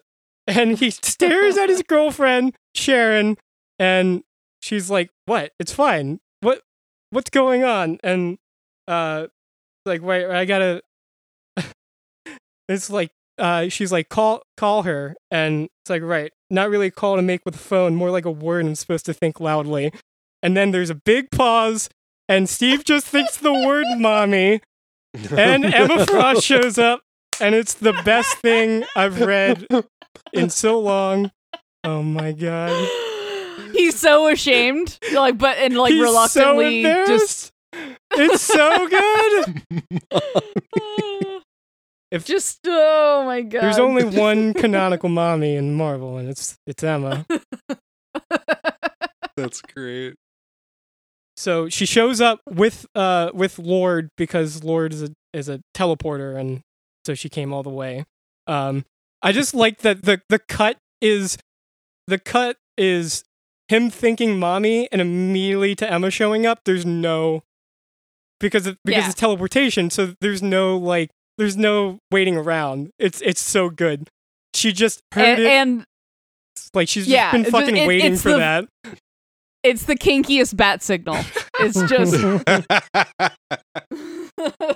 and 0.48 0.78
he 0.78 0.90
stares 0.90 1.58
at 1.58 1.70
his 1.70 1.84
girlfriend 1.84 2.56
sharon 2.74 3.38
and 3.80 4.24
she's 4.62 4.90
like 4.90 5.10
what? 5.26 5.52
It's 5.60 5.74
fine. 5.74 6.20
What 6.42 6.62
what's 7.12 7.30
going 7.30 7.64
on? 7.64 8.00
And 8.04 8.38
uh 8.88 9.28
like 9.86 10.02
wait 10.02 10.26
i 10.26 10.46
gotta 10.46 10.82
it's 12.68 12.90
like 12.90 13.12
uh 13.38 13.70
she's 13.70 13.92
like 13.92 14.10
call 14.10 14.44
call 14.56 14.84
her. 14.84 15.16
And 15.30 15.70
it's 15.84 15.90
like 15.90 16.02
right 16.02 16.32
not 16.50 16.70
really 16.70 16.88
a 16.88 16.92
call 16.92 17.18
to 17.18 17.22
make 17.22 17.42
with 17.46 17.56
the 17.56 17.60
phone 17.60 17.96
more 17.96 18.10
like 18.10 18.26
a 18.26 18.32
word 18.32 18.66
i'm 18.66 18.76
supposed 18.76 19.06
to 19.06 19.14
think 19.14 19.40
loudly. 19.40 19.92
And 20.42 20.56
then 20.56 20.72
there's 20.72 20.90
a 20.90 20.96
big 20.96 21.30
pause 21.32 21.90
and 22.30 22.50
steve 22.50 22.84
just 22.84 23.08
thinks 23.08 23.38
the 23.38 23.54
word 23.54 23.86
mommy 23.98 24.62
and 25.32 25.66
emma 25.66 26.06
frost 26.06 26.44
shows 26.44 26.78
up 26.78 27.02
and 27.40 27.56
it's 27.56 27.74
the 27.74 27.94
best 28.06 28.38
thing 28.38 28.84
i've 28.96 29.22
read 29.22 29.66
in 30.34 30.50
so 30.50 30.80
long 30.80 31.32
oh 31.84 32.04
my 32.04 32.32
god 32.32 32.88
He's 33.74 34.00
so 34.00 34.30
ashamed, 34.30 34.98
like, 35.14 35.38
but 35.38 35.58
and 35.58 35.76
like 35.76 35.92
He's 35.92 36.02
reluctantly 36.02 36.84
so 36.84 37.06
just 37.06 37.52
it's 38.14 38.42
so 38.42 38.88
good 38.88 39.62
If- 42.12 42.26
just 42.26 42.60
oh 42.66 43.24
my 43.26 43.42
god. 43.42 43.64
There's 43.64 43.80
only 43.80 44.06
one 44.06 44.54
canonical 44.54 45.10
mommy 45.10 45.56
in 45.56 45.76
Marvel, 45.76 46.18
and 46.18 46.30
it's 46.30 46.56
it's 46.66 46.82
Emma. 46.84 47.26
That's 49.36 49.62
great. 49.62 50.16
So 51.36 51.68
she 51.68 51.86
shows 51.86 52.22
up 52.22 52.40
with 52.50 52.86
uh 52.96 53.32
with 53.34 53.60
Lord 53.60 54.10
because 54.18 54.64
Lord 54.64 54.94
is 54.94 55.04
a 55.04 55.10
is 55.34 55.50
a 55.50 55.60
teleporter, 55.76 56.38
and 56.38 56.62
so 57.06 57.14
she 57.14 57.28
came 57.28 57.54
all 57.54 57.64
the 57.64 57.70
way. 57.70 58.06
Um, 58.48 58.86
I 59.22 59.32
just 59.32 59.54
like 59.54 59.80
that 59.80 60.04
the 60.04 60.22
the 60.30 60.40
cut 60.40 60.78
is 61.02 61.38
the 62.08 62.20
cut 62.20 62.58
is 62.78 63.24
him 63.68 63.90
thinking 63.90 64.40
mommy 64.40 64.88
and 64.92 65.02
immediately 65.02 65.76
to 65.76 65.92
Emma 65.92 66.10
showing 66.12 66.46
up. 66.46 66.62
There's 66.66 66.86
no 66.86 67.44
because 68.40 68.68
of, 68.68 68.78
because 68.86 69.02
Yeah. 69.04 69.10
it's 69.10 69.20
teleportation, 69.20 69.90
so 69.90 70.14
there's 70.22 70.42
no 70.44 70.78
like 70.78 71.10
there's 71.38 71.58
no 71.58 72.00
waiting 72.12 72.38
around. 72.38 72.92
It's 73.00 73.22
it's 73.22 73.42
so 73.42 73.70
good. 73.70 74.10
She 74.54 74.72
just 74.72 75.02
heard 75.14 75.40
and, 75.40 75.42
it 75.42 75.48
and 75.48 75.86
like 76.74 76.88
she's 76.88 77.08
yeah, 77.08 77.32
just 77.32 77.44
been 77.44 77.52
fucking 77.52 77.78
it- 77.78 77.88
waiting 77.88 78.16
for 78.18 78.32
the- 78.32 78.38
that. 78.38 78.66
it's 79.64 79.84
the 79.84 79.96
kinkiest 79.96 80.56
bat 80.56 80.82
signal. 80.84 81.18
It's 81.60 81.82
just 81.90 82.14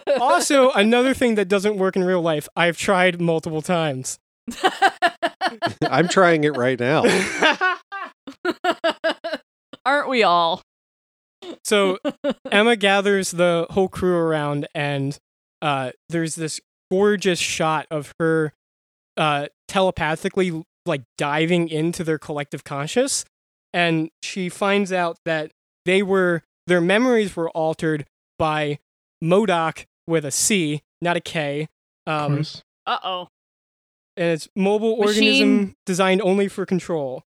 also, 0.19 0.71
another 0.71 1.13
thing 1.13 1.35
that 1.35 1.47
doesn't 1.47 1.77
work 1.77 1.95
in 1.95 2.03
real 2.03 2.21
life, 2.21 2.47
I've 2.55 2.77
tried 2.77 3.21
multiple 3.21 3.61
times. 3.61 4.17
I'm 5.89 6.07
trying 6.07 6.43
it 6.43 6.55
right 6.57 6.79
now. 6.79 7.03
Aren't 9.85 10.09
we 10.09 10.23
all? 10.23 10.61
so 11.63 11.97
Emma 12.51 12.75
gathers 12.75 13.31
the 13.31 13.67
whole 13.71 13.87
crew 13.87 14.15
around, 14.15 14.67
and 14.73 15.17
uh, 15.61 15.91
there's 16.09 16.35
this 16.35 16.59
gorgeous 16.91 17.39
shot 17.39 17.87
of 17.89 18.13
her 18.19 18.53
uh, 19.17 19.47
telepathically 19.67 20.63
like 20.85 21.03
diving 21.17 21.69
into 21.69 22.03
their 22.03 22.17
collective 22.17 22.63
conscious, 22.63 23.25
and 23.73 24.09
she 24.21 24.49
finds 24.49 24.91
out 24.91 25.17
that 25.25 25.51
they 25.85 26.03
were 26.03 26.43
their 26.67 26.81
memories 26.81 27.35
were 27.35 27.49
altered 27.51 28.05
by 28.37 28.79
Modoc 29.21 29.85
with 30.07 30.25
a 30.25 30.31
C, 30.31 30.81
not 31.01 31.17
a 31.17 31.21
K. 31.21 31.67
Um. 32.07 32.43
Uh 32.85 32.97
oh. 33.03 33.27
And 34.17 34.27
it's 34.31 34.47
mobile 34.55 34.97
Machine- 34.97 35.07
organism 35.07 35.75
designed 35.85 36.21
only 36.21 36.47
for 36.47 36.65
control. 36.65 37.23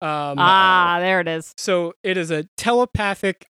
Um, 0.00 0.36
Ah, 0.38 0.96
there 1.00 1.20
it 1.20 1.28
is. 1.28 1.54
So 1.56 1.94
it 2.02 2.16
is 2.16 2.30
a 2.30 2.48
telepathic 2.56 3.46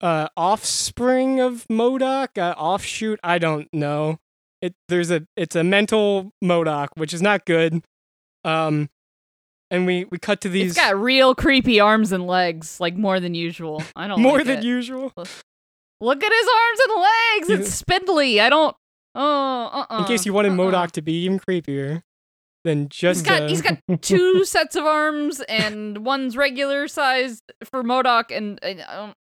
uh, 0.00 0.28
offspring 0.36 1.40
of 1.40 1.66
Modoc, 1.68 2.38
uh, 2.38 2.54
offshoot. 2.56 3.18
I 3.24 3.38
don't 3.38 3.68
know. 3.72 4.18
It 4.62 4.74
there's 4.88 5.10
a 5.10 5.26
it's 5.36 5.56
a 5.56 5.64
mental 5.64 6.32
Modoc, 6.42 6.90
which 6.96 7.12
is 7.12 7.20
not 7.22 7.44
good. 7.44 7.82
Um, 8.44 8.88
and 9.70 9.84
we 9.86 10.04
we 10.04 10.18
cut 10.18 10.40
to 10.42 10.48
these 10.48 10.72
It's 10.72 10.80
got 10.80 10.96
real 10.96 11.34
creepy 11.34 11.80
arms 11.80 12.12
and 12.12 12.26
legs, 12.26 12.78
like 12.78 12.94
more 12.96 13.18
than 13.18 13.34
usual. 13.34 13.82
I 13.96 14.06
don't 14.06 14.20
more 14.22 14.38
like 14.38 14.46
than 14.46 14.58
it. 14.58 14.64
usual. 14.64 15.12
Look 16.00 16.22
at 16.22 16.32
his 16.32 16.48
arms 16.54 16.80
and 16.88 17.02
legs. 17.02 17.60
It's 17.68 17.74
spindly. 17.74 18.40
I 18.40 18.48
don't. 18.48 18.76
Oh, 19.14 19.70
uh, 19.72 19.86
uh 19.90 19.98
In 20.00 20.04
case 20.04 20.24
you 20.26 20.32
wanted 20.32 20.52
Modoc 20.52 20.92
to 20.92 21.02
be 21.02 21.24
even 21.24 21.40
creepier, 21.40 22.02
then 22.66 22.88
just 22.88 23.20
He's 23.20 23.28
got 23.28 23.42
uh, 23.42 23.48
he's 23.48 23.62
got 23.62 23.78
two 24.02 24.44
sets 24.46 24.76
of 24.76 24.84
arms 24.84 25.40
and 25.48 25.98
one's 26.04 26.36
regular 26.36 26.88
sized 26.88 27.42
for 27.64 27.82
Modoc 27.82 28.30
and. 28.30 28.58
and 28.62 28.84
um, 28.88 29.12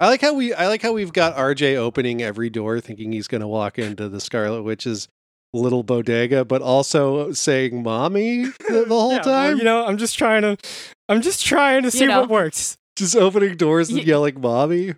I 0.00 0.08
like 0.08 0.20
how 0.20 0.34
we 0.34 0.52
I 0.52 0.66
like 0.66 0.82
how 0.82 0.92
we've 0.92 1.12
got 1.12 1.36
RJ 1.36 1.76
opening 1.76 2.22
every 2.22 2.50
door 2.50 2.80
thinking 2.80 3.12
he's 3.12 3.28
going 3.28 3.40
to 3.40 3.46
walk 3.46 3.78
into 3.78 4.08
the 4.08 4.20
Scarlet 4.20 4.64
Witch's 4.64 5.06
little 5.54 5.84
bodega, 5.84 6.44
but 6.44 6.60
also 6.60 7.30
saying 7.32 7.84
"mommy" 7.84 8.46
the, 8.46 8.84
the 8.86 8.86
whole 8.88 9.12
Yeah, 9.12 9.22
well, 9.24 9.48
time. 9.50 9.58
you 9.58 9.64
know, 9.64 9.86
I'm 9.86 9.98
just 9.98 10.18
trying 10.18 10.42
to, 10.42 10.56
I'm 11.08 11.22
just 11.22 11.44
trying 11.46 11.84
to 11.84 11.90
see 11.92 12.06
know. 12.06 12.22
what 12.22 12.30
works. 12.30 12.76
just 12.96 13.14
opening 13.14 13.56
doors 13.56 13.90
and 13.90 13.98
Ye- 13.98 14.04
yelling 14.04 14.40
"mommy." 14.40 14.94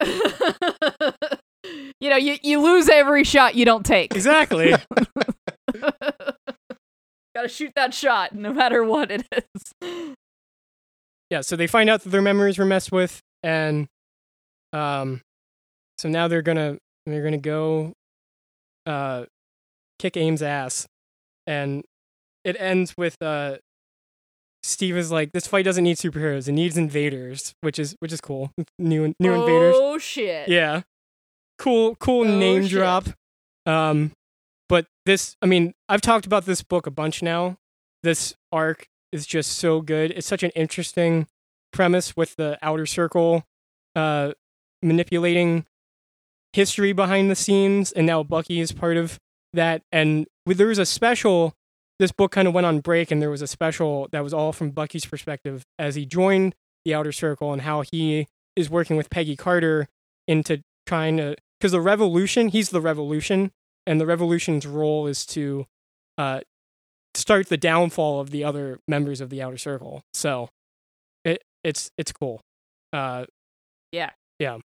you 2.00 2.10
know, 2.10 2.16
you, 2.16 2.36
you 2.42 2.60
lose 2.60 2.88
every 2.90 3.24
shot 3.24 3.54
you 3.54 3.64
don't 3.64 3.86
take. 3.86 4.14
Exactly. 4.14 4.74
Gotta 7.38 7.48
shoot 7.48 7.72
that 7.76 7.94
shot, 7.94 8.34
no 8.34 8.52
matter 8.52 8.82
what 8.82 9.12
it 9.12 9.24
is. 9.30 9.72
yeah. 11.30 11.40
So 11.40 11.54
they 11.54 11.68
find 11.68 11.88
out 11.88 12.02
that 12.02 12.08
their 12.08 12.20
memories 12.20 12.58
were 12.58 12.64
messed 12.64 12.90
with, 12.90 13.20
and 13.44 13.86
um, 14.72 15.20
so 15.98 16.08
now 16.08 16.26
they're 16.26 16.42
gonna 16.42 16.78
they're 17.06 17.22
gonna 17.22 17.38
go, 17.38 17.92
uh, 18.86 19.26
kick 20.00 20.16
Aim's 20.16 20.42
ass, 20.42 20.88
and 21.46 21.84
it 22.44 22.56
ends 22.58 22.94
with 22.98 23.14
uh. 23.22 23.58
Steve 24.64 24.96
is 24.96 25.12
like, 25.12 25.30
this 25.30 25.46
fight 25.46 25.64
doesn't 25.64 25.84
need 25.84 25.96
superheroes; 25.98 26.48
it 26.48 26.52
needs 26.52 26.76
invaders, 26.76 27.54
which 27.60 27.78
is 27.78 27.94
which 28.00 28.12
is 28.12 28.20
cool. 28.20 28.50
New 28.80 29.14
new 29.20 29.32
invaders. 29.32 29.76
Oh 29.78 29.98
shit! 29.98 30.48
Yeah. 30.48 30.82
Cool, 31.60 31.94
cool 32.00 32.26
Oh, 32.26 32.38
name 32.38 32.62
shit. 32.62 32.72
drop. 32.72 33.04
Um, 33.64 34.10
this, 35.08 35.36
I 35.40 35.46
mean, 35.46 35.72
I've 35.88 36.02
talked 36.02 36.26
about 36.26 36.44
this 36.44 36.62
book 36.62 36.86
a 36.86 36.90
bunch 36.90 37.22
now. 37.22 37.56
This 38.02 38.34
arc 38.52 38.88
is 39.10 39.26
just 39.26 39.52
so 39.52 39.80
good. 39.80 40.10
It's 40.10 40.26
such 40.26 40.42
an 40.42 40.50
interesting 40.50 41.26
premise 41.72 42.14
with 42.14 42.36
the 42.36 42.58
outer 42.60 42.84
circle, 42.84 43.44
uh, 43.96 44.32
manipulating 44.82 45.64
history 46.52 46.92
behind 46.92 47.30
the 47.30 47.34
scenes, 47.34 47.90
and 47.90 48.06
now 48.06 48.22
Bucky 48.22 48.60
is 48.60 48.70
part 48.70 48.98
of 48.98 49.18
that. 49.54 49.82
And 49.90 50.26
there 50.44 50.66
was 50.66 50.78
a 50.78 50.86
special. 50.86 51.54
This 51.98 52.12
book 52.12 52.30
kind 52.30 52.46
of 52.46 52.52
went 52.52 52.66
on 52.66 52.80
break, 52.80 53.10
and 53.10 53.22
there 53.22 53.30
was 53.30 53.42
a 53.42 53.46
special 53.46 54.08
that 54.12 54.22
was 54.22 54.34
all 54.34 54.52
from 54.52 54.70
Bucky's 54.70 55.06
perspective 55.06 55.64
as 55.78 55.94
he 55.94 56.04
joined 56.04 56.54
the 56.84 56.94
outer 56.94 57.12
circle 57.12 57.52
and 57.54 57.62
how 57.62 57.82
he 57.90 58.28
is 58.54 58.68
working 58.68 58.96
with 58.98 59.08
Peggy 59.08 59.36
Carter 59.36 59.88
into 60.28 60.62
trying 60.86 61.16
to 61.16 61.34
because 61.58 61.72
the 61.72 61.80
revolution 61.80 62.48
he's 62.48 62.70
the 62.70 62.80
revolution 62.80 63.50
and 63.88 64.00
the 64.00 64.06
revolution's 64.06 64.66
role 64.66 65.06
is 65.06 65.24
to 65.26 65.66
uh 66.18 66.40
start 67.14 67.48
the 67.48 67.56
downfall 67.56 68.20
of 68.20 68.30
the 68.30 68.44
other 68.44 68.78
members 68.86 69.20
of 69.20 69.30
the 69.30 69.42
outer 69.42 69.58
circle 69.58 70.02
so 70.12 70.48
it 71.24 71.42
it's 71.64 71.90
it's 71.98 72.12
cool 72.12 72.40
uh 72.92 73.24
yeah. 73.92 74.10
Yeah. 74.38 74.58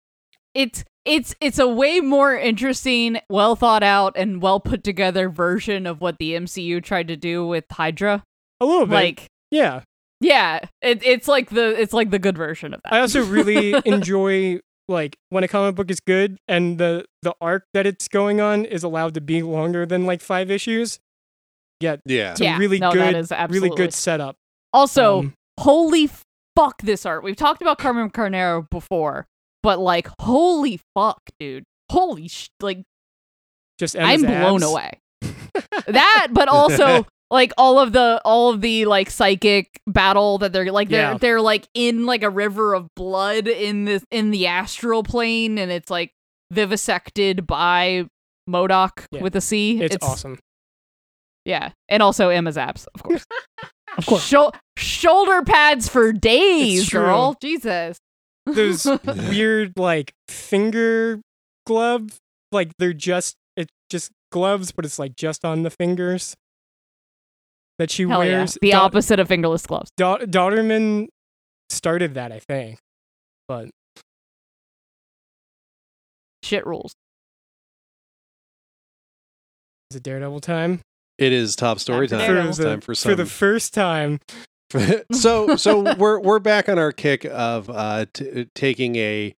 It's 0.54 0.84
it's 1.06 1.36
it's 1.42 1.60
a 1.60 1.68
way 1.68 2.00
more 2.00 2.36
interesting, 2.38 3.20
well 3.30 3.56
thought 3.56 3.84
out, 3.84 4.14
and 4.16 4.42
well 4.42 4.60
put 4.60 4.84
together 4.84 5.30
version 5.30 5.88
of 5.88 6.00
what 6.00 6.18
the 6.20 6.34
MCU 6.34 6.84
tried 6.84 7.08
to 7.08 7.16
do 7.18 7.46
with 7.48 7.66
Hydra. 7.72 8.24
a 8.62 8.66
little 8.66 8.86
bit 8.86 8.94
Like, 8.96 9.28
yeah 9.52 9.82
yeah, 10.20 10.60
it, 10.82 11.04
it's 11.04 11.28
like 11.28 11.50
the 11.50 11.80
it's 11.82 11.92
like 11.94 12.12
the 12.12 12.20
good 12.20 12.38
version 12.38 12.74
of 12.74 12.82
that. 12.84 12.94
i 12.94 13.00
also 13.00 13.26
really 13.26 13.74
enjoy 13.86 14.60
like 14.88 15.18
when 15.30 15.44
a 15.44 15.48
comic 15.48 15.76
book 15.76 15.90
is 15.90 16.00
good 16.00 16.38
and 16.48 16.78
the 16.78 17.06
the 17.22 17.34
arc 17.40 17.66
that 17.74 17.86
it's 17.86 18.08
going 18.08 18.42
on 18.42 18.66
is 18.66 18.84
allowed 18.84 19.14
to 19.14 19.22
be 19.22 19.42
longer 19.42 19.86
than 19.86 20.06
like 20.06 20.22
five 20.22 20.52
issues 20.52 21.00
yeah 21.80 21.98
Yeah, 22.06 22.34
some 22.36 22.46
yeah, 22.46 22.58
really 22.58 22.80
no, 22.80 22.92
good 22.92 23.16
that 23.16 23.50
is 23.50 23.56
really 23.56 23.70
good 23.70 23.94
setup 23.94 24.36
Also, 24.74 25.20
Um, 25.20 25.34
holy 25.60 26.10
fuck 26.56 26.82
this 26.82 27.06
art. 27.06 27.24
We've 27.24 27.36
talked 27.36 27.62
about 27.62 27.78
Carmen 27.78 28.10
Carnero 28.10 28.70
before, 28.70 29.26
but 29.62 29.80
like, 29.80 30.08
holy 30.20 30.80
fuck, 30.96 31.22
dude. 31.40 31.64
Holy 31.92 32.28
sh- 32.28 32.50
like 32.62 32.84
just 33.80 33.96
I'm 33.98 34.22
blown 34.22 34.62
abs. 34.62 34.64
away. 34.64 35.00
that, 35.88 36.28
but 36.32 36.48
also 36.48 37.06
like 37.34 37.52
all 37.58 37.80
of 37.80 37.92
the 37.92 38.22
all 38.24 38.50
of 38.52 38.62
the 38.62 38.86
like 38.86 39.10
psychic 39.10 39.68
battle 39.88 40.38
that 40.38 40.54
they're 40.54 40.72
like 40.72 40.88
they're 40.90 41.12
Yeah. 41.14 41.18
they're 41.18 41.42
like 41.42 41.68
in 41.74 42.06
like 42.06 42.24
a 42.24 42.30
river 42.30 42.74
of 42.74 42.88
blood 42.96 43.48
in 43.48 43.84
this 43.86 44.06
in 44.12 44.32
the 44.32 44.48
astral 44.48 45.04
plane 45.04 45.58
and 45.58 45.72
it's 45.72 45.90
like 45.90 46.12
vivisected 46.52 47.46
by 47.48 48.06
Modoc 48.48 49.08
Yeah. 49.12 49.22
with 49.22 49.36
a 49.36 49.42
C. 49.42 49.82
it's, 49.82 49.98
awesome 50.02 50.38
Yeah. 51.46 51.72
And 51.90 52.02
also 52.04 52.30
Emma's 52.30 52.58
abs, 52.58 52.88
of 52.96 53.04
course. 53.04 53.26
Of 53.96 54.08
course. 54.08 54.26
Shou- 54.26 54.50
shoulder 54.76 55.44
pads 55.44 55.88
for 55.88 56.12
days, 56.12 56.90
girl. 56.90 57.36
Jesus. 57.40 57.98
those 58.48 58.86
weird 59.30 59.74
like 59.78 60.14
finger 60.28 61.22
glove 61.68 62.18
like 62.52 62.72
they're 62.80 62.92
just 62.94 63.36
it's 63.56 63.72
just 63.92 64.10
gloves 64.32 64.72
but 64.72 64.84
it's 64.84 64.98
like 64.98 65.16
just 65.16 65.46
on 65.46 65.62
the 65.64 65.70
fingers 65.70 66.34
that 67.80 67.90
she 67.92 68.04
Hell 68.08 68.24
yeah. 68.24 68.38
wears 68.40 68.58
The 68.62 68.72
Da- 68.72 68.80
opposite 68.82 69.20
of 69.20 69.28
fingerless 69.28 69.66
gloves. 69.66 69.90
Da- 69.98 70.18
daughterman 70.20 71.08
started 71.70 72.14
that 72.16 72.32
i 72.32 72.40
think 72.40 72.78
but 73.48 73.70
Shit 76.44 76.66
rules. 76.68 76.94
is 79.92 79.98
it 79.98 80.04
daredevil 80.04 80.40
time 80.42 80.82
it 81.18 81.32
is 81.32 81.56
top 81.56 81.80
story 81.80 82.08
Time 82.08 82.20
time. 82.20 82.28
for 82.28 82.50
It's 82.50 82.58
Daredevil. 82.58 82.74
time 82.74 82.82
for 82.82 82.96
for 82.96 83.16
the 83.16 83.26
first 83.26 83.74
time 83.74 84.20
so 85.12 85.56
so 85.56 85.96
we're 85.98 86.20
we're 86.20 86.40
back 86.40 86.68
on 86.70 86.78
our 86.80 86.92
kick 86.92 87.26
of 87.26 87.70
uh 87.70 88.06
t- 88.14 88.48
taking 88.56 88.96
a 88.98 89.34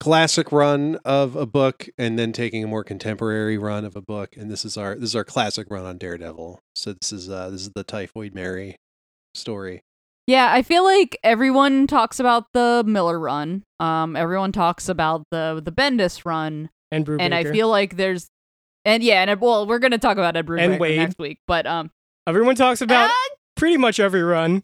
classic 0.00 0.50
run 0.50 0.98
of 1.04 1.36
a 1.36 1.46
book 1.46 1.88
and 1.98 2.18
then 2.18 2.32
taking 2.32 2.64
a 2.64 2.66
more 2.66 2.82
contemporary 2.82 3.58
run 3.58 3.84
of 3.84 3.94
a 3.94 4.00
book 4.00 4.34
and 4.36 4.50
this 4.50 4.64
is 4.64 4.78
our 4.78 4.94
this 4.94 5.10
is 5.10 5.16
our 5.16 5.24
classic 5.24 5.70
run 5.70 5.84
on 5.84 5.98
Daredevil. 5.98 6.58
So 6.74 6.94
this 6.94 7.12
is 7.12 7.28
uh 7.28 7.50
this 7.50 7.60
is 7.60 7.70
the 7.74 7.84
Typhoid 7.84 8.34
Mary 8.34 8.76
story. 9.34 9.82
Yeah, 10.26 10.52
I 10.52 10.62
feel 10.62 10.84
like 10.84 11.18
everyone 11.24 11.86
talks 11.86 12.20
about 12.20 12.44
the 12.52 12.84
Miller 12.86 13.18
run. 13.18 13.64
Um, 13.80 14.14
everyone 14.14 14.52
talks 14.52 14.88
about 14.88 15.24
the 15.30 15.60
the 15.64 15.72
Bendis 15.72 16.24
run, 16.24 16.70
and 16.92 17.04
Brubaker. 17.04 17.20
and 17.20 17.34
I 17.34 17.42
feel 17.44 17.68
like 17.68 17.96
there's, 17.96 18.28
and 18.84 19.02
yeah, 19.02 19.22
and 19.22 19.40
well, 19.40 19.66
we're 19.66 19.80
gonna 19.80 19.98
talk 19.98 20.18
about 20.18 20.36
Ed 20.36 20.46
Brubaker 20.46 20.78
Waid. 20.78 20.96
next 20.98 21.18
week, 21.18 21.38
but 21.48 21.66
um, 21.66 21.90
everyone 22.28 22.54
talks 22.54 22.80
about 22.80 23.10
uh, 23.10 23.14
pretty 23.56 23.76
much 23.76 23.98
every 23.98 24.22
run 24.22 24.62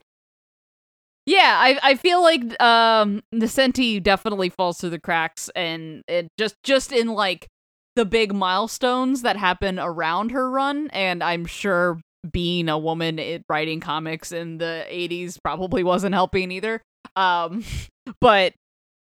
yeah, 1.27 1.57
I 1.61 1.79
I 1.83 1.95
feel 1.97 2.23
like 2.23 2.41
um, 2.63 3.23
Nocenti 3.35 4.03
definitely 4.03 4.49
falls 4.49 4.79
through 4.81 4.91
the 4.91 5.01
cracks, 5.01 5.51
and 5.57 6.03
it 6.09 6.29
just 6.39 6.55
just 6.63 6.93
in 6.93 7.09
like 7.09 7.49
the 7.97 8.05
big 8.05 8.33
milestones 8.35 9.23
that 9.23 9.37
happen 9.37 9.79
around 9.79 10.31
her 10.31 10.51
run, 10.51 10.89
and 10.93 11.23
I'm 11.25 11.45
sure 11.47 11.99
being 12.33 12.69
a 12.69 12.79
woman 12.79 13.19
it, 13.19 13.43
writing 13.49 13.79
comics 13.81 14.33
in 14.33 14.59
the 14.59 14.85
80s 14.91 15.39
probably 15.43 15.85
wasn't 15.85 16.15
helping 16.15 16.51
either. 16.51 16.83
Um, 17.15 17.65
but 18.21 18.53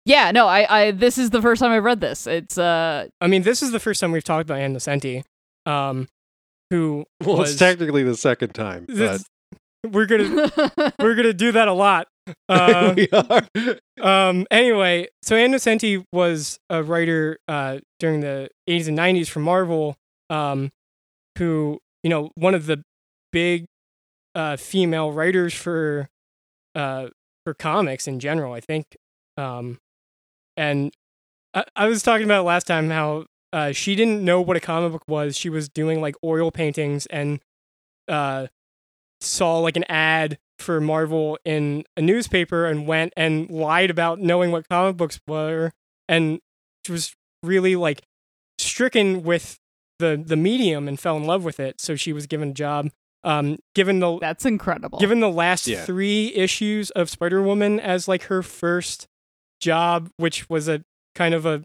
yeah, 0.06 0.32
no, 0.32 0.48
I, 0.48 0.82
I 0.88 0.92
this 0.92 1.18
is 1.18 1.30
the 1.30 1.42
first 1.42 1.60
time 1.62 1.72
I've 1.72 1.84
read 1.84 2.02
this. 2.02 2.28
It's 2.28 2.58
uh, 2.58 3.08
i 3.20 3.28
mean 3.28 3.44
this 3.44 3.62
is 3.64 3.72
the 3.72 3.80
first 3.80 4.00
time 4.02 4.12
we've 4.12 4.24
talked 4.24 4.50
about 4.50 4.60
ann 4.60 4.76
Nocenti, 4.76 5.24
um 5.66 6.08
who 6.70 7.06
Well, 7.24 7.38
was 7.38 7.52
it's 7.52 7.60
technically 7.60 8.04
the 8.04 8.16
second 8.16 8.54
time. 8.54 8.86
But 8.88 8.96
this- 8.96 9.26
we're 9.90 10.06
gonna 10.06 10.52
we're 11.00 11.16
gonna 11.16 11.34
do 11.34 11.52
that 11.54 11.68
a 11.68 11.74
lot 11.74 12.08
uh, 12.50 12.94
we 12.96 13.08
are. 13.12 13.48
Um. 14.02 14.46
Anyway, 14.52 15.08
so 15.22 15.36
Ann 15.36 15.52
Nocenti 15.52 16.04
was 16.12 16.60
a 16.70 16.84
writer 16.84 17.40
uh, 17.48 17.80
during 18.00 18.22
the 18.22 18.50
80s 18.70 18.88
and 18.88 18.98
90s 18.98 19.28
for 19.28 19.40
Marvel, 19.40 19.98
um, 20.30 20.72
who 21.38 21.80
you 22.04 22.10
know 22.10 22.32
one 22.36 22.54
of 22.54 22.66
the 22.66 22.84
big 23.32 23.66
uh, 24.36 24.58
female 24.58 25.12
writers 25.12 25.54
for 25.54 26.10
uh, 26.76 27.08
for 27.44 27.54
comics 27.54 28.08
in 28.08 28.20
general. 28.20 28.54
I 28.54 28.60
think. 28.60 28.86
Um, 29.38 29.80
and 30.58 30.94
I, 31.54 31.64
I 31.76 31.88
was 31.88 32.04
talking 32.04 32.26
about 32.26 32.46
last 32.46 32.68
time 32.68 32.90
how 32.90 33.26
uh, 33.54 33.72
she 33.72 33.96
didn't 33.96 34.24
know 34.24 34.42
what 34.42 34.58
a 34.58 34.62
comic 34.62 34.92
book 34.92 35.04
was. 35.08 35.36
She 35.36 35.50
was 35.50 35.70
doing 35.70 36.02
like 36.02 36.16
oil 36.24 36.52
paintings 36.52 37.06
and 37.08 37.40
uh, 38.08 38.48
saw 39.20 39.60
like 39.60 39.78
an 39.78 39.86
ad 39.86 40.38
for 40.62 40.80
Marvel 40.80 41.38
in 41.44 41.84
a 41.98 42.02
newspaper 42.02 42.66
and 42.66 42.88
went 42.88 43.14
and 43.18 43.50
lied 43.50 43.90
about 43.90 44.20
knowing 44.20 44.52
what 44.52 44.68
comic 44.70 44.98
books 44.98 45.20
were 45.28 45.72
and 46.08 46.40
she 46.86 46.92
was 46.92 47.14
really 47.44 47.76
like 47.76 48.02
stricken 48.60 49.24
with 49.24 49.58
the 50.00 50.22
the 50.26 50.36
medium 50.36 50.88
and 50.88 51.00
fell 51.00 51.18
in 51.18 51.24
love 51.26 51.44
with 51.44 51.60
it 51.60 51.80
so 51.82 51.96
she 51.96 52.14
was 52.14 52.28
given 52.28 52.50
a 52.50 52.54
job 52.54 52.90
Um, 53.24 53.58
given 53.76 54.00
the 54.00 54.18
That's 54.20 54.46
incredible. 54.46 54.98
given 55.00 55.20
the 55.20 55.30
last 55.30 55.68
Yeah. 55.68 55.86
three 55.86 56.34
issues 56.34 56.90
of 56.92 57.10
Spider 57.10 57.42
Woman 57.44 57.80
as 57.80 58.08
like 58.08 58.24
her 58.24 58.42
first 58.42 59.06
job, 59.60 60.10
which 60.18 60.50
was 60.50 60.68
a 60.68 60.82
kind 61.14 61.34
of 61.36 61.46
a 61.46 61.64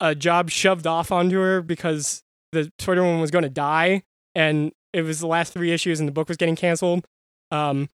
a 0.00 0.14
job 0.14 0.50
shoved 0.50 0.86
off 0.86 1.10
onto 1.12 1.38
her 1.40 1.62
because 1.62 2.22
the 2.52 2.70
Spider 2.78 3.02
Woman 3.02 3.20
was 3.20 3.30
going 3.32 3.42
to 3.44 3.48
die, 3.50 4.02
and 4.34 4.72
it 4.92 5.02
was 5.02 5.18
the 5.20 5.26
last 5.26 5.52
three 5.52 5.72
issues, 5.72 5.98
and 6.00 6.08
the 6.08 6.12
book 6.12 6.28
was 6.28 6.36
getting 6.36 6.54
canceled. 6.56 7.04
Um, 7.52 7.88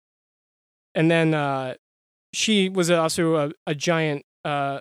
and 0.94 1.10
then 1.10 1.34
uh, 1.34 1.74
she 2.32 2.68
was 2.68 2.90
also 2.90 3.36
a, 3.36 3.50
a 3.66 3.74
giant 3.74 4.24
uh, 4.44 4.80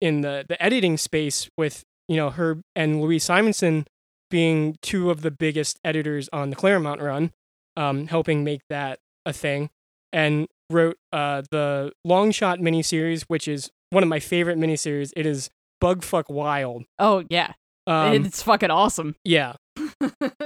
in 0.00 0.22
the 0.22 0.44
the 0.48 0.60
editing 0.62 0.96
space 0.96 1.48
with 1.56 1.84
you 2.08 2.16
know 2.16 2.30
her 2.30 2.58
and 2.74 3.00
Louise 3.00 3.24
Simonson 3.24 3.86
being 4.30 4.76
two 4.82 5.10
of 5.10 5.22
the 5.22 5.30
biggest 5.30 5.78
editors 5.84 6.28
on 6.32 6.50
the 6.50 6.56
Claremont 6.56 7.00
run, 7.00 7.32
um, 7.76 8.06
helping 8.08 8.44
make 8.44 8.60
that 8.68 8.98
a 9.24 9.32
thing, 9.32 9.70
and 10.12 10.46
wrote 10.70 10.96
uh, 11.12 11.42
the 11.50 11.92
Longshot 12.06 12.60
miniseries, 12.60 13.22
which 13.28 13.46
is 13.48 13.70
one 13.90 14.02
of 14.02 14.08
my 14.08 14.20
favorite 14.20 14.58
miniseries. 14.58 15.12
It 15.16 15.24
is 15.26 15.48
Bugfuck 15.82 16.28
Wild. 16.28 16.84
oh 16.98 17.24
yeah, 17.30 17.52
Um, 17.86 18.24
it's 18.26 18.42
fucking 18.42 18.70
awesome. 18.70 19.16
yeah, 19.24 19.54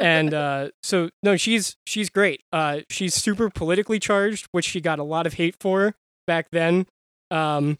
and 0.00 0.32
uh, 0.34 0.70
so 0.82 1.10
no, 1.22 1.36
she's 1.36 1.76
she's 1.86 2.08
great. 2.10 2.42
Uh, 2.52 2.80
she's 2.88 3.14
super 3.14 3.50
politically 3.50 3.98
charged, 3.98 4.46
which 4.52 4.64
she 4.64 4.80
got 4.80 4.98
a 4.98 5.02
lot 5.04 5.26
of 5.26 5.34
hate 5.34 5.56
for 5.60 5.94
back 6.26 6.48
then, 6.52 6.86
um, 7.30 7.78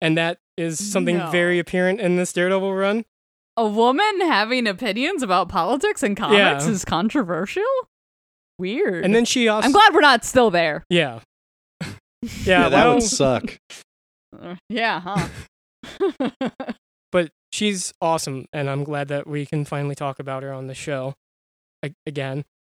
and 0.00 0.16
that 0.18 0.38
is 0.56 0.78
something 0.92 1.18
No. 1.18 1.30
very 1.30 1.58
apparent 1.58 2.00
in 2.00 2.16
this 2.16 2.32
Daredevil 2.32 2.74
run. 2.74 3.04
a 3.56 3.66
woman 3.66 4.20
having 4.20 4.66
opinions 4.66 5.22
about 5.22 5.48
politics 5.48 6.02
and 6.02 6.16
comics 6.16 6.38
Yeah. 6.66 6.70
is 6.70 6.84
controversial. 6.84 7.62
Weird. 8.58 9.04
And 9.04 9.14
then 9.14 9.24
she 9.24 9.48
also 9.48 9.66
I'm 9.66 9.72
glad 9.72 9.94
we're 9.94 10.00
not 10.00 10.24
still 10.24 10.50
there. 10.50 10.84
yeah 10.90 11.20
yeah, 11.82 11.88
Yeah, 12.44 12.68
that 12.68 12.84
well, 12.84 12.94
would 12.94 13.02
suck. 13.02 13.58
Uh, 14.40 14.54
yeah, 14.68 15.00
huh? 15.00 15.28
but 17.14 17.30
she's 17.52 17.94
awesome, 18.02 18.46
and 18.52 18.68
I'm 18.68 18.82
glad 18.82 19.06
that 19.08 19.26
we 19.28 19.46
can 19.46 19.64
finally 19.64 19.94
talk 19.94 20.18
about 20.18 20.42
her 20.42 20.52
on 20.52 20.66
the 20.66 20.74
show 20.74 21.14
a- 21.84 21.94
again. 22.04 22.44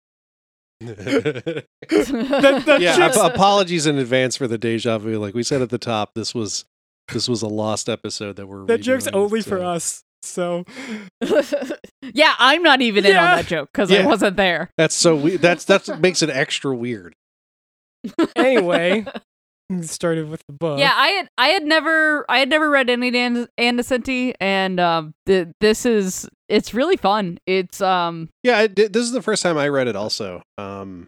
yeah, 0.80 0.94
that 0.94 2.66
ap- 2.68 2.96
shit's- 2.96 3.18
apologies 3.18 3.88
in 3.88 3.98
advance 3.98 4.38
for 4.38 4.48
the 4.48 4.58
deja 4.60 5.00
vu. 5.00 5.18
Like 5.18 5.34
we 5.34 5.42
said 5.44 5.62
at 5.64 5.70
the 5.72 5.78
top, 5.80 6.14
this 6.14 6.36
was 6.36 6.66
this 7.12 7.28
was 7.28 7.42
a 7.42 7.48
lost 7.48 7.90
episode 7.90 8.36
that 8.36 8.48
we're 8.48 8.66
That 8.66 8.82
joke's 8.82 9.08
redoing, 9.08 9.16
only 9.16 9.42
for 9.42 9.64
us. 9.64 10.04
So 10.22 10.66
yeah, 12.02 12.34
I'm 12.38 12.62
not 12.64 12.82
even 12.82 13.06
in 13.06 13.16
on 13.18 13.38
that 13.38 13.48
joke 13.48 13.70
because 13.74 13.92
I 13.92 14.06
wasn't 14.06 14.38
there. 14.38 14.70
That's 14.78 14.96
so 14.96 15.16
we- 15.16 15.38
that's 15.38 15.66
that's 15.66 15.88
what 15.90 16.00
makes 16.00 16.22
it 16.22 16.30
extra 16.30 16.76
weird. 16.76 17.16
anyway, 18.36 19.06
we 19.06 19.12
started 19.84 20.30
with 20.30 20.42
the 20.48 20.54
book. 20.54 20.78
Yeah, 20.80 20.92
I 20.96 21.08
had 21.10 21.28
I 21.38 21.48
had 21.48 21.64
never 21.64 22.26
I 22.30 22.40
had 22.40 22.50
never 22.50 22.70
read 22.70 22.90
any 22.90 23.18
Ann 23.18 23.48
Nocenti, 23.58 24.34
and 24.40 24.80
um, 24.80 25.14
th- 25.26 25.48
this 25.60 25.86
is 25.86 26.30
it's 26.50 26.74
really 26.74 26.98
fun. 26.98 27.40
It's 27.48 27.82
um 27.82 28.30
Yeah, 28.44 28.60
I 28.60 28.68
this 28.68 28.98
is 28.98 29.12
the 29.12 29.22
first 29.24 29.42
time 29.42 29.58
I 29.58 29.70
read 29.70 29.88
it. 29.88 29.96
Also, 29.96 30.44
um, 30.58 31.08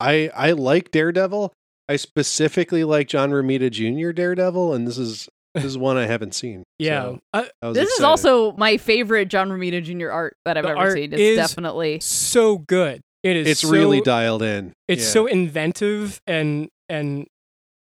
I 0.00 0.30
I 0.34 0.52
like 0.52 0.90
Daredevil. 0.90 1.52
I 1.88 1.96
specifically 1.96 2.84
like 2.84 3.08
John 3.08 3.30
Romita 3.30 3.70
Jr. 3.70 4.12
Daredevil, 4.12 4.74
and 4.74 4.86
this 4.86 4.98
is 4.98 5.28
this 5.54 5.64
is 5.64 5.76
one 5.76 5.96
I 5.96 6.06
haven't 6.06 6.34
seen. 6.34 6.62
yeah. 6.78 7.02
so 7.02 7.18
Uh, 7.32 7.44
I 7.62 7.68
was 7.68 7.76
this 7.76 7.90
is 7.90 8.00
also 8.02 8.52
my 8.52 8.76
favorite 8.76 9.28
John 9.28 9.48
Romita 9.50 9.82
Jr. 9.82 10.10
art 10.10 10.36
that 10.44 10.56
I've 10.56 10.64
The 10.64 10.70
ever 10.70 10.78
art 10.78 10.92
seen. 10.92 11.12
It's 11.12 11.20
is 11.20 11.36
definitely 11.36 11.98
so 12.00 12.58
good. 12.58 13.00
It 13.22 13.36
is. 13.36 13.46
it's 13.48 13.60
so- 13.60 13.70
really 13.70 14.00
dialed 14.00 14.42
in. 14.42 14.72
It's 14.88 15.02
Yeah. 15.02 15.08
so 15.10 15.26
inventive 15.26 16.20
and 16.26 16.68
and 16.88 17.26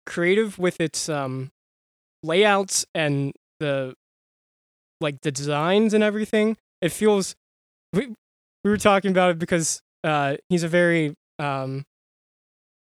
creative 0.06 0.58
with 0.58 0.80
its 0.80 1.08
um 1.08 1.50
layouts 2.22 2.84
and 2.94 3.32
the 3.60 3.94
like 5.00 5.20
the 5.22 5.30
designs 5.32 5.94
and 5.94 6.02
everything. 6.04 6.56
It 6.80 6.90
feels 6.92 7.34
we 7.92 8.08
we 8.64 8.70
were 8.70 8.76
talking 8.78 9.10
about 9.10 9.30
it 9.32 9.38
because 9.38 9.80
uh 10.04 10.36
he's 10.48 10.62
a 10.62 10.68
very 10.68 11.14
um 11.38 11.84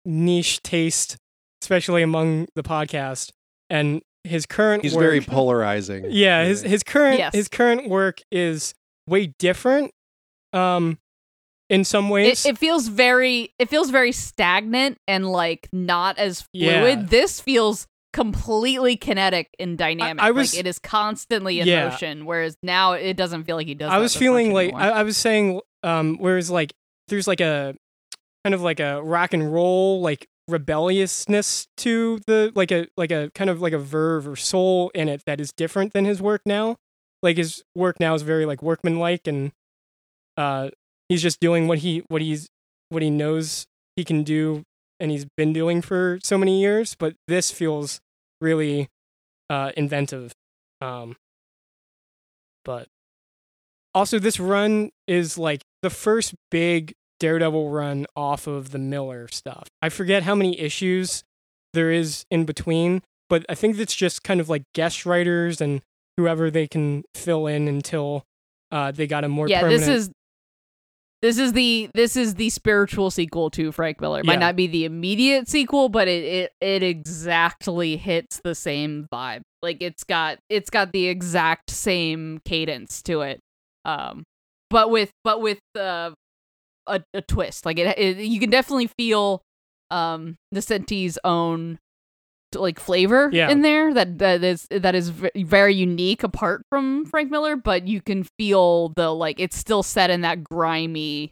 niche 0.06 0.62
taste, 0.64 1.18
especially 1.62 2.02
among 2.02 2.48
the 2.56 2.64
podcast. 2.64 3.32
And 3.70 4.02
his 4.24 4.46
current 4.46 4.84
he's 4.84 4.94
work, 4.96 5.02
very 5.02 5.22
polarizing. 5.22 6.06
yeah, 6.10 6.44
his 6.44 6.62
his 6.62 6.84
current 6.84 7.18
Yes. 7.20 7.34
his 7.34 7.48
current 7.48 7.90
work 7.90 8.22
is 8.32 8.74
way 9.08 9.34
different 9.40 9.92
um 10.54 11.00
in 11.72 11.84
some 11.86 12.08
it, 12.08 12.12
ways. 12.12 12.46
it 12.46 12.58
feels 12.58 12.88
very 12.88 13.54
it 13.58 13.70
feels 13.70 13.90
very 13.90 14.12
stagnant 14.12 14.98
and 15.08 15.26
like 15.32 15.70
not 15.72 16.18
as 16.18 16.42
fluid. 16.54 17.00
Yeah. 17.00 17.06
This 17.08 17.40
feels 17.40 17.88
completely 18.14 18.98
kinetic 18.98 19.50
and 19.58 19.78
dynamic. 19.78 20.22
I 20.22 20.32
was- 20.32 20.54
like 20.54 20.60
it 20.60 20.68
is 20.68 20.78
constantly 20.80 21.62
in 21.62 21.68
Yeah. 21.68 21.90
motion, 21.90 22.26
whereas 22.26 22.58
now 22.62 22.92
it 22.94 23.16
doesn't 23.16 23.46
feel 23.46 23.56
like 23.56 23.68
he 23.68 23.74
does. 23.76 23.90
I 23.90 24.00
was 24.00 24.16
feeling 24.16 24.54
like. 24.54 24.74
I, 24.74 24.90
I 24.90 25.04
was 25.04 25.18
saying 25.18 25.62
um 25.84 26.18
whereas 26.20 26.52
like 26.52 26.74
there's 27.08 27.28
like 27.28 27.42
a 27.42 27.74
kind 28.44 28.54
of 28.54 28.62
like 28.62 28.80
a 28.80 29.02
rock 29.02 29.34
and 29.34 29.52
roll 29.54 30.02
like 30.02 30.28
rebelliousness 30.48 31.68
to 31.78 32.20
the 32.28 32.52
like 32.56 32.72
a 32.72 32.88
like 32.98 33.12
a 33.12 33.32
kind 33.34 33.50
of 33.50 33.62
like 33.62 33.74
a 33.74 33.78
verve 33.80 34.28
or 34.28 34.36
soul 34.36 34.92
in 34.94 35.08
it 35.08 35.24
that 35.26 35.40
is 35.40 35.52
different 35.54 35.94
than 35.94 36.04
his 36.06 36.22
work 36.22 36.42
now. 36.46 36.76
Like 37.24 37.38
his 37.38 37.64
work 37.76 38.00
now 38.00 38.14
is 38.16 38.24
very 38.24 38.46
like 38.46 38.62
workmanlike 38.62 39.26
and 39.28 39.52
uh 40.38 40.70
he's 41.12 41.22
just 41.22 41.42
doing 41.42 41.68
what 41.68 41.80
he 41.80 42.04
what 42.08 42.22
he's 42.22 42.48
what 42.88 43.02
he 43.02 43.10
knows 43.10 43.66
he 43.98 44.06
can 44.06 44.24
do 44.24 44.64
and 44.98 45.12
he's 45.12 45.26
been 45.36 45.52
doing 45.52 45.82
for 45.82 46.20
so 46.24 46.38
many 46.38 46.62
years, 46.62 46.96
but 46.98 47.16
this 47.28 47.52
feels 47.52 48.00
really 48.40 48.88
uh 49.50 49.72
inventive. 49.76 50.32
Um 50.80 51.18
but 52.64 52.88
also 53.94 54.20
this 54.20 54.40
run 54.40 54.92
is 55.06 55.38
like 55.38 55.64
the 55.82 55.90
first 55.90 56.34
big 56.50 56.94
Daredevil 57.20 57.70
run 57.70 58.06
off 58.16 58.48
of 58.48 58.72
the 58.72 58.80
Miller 58.80 59.28
stuff. 59.28 59.68
I 59.82 59.90
forget 59.90 60.24
how 60.24 60.34
many 60.34 60.58
issues 60.58 61.24
there 61.74 61.92
is 61.92 62.24
in 62.32 62.46
between, 62.46 63.02
but 63.30 63.46
I 63.50 63.56
think 63.56 63.78
it's 63.78 63.96
just 63.96 64.24
kind 64.24 64.40
of 64.40 64.48
like 64.48 64.64
guest 64.74 65.06
writers 65.06 65.60
and 65.60 65.82
whoever 66.16 66.50
they 66.50 66.68
can 66.68 67.04
fill 67.16 67.48
in 67.48 67.68
until 67.68 68.24
uh, 68.72 68.92
they 68.92 69.08
got 69.08 69.26
a 69.26 69.30
more 69.30 69.50
yeah, 69.50 69.60
permanent. 69.60 69.82
this 69.82 69.90
is 69.90 70.12
this 71.22 71.38
is 71.38 71.54
the 71.54 71.90
this 71.94 72.16
is 72.16 72.36
the 72.36 72.50
spiritual 72.50 73.12
sequel 73.12 73.50
to 73.52 73.72
Frank 73.72 74.02
Miller. 74.02 74.20
It 74.20 74.26
might 74.26 74.34
Yeah. 74.34 74.40
not 74.40 74.56
be 74.56 74.68
the 74.68 74.86
immediate 74.86 75.48
sequel, 75.48 75.90
but 75.90 76.08
it, 76.08 76.24
it 76.24 76.52
it 76.62 76.84
exactly 76.84 77.98
hits 77.98 78.42
the 78.44 78.56
same 78.56 79.08
vibe. 79.14 79.42
Like 79.62 79.78
it's 79.82 80.04
got 80.04 80.40
it's 80.50 80.70
got 80.70 80.92
the 80.92 81.08
exact 81.08 81.70
same 81.70 82.40
cadence 82.46 83.02
to 83.04 83.22
it. 83.22 83.40
Um 83.86 84.24
but 84.70 84.90
with 84.90 85.12
but 85.24 85.42
with 85.42 85.60
uh, 85.78 86.12
a 86.88 87.04
a 87.14 87.22
twist. 87.22 87.66
Like 87.66 87.78
it, 87.78 87.98
it 88.00 88.18
you 88.18 88.40
can 88.40 88.50
definitely 88.50 88.88
feel 88.98 89.42
um 89.92 90.38
Nocenti's 90.56 91.20
own 91.24 91.78
like 92.56 92.80
flavor 92.80 93.30
Yeah. 93.32 93.50
in 93.50 93.62
there 93.62 93.94
that 93.94 94.20
that 94.20 94.44
is 94.44 94.68
that 94.72 94.96
is 94.96 95.10
very 95.36 95.76
unique 95.76 96.24
apart 96.24 96.64
from 96.70 97.06
Frank 97.06 97.32
Miller, 97.32 97.56
but 97.56 97.88
you 97.88 98.02
can 98.02 98.26
feel 98.38 98.90
the 98.96 99.10
like 99.14 99.40
it's 99.40 99.58
still 99.58 99.84
set 99.84 100.10
in 100.10 100.22
that 100.22 100.44
grimy, 100.44 101.32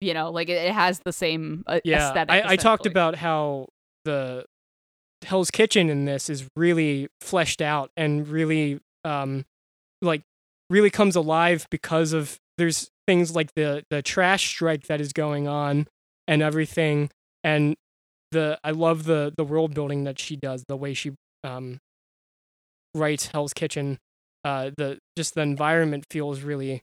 you 0.00 0.14
know, 0.14 0.30
like 0.30 0.48
it, 0.48 0.72
has 0.72 1.00
the 1.04 1.12
same 1.12 1.64
uh, 1.66 1.80
yeah, 1.84 2.08
aesthetic. 2.08 2.30
I, 2.44 2.52
I 2.52 2.56
talked 2.56 2.86
about 2.86 3.16
how 3.16 3.68
the 4.04 4.44
Hell's 5.24 5.50
Kitchen 5.50 5.88
in 5.88 6.04
this 6.04 6.28
is 6.28 6.48
really 6.56 7.08
fleshed 7.20 7.62
out 7.62 7.90
and 7.96 8.26
really 8.26 8.80
um 9.04 9.44
like 10.00 10.22
really 10.70 10.90
comes 10.90 11.14
alive 11.16 11.66
because 11.70 12.12
of 12.12 12.38
there's 12.58 12.90
things 13.06 13.34
like 13.34 13.54
the 13.54 13.84
the 13.90 14.02
trash 14.02 14.48
strike 14.48 14.86
that 14.86 15.00
is 15.00 15.12
going 15.12 15.46
on 15.46 15.86
and 16.28 16.42
everything 16.42 17.10
and 17.44 17.76
the 18.32 18.58
I 18.64 18.72
love 18.72 19.04
the 19.04 19.32
the 19.36 19.44
world 19.44 19.74
building 19.74 20.04
that 20.04 20.18
she 20.18 20.36
does 20.36 20.64
the 20.68 20.76
way 20.76 20.94
she 20.94 21.12
um 21.44 21.78
writes 22.94 23.26
Hell's 23.26 23.52
Kitchen 23.54 23.98
uh 24.44 24.70
the 24.76 24.98
just 25.16 25.34
the 25.34 25.42
environment 25.42 26.04
feels 26.10 26.40
really 26.42 26.82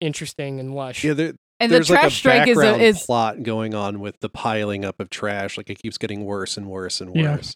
interesting 0.00 0.58
and 0.60 0.74
lush 0.74 1.04
Yeah, 1.04 1.12
there, 1.14 1.32
and 1.60 1.70
the 1.70 1.76
there's 1.76 1.90
like 1.90 2.02
a 2.02 2.10
trash 2.10 2.16
strike 2.16 2.48
is 2.48 2.58
a, 2.58 2.82
is 2.82 3.06
plot 3.06 3.42
going 3.42 3.74
on 3.74 4.00
with 4.00 4.18
the 4.20 4.28
piling 4.28 4.84
up 4.84 4.98
of 5.00 5.10
trash. 5.10 5.56
Like 5.56 5.70
it 5.70 5.78
keeps 5.80 5.96
getting 5.96 6.24
worse 6.24 6.56
and 6.56 6.66
worse 6.66 7.00
and 7.00 7.14
Yeah. 7.14 7.36
worse. 7.36 7.54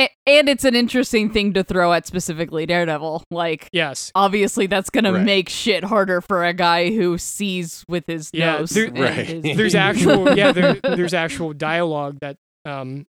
A- 0.00 0.08
and 0.26 0.48
it's 0.48 0.64
an 0.64 0.74
interesting 0.74 1.30
thing 1.30 1.52
to 1.54 1.62
throw 1.64 1.92
at 1.92 2.06
specifically 2.06 2.66
Daredevil. 2.66 3.24
Like 3.30 3.68
yes 3.72 4.10
obviously 4.14 4.66
that's 4.66 4.90
gonna 4.90 5.12
Right. 5.12 5.24
make 5.24 5.48
shit 5.48 5.84
harder 5.84 6.20
for 6.20 6.44
a 6.44 6.52
guy 6.52 6.90
who 6.90 7.16
sees 7.18 7.84
with 7.88 8.04
his 8.06 8.30
Yeah, 8.32 8.58
nose. 8.58 8.70
there- 8.70 8.90
Right. 8.90 9.26
his- 9.26 9.42
there's 9.56 9.74
actual 9.74 10.34
yeah 10.36 10.52
there, 10.52 10.74
there's 10.82 11.14
actual 11.14 11.52
dialogue 11.52 12.18
that 12.20 12.36
um 12.64 13.06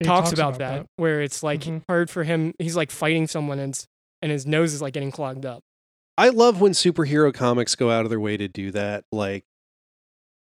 He 0.00 0.06
talks, 0.06 0.32
about, 0.32 0.58
that, 0.58 0.86
where 0.96 1.20
it's 1.22 1.42
like 1.42 1.60
Mhm. 1.62 1.82
hard 1.88 2.10
for 2.10 2.24
him 2.24 2.54
he's 2.58 2.76
like 2.76 2.90
fighting 2.90 3.26
someone 3.26 3.58
and 3.58 3.78
and 4.22 4.32
his 4.32 4.46
nose 4.46 4.72
is 4.74 4.80
like 4.82 4.94
getting 4.94 5.10
clogged 5.12 5.44
up 5.46 5.62
I 6.18 6.28
love 6.28 6.60
when 6.60 6.72
superhero 6.72 7.32
comics 7.32 7.74
go 7.74 7.90
out 7.90 8.04
of 8.04 8.10
their 8.10 8.20
way 8.20 8.36
to 8.36 8.46
do 8.46 8.70
that. 8.72 9.04
Like 9.10 9.44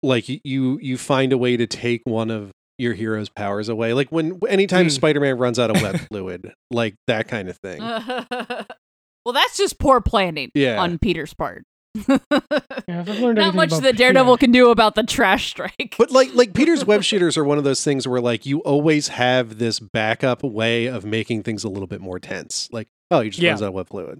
like 0.01 0.25
you 0.27 0.79
you 0.81 0.97
find 0.97 1.31
a 1.31 1.37
way 1.37 1.57
to 1.57 1.67
take 1.67 2.01
one 2.05 2.31
of 2.31 2.51
your 2.79 2.93
hero's 2.93 3.29
powers 3.29 3.69
away. 3.69 3.93
Like 3.93 4.09
when 4.09 4.39
anytime 4.47 4.87
Mm. 4.87 4.91
Spider-Man 4.91 5.37
runs 5.37 5.59
out 5.59 5.69
of 5.75 5.81
web 5.81 5.99
fluid, 6.09 6.53
like 6.71 6.95
that 7.07 7.27
kind 7.27 7.49
of 7.49 7.57
thing. 7.57 7.79
well, 9.25 9.33
that's 9.33 9.57
just 9.57 9.79
poor 9.79 10.01
planning 10.01 10.49
Yeah. 10.55 10.81
on 10.81 10.97
Peter's 10.99 11.33
part. 11.33 11.63
Yeah, 12.07 12.19
if 12.29 13.09
I've 13.09 13.19
learned 13.19 13.39
Not 13.39 13.55
much 13.55 13.71
that 13.71 13.97
Daredevil 13.97 14.33
yeah. 14.33 14.37
can 14.37 14.51
do 14.51 14.69
about 14.69 14.95
the 14.95 15.03
trash 15.03 15.49
strike. 15.49 15.95
But 15.97 16.11
like 16.11 16.33
like 16.33 16.53
Peter's 16.53 16.85
web 16.85 17.03
shooters 17.09 17.35
are 17.37 17.43
one 17.43 17.57
of 17.57 17.63
those 17.63 17.83
things 17.83 18.07
where 18.07 18.21
like 18.21 18.45
you 18.45 18.59
always 18.59 19.09
have 19.09 19.57
this 19.57 19.79
backup 19.79 20.43
way 20.43 20.85
of 20.85 21.03
making 21.03 21.43
things 21.43 21.63
a 21.63 21.69
little 21.69 21.87
bit 21.87 21.99
more 22.01 22.19
tense. 22.19 22.69
Like, 22.71 22.87
oh, 23.11 23.21
he 23.21 23.29
just 23.29 23.41
Yeah. 23.41 23.49
runs 23.49 23.61
out 23.63 23.69
of 23.69 23.73
web 23.73 23.89
fluid. 23.89 24.19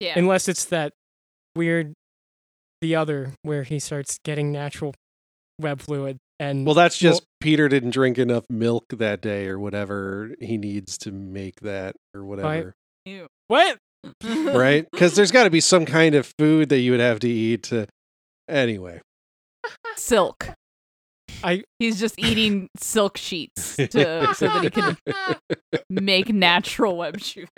yeah. 0.00 0.12
Unless 0.18 0.48
it's 0.48 0.64
that 0.66 0.92
weird, 1.56 1.94
the 2.82 2.94
other 2.94 3.32
where 3.42 3.62
he 3.64 3.78
starts 3.78 4.18
getting 4.24 4.52
natural 4.52 4.94
web 5.58 5.80
fluid, 5.80 6.18
and 6.38 6.66
Well, 6.66 6.74
that's 6.74 6.98
just 6.98 7.22
Well- 7.22 7.26
Peter 7.40 7.68
didn't 7.68 7.90
drink 7.90 8.18
enough 8.18 8.44
milk 8.50 8.84
that 8.90 9.20
day 9.20 9.46
or 9.46 9.58
whatever 9.58 10.34
he 10.40 10.56
needs 10.58 10.98
to 10.98 11.12
make 11.12 11.60
that 11.60 11.94
or 12.14 12.24
whatever. 12.24 12.74
Ew. 13.04 13.26
what? 13.48 13.78
right? 14.22 14.86
Because 14.92 15.14
there's 15.14 15.30
got 15.32 15.44
to 15.44 15.50
be 15.50 15.60
some 15.60 15.84
kind 15.86 16.14
of 16.14 16.32
food 16.38 16.68
that 16.70 16.78
you 16.80 16.90
would 16.92 17.00
have 17.00 17.20
to 17.20 17.28
eat 17.28 17.62
to. 17.64 17.86
Anyway, 18.48 19.00
Silk. 19.96 20.48
I- 21.44 21.62
He's 21.78 21.98
just 22.00 22.18
eating 22.18 22.68
silk 22.78 23.16
sheets 23.16 23.76
to, 23.76 24.34
so 24.34 24.46
that 24.48 24.62
he 24.62 24.70
can 24.70 24.96
make 25.90 26.32
natural 26.32 26.96
web 26.96 27.20
shooter. 27.20 27.48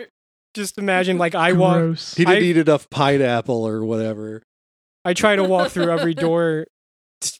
Just 0.55 0.77
imagine 0.77 1.17
like 1.17 1.35
I 1.35 1.53
walk, 1.53 1.97
he 1.97 2.25
didn't 2.25 2.29
I- 2.35 2.39
eat 2.41 2.57
enough 2.57 2.89
pineapple 2.89 3.65
or 3.67 3.83
whatever. 3.85 4.41
I 5.05 5.13
try 5.13 5.35
to 5.35 5.43
walk 5.43 5.71
through 5.71 5.89
every 5.91 6.13
door, 6.13 6.61
s- 6.61 6.65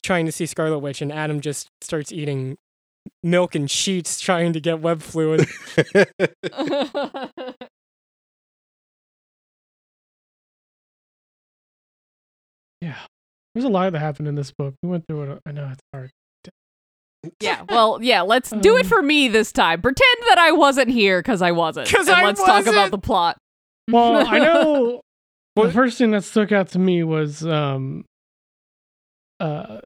trying 0.02 0.26
to 0.26 0.32
see 0.32 0.46
Scarlet 0.46 0.78
Witch, 0.80 1.00
and 1.02 1.12
Adam 1.12 1.40
just 1.40 1.68
starts 1.80 2.12
eating 2.12 2.56
milk 3.22 3.54
and 3.54 3.70
sheets, 3.70 4.20
trying 4.20 4.52
to 4.52 4.60
get 4.60 4.80
web 4.80 5.02
fluid. 5.02 5.46
Yeah. 12.80 12.96
There's 13.54 13.64
a 13.64 13.68
lot 13.68 13.92
that 13.92 13.98
happened 13.98 14.28
in 14.28 14.34
this 14.34 14.52
book. 14.52 14.74
We 14.82 14.88
went 14.88 15.06
through 15.08 15.32
it. 15.32 15.38
I 15.44 15.52
know 15.52 15.68
it's 15.72 15.80
hard. 15.92 16.10
yeah. 17.40 17.62
Well, 17.68 17.98
yeah. 18.00 18.22
Let's 18.22 18.50
do 18.50 18.76
it 18.76 18.84
Um, 18.84 18.88
for 18.88 19.02
me 19.02 19.28
this 19.28 19.52
time. 19.52 19.82
Pretend 19.82 20.16
that 20.28 20.38
I 20.38 20.52
wasn't 20.52 20.88
here 20.88 21.18
because 21.20 21.42
I 21.42 21.50
wasn't. 21.52 21.88
'Cause 21.88 22.08
and 22.08 22.16
I 22.16 22.24
let's 22.24 22.42
talk 22.42 22.66
about 22.66 22.90
the 22.90 22.98
plot. 22.98 23.36
Well, 23.90 24.24
I 24.26 24.38
know 24.38 25.00
the 25.56 25.72
first 25.72 25.98
thing 25.98 26.12
that 26.12 26.22
stuck 26.24 26.52
out 26.52 26.68
to 26.68 26.78
me 26.78 27.02
was 27.02 27.44
um 27.44 28.04
uh 29.40 29.80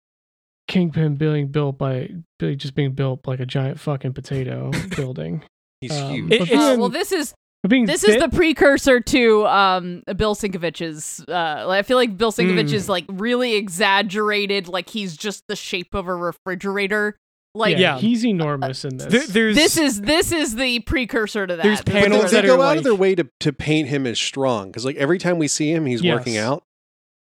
Kingpin 0.66 1.16
being 1.16 1.48
built 1.48 1.76
by 1.78 2.08
Billy 2.38 2.56
just 2.56 2.74
being 2.74 2.92
built 2.92 3.26
like 3.26 3.38
a 3.40 3.46
giant 3.46 3.78
fucking 3.78 4.14
potato 4.14 4.70
building. 4.96 5.42
He's 5.80 5.92
Um, 5.92 6.12
huge. 6.12 6.32
It- 6.32 6.42
it's- 6.42 6.58
Uh, 6.58 6.70
then- 6.70 6.80
well, 6.80 6.88
this 6.88 7.12
is 7.12 7.34
but 7.62 7.70
being 7.70 7.86
this 7.86 8.04
is 8.04 8.16
the 8.20 8.28
precursor 8.28 9.00
to 9.00 9.46
um 9.46 10.02
Bill 10.16 10.34
Sienkiewicz's 10.34 11.24
uh 11.28 11.66
I 11.68 11.82
feel 11.82 11.96
like 11.98 12.16
Bill 12.16 12.32
Sienkiewicz 12.32 12.70
Mm. 12.70 12.74
is 12.74 12.88
like 12.88 13.04
really 13.08 13.54
exaggerated 13.54 14.68
like 14.68 14.88
he's 14.90 15.16
just 15.16 15.44
the 15.48 15.56
shape 15.56 15.94
of 15.94 16.06
a 16.08 16.14
refrigerator 16.14 17.16
like 17.54 17.72
yeah, 17.78 17.94
Yeah. 17.94 17.98
he's 17.98 18.24
enormous 18.26 18.84
in 18.84 18.96
this. 18.96 19.06
There- 19.06 19.26
there's 19.26 19.54
this 19.56 19.76
is 19.76 20.00
this 20.00 20.32
is 20.32 20.56
the 20.56 20.80
precursor 20.80 21.46
to 21.46 21.56
that 21.56 21.62
There's 21.62 21.78
This 21.78 21.84
But 21.84 21.92
they, 21.94 22.00
panels 22.02 22.30
that 22.32 22.44
go 22.44 22.60
are 22.60 22.64
out 22.64 22.78
of 22.78 22.84
their 22.84 22.94
way 22.94 23.14
to, 23.14 23.28
to 23.40 23.52
paint 23.52 23.88
him 23.88 24.06
as 24.06 24.18
strong 24.18 24.68
because 24.68 24.84
like 24.84 24.96
every 24.96 25.18
time 25.18 25.38
we 25.38 25.46
see 25.48 25.70
him, 25.70 25.84
he's 25.86 26.02
working 26.02 26.36
out. 26.36 26.64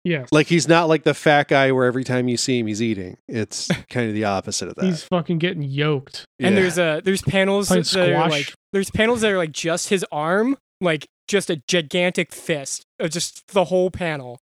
Yes. 0.04 0.28
Like 0.32 0.46
he's 0.46 0.68
not 0.68 0.88
like 0.88 1.02
the 1.04 1.14
fat 1.14 1.48
guy 1.48 1.72
where 1.72 1.86
every 1.86 2.04
time 2.04 2.28
you 2.28 2.36
see 2.36 2.58
him, 2.58 2.66
he's 2.66 2.82
eating. 2.82 3.16
It's 3.28 3.68
kind 3.90 4.08
of 4.08 4.14
the 4.14 4.24
opposite 4.24 4.68
of 4.68 4.74
that. 4.76 4.84
he's 4.84 5.04
fucking 5.04 5.38
getting 5.38 5.62
yoked. 5.62 6.24
and 6.38 6.54
Yeah. 6.54 6.60
there's 6.60 6.78
a 6.78 7.02
there's 7.04 7.22
panels 7.22 7.68
Playing 7.68 7.82
that 7.84 7.96
are 8.10 8.12
squash. 8.14 8.30
like 8.30 8.54
there's 8.72 8.90
panels 8.90 9.20
that 9.22 9.30
are 9.32 9.38
like 9.38 9.52
just 9.52 9.88
his 9.88 10.04
arm, 10.12 10.56
like 10.80 11.06
just 11.28 11.50
a 11.50 11.60
gigantic 11.68 12.32
fist, 12.32 12.82
uh, 13.00 13.08
just 13.08 13.46
the 13.48 13.64
whole 13.64 13.90
panel. 13.90 14.38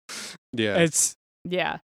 yeah, 0.53 0.75
It's 0.77 1.15
yeah 1.43 1.77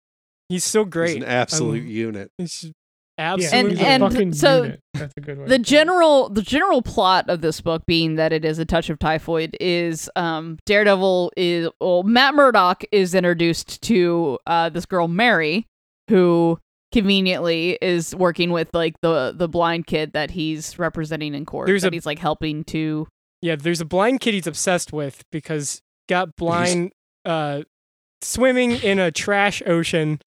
he's 0.49 0.65
so 0.65 0.85
he's 0.85 0.91
great. 0.93 1.17
an 1.19 1.25
absolute 1.25 1.83
Um, 1.83 1.87
unit. 1.89 2.31
It's 2.39 2.65
Yeah, 2.65 2.71
absolutely 3.19 3.71
he's 3.77 3.81
a 3.81 3.87
and 3.89 4.03
fucking 4.03 4.33
so 4.33 4.63
unit. 4.65 4.81
That's 4.95 5.15
a 5.17 5.21
good 5.21 5.39
way. 5.39 5.45
the 5.47 5.51
to 5.51 5.59
put 5.59 5.61
it. 5.61 5.67
general 5.67 6.29
the 6.31 6.43
general 6.43 6.83
plot 6.83 7.29
of 7.29 7.41
this 7.41 7.61
book 7.61 7.85
being 7.87 8.15
that 8.15 8.33
it 8.33 8.45
is 8.45 8.59
a 8.59 8.65
touch 8.65 8.89
of 8.91 8.99
typhoid 8.99 9.57
is 9.61 10.09
um 10.17 10.59
daredevil 10.67 11.33
is 11.37 11.69
well 11.81 12.03
matt 12.05 12.35
murdock 12.35 12.85
is 12.93 13.15
introduced 13.15 13.83
to 13.83 14.39
uh 14.47 14.69
this 14.69 14.87
girl 14.87 15.09
mary 15.09 15.67
who 16.09 16.59
conveniently 16.93 17.77
is 17.83 18.15
working 18.17 18.51
with 18.51 18.69
like 18.73 18.95
the 19.03 19.35
the 19.37 19.49
blind 19.49 19.87
kid 19.87 20.13
that 20.15 20.31
he's 20.31 20.79
representing 20.79 21.35
in 21.35 21.45
court 21.45 21.67
There's 21.67 21.83
that 21.83 21.93
a- 21.93 21.97
he's 21.97 22.07
like 22.07 22.19
helping 22.19 22.65
to 22.65 23.07
yeah. 23.41 23.55
There's 23.55 23.81
a 23.81 23.85
blind 23.85 24.19
kid 24.21 24.35
he's 24.35 24.49
obsessed 24.49 24.93
with 24.93 25.23
because 25.31 25.81
got 26.09 26.35
blind 26.35 26.91
uh 27.25 27.63
swimming 28.21 28.73
in 28.73 28.99
a 28.99 29.13
trash 29.13 29.63
ocean. 29.65 30.19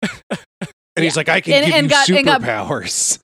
And 0.96 1.04
he's 1.04 1.16
like, 1.16 1.28
I 1.28 1.40
can 1.40 1.54
And- 1.54 1.66
give 1.66 1.74
and 1.74 1.84
you 1.84 1.90
got- 1.90 2.08
and 2.10 2.26
got- 2.26 2.40
superpowers. 2.42 3.18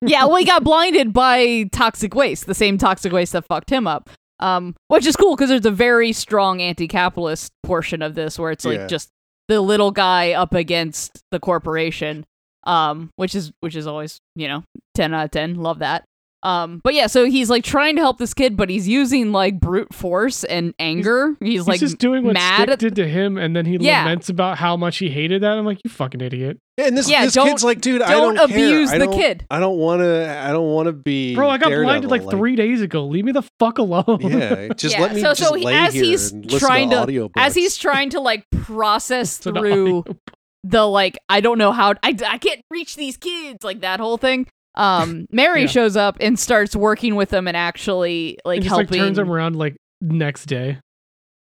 yeah 0.02 0.24
well 0.24 0.36
he 0.36 0.44
got 0.44 0.64
blinded 0.64 1.12
by 1.12 1.64
toxic 1.72 2.14
waste 2.14 2.46
the 2.46 2.54
same 2.54 2.76
toxic 2.78 3.12
waste 3.12 3.32
that 3.32 3.44
fucked 3.46 3.70
him 3.70 3.86
up 3.86 4.10
um 4.40 4.74
which 4.88 5.06
is 5.06 5.14
cool 5.16 5.34
because 5.36 5.48
there's 5.50 5.66
a 5.66 5.70
very 5.70 6.12
strong 6.12 6.60
anti-capitalist 6.60 7.52
portion 7.62 8.02
of 8.02 8.14
this 8.14 8.38
where 8.38 8.50
it's 8.50 8.64
like 8.64 8.78
Yeah. 8.78 8.86
just 8.86 9.08
the 9.48 9.60
little 9.60 9.90
guy 9.90 10.32
up 10.32 10.54
against 10.54 11.20
the 11.30 11.38
corporation 11.40 12.24
um 12.64 13.10
which 13.16 13.34
is 13.34 13.52
which 13.60 13.76
is 13.76 13.86
always 13.86 14.18
you 14.34 14.48
know 14.48 14.64
10 14.94 15.14
out 15.14 15.26
of 15.26 15.30
10 15.30 15.54
love 15.56 15.78
that 15.80 16.04
um 16.44 16.80
but 16.84 16.94
yeah 16.94 17.08
so 17.08 17.24
he's 17.24 17.50
like 17.50 17.64
trying 17.64 17.96
to 17.96 18.00
help 18.00 18.18
this 18.18 18.32
kid 18.32 18.56
but 18.56 18.70
he's 18.70 18.86
using 18.86 19.32
like 19.32 19.58
brute 19.58 19.92
force 19.92 20.44
and 20.44 20.72
anger 20.78 21.34
he's, 21.40 21.48
He's 21.60 21.66
like 21.68 21.80
just 21.80 21.98
doing 21.98 22.22
what 22.24 22.34
mad 22.34 22.68
Stick 22.68 22.78
did 22.78 22.94
to 22.96 23.08
him, 23.08 23.36
and 23.36 23.56
then 23.56 23.66
he 23.66 23.76
Yeah. 23.80 24.04
laments 24.04 24.28
about 24.28 24.56
how 24.58 24.76
much 24.76 24.98
he 24.98 25.08
hated 25.10 25.42
that. 25.42 25.58
I'm 25.58 25.64
like, 25.66 25.80
you 25.84 25.90
fucking 25.90 26.20
idiot, 26.20 26.58
and 26.76 26.96
this, 26.96 27.10
Yeah, 27.10 27.24
this 27.24 27.34
kid's 27.34 27.64
like, 27.64 27.80
dude, 27.80 28.02
I 28.02 28.12
don't 28.12 28.36
don't 28.36 28.48
care. 28.50 28.56
abuse 28.68 28.92
I 28.92 28.98
the 28.98 29.06
don't- 29.06 29.14
kid. 29.16 29.46
I 29.50 29.58
don't 29.58 29.78
want 29.78 30.00
to. 30.02 30.28
I 30.28 30.52
don't 30.52 30.68
want 30.68 30.86
to 30.86 30.92
be. 30.92 31.34
bro. 31.34 31.48
I 31.50 31.58
got 31.58 31.70
blinded 31.70 32.08
like 32.10 32.20
Daredevil, 32.22 32.38
three 32.38 32.54
days 32.56 32.82
ago. 32.82 33.04
Leave 33.06 33.24
me 33.24 33.32
the 33.32 33.42
fuck 33.58 33.78
alone. 33.78 34.04
Yeah, 34.20 34.68
just 34.76 34.94
Yeah, 34.94 35.02
let 35.02 35.14
me 35.14 35.20
so- 35.20 35.30
just 35.34 35.42
so 35.42 35.54
he- 35.54 35.64
lay 35.64 35.74
as 35.74 35.92
here 35.94 36.04
he's 36.04 36.30
and 36.32 36.44
listen 36.44 36.58
trying 36.68 36.90
to, 36.90 37.06
to- 37.06 37.30
as 37.36 37.54
he's 37.56 37.76
trying 37.86 38.10
to 38.10 38.20
like 38.20 38.44
process 38.52 39.38
through 39.38 40.04
the 40.64 40.84
like 40.86 41.18
I 41.28 41.40
don't 41.40 41.58
know 41.58 41.72
how 41.72 41.94
I, 42.02 42.16
I 42.26 42.38
can't 42.38 42.60
reach 42.70 42.94
these 42.96 43.16
kids 43.16 43.64
like 43.64 43.80
that 43.80 43.98
whole 44.00 44.18
thing. 44.18 44.46
Um, 44.78 45.26
Mary 45.30 45.62
Yeah. 45.62 45.66
shows 45.66 45.96
up 45.96 46.16
and 46.20 46.38
starts 46.38 46.74
working 46.74 47.14
with 47.16 47.28
them 47.30 47.46
and 47.48 47.56
actually 47.56 48.38
like 48.44 48.56
and 48.58 48.64
just 48.64 48.74
helping. 48.74 48.98
like 48.98 49.06
turns 49.08 49.16
them 49.16 49.30
around 49.30 49.56
like 49.56 49.76
next 50.00 50.46
day, 50.46 50.78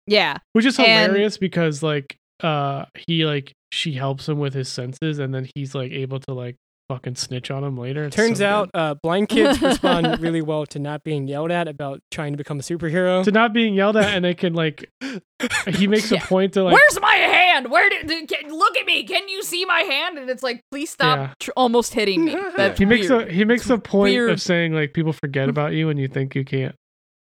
Yeah, 0.06 0.38
which 0.54 0.64
is 0.64 0.78
And- 0.78 0.86
hilarious 1.12 1.38
because 1.38 1.82
like 1.82 2.16
uh 2.42 2.86
he 3.06 3.24
like 3.26 3.52
she 3.70 3.92
helps 3.92 4.28
him 4.28 4.38
with 4.38 4.54
his 4.54 4.68
senses, 4.68 5.18
and 5.18 5.34
then 5.34 5.46
he's 5.54 5.74
like 5.74 5.92
able 5.92 6.20
to 6.20 6.32
like 6.32 6.56
fucking 6.88 7.16
snitch 7.16 7.50
on 7.50 7.62
him 7.62 7.76
later. 7.76 8.04
It's 8.04 8.16
Turns 8.16 8.38
so 8.38 8.46
out 8.46 8.70
uh, 8.72 8.94
blind 9.02 9.28
kids 9.28 9.60
respond 9.60 10.18
really 10.22 10.40
well 10.40 10.64
to 10.66 10.78
not 10.78 11.04
being 11.04 11.28
yelled 11.28 11.50
at 11.50 11.68
about 11.68 12.00
trying 12.10 12.32
to 12.32 12.38
become 12.38 12.58
a 12.58 12.62
superhero. 12.62 13.22
to 13.24 13.30
not 13.30 13.52
being 13.52 13.74
yelled 13.74 13.98
at, 13.98 14.14
and 14.14 14.24
they 14.24 14.32
can 14.32 14.54
like 14.54 14.88
he 15.66 15.86
makes 15.86 16.10
Yeah. 16.10 16.22
a 16.24 16.26
point 16.26 16.54
to 16.54 16.62
like 16.62 16.72
where's 16.72 16.98
my 17.02 17.12
hand? 17.14 17.37
Where 17.66 17.88
did, 17.90 18.06
did 18.06 18.28
can, 18.28 18.50
look 18.52 18.76
at 18.76 18.86
me? 18.86 19.04
Can 19.04 19.28
you 19.28 19.42
see 19.42 19.64
my 19.64 19.80
hand? 19.80 20.18
And 20.18 20.28
it's 20.30 20.42
like, 20.42 20.60
please 20.70 20.90
stop 20.90 21.18
Yeah. 21.18 21.34
tr- 21.40 21.50
almost 21.56 21.94
hitting 21.94 22.24
me. 22.24 22.36
That's 22.56 22.78
he 22.78 22.84
makes 22.84 23.10
a 23.10 23.26
he 23.30 23.44
makes 23.44 23.68
a 23.70 23.78
point 23.78 24.12
weird. 24.14 24.30
of 24.30 24.40
saying 24.40 24.72
like 24.74 24.92
people 24.92 25.12
forget 25.12 25.48
about 25.54 25.72
you 25.72 25.88
and 25.90 25.98
you 25.98 26.08
think 26.08 26.34
you 26.34 26.44
can't 26.44 26.74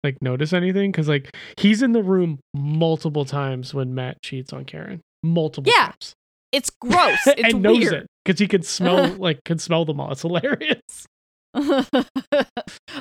like 0.04 0.18
notice 0.22 0.54
anything 0.54 0.92
because 0.92 1.08
like 1.08 1.36
he's 1.58 1.82
in 1.82 1.92
the 1.94 2.04
room 2.04 2.40
multiple 2.54 3.26
times 3.26 3.74
when 3.74 3.96
Matt 3.96 4.22
cheats 4.22 4.54
on 4.54 4.64
Karen 4.66 5.02
multiple 5.24 5.72
Yeah. 5.76 5.88
times 5.88 6.14
It's 6.52 6.70
gross. 6.70 7.18
It's 7.28 7.54
and 7.54 7.62
knows 7.64 7.92
it 7.92 8.06
because 8.24 8.40
he 8.40 8.48
can 8.48 8.62
smell 8.64 9.08
like 9.16 9.44
can 9.46 9.58
smell 9.60 9.84
them 9.86 10.00
all. 10.00 10.12
It's 10.12 10.22
hilarious. 10.22 10.82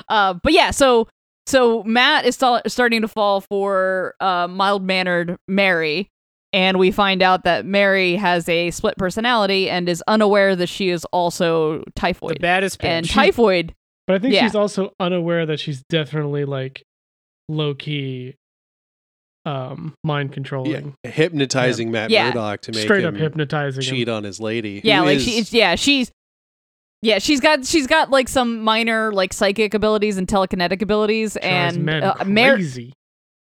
uh, 0.09 0.33
but 0.41 0.53
yeah, 0.53 0.71
so 0.71 1.07
so 1.47 1.83
Matt 1.83 2.25
is 2.25 2.35
sta- 2.35 2.61
starting 2.67 3.01
to 3.01 3.07
fall 3.07 3.41
for 3.41 4.15
uh, 4.19 4.47
mild 4.47 4.83
mannered 4.83 5.37
Mary, 5.47 6.09
and 6.55 6.79
we 6.79 6.89
find 6.89 7.21
out 7.21 7.43
that 7.43 7.65
Mary 7.65 8.15
has 8.15 8.47
a 8.47 8.71
split 8.71 8.97
personality 8.97 9.69
and 9.69 9.89
is 9.89 10.01
unaware 10.07 10.55
that 10.55 10.69
she 10.69 10.89
is 10.89 11.03
also 11.11 11.83
typhoid. 11.95 12.29
the 12.29 12.33
typhoid. 12.35 12.41
baddest 12.41 12.79
bitch. 12.79 12.87
And 12.87 13.09
typhoid, 13.09 13.75
But 14.07 14.15
I 14.15 14.19
think 14.19 14.33
Yeah. 14.33 14.43
she's 14.45 14.55
also 14.55 14.93
unaware 14.99 15.45
that 15.47 15.59
she's 15.59 15.83
definitely 15.89 16.45
like 16.45 16.83
low 17.49 17.73
key 17.75 18.35
um 19.45 19.93
mind 20.03 20.29
yeah, 20.29 20.33
controlling. 20.33 20.95
hypnotizing 21.03 21.91
Matt 21.91 22.09
Yeah. 22.09 22.27
Murdock 22.29 22.61
to 22.61 22.71
make 22.71 22.81
Straight 22.83 23.03
him 23.03 23.13
up 23.15 23.19
hypnotizing 23.21 23.83
cheat 23.83 24.07
him. 24.07 24.13
on 24.15 24.23
his 24.23 24.39
lady. 24.39 24.81
yeah, 24.83 25.01
like 25.01 25.17
is- 25.17 25.49
she, 25.49 25.57
yeah, 25.57 25.75
she's. 25.75 26.11
Yeah, 27.01 27.19
she's 27.19 27.39
got 27.39 27.63
she's 27.65 27.85
got 27.85 28.09
like 28.09 28.27
some 28.27 28.61
minor 28.61 29.11
like 29.11 29.33
psychic 29.33 29.75
abilities 29.75 30.17
and 30.17 30.27
telekinetic 30.27 30.81
abilities, 30.81 31.33
Drives 31.39 31.75
and 31.75 31.85
men 31.85 32.03
uh, 32.03 32.23
Mary, 32.25 32.55
crazy. 32.55 32.93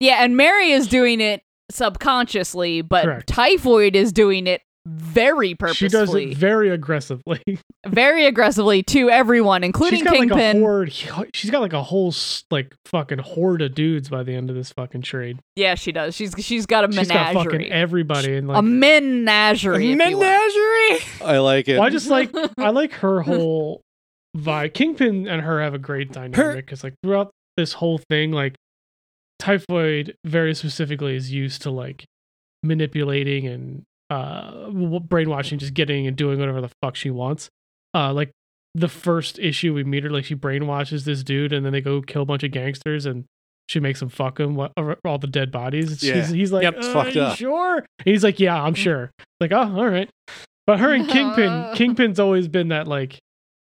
Yeah, 0.00 0.22
and 0.24 0.36
Mary 0.36 0.72
is 0.72 0.86
doing 0.88 1.22
it 1.22 1.40
subconsciously, 1.70 2.82
but 2.82 3.04
Correct. 3.04 3.26
Typhoid 3.28 3.96
is 3.96 4.12
doing 4.12 4.46
it 4.46 4.62
very 4.86 5.56
She 5.72 5.88
does 5.88 6.14
it 6.14 6.36
very 6.36 6.70
aggressively. 6.70 7.42
very 7.88 8.24
aggressively 8.24 8.84
to 8.84 9.10
everyone, 9.10 9.64
including 9.64 9.98
she's 9.98 10.04
got 10.04 10.14
Kingpin. 10.14 10.38
like 10.38 10.54
a 10.56 10.60
horde. 10.60 10.92
She's 11.34 11.50
got 11.50 11.60
like 11.60 11.72
a 11.72 11.82
whole 11.82 12.14
like 12.52 12.72
fucking 12.84 13.18
horde 13.18 13.62
of 13.62 13.74
dudes 13.74 14.08
by 14.08 14.22
the 14.22 14.32
end 14.32 14.48
of 14.48 14.54
this 14.54 14.70
fucking 14.70 15.02
trade. 15.02 15.40
yeah, 15.56 15.74
she 15.74 15.90
does. 15.90 16.14
She's 16.14 16.34
she's 16.38 16.66
got 16.66 16.88
a 16.88 16.92
She's 16.92 17.08
got 17.08 17.34
fucking 17.34 17.50
menagerie, 17.50 17.70
everybody 17.72 18.36
and 18.36 18.46
like. 18.46 18.58
a 18.58 18.62
menagerie. 18.62 19.90
if 19.92 20.08
you 20.08 20.18
will. 20.18 20.24
Menagerie. 20.24 21.06
I 21.24 21.38
like 21.38 21.66
it. 21.66 21.78
well, 21.78 21.86
I 21.86 21.90
just 21.90 22.08
like 22.08 22.30
I 22.56 22.70
like 22.70 22.92
her 22.92 23.22
whole 23.22 23.80
vibe. 24.36 24.72
Kingpin 24.74 25.26
and 25.26 25.42
her 25.42 25.60
have 25.62 25.74
a 25.74 25.78
great 25.78 26.12
dynamic 26.12 26.64
because 26.64 26.84
like 26.84 26.94
throughout 27.02 27.32
this 27.56 27.72
whole 27.72 27.98
thing, 28.08 28.30
like 28.30 28.54
Typhoid 29.38 30.16
very 30.24 30.54
specifically 30.54 31.14
is 31.16 31.32
used 31.32 31.62
to 31.62 31.70
like 31.70 32.04
manipulating 32.62 33.46
and 33.46 33.82
uh 34.10 34.70
brainwashing, 35.00 35.58
just 35.58 35.74
getting 35.74 36.06
and 36.06 36.16
doing 36.16 36.38
whatever 36.38 36.60
the 36.60 36.70
fuck 36.82 36.96
she 36.96 37.10
wants. 37.10 37.48
Uh, 37.94 38.12
like 38.12 38.30
the 38.74 38.88
first 38.88 39.38
issue 39.38 39.72
we 39.72 39.84
meet 39.84 40.04
her, 40.04 40.10
like 40.10 40.24
she 40.24 40.34
brainwashes 40.34 41.04
this 41.04 41.22
dude, 41.22 41.52
and 41.52 41.64
then 41.64 41.72
they 41.72 41.80
go 41.80 42.02
kill 42.02 42.22
a 42.22 42.26
bunch 42.26 42.42
of 42.42 42.50
gangsters 42.50 43.06
and. 43.06 43.24
She 43.68 43.80
makes 43.80 44.00
him 44.00 44.10
fuck 44.10 44.38
him. 44.38 44.54
What 44.54 44.70
all 45.04 45.18
the 45.18 45.26
dead 45.26 45.50
bodies? 45.50 46.00
Yeah. 46.00 46.14
She's, 46.14 46.28
he's 46.28 46.52
like, 46.52 46.62
Yep, 46.62 46.74
it's 46.76 46.86
"Uh, 46.86 46.92
fucked 46.92 47.16
up." 47.16 47.36
Sure. 47.36 47.78
And 47.78 48.04
he's 48.04 48.22
like, 48.22 48.38
yeah, 48.38 48.62
I'm 48.62 48.74
sure. 48.74 49.10
Like, 49.40 49.50
oh, 49.50 49.76
all 49.76 49.88
right. 49.88 50.08
But 50.68 50.78
her 50.78 50.94
and 50.94 51.08
Kingpin, 51.08 51.74
Kingpin's 51.74 52.20
always 52.20 52.46
been 52.46 52.68
that 52.68 52.86
like 52.86 53.18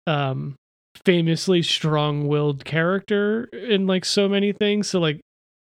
um 0.07 0.55
famously 1.05 1.61
strong-willed 1.61 2.65
character 2.65 3.45
in 3.53 3.87
like 3.87 4.07
so 4.07 4.27
many 4.27 4.53
things. 4.55 4.89
So 4.89 5.01
like 5.01 5.21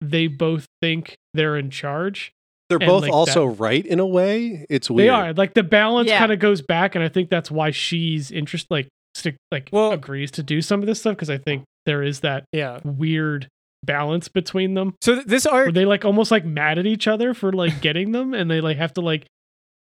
they 0.01 0.27
both 0.27 0.65
think 0.81 1.15
they're 1.33 1.57
in 1.57 1.69
charge. 1.69 2.31
They're 2.69 2.79
both 2.79 3.03
like, 3.03 3.11
also 3.13 3.45
right 3.45 3.85
in 3.85 3.99
a 3.99 4.05
way. 4.05 4.65
It's 4.69 4.89
weird. 4.89 5.05
They 5.05 5.09
are. 5.09 5.33
Like 5.33 5.53
the 5.53 5.63
balance 5.63 6.09
Yeah. 6.09 6.19
kind 6.19 6.31
of 6.33 6.39
goes 6.39 6.61
back 6.61 6.95
and 6.95 7.03
I 7.03 7.07
think 7.09 7.29
that's 7.29 7.49
why 7.49 7.71
she's 7.71 8.29
interested 8.31 8.67
like 8.69 8.87
stick 9.15 9.35
like 9.51 9.69
Well- 9.71 9.91
agrees 9.93 10.31
to 10.31 10.43
do 10.43 10.61
some 10.61 10.81
of 10.81 10.85
this 10.85 10.99
stuff 10.99 11.15
because 11.15 11.29
I 11.29 11.37
think 11.37 11.63
there 11.85 12.03
is 12.03 12.19
that 12.19 12.43
Yeah. 12.51 12.79
weird 12.83 13.47
balance 13.85 14.27
between 14.27 14.73
them 14.73 14.95
So 15.01 15.15
th- 15.15 15.27
this 15.27 15.45
where 15.45 15.65
arc, 15.67 15.73
they 15.73 15.85
like 15.85 16.03
almost 16.03 16.29
like 16.29 16.43
mad 16.43 16.77
at 16.77 16.85
each 16.85 17.07
other 17.07 17.33
for 17.33 17.53
like 17.53 17.79
getting 17.79 18.11
them 18.11 18.33
and 18.33 18.51
they 18.51 18.59
like 18.59 18.75
have 18.77 18.93
to 18.95 19.01
like 19.01 19.25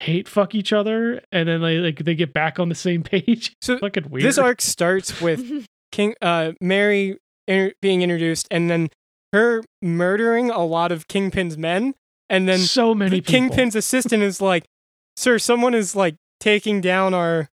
hate 0.02 0.28
fuck 0.28 0.54
each 0.54 0.74
other 0.74 1.22
and 1.32 1.48
then 1.48 1.62
they 1.62 1.78
like 1.78 2.00
they 2.00 2.16
get 2.16 2.34
back 2.34 2.60
on 2.60 2.68
the 2.68 2.76
same 2.76 3.02
page 3.04 3.54
so 3.62 3.78
fucking 3.80 4.10
weird 4.10 4.26
this 4.26 4.38
arc 4.38 4.62
starts 4.62 5.22
with 5.22 5.66
King, 5.94 6.16
uh, 6.24 6.52
Mary 6.60 7.18
inter- 7.48 7.72
being 7.82 8.02
introduced, 8.02 8.48
and 8.50 8.68
then 8.68 8.90
her 9.34 9.64
murdering 9.82 10.50
a 10.50 10.64
lot 10.64 10.92
of 10.92 11.08
Kingpin's 11.08 11.58
men, 11.58 11.96
and 12.30 12.48
then 12.48 12.60
so 12.60 12.96
many 12.96 13.20
people. 13.20 13.32
Kingpin's 13.32 13.76
assistant 13.76 14.24
is 14.24 14.40
like, 14.40 14.66
"Sir, 15.18 15.40
someone 15.40 15.74
is 15.74 15.96
like 15.96 16.16
taking 16.40 16.80
down 16.80 17.14
our 17.14 17.50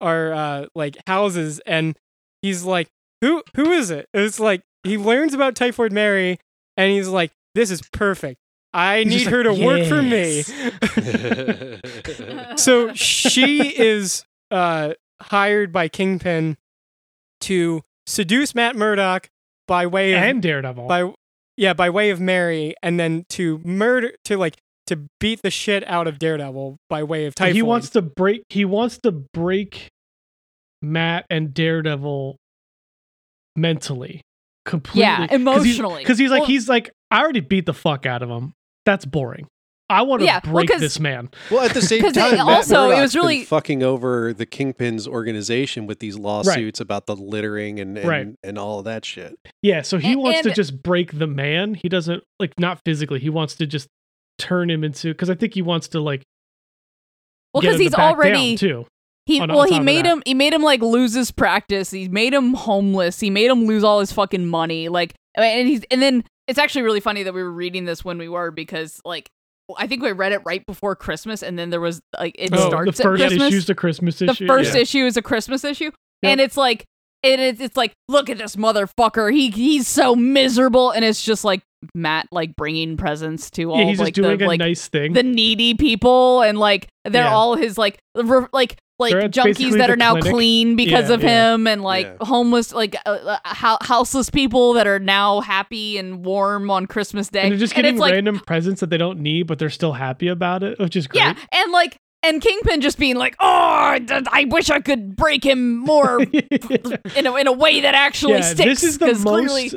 our 0.00 0.32
uh 0.32 0.66
like 0.74 0.96
houses," 1.06 1.60
and 1.66 1.96
he's 2.42 2.64
like, 2.64 2.88
"Who 3.20 3.42
who 3.54 3.70
is 3.72 3.90
it?" 3.90 4.08
It's 4.14 4.40
like 4.40 4.62
he 4.82 4.96
learns 4.98 5.34
about 5.34 5.54
Typhoid 5.54 5.92
Mary, 5.92 6.38
and 6.76 6.90
he's 6.90 7.08
like, 7.08 7.30
"This 7.54 7.70
is 7.70 7.82
perfect. 7.92 8.40
I 8.72 8.98
He's 9.02 9.06
need 9.06 9.26
her 9.28 9.42
to 9.42 9.52
like, 9.52 9.62
work 9.62 9.86
for 9.86 10.02
me." 10.02 10.42
so 12.56 12.92
she 12.94 13.76
is 13.76 14.24
uh 14.50 14.94
hired 15.20 15.72
by 15.72 15.88
Kingpin 15.88 16.56
to 17.42 17.82
seduce 18.06 18.54
Matt 18.54 18.76
Murdock 18.76 19.28
by 19.68 19.86
way 19.86 20.14
of 20.14 20.22
and 20.22 20.42
Daredevil. 20.42 20.88
by 20.88 21.12
yeah 21.56 21.74
by 21.74 21.88
way 21.90 22.10
of 22.10 22.18
Mary, 22.20 22.74
and 22.82 22.98
then 22.98 23.24
to 23.30 23.60
murder 23.64 24.12
to 24.24 24.36
like 24.36 24.56
to 24.88 25.06
beat 25.20 25.42
the 25.42 25.50
shit 25.50 25.86
out 25.86 26.08
of 26.08 26.18
Daredevil 26.18 26.76
by 26.90 27.04
way 27.04 27.26
of 27.26 27.34
typhoid. 27.36 27.54
he 27.54 27.62
wants 27.62 27.90
to 27.90 28.02
break 28.02 28.42
he 28.48 28.64
wants 28.64 28.98
to 28.98 29.12
break 29.12 29.88
Matt 30.82 31.24
and 31.30 31.54
Daredevil 31.54 32.36
mentally. 33.56 34.22
Completely. 34.64 35.02
Yeah, 35.02 35.26
emotionally. 35.30 36.02
Because 36.02 36.18
he's 36.18 36.30
like 36.30 36.40
Well- 36.40 36.46
he's 36.48 36.68
like, 36.68 36.90
I 37.10 37.20
already 37.20 37.40
beat 37.40 37.66
the 37.66 37.74
fuck 37.74 38.04
out 38.06 38.22
of 38.22 38.28
him. 38.28 38.52
That's 38.84 39.04
boring. 39.04 39.46
I 39.90 40.02
want 40.02 40.20
to 40.20 40.26
Yeah, 40.26 40.40
well, 40.46 40.64
this 40.66 41.00
man. 41.00 41.30
Well, 41.50 41.64
at 41.64 41.72
the 41.72 41.80
same 41.80 42.02
time, 42.12 42.12
they- 42.12 42.30
Matt 42.36 42.40
also, 42.40 42.90
it 42.90 43.00
was 43.00 43.16
really- 43.16 43.44
fucking 43.44 43.82
over 43.82 44.34
the 44.34 44.44
Kingpin's 44.44 45.08
organization 45.08 45.86
with 45.86 45.98
these 45.98 46.18
lawsuits 46.18 46.78
about 46.80 47.06
the 47.06 47.16
littering 47.16 47.80
and 47.80 47.96
and, 47.96 48.08
Right. 48.08 48.26
and 48.42 48.58
all 48.58 48.80
of 48.80 48.84
that 48.84 49.04
shit. 49.06 49.38
Yeah, 49.62 49.80
so 49.82 49.96
he 49.98 50.12
And- 50.12 50.20
wants 50.22 50.42
to 50.42 50.50
just 50.52 50.82
break 50.82 51.18
the 51.18 51.26
man. 51.26 51.74
He 51.74 51.88
doesn't 51.88 52.22
like 52.38 52.52
not 52.58 52.80
physically. 52.84 53.18
He 53.20 53.30
wants 53.30 53.54
to 53.56 53.66
just 53.66 53.88
turn 54.38 54.70
him 54.70 54.84
into 54.84 55.08
because 55.12 55.30
I 55.30 55.34
think 55.34 55.54
he 55.54 55.62
wants 55.62 55.88
to 55.88 56.00
like 56.00 56.22
well, 57.54 57.62
because 57.62 57.80
he's 57.80 57.94
already 57.94 58.56
too. 58.56 58.86
he 59.26 59.40
on- 59.40 59.48
well 59.48 59.60
on 59.60 59.68
he 59.72 59.80
made 59.80 60.04
him 60.04 60.22
he 60.26 60.34
made 60.34 60.52
him 60.52 60.62
like 60.62 60.82
lose 60.82 61.14
his 61.14 61.30
practice. 61.30 61.90
He 61.90 62.08
made 62.08 62.34
him 62.34 62.54
homeless. 62.54 63.20
He 63.20 63.30
made 63.30 63.50
him 63.50 63.64
lose 63.64 63.82
all 63.84 64.00
his 64.00 64.12
fucking 64.12 64.46
money. 64.46 64.88
Like 64.88 65.14
and 65.34 65.66
he's 65.66 65.82
and 65.90 66.02
then 66.02 66.24
it's 66.46 66.58
actually 66.58 66.82
really 66.82 67.00
funny 67.00 67.22
that 67.22 67.32
we 67.34 67.42
were 67.42 67.50
reading 67.50 67.84
this 67.86 68.04
when 68.04 68.18
we 68.18 68.28
were 68.28 68.50
because 68.50 69.00
like 69.04 69.30
I 69.76 69.86
think 69.86 70.02
we 70.02 70.12
read 70.12 70.32
it 70.32 70.40
right 70.44 70.64
before 70.66 70.96
Christmas 70.96 71.42
and 71.42 71.58
then 71.58 71.70
there 71.70 71.80
was 71.80 72.00
like 72.18 72.34
it 72.38 72.50
Oh, 72.52 72.68
starts 72.68 72.96
the 72.96 73.02
first 73.02 73.22
at 73.22 73.28
Christmas. 73.28 73.48
issue's 73.48 73.66
the 73.66 73.74
Christmas 73.74 74.18
the 74.18 74.34
first 74.34 74.74
yeah. 74.74 74.80
issue 74.80 75.04
is 75.06 75.16
a 75.16 75.22
Christmas 75.22 75.64
issue, 75.64 75.90
Yep. 76.22 76.30
and 76.32 76.40
it's 76.40 76.56
like 76.56 76.84
and 77.24 77.40
it 77.40 77.54
is. 77.56 77.60
It's 77.60 77.76
like 77.76 77.92
look 78.08 78.30
at 78.30 78.38
this 78.38 78.54
motherfucker. 78.56 79.32
He 79.32 79.50
he's 79.50 79.88
so 79.88 80.14
miserable, 80.14 80.90
and 80.92 81.04
it's 81.04 81.22
just 81.22 81.44
like 81.44 81.60
Matt 81.94 82.26
like 82.30 82.54
bringing 82.56 82.96
presents 82.96 83.50
to 83.52 83.70
all 83.72 83.78
Yeah, 83.78 83.84
he's 83.86 83.98
like 84.00 84.14
just 84.14 84.24
doing 84.24 84.38
the 84.38 84.44
a 84.44 84.48
like 84.48 84.60
nice 84.60 84.86
thing. 84.88 85.12
the 85.14 85.22
needy 85.24 85.74
people, 85.74 86.42
and 86.42 86.58
like 86.58 86.86
they're 87.04 87.24
Yeah. 87.24 87.34
all 87.34 87.56
his 87.56 87.76
like 87.76 87.98
re- 88.14 88.46
like 88.52 88.76
like 88.98 89.12
They're 89.12 89.28
junkies 89.28 89.76
that 89.78 89.90
are 89.90 89.96
now 89.96 90.12
clinic. 90.14 90.32
clean 90.32 90.76
because 90.76 91.08
Yeah, 91.08 91.14
of 91.14 91.22
yeah. 91.22 91.54
him, 91.54 91.66
and 91.66 91.82
like 91.82 92.06
Yeah. 92.06 92.26
homeless 92.26 92.72
like 92.74 92.96
uh, 93.06 93.36
uh, 93.44 93.76
houseless 93.84 94.28
people 94.30 94.72
that 94.74 94.86
are 94.86 94.98
now 94.98 95.40
happy 95.40 95.98
and 95.98 96.24
warm 96.24 96.70
on 96.70 96.86
Christmas 96.86 97.28
Day. 97.28 97.42
and 97.42 97.52
they're 97.52 97.58
just 97.58 97.74
getting 97.74 97.94
it's 97.94 98.00
like, 98.00 98.12
random 98.12 98.40
presents 98.40 98.80
that 98.80 98.90
they 98.90 98.98
don't 98.98 99.20
need, 99.20 99.44
but 99.46 99.58
they're 99.58 99.70
still 99.70 99.92
happy 99.92 100.28
about 100.28 100.62
it, 100.62 100.78
which 100.78 100.96
is 100.96 101.06
great. 101.06 101.20
yeah, 101.22 101.34
and 101.52 101.72
like 101.72 101.96
and 102.24 102.42
Kingpin 102.42 102.80
just 102.80 102.98
being 102.98 103.14
like, 103.14 103.36
oh, 103.38 103.96
i 104.32 104.46
wish 104.50 104.70
I 104.70 104.80
could 104.80 105.14
break 105.14 105.44
him 105.44 105.76
more 105.76 106.20
in 106.22 107.26
a, 107.26 107.34
in 107.36 107.46
a 107.46 107.52
way 107.52 107.80
that 107.82 107.94
actually 107.94 108.32
yeah, 108.34 108.40
sticks. 108.40 108.80
this 108.80 108.82
is 108.82 108.98
the 108.98 109.06
'cause 109.06 109.24
most. 109.24 109.36
clearly, 109.48 109.70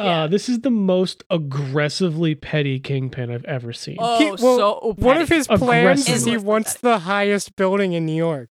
uh, 0.00 0.02
yeah. 0.02 0.26
this 0.26 0.48
is 0.48 0.62
the 0.62 0.70
most 0.72 1.22
aggressively 1.30 2.34
petty 2.34 2.80
kingpin 2.80 3.30
I've 3.30 3.44
ever 3.44 3.72
seen. 3.72 3.96
oh, 4.00 4.18
He- 4.18 4.30
well, 4.42 4.56
so 4.56 4.94
One 4.98 5.18
of 5.20 5.28
his 5.28 5.46
plans 5.46 6.08
is 6.08 6.24
he 6.24 6.36
wants 6.36 6.74
the 6.74 6.98
highest 6.98 7.54
building 7.54 7.92
in 7.92 8.04
New 8.06 8.16
York. 8.16 8.48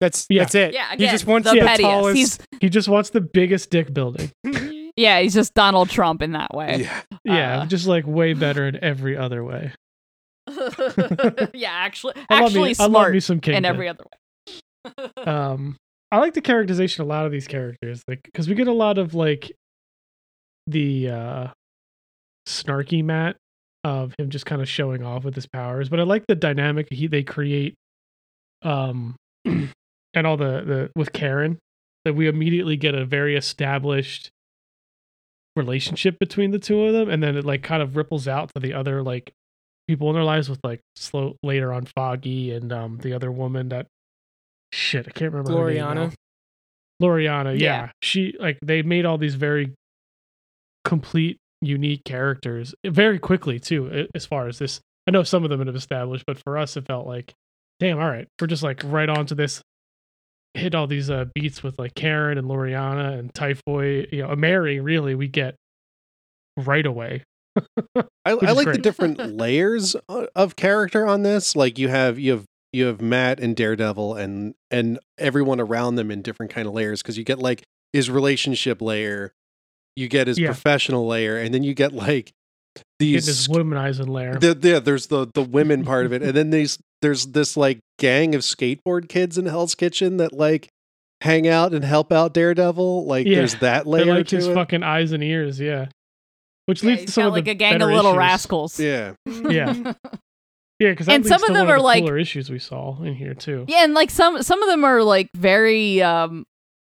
That's 0.00 0.26
Yeah. 0.28 0.42
that's 0.42 0.54
it. 0.54 0.74
Yeah, 0.74 0.90
he 0.96 1.06
just 1.06 1.26
wants 1.26 1.48
the 1.48 1.54
the, 1.58 1.60
pettiest. 1.66 1.80
tallest. 1.82 2.16
He's 2.16 2.38
he 2.60 2.68
just 2.68 2.88
wants 2.88 3.10
the 3.10 3.20
biggest 3.20 3.70
dick 3.70 3.92
building. 3.94 4.30
yeah, 4.96 5.20
he's 5.20 5.34
just 5.34 5.54
Donald 5.54 5.88
Trump 5.90 6.20
in 6.22 6.32
that 6.32 6.54
way. 6.54 6.82
Yeah. 6.82 7.02
Yeah, 7.24 7.60
Uh. 7.62 7.66
just 7.66 7.86
like 7.86 8.06
way 8.06 8.34
better 8.34 8.66
in 8.68 8.82
every 8.84 9.16
other 9.16 9.42
way. 9.44 9.72
yeah, 11.54 11.70
actually, 11.72 12.14
I 12.30 12.34
love 12.40 12.44
actually 12.46 12.68
me, 12.70 12.74
I 12.78 12.82
love 12.84 12.90
smart 12.90 13.12
me 13.14 13.20
some 13.20 13.40
kingpin. 13.40 13.58
in 13.58 13.64
every 13.64 13.88
other 13.88 14.04
way. 14.04 15.06
um 15.26 15.76
i 16.12 16.18
like 16.18 16.34
the 16.34 16.40
characterization 16.40 17.02
of 17.02 17.08
a 17.08 17.10
lot 17.10 17.26
of 17.26 17.32
these 17.32 17.48
characters 17.48 18.04
like 18.06 18.20
because 18.22 18.48
we 18.48 18.54
get 18.54 18.68
a 18.68 18.72
lot 18.72 18.98
of 18.98 19.14
like 19.14 19.50
the 20.68 21.10
uh 21.10 21.46
snarky 22.48 23.02
matt 23.02 23.34
of 23.82 24.14
him 24.16 24.30
just 24.30 24.46
kind 24.46 24.62
of 24.62 24.68
showing 24.68 25.02
off 25.02 25.24
with 25.24 25.34
his 25.34 25.46
powers 25.48 25.88
but 25.88 25.98
i 25.98 26.04
like 26.04 26.24
the 26.28 26.36
dynamic 26.36 26.86
he 26.92 27.08
they 27.08 27.24
create 27.24 27.74
um 28.62 29.16
and 30.16 30.26
all 30.26 30.36
the 30.36 30.62
the 30.66 30.90
with 30.96 31.12
karen 31.12 31.58
that 32.04 32.14
we 32.14 32.26
immediately 32.26 32.76
get 32.76 32.94
a 32.94 33.04
very 33.04 33.36
established 33.36 34.30
relationship 35.54 36.18
between 36.18 36.50
the 36.50 36.58
two 36.58 36.82
of 36.84 36.92
them 36.92 37.08
and 37.08 37.22
then 37.22 37.36
it 37.36 37.44
like 37.44 37.62
kind 37.62 37.82
of 37.82 37.96
ripples 37.96 38.26
out 38.26 38.50
to 38.54 38.60
the 38.60 38.74
other 38.74 39.02
like 39.02 39.32
people 39.86 40.08
in 40.10 40.14
their 40.14 40.24
lives 40.24 40.50
with 40.50 40.58
like 40.64 40.80
slow 40.96 41.36
later 41.44 41.72
on 41.72 41.84
foggy 41.84 42.50
and 42.52 42.72
um 42.72 42.98
the 42.98 43.12
other 43.12 43.30
woman 43.30 43.68
that 43.68 43.86
shit 44.72 45.06
i 45.06 45.10
can't 45.12 45.32
remember 45.32 45.52
Glorianna. 45.52 46.12
Loriana, 47.02 47.58
yeah. 47.58 47.58
Yeah. 47.58 47.90
She 48.02 48.34
like 48.38 48.58
they 48.62 48.82
made 48.82 49.04
all 49.04 49.18
these 49.18 49.34
very 49.34 49.74
complete, 50.84 51.38
unique 51.60 52.04
characters 52.04 52.74
very 52.84 53.18
quickly 53.18 53.58
too. 53.58 54.06
As 54.14 54.24
far 54.24 54.48
as 54.48 54.58
this, 54.58 54.80
I 55.06 55.10
know 55.10 55.22
some 55.22 55.44
of 55.44 55.50
them 55.50 55.64
have 55.66 55.76
established, 55.76 56.24
but 56.26 56.38
for 56.38 56.56
us, 56.56 56.76
it 56.76 56.86
felt 56.86 57.06
like, 57.06 57.34
damn, 57.80 57.98
all 57.98 58.08
right, 58.08 58.26
we're 58.40 58.46
just 58.46 58.62
like 58.62 58.82
right 58.84 59.08
onto 59.08 59.34
this. 59.34 59.62
Hit 60.56 60.74
all 60.74 60.86
these 60.86 61.10
uh, 61.10 61.26
beats 61.34 61.62
with 61.62 61.78
like 61.78 61.94
Karen 61.94 62.38
and 62.38 62.48
Loriana 62.48 63.18
and 63.18 63.32
Typhoid, 63.34 64.08
you 64.12 64.22
know, 64.22 64.30
a 64.30 64.36
Mary. 64.36 64.80
Really, 64.80 65.14
we 65.14 65.28
get 65.28 65.54
right 66.56 66.84
away. 66.86 67.22
I, 67.96 68.02
I 68.24 68.52
like 68.52 68.70
the 68.72 68.78
different 68.78 69.18
layers 69.36 69.94
of 70.34 70.56
character 70.56 71.06
on 71.06 71.22
this. 71.22 71.56
Like 71.56 71.78
you 71.78 71.88
have 71.88 72.18
you 72.18 72.32
have 72.32 72.44
you 72.72 72.86
have 72.86 73.00
Matt 73.00 73.40
and 73.40 73.54
Daredevil 73.56 74.14
and 74.14 74.54
and 74.70 74.98
everyone 75.18 75.60
around 75.60 75.94
them 75.96 76.10
in 76.10 76.22
different 76.22 76.52
kind 76.52 76.66
of 76.66 76.74
layers 76.74 77.02
because 77.02 77.16
you 77.16 77.24
get 77.24 77.38
like 77.38 77.62
his 77.92 78.10
relationship 78.10 78.82
layer, 78.82 79.32
you 79.94 80.08
get 80.08 80.26
his 80.26 80.38
Yeah. 80.38 80.48
professional 80.48 81.06
layer, 81.06 81.38
and 81.38 81.54
then 81.54 81.62
you 81.62 81.72
get 81.74 81.92
like 81.92 82.32
these 82.98 83.48
womanizing 83.48 84.08
layer. 84.08 84.34
the, 84.38 84.58
yeah, 84.60 84.78
there's 84.80 85.06
the 85.06 85.26
the 85.32 85.42
women 85.42 85.84
part 85.84 86.04
of 86.04 86.12
it, 86.12 86.22
and 86.22 86.34
then 86.34 86.50
these 86.50 86.78
there's 87.02 87.26
this 87.28 87.56
like 87.56 87.78
gang 87.98 88.34
of 88.34 88.42
skateboard 88.42 89.08
kids 89.08 89.38
in 89.38 89.46
Hell's 89.46 89.74
Kitchen 89.74 90.16
that 90.18 90.32
like 90.32 90.68
hang 91.22 91.48
out 91.48 91.72
and 91.72 91.84
help 91.84 92.12
out 92.12 92.34
Daredevil. 92.34 93.06
Like 93.06 93.26
Yeah, 93.26 93.36
there's 93.36 93.54
that 93.56 93.84
They're 93.84 93.92
layer 93.92 94.14
like 94.16 94.26
to 94.28 94.36
his 94.36 94.46
it. 94.48 94.54
fucking 94.54 94.82
eyes 94.82 95.12
and 95.12 95.22
ears, 95.22 95.58
yeah. 95.60 95.86
Which 96.66 96.82
Yeah, 96.82 96.90
leads 96.90 97.04
to 97.06 97.12
some 97.12 97.22
got 97.22 97.26
of 97.28 97.32
like 97.34 97.44
the 97.44 97.50
a 97.52 97.54
gang 97.54 97.80
of 97.82 97.88
little 97.88 98.10
issues. 98.12 98.18
rascals. 98.18 98.80
yeah. 98.80 99.12
Yeah. 99.26 99.92
Yeah, 100.78 100.90
because 100.90 101.08
And 101.08 101.24
some 101.24 101.42
of 101.44 101.54
them 101.54 101.70
are, 101.70 101.80
like- 101.80 102.02
cooler 102.02 102.18
issues 102.18 102.50
we 102.50 102.58
saw 102.58 103.00
in 103.02 103.14
here 103.14 103.32
too. 103.32 103.64
Yeah, 103.66 103.84
and 103.84 103.94
like 103.94 104.10
some 104.10 104.42
some 104.42 104.62
of 104.62 104.68
them 104.68 104.84
are 104.84 105.02
like 105.02 105.28
very 105.34 106.02
um 106.02 106.44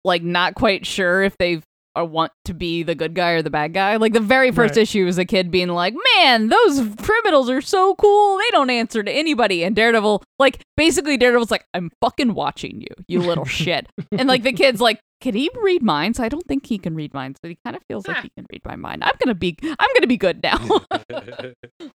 like 0.05 0.23
not 0.23 0.55
quite 0.55 0.85
sure 0.85 1.21
if 1.21 1.37
they 1.37 1.61
uh, 1.97 2.03
want 2.05 2.31
to 2.45 2.53
be 2.53 2.83
the 2.83 2.95
good 2.95 3.13
guy 3.13 3.31
or 3.31 3.41
the 3.41 3.49
bad 3.49 3.73
guy. 3.73 3.95
Like 3.97 4.13
the 4.13 4.19
very 4.19 4.51
first 4.51 4.75
Right. 4.75 4.81
issue 4.83 5.05
was 5.05 5.17
a 5.17 5.25
kid 5.25 5.51
being 5.51 5.69
like, 5.69 5.93
"Man, 6.17 6.49
those 6.49 6.95
criminals 7.01 7.49
are 7.49 7.61
so 7.61 7.95
cool. 7.95 8.37
They 8.39 8.49
don't 8.51 8.69
answer 8.69 9.03
to 9.03 9.11
anybody." 9.11 9.63
And 9.63 9.75
Daredevil, 9.75 10.23
like 10.39 10.61
basically 10.77 11.17
Daredevil's 11.17 11.51
like, 11.51 11.65
"I'm 11.73 11.91
fucking 12.01 12.33
watching 12.33 12.81
you, 12.81 12.87
you 13.07 13.19
little 13.19 13.45
shit." 13.59 13.87
And 14.11 14.27
like 14.27 14.43
the 14.43 14.53
kid's 14.53 14.81
like, 14.81 14.99
"Can 15.21 15.35
he 15.35 15.49
read 15.61 15.83
minds? 15.83 16.19
I 16.19 16.29
don't 16.29 16.45
think 16.47 16.65
he 16.65 16.77
can 16.77 16.95
read 16.95 17.13
minds, 17.13 17.39
but 17.41 17.49
he 17.49 17.57
kind 17.63 17.75
of 17.75 17.83
feels 17.87 18.07
like 18.07 18.17
he 18.23 18.29
can 18.35 18.45
read 18.51 18.61
my 18.65 18.75
mind. 18.75 19.03
I'm 19.03 19.13
gonna 19.23 19.35
be 19.35 19.57
I'm 19.63 19.89
gonna 19.95 20.07
be 20.07 20.17
good 20.17 20.41
now." 20.43 20.59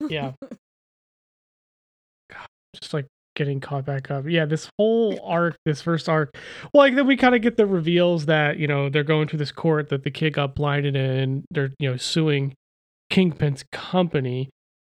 Yeah. 0.08 0.32
God, 2.30 2.46
just 2.74 2.92
like 2.94 3.06
getting 3.34 3.60
caught 3.60 3.84
back 3.84 4.10
up. 4.10 4.24
Yeah, 4.28 4.44
this 4.44 4.68
whole 4.78 5.18
arc, 5.24 5.56
this 5.64 5.80
first 5.82 6.08
arc. 6.08 6.36
Well, 6.72 6.84
like 6.84 6.94
then 6.94 7.06
we 7.06 7.16
kind 7.16 7.34
of 7.34 7.42
get 7.42 7.56
the 7.56 7.66
reveals 7.66 8.26
that, 8.26 8.58
you 8.58 8.66
know, 8.66 8.88
they're 8.88 9.02
going 9.04 9.28
to 9.28 9.36
this 9.36 9.52
court 9.52 9.88
that 9.90 10.04
the 10.04 10.10
kid 10.10 10.34
got 10.34 10.54
blinded 10.54 10.96
in 10.96 11.10
and 11.10 11.44
they're, 11.50 11.72
you 11.78 11.90
know, 11.90 11.96
suing 11.96 12.54
Kingpin's 13.10 13.64
company. 13.72 14.50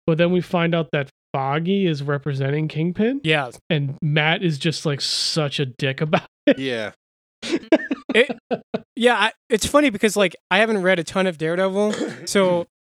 But 0.07 0.19
then 0.19 0.31
we 0.33 0.41
find 0.41 0.75
out 0.75 0.89
that 0.93 1.11
Foggy 1.33 1.87
is 1.87 2.03
representing 2.03 2.69
Kingpin 2.69 3.21
Yeah. 3.25 3.51
and 3.69 3.97
Matt 4.01 4.43
is 4.43 4.59
just 4.59 4.87
like 4.87 5.01
such 5.01 5.59
a 5.61 5.67
dick 5.67 6.01
about 6.01 6.23
yeah. 6.57 6.93
It, 8.15 8.31
yeah, 8.95 9.15
I, 9.17 9.33
it's 9.51 9.67
funny 9.67 9.91
because 9.91 10.17
like 10.17 10.35
I 10.51 10.59
haven't 10.59 10.83
read 10.83 10.99
a 10.99 11.05
ton 11.05 11.27
of 11.27 11.37
Daredevil, 11.37 11.93
so 12.27 12.67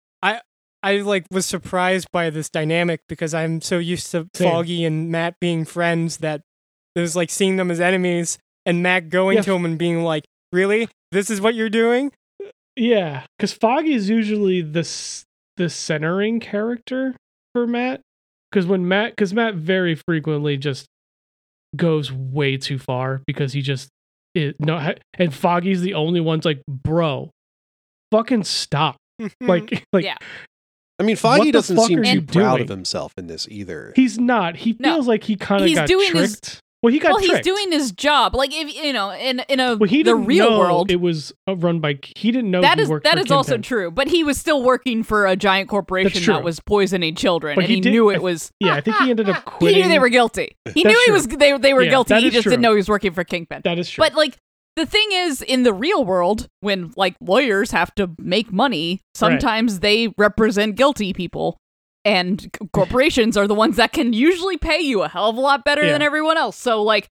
I 0.87 0.93
I 0.93 1.01
like 1.01 1.27
was 1.31 1.47
surprised 1.47 2.09
by 2.13 2.31
this 2.31 2.49
dynamic 2.49 3.01
because 3.09 3.35
I'm 3.35 3.61
so 3.61 3.79
used 3.79 4.11
to 4.13 4.29
Same. 4.35 4.51
Foggy 4.51 4.85
and 4.85 5.11
Matt 5.11 5.35
being 5.41 5.65
friends 5.65 6.19
that 6.19 6.43
it 6.95 7.01
was 7.01 7.17
like 7.17 7.31
seeing 7.31 7.57
them 7.57 7.71
as 7.71 7.81
enemies 7.81 8.39
and 8.65 8.83
Matt 8.83 9.09
going 9.11 9.37
Yeah. 9.37 9.43
to 9.43 9.55
him 9.55 9.65
and 9.65 9.79
being 9.79 10.03
like, 10.03 10.25
"Really? 10.53 10.89
This 11.13 11.31
is 11.31 11.41
what 11.41 11.55
you're 11.55 11.69
doing?" 11.71 12.13
Yeah, 12.77 13.25
because 13.37 13.53
Foggy 13.53 13.95
is 13.95 14.09
usually 14.09 14.63
the 14.63 14.87
the 15.57 15.69
centering 15.71 16.41
character 16.41 17.15
for 17.55 17.67
Matt. 17.67 18.01
Because 18.51 18.67
when 18.67 18.87
Matt, 18.87 19.13
because 19.13 19.33
Matt 19.35 19.55
very 19.55 19.95
frequently 19.95 20.57
just 20.57 20.87
goes 21.75 22.11
way 22.13 22.57
too 22.57 22.79
far 22.79 23.23
because 23.27 23.53
he 23.53 23.61
just 23.63 23.89
it 24.35 24.57
no, 24.61 24.95
and 25.15 25.35
Foggy's 25.35 25.81
the 25.81 25.95
only 25.95 26.21
one's 26.21 26.45
like, 26.45 26.63
bro, 26.69 27.31
fucking 28.13 28.45
stop. 28.45 28.97
Like, 29.41 29.85
like 29.95 30.05
Yeah. 30.05 30.17
I 30.99 31.03
mean, 31.03 31.13
What 31.17 31.19
Foggy 31.21 31.47
the 31.51 31.53
doesn't 31.59 31.79
seem 31.81 32.03
too 32.03 32.11
you 32.11 32.23
proud 32.23 32.61
of 32.61 32.69
himself 32.69 33.13
in 33.19 33.27
this 33.27 33.47
either. 33.51 33.93
he's 33.97 34.19
not. 34.19 34.57
He 34.57 34.77
No. 34.79 34.95
feels 34.95 35.07
like 35.09 35.25
he 35.25 35.37
kind 35.37 35.65
of 35.65 35.75
got 35.75 35.87
doing 35.89 36.15
his- 36.15 36.41
tricked. 36.41 36.63
well, 36.83 36.91
he 36.93 36.99
got 36.99 37.11
well, 37.13 37.19
he's 37.21 37.41
doing 37.41 37.71
his 37.71 37.93
job. 37.93 38.35
Like 38.35 38.51
if 38.55 38.75
you 38.75 38.93
know, 38.95 39.11
in 39.11 39.41
in 39.49 39.61
a 39.61 39.77
Well, 39.77 39.89
he 39.91 40.03
the 40.03 40.15
real 40.15 40.51
know 40.51 40.59
world, 40.59 40.91
It 40.91 41.01
was 41.01 41.33
uh, 41.49 41.55
run 41.57 41.81
by. 41.81 41.99
He 42.17 42.31
didn't 42.31 42.51
know 42.51 42.63
that 42.63 42.79
he 42.79 42.85
is 42.85 42.89
worked 42.89 43.05
that 43.05 43.19
also 43.31 43.53
Kingpin. 43.57 43.63
true. 43.63 43.91
But 43.91 44.09
he 44.09 44.25
was 44.25 44.39
still 44.39 44.63
working 44.63 45.03
for 45.03 45.27
a 45.27 45.37
giant 45.37 45.69
corporation 45.69 46.25
that 46.33 46.43
was 46.45 46.61
poisoning 46.61 47.15
children, 47.15 47.57
But 47.57 47.65
and 47.65 47.69
he 47.69 47.75
he, 47.77 47.81
did- 47.83 47.91
knew 47.91 48.11
it 48.11 48.23
was. 48.23 48.51
Yeah, 48.61 48.75
I 48.75 48.81
think 48.81 48.97
he 48.99 49.11
ended 49.11 49.29
up 49.29 49.55
He 49.61 49.73
knew 49.73 49.89
they 49.89 49.99
were 49.99 50.09
guilty. 50.09 50.57
He 50.73 50.83
That's 50.83 50.95
knew 50.95 51.03
he 51.07 51.13
was 51.13 51.27
they 51.27 51.59
they 51.59 51.75
were 51.75 51.83
Yeah, 51.83 51.91
guilty. 51.91 52.15
He 52.21 52.31
just 52.31 52.45
true. 52.45 52.51
didn't 52.53 52.63
know 52.63 52.71
he 52.71 52.77
was 52.77 52.89
working 52.89 53.13
for 53.13 53.25
Kingpin. 53.25 53.61
That 53.65 53.79
is 53.79 53.91
true. 53.91 54.03
But 54.03 54.15
like 54.15 54.39
the 54.77 54.87
thing 54.87 55.09
is, 55.11 55.43
in 55.43 55.63
the 55.63 55.73
real 55.73 56.05
world, 56.05 56.49
when 56.61 56.93
like 56.97 57.17
lawyers 57.21 57.71
have 57.71 57.95
to 57.97 58.11
make 58.19 58.53
money, 58.53 59.01
sometimes 59.15 59.81
they 59.81 60.09
represent 60.19 60.77
guilty 60.77 61.13
people. 61.13 61.57
And 62.05 62.41
c- 62.43 62.51
corporations 62.73 63.37
are 63.37 63.47
the 63.49 63.55
ones 63.55 63.77
that 63.77 63.93
can 63.93 64.13
usually 64.13 64.57
pay 64.59 64.81
you 64.81 65.03
a 65.03 65.09
hell 65.09 65.29
of 65.31 65.37
a 65.37 65.41
lot 65.41 65.65
better 65.65 65.85
Yeah. 65.85 65.93
than 65.93 66.03
everyone 66.03 66.37
else. 66.37 66.57
So 66.57 66.83
like 66.83 67.09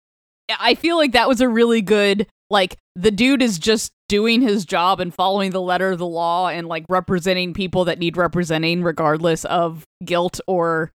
I 0.59 0.76
feel 0.76 0.97
like 0.97 1.14
that 1.14 1.28
was 1.30 1.41
a 1.41 1.47
really 1.49 1.82
good 1.82 2.28
like 2.49 2.78
the 2.95 3.09
dude 3.09 3.41
is 3.41 3.57
just 3.57 3.91
doing 4.09 4.41
his 4.41 4.66
job 4.66 4.99
and 4.99 5.11
following 5.14 5.49
the 5.51 5.61
letter 5.61 5.91
of 5.91 5.97
the 5.97 6.05
law 6.05 6.49
and 6.49 6.68
like 6.68 6.86
representing 6.89 7.53
people 7.53 7.86
that 7.86 7.97
need 7.97 8.18
representing 8.18 8.84
regardless 8.84 9.45
of 9.45 9.86
guilt 10.05 10.39
or 10.47 10.91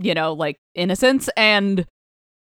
you 0.00 0.12
know 0.12 0.32
like 0.34 0.56
innocence 0.74 1.30
and 1.36 1.86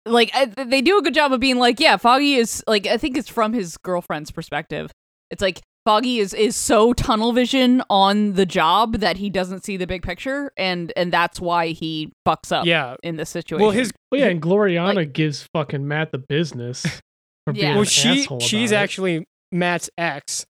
like 0.09 0.31
I, 0.33 0.45
they 0.45 0.81
do 0.81 0.97
a 0.97 1.01
good 1.01 1.13
job 1.13 1.31
of 1.33 1.39
being 1.39 1.57
like 1.57 1.79
yeah 1.79 1.97
foggy 1.97 2.35
is 2.35 2.63
like 2.67 2.87
i 2.87 2.97
think 2.97 3.17
it's 3.17 3.29
from 3.29 3.53
his 3.53 3.77
girlfriend's 3.77 4.31
perspective 4.31 4.91
it's 5.31 5.41
like 5.41 5.61
foggy 5.85 6.19
is 6.19 6.33
is 6.33 6.55
so 6.55 6.93
tunnel 6.93 7.31
vision 7.31 7.81
on 7.89 8.33
the 8.33 8.45
job 8.45 8.97
that 8.99 9.17
he 9.17 9.29
doesn't 9.29 9.63
see 9.63 9.77
the 9.77 9.87
big 9.87 10.01
picture 10.03 10.51
and 10.57 10.91
and 10.97 11.11
that's 11.13 11.39
why 11.39 11.67
he 11.67 12.11
fucks 12.27 12.51
up 12.51 12.65
Yeah. 12.65 12.95
in 13.03 13.15
this 13.17 13.29
situation 13.29 13.61
Well, 13.61 13.71
his 13.71 13.91
Well, 14.11 14.19
yeah, 14.21 14.27
and 14.27 14.41
Glorianna 14.41 14.95
Like- 14.95 15.13
gives 15.13 15.47
fucking 15.53 15.87
Matt 15.87 16.11
the 16.11 16.17
business 16.17 16.81
for 17.45 17.53
being 17.53 17.65
Yeah. 17.65 17.69
an 17.71 17.75
well 17.77 17.85
she 17.85 18.27
she's 18.41 18.71
about 18.71 18.79
it. 18.79 18.83
actually 18.83 19.25
Matt's 19.51 19.89
ex, 19.97 20.45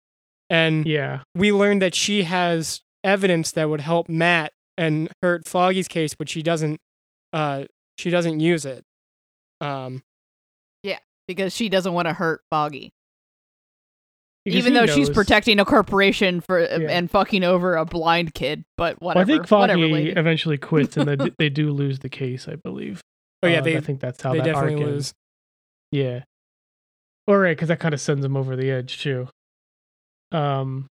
and 0.50 0.86
yeah. 0.86 1.20
we 1.36 1.52
learned 1.52 1.82
that 1.82 1.94
she 1.94 2.24
has 2.24 2.80
evidence 3.04 3.52
that 3.52 3.68
would 3.68 3.80
help 3.80 4.08
Matt 4.08 4.50
and 4.76 5.08
hurt 5.22 5.46
Foggy's 5.46 5.86
case, 5.88 6.14
but 6.18 6.28
she 6.28 6.42
doesn't. 6.42 6.78
Uh, 7.32 7.64
she 7.96 8.10
doesn't 8.10 8.40
use 8.40 8.64
it. 8.64 8.82
Um, 9.60 10.02
yeah, 10.82 10.98
because 11.26 11.54
she 11.54 11.68
doesn't 11.68 11.92
want 11.92 12.06
to 12.08 12.14
hurt 12.14 12.42
foggy 12.50 12.92
even 14.46 14.72
he 14.72 14.78
though 14.78 14.86
she's 14.86 15.10
protecting 15.10 15.60
a 15.60 15.64
corporation 15.64 16.40
for 16.40 16.60
Yeah. 16.60 16.88
and 16.88 17.10
fucking 17.10 17.44
over 17.44 17.76
a 17.76 17.84
blind 17.84 18.32
kid 18.32 18.64
but 18.78 18.98
Well, 19.00 19.08
whatever 19.14 19.32
I 19.32 19.34
think 19.34 19.46
Foggy 19.48 19.74
whatever 19.92 20.18
eventually 20.20 20.56
quits, 20.56 20.96
and 20.96 21.06
they, 21.08 21.16
d- 21.24 21.34
they 21.38 21.48
do 21.50 21.70
lose 21.70 21.98
the 21.98 22.08
case, 22.08 22.48
I 22.48 22.54
believe. 22.56 23.02
oh 23.42 23.46
yeah, 23.48 23.58
Uh, 23.58 23.62
they 23.62 23.76
I 23.76 23.80
think 23.80 24.00
that's 24.00 24.22
how 24.22 24.32
they 24.32 24.38
that 24.38 24.44
definitely 24.46 24.74
arc 24.76 24.84
lose. 24.84 24.94
ends. 24.94 25.14
Yeah. 25.92 26.20
All 27.26 27.36
right, 27.36 27.54
because 27.56 27.68
that 27.68 27.80
kind 27.80 27.92
of 27.92 28.00
sends 28.00 28.24
him 28.24 28.36
over 28.38 28.56
the 28.56 28.70
edge 28.70 29.02
too. 29.02 29.28
Um. 30.32 30.86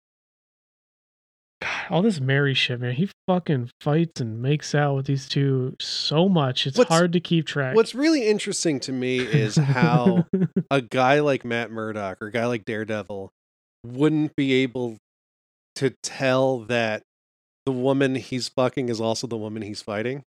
God, 1.64 1.91
all 1.91 2.01
this 2.01 2.20
Mary 2.20 2.53
shit, 2.53 2.80
man. 2.82 2.93
He 2.93 3.09
fucking 3.28 3.70
fights 3.80 4.20
and 4.20 4.41
makes 4.41 4.76
out 4.76 4.95
with 4.95 5.05
these 5.05 5.30
two 5.30 5.76
so 5.80 6.28
much. 6.28 6.68
It's 6.68 6.78
What's- 6.78 6.89
hard 6.89 7.14
to 7.14 7.20
keep 7.20 7.45
track. 7.47 7.76
What's 7.76 7.95
really 7.95 8.28
interesting 8.28 8.80
to 8.82 8.91
me 8.91 9.20
is 9.20 9.55
how 9.55 10.26
a 10.72 10.82
guy 10.82 11.22
like 11.22 11.45
Matt 11.45 11.72
Murdock 11.72 12.22
or 12.22 12.28
a 12.28 12.32
guy 12.32 12.45
like 12.47 12.66
Daredevil 12.66 13.30
wouldn't 13.86 14.36
be 14.36 14.53
able 14.64 14.97
to 15.76 15.93
tell 16.03 16.59
that 16.59 17.03
the 17.66 17.72
woman 17.72 18.16
he's 18.16 18.49
fucking 18.49 18.89
is 18.89 18.99
also 18.99 19.26
the 19.26 19.38
woman 19.38 19.61
he's 19.61 19.82
fighting. 19.82 20.24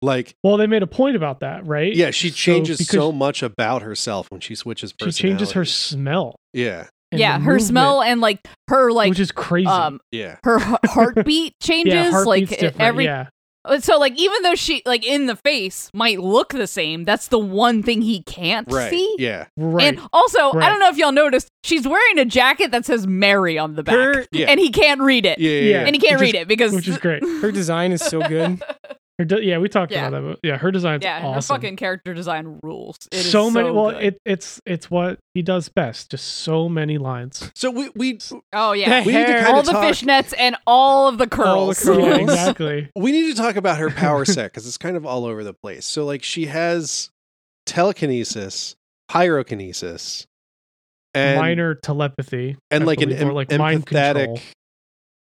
Like, 0.00 0.34
well, 0.42 0.56
they 0.56 0.66
made 0.66 0.82
a 0.82 0.86
point 0.88 1.14
about 1.16 1.40
that, 1.40 1.66
right? 1.66 1.94
yeah, 1.94 2.10
she 2.10 2.30
changes 2.30 2.78
because 2.78 2.90
so 2.92 3.12
much 3.12 3.42
about 3.42 3.82
herself 3.82 4.26
when 4.30 4.40
she 4.40 4.54
switches 4.54 4.92
She 5.00 5.12
changes 5.12 5.52
her 5.52 5.64
smell. 5.64 6.34
Yeah, 6.52 6.88
yeah 7.12 7.38
the 7.38 7.44
her 7.44 7.58
smell 7.58 8.02
and 8.02 8.20
like 8.20 8.46
her 8.68 8.90
like 8.92 9.10
which 9.10 9.20
is 9.20 9.32
crazy. 9.32 9.66
um 9.66 10.00
yeah. 10.10 10.36
her 10.44 10.58
h- 10.58 10.76
heartbeat 10.86 11.58
changes 11.60 11.94
yeah, 11.94 12.18
like 12.20 12.52
every 12.80 13.04
yeah, 13.04 13.28
so 13.80 13.96
like 13.98 14.18
even 14.18 14.42
though 14.42 14.54
she 14.56 14.82
like 14.86 15.06
in 15.06 15.26
the 15.26 15.36
face 15.36 15.88
might 15.94 16.18
look 16.20 16.48
the 16.50 16.66
same 16.66 17.04
that's 17.04 17.28
the 17.28 17.38
one 17.38 17.82
thing 17.82 18.02
he 18.02 18.22
can't 18.24 18.66
Right. 18.70 18.90
see 18.90 19.14
Yeah. 19.18 19.46
right. 19.56 19.84
and 19.86 20.00
also 20.12 20.52
i 20.58 20.68
don't 20.68 20.80
know 20.80 20.88
if 20.88 20.96
y'all 20.96 21.12
noticed 21.12 21.48
she's 21.62 21.86
wearing 21.86 22.18
a 22.18 22.24
jacket 22.24 22.70
that 22.72 22.84
says 22.84 23.06
mary 23.06 23.58
on 23.58 23.74
the 23.76 23.82
back 23.84 23.94
Her 23.94 24.26
Yeah. 24.32 24.46
and 24.48 24.58
he 24.58 24.70
can't 24.70 25.00
read 25.00 25.26
it 25.26 25.38
Yeah. 25.38 25.50
Yeah. 25.50 25.60
Yeah. 25.60 25.70
yeah. 25.80 25.86
and 25.86 25.94
he 25.94 26.00
can't 26.00 26.18
Which 26.20 26.28
is- 26.28 26.32
read 26.34 26.40
it 26.42 26.48
because 26.48 26.72
which 26.74 26.88
is 26.88 26.98
great. 26.98 27.22
her 27.22 27.52
design 27.52 27.92
is 27.92 28.02
so 28.02 28.20
good. 28.20 28.62
Her 29.22 29.26
de- 29.26 29.44
yeah, 29.44 29.58
we 29.58 29.68
talked 29.68 29.92
Yeah. 29.92 30.08
about 30.08 30.22
that. 30.24 30.38
Yeah, 30.42 30.56
her 30.58 30.70
design's 30.72 31.04
yeah 31.04 31.34
her 31.34 31.40
fucking 31.40 31.76
character 31.76 32.12
design 32.12 32.58
rules 32.64 32.96
It 33.12 33.18
is 33.20 33.30
so 33.30 33.50
many. 33.50 33.70
well, 33.70 33.92
good. 33.92 34.02
it, 34.04 34.18
it's 34.24 34.60
it's 34.66 34.90
what 34.90 35.18
he 35.34 35.42
does 35.42 35.68
best. 35.68 36.10
Just 36.10 36.26
so 36.26 36.68
many 36.68 36.98
lines. 36.98 37.50
So 37.54 37.70
we 37.70 37.90
we 37.94 38.18
oh 38.52 38.72
yeah 38.72 39.04
we 39.04 39.12
need 39.12 39.26
to 39.26 39.32
hair. 39.32 39.48
all 39.48 39.60
of 39.60 39.66
the 39.66 39.72
talk. 39.72 39.84
fishnets 39.84 40.34
and 40.36 40.56
all 40.66 41.06
of 41.08 41.18
the 41.18 41.24
All 41.44 41.68
the 41.68 41.74
curls 41.74 41.84
curls. 41.84 41.98
Yeah, 41.98 42.16
exactly. 42.16 42.90
We 42.96 43.12
need 43.12 43.34
to 43.34 43.40
talk 43.40 43.56
about 43.56 43.78
her 43.78 43.90
power 43.90 44.24
set 44.24 44.50
because 44.52 44.66
it's 44.66 44.78
kind 44.78 44.96
of 44.96 45.06
all 45.06 45.24
over 45.24 45.44
the 45.44 45.54
place. 45.54 45.86
So 45.86 46.04
like 46.04 46.22
she 46.24 46.46
has 46.46 47.10
telekinesis, 47.66 48.74
pyrokinesis, 49.10 50.26
and 51.14 51.38
Minor 51.38 51.74
telepathy 51.74 52.56
and 52.70 52.84
I 52.84 52.86
like 52.86 53.00
an 53.00 53.10
believe, 53.10 53.22
or 53.22 53.28
em- 53.28 53.34
like 53.34 53.48
empathetic 53.50 54.14
control. 54.14 54.40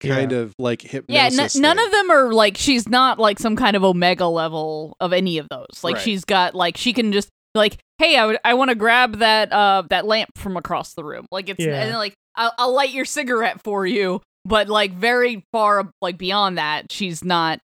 Kind 0.02 0.32
Yeah. 0.32 0.38
of 0.40 0.54
like 0.60 0.92
Yeah, 1.08 1.30
n- 1.32 1.50
none 1.56 1.80
of 1.80 1.92
them 1.92 2.12
are 2.12 2.34
like 2.34 2.58
she's 2.58 2.88
not 2.88 3.20
like 3.20 3.40
some 3.40 3.56
kind 3.56 3.76
of 3.76 3.84
omega 3.84 4.28
level 4.28 4.96
of 5.00 5.14
any 5.14 5.38
of 5.38 5.48
those. 5.50 5.84
Like 5.84 5.96
Right. 5.96 6.04
she's 6.04 6.26
got 6.26 6.56
like 6.56 6.78
she 6.78 6.94
can 6.94 7.12
just 7.12 7.30
like, 7.54 7.78
hey, 8.00 8.18
I 8.18 8.26
would 8.26 8.38
I 8.44 8.54
want 8.56 8.70
to 8.70 8.76
grab 8.76 9.18
that 9.20 9.52
uh 9.54 9.84
that 9.90 10.06
lamp 10.06 10.30
from 10.36 10.58
across 10.58 10.94
the 10.94 11.04
room. 11.04 11.26
Like 11.32 11.50
it's 11.50 11.64
Yeah. 11.64 11.84
and 11.84 11.96
like 11.96 12.14
I'll, 12.36 12.54
I'll 12.58 12.74
light 12.74 12.90
your 12.92 13.06
cigarette 13.06 13.62
for 13.64 13.86
you, 13.86 14.22
but 14.44 14.68
like 14.68 14.94
very 14.94 15.44
far 15.54 15.90
like 16.02 16.18
beyond 16.18 16.58
that, 16.58 16.92
she's 16.92 17.24
not 17.24 17.60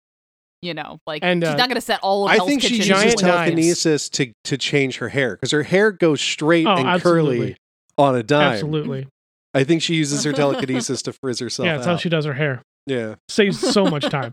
You 0.62 0.74
know, 0.74 0.98
like 1.06 1.24
And, 1.24 1.42
she's 1.42 1.54
uh, 1.54 1.56
not 1.56 1.68
gonna 1.68 1.80
set 1.80 2.00
all 2.02 2.24
of 2.26 2.30
I 2.30 2.34
Hell's 2.36 2.48
think 2.48 2.62
she 2.62 2.76
Kitchen. 2.78 2.78
uses 2.78 2.88
Giant 3.14 3.22
knives. 3.22 3.22
telekinesis 3.22 4.08
to 4.10 4.32
to 4.44 4.56
change 4.58 4.98
her 4.98 5.08
hair 5.08 5.34
because 5.36 5.50
her 5.50 5.62
hair 5.64 5.90
goes 5.90 6.20
straight 6.20 6.66
Oh, 6.66 6.76
and 6.76 6.86
absolutely. 6.86 7.38
curly 7.38 7.56
on 7.98 8.14
a 8.14 8.22
dime. 8.22 8.52
Absolutely. 8.52 9.08
I 9.54 9.64
think 9.64 9.82
she 9.82 9.94
uses 9.94 10.24
her 10.24 10.32
telekinesis 10.44 11.02
to 11.02 11.12
frizz 11.12 11.40
herself 11.40 11.66
Yeah, 11.66 11.74
that's 11.76 11.86
how 11.86 11.92
out. 11.94 12.00
she 12.00 12.08
does 12.08 12.24
her 12.24 12.34
hair. 12.34 12.62
yeah. 12.86 13.16
Saves 13.28 13.58
so 13.58 13.84
much 13.86 14.04
time. 14.10 14.32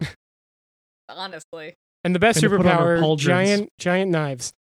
honestly. 1.10 1.74
And 2.04 2.14
the 2.16 2.20
best 2.20 2.42
And 2.44 2.52
to 2.52 2.58
put 2.58 2.66
on 2.66 2.78
her 2.86 2.98
superpower, 2.98 3.02
pauldrons. 3.02 3.18
giant 3.20 3.70
giant 3.80 4.12
knives. 4.12 4.54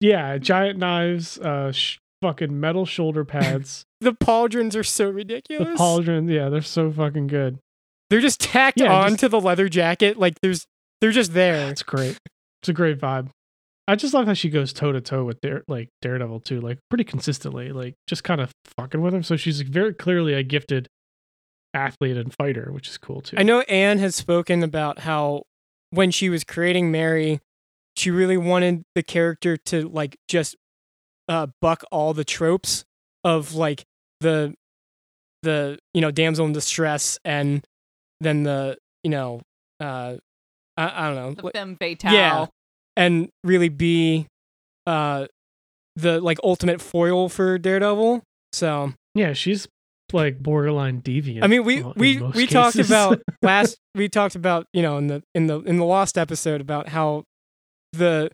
Yeah, 0.00 0.38
giant 0.38 0.78
knives, 0.78 1.38
uh, 1.38 1.72
sh- 1.72 1.98
fucking 2.20 2.58
metal 2.58 2.84
shoulder 2.86 3.24
pads, 3.24 3.84
The 4.00 4.12
pauldrons 4.12 4.74
are 4.76 4.82
so 4.82 5.06
the 5.06 5.12
ridiculous. 5.12 5.78
pauldrons. 5.80 6.28
Yeah, 6.30 6.48
they're 6.48 6.60
so 6.60 6.90
fucking 6.92 7.28
good. 7.28 7.58
they're 8.10 8.20
just 8.20 8.40
tacked 8.40 8.80
Yeah, 8.80 8.88
just- 8.88 9.12
onto 9.12 9.28
the 9.28 9.40
leather 9.40 9.68
jacket. 9.68 10.18
Like 10.18 10.40
there's 10.42 10.66
they're 11.00 11.12
just 11.12 11.34
there. 11.34 11.70
It's 11.70 11.82
great. 11.82 12.18
It's 12.62 12.68
a 12.68 12.72
great 12.72 13.00
vibe. 13.00 13.28
I 13.88 13.96
just 13.96 14.14
love 14.14 14.26
how 14.26 14.34
she 14.34 14.48
goes 14.48 14.72
toe 14.72 14.92
to 14.92 15.00
toe 15.00 15.24
with 15.24 15.40
Dare, 15.40 15.62
like 15.68 15.88
Daredevil 16.02 16.40
too, 16.40 16.60
like 16.60 16.78
pretty 16.88 17.04
consistently, 17.04 17.72
like 17.72 17.94
just 18.06 18.22
kind 18.24 18.40
of 18.40 18.52
fucking 18.78 19.00
with 19.00 19.12
him. 19.14 19.22
So 19.22 19.36
she's 19.36 19.60
very 19.62 19.92
clearly 19.92 20.34
a 20.34 20.42
gifted 20.42 20.88
athlete 21.74 22.16
and 22.16 22.32
fighter, 22.34 22.70
which 22.72 22.88
is 22.88 22.98
cool 22.98 23.20
too. 23.20 23.36
I 23.38 23.42
know 23.42 23.60
Ann 23.62 23.98
has 23.98 24.14
spoken 24.14 24.62
about 24.62 25.00
how 25.00 25.42
when 25.90 26.10
she 26.10 26.28
was 26.28 26.44
creating 26.44 26.90
Mary, 26.92 27.40
she 27.96 28.10
really 28.10 28.36
wanted 28.36 28.82
the 28.94 29.02
character 29.02 29.56
to 29.56 29.88
like 29.88 30.16
just 30.28 30.56
uh, 31.28 31.48
buck 31.60 31.82
all 31.90 32.14
the 32.14 32.24
tropes 32.24 32.84
of 33.24 33.54
like 33.54 33.84
the 34.20 34.54
the 35.42 35.78
you 35.92 36.00
know 36.00 36.10
damsel 36.12 36.46
in 36.46 36.52
distress 36.52 37.18
and 37.24 37.64
then 38.20 38.44
the 38.44 38.76
you 39.02 39.10
know 39.10 39.40
uh 39.80 40.14
I, 40.76 41.04
I 41.04 41.06
don't 41.08 41.16
know 41.16 41.34
The 41.34 41.42
like- 41.42 41.54
femme 41.54 41.76
fatale. 41.76 42.12
Yeah. 42.12 42.46
And 42.96 43.28
really 43.44 43.68
be 43.68 44.26
uh 44.86 45.26
the 45.96 46.20
like 46.20 46.38
ultimate 46.42 46.80
foil 46.80 47.28
for 47.28 47.58
Daredevil. 47.58 48.22
So 48.52 48.92
Yeah, 49.14 49.32
she's 49.32 49.68
like 50.12 50.38
borderline 50.42 51.00
deviant. 51.02 51.42
I 51.42 51.46
mean, 51.46 51.64
we 51.64 51.82
we 51.96 52.18
we 52.18 52.46
talked 52.46 52.76
about 52.76 53.20
last. 53.42 53.76
We 53.94 54.08
talked 54.08 54.34
about 54.34 54.66
you 54.72 54.82
know 54.82 54.98
in 54.98 55.06
the 55.06 55.22
in 55.34 55.46
the 55.46 55.60
in 55.60 55.78
the 55.78 55.84
Lost 55.84 56.18
episode 56.18 56.60
about 56.60 56.88
how 56.88 57.24
the 57.92 58.30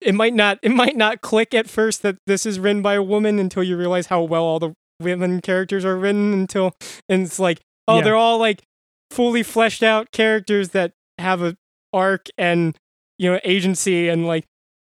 it 0.00 0.14
might 0.14 0.34
not 0.34 0.58
it 0.62 0.70
might 0.70 0.96
not 0.96 1.20
click 1.22 1.54
at 1.54 1.68
first 1.68 2.02
that 2.02 2.16
this 2.26 2.44
is 2.44 2.58
written 2.58 2.82
by 2.82 2.94
a 2.94 3.02
woman 3.02 3.38
until 3.38 3.62
you 3.62 3.76
realize 3.76 4.06
how 4.06 4.22
well 4.22 4.44
all 4.44 4.58
the 4.58 4.72
women 5.00 5.40
characters 5.40 5.84
are 5.84 5.96
written 5.96 6.32
until 6.32 6.72
and 7.08 7.22
it's 7.22 7.38
like 7.38 7.60
oh 7.88 7.98
Yeah. 7.98 8.04
they're 8.04 8.16
all 8.16 8.38
like 8.38 8.62
fully 9.10 9.42
fleshed 9.42 9.82
out 9.82 10.10
characters 10.12 10.70
that 10.70 10.92
have 11.18 11.42
a 11.42 11.56
arc 11.92 12.26
and 12.36 12.76
you 13.24 13.32
know 13.32 13.40
agency 13.44 14.08
and 14.08 14.26
like 14.26 14.44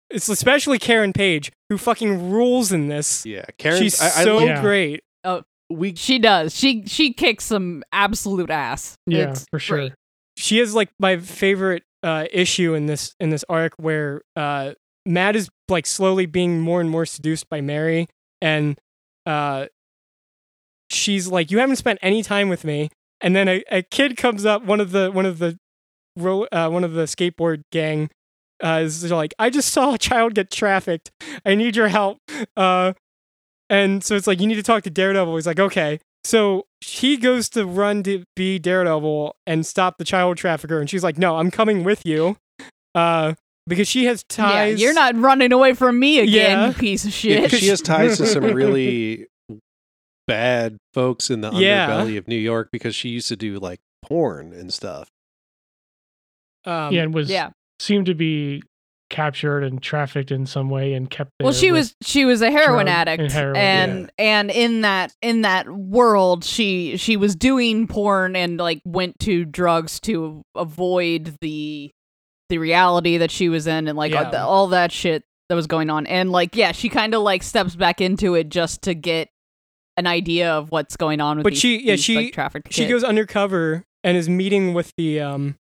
it's 0.09 0.29
especially 0.29 0.79
Karen 0.79 1.13
Page 1.13 1.53
who 1.69 1.77
fucking 1.79 2.31
rules 2.31 2.73
in 2.73 2.89
this. 2.89 3.25
Yeah. 3.27 3.45
Karen, 3.59 3.81
She's 3.83 4.01
I, 4.01 4.07
I 4.07 4.25
so 4.25 4.41
Yeah. 4.41 4.61
great. 4.61 5.03
we 5.71 5.95
She 5.95 6.19
does. 6.19 6.55
She 6.57 6.85
she 6.87 7.13
kicks 7.13 7.45
some 7.45 7.83
absolute 7.93 8.51
ass. 8.51 8.97
yeah, 9.07 9.31
It's 9.31 9.47
for 9.51 9.59
sure. 9.61 9.77
great. 9.77 9.93
she 10.37 10.59
is 10.59 10.75
like 10.75 10.89
my 10.99 11.19
favorite 11.19 11.83
uh, 12.03 12.25
issue 12.33 12.75
in 12.75 12.87
this 12.87 13.15
in 13.21 13.31
this 13.31 13.45
arc 13.49 13.75
where 13.77 14.23
uh, 14.35 14.73
Matt 15.07 15.37
is 15.37 15.49
like 15.69 15.87
slowly 15.87 16.27
being 16.27 16.61
more 16.61 16.81
and 16.81 16.89
more 16.91 17.05
seduced 17.07 17.49
by 17.51 17.61
Mary, 17.61 18.09
and 18.41 18.77
uh, 19.27 19.67
she's 20.91 21.29
like, 21.29 21.51
"You 21.51 21.59
haven't 21.59 21.77
spent 21.77 21.99
any 22.03 22.23
time 22.23 22.49
with 22.49 22.65
me." 22.65 22.89
And 23.21 23.37
then 23.37 23.49
a, 23.49 23.63
a 23.71 23.83
kid 23.83 24.17
comes 24.17 24.45
up, 24.47 24.65
one 24.65 24.81
of 24.81 24.93
the 24.93 25.11
one 25.13 25.27
of 25.27 25.39
the 25.39 25.59
ro- 26.17 26.47
uh, 26.51 26.69
one 26.71 26.85
of 26.85 26.93
the 26.95 27.05
skateboard 27.05 27.63
gang 27.71 28.11
uh, 28.63 28.81
is 28.83 29.11
like, 29.11 29.35
"I 29.39 29.51
just 29.51 29.73
saw 29.73 29.95
a 29.95 29.99
child 29.99 30.35
get 30.35 30.51
trafficked. 30.51 31.11
I 31.47 31.55
need 31.55 31.77
your 31.77 31.89
help." 31.89 32.19
Uh, 32.57 32.93
and 33.69 34.03
so 34.05 34.17
it's 34.17 34.27
like 34.27 34.41
you 34.41 34.47
need 34.47 34.57
to 34.57 34.63
talk 34.63 34.83
to 34.85 34.91
Daredevil. 34.91 35.35
He's 35.37 35.47
like, 35.47 35.61
"Okay." 35.61 36.01
So 36.25 36.67
he 36.85 37.17
goes 37.17 37.49
to 37.51 37.65
run 37.65 38.03
to 38.03 38.25
be 38.37 38.59
Daredevil 38.59 39.37
and 39.47 39.65
stop 39.65 39.97
the 39.99 40.05
child 40.05 40.37
trafficker, 40.37 40.79
and 40.81 40.89
she's 40.91 41.03
like, 41.05 41.17
"No, 41.19 41.37
I'm 41.39 41.51
coming 41.51 41.83
with 41.85 42.05
you," 42.05 42.37
uh, 42.95 43.35
because 43.67 43.89
she 43.89 44.05
has 44.07 44.25
Yeah, 44.31 44.37
ties. 44.45 44.81
you're 44.81 44.93
not 44.93 45.17
running 45.17 45.53
away 45.53 45.73
from 45.75 45.99
me 45.99 46.19
again, 46.21 46.59
Yeah. 46.59 46.67
you 46.69 46.73
piece 46.75 47.05
of 47.05 47.11
yeah, 47.25 47.41
shit. 47.41 47.51
'cause 47.51 47.61
she 47.61 47.69
has 47.69 47.81
ties 47.81 48.19
to 48.19 48.27
some 48.27 48.45
really 48.55 49.27
bad 50.27 50.77
folks 50.95 51.31
in 51.31 51.41
the 51.41 51.51
Yeah. 51.53 51.89
underbelly 51.89 52.19
of 52.19 52.29
New 52.29 52.37
York 52.37 52.69
because 52.73 52.95
she 52.95 53.09
used 53.09 53.29
to 53.29 53.37
do 53.37 53.59
like 53.59 53.81
porn 54.03 54.53
and 54.53 54.73
stuff. 54.73 55.09
Um, 56.65 56.93
yeah, 56.95 57.03
and 57.03 57.15
was 57.15 57.31
yeah. 57.31 57.51
Seemed 57.81 58.07
to 58.07 58.15
be 58.15 58.63
captured 59.09 59.65
and 59.65 59.83
trafficked 59.83 60.31
in 60.31 60.47
some 60.47 60.71
way 60.71 60.93
and 60.95 61.11
kept. 61.11 61.31
Well, 61.41 61.53
she 61.53 61.73
was 61.73 61.97
she 62.03 62.25
was 62.25 62.43
a 62.43 62.51
heroin 62.51 62.87
addict, 62.87 63.21
and 63.23 63.33
heroin, 63.33 63.57
and 63.57 64.13
and 64.19 64.51
in 64.53 64.83
that 64.83 65.13
in 65.21 65.43
that 65.43 65.69
world, 65.69 66.45
she 66.45 66.97
she 66.97 67.17
was 67.17 67.35
doing 67.35 67.89
porn 67.89 68.37
and 68.37 68.57
like 68.59 68.81
went 68.85 69.19
to 69.21 69.45
drugs 69.45 69.99
to 70.01 70.43
avoid 70.55 71.35
the 71.41 71.91
the 72.51 72.59
reality 72.59 73.17
that 73.19 73.31
she 73.31 73.49
was 73.49 73.67
in 73.67 73.89
and 73.89 73.97
like 73.97 74.15
all, 74.15 74.31
the, 74.31 74.41
all 74.41 74.67
that 74.69 74.91
shit 74.93 75.25
that 75.49 75.55
was 75.55 75.67
going 75.69 75.89
on. 75.91 76.07
And 76.07 76.31
like, 76.33 76.55
yeah, 76.57 76.73
she 76.73 76.89
kind 76.89 77.15
of 77.15 77.23
like 77.23 77.43
steps 77.43 77.75
back 77.77 78.01
into 78.01 78.35
it 78.35 78.49
just 78.49 78.83
to 78.83 78.95
get 78.95 79.29
an 79.97 80.07
idea 80.07 80.53
of 80.53 80.71
what's 80.71 80.97
going 80.97 81.21
on 81.21 81.39
with. 81.39 81.45
But 81.45 81.53
these, 81.53 81.61
she- 81.61 81.83
yeah, 81.85 81.93
these, 81.95 82.05
she- 82.05 82.17
like, 82.17 82.33
trafficked 82.33 82.73
she 82.73 82.83
kids. 82.83 82.91
goes 82.93 83.05
undercover 83.05 83.85
and 84.03 84.17
is 84.17 84.29
meeting 84.29 84.75
with 84.75 84.93
the 84.97 85.21
um 85.21 85.57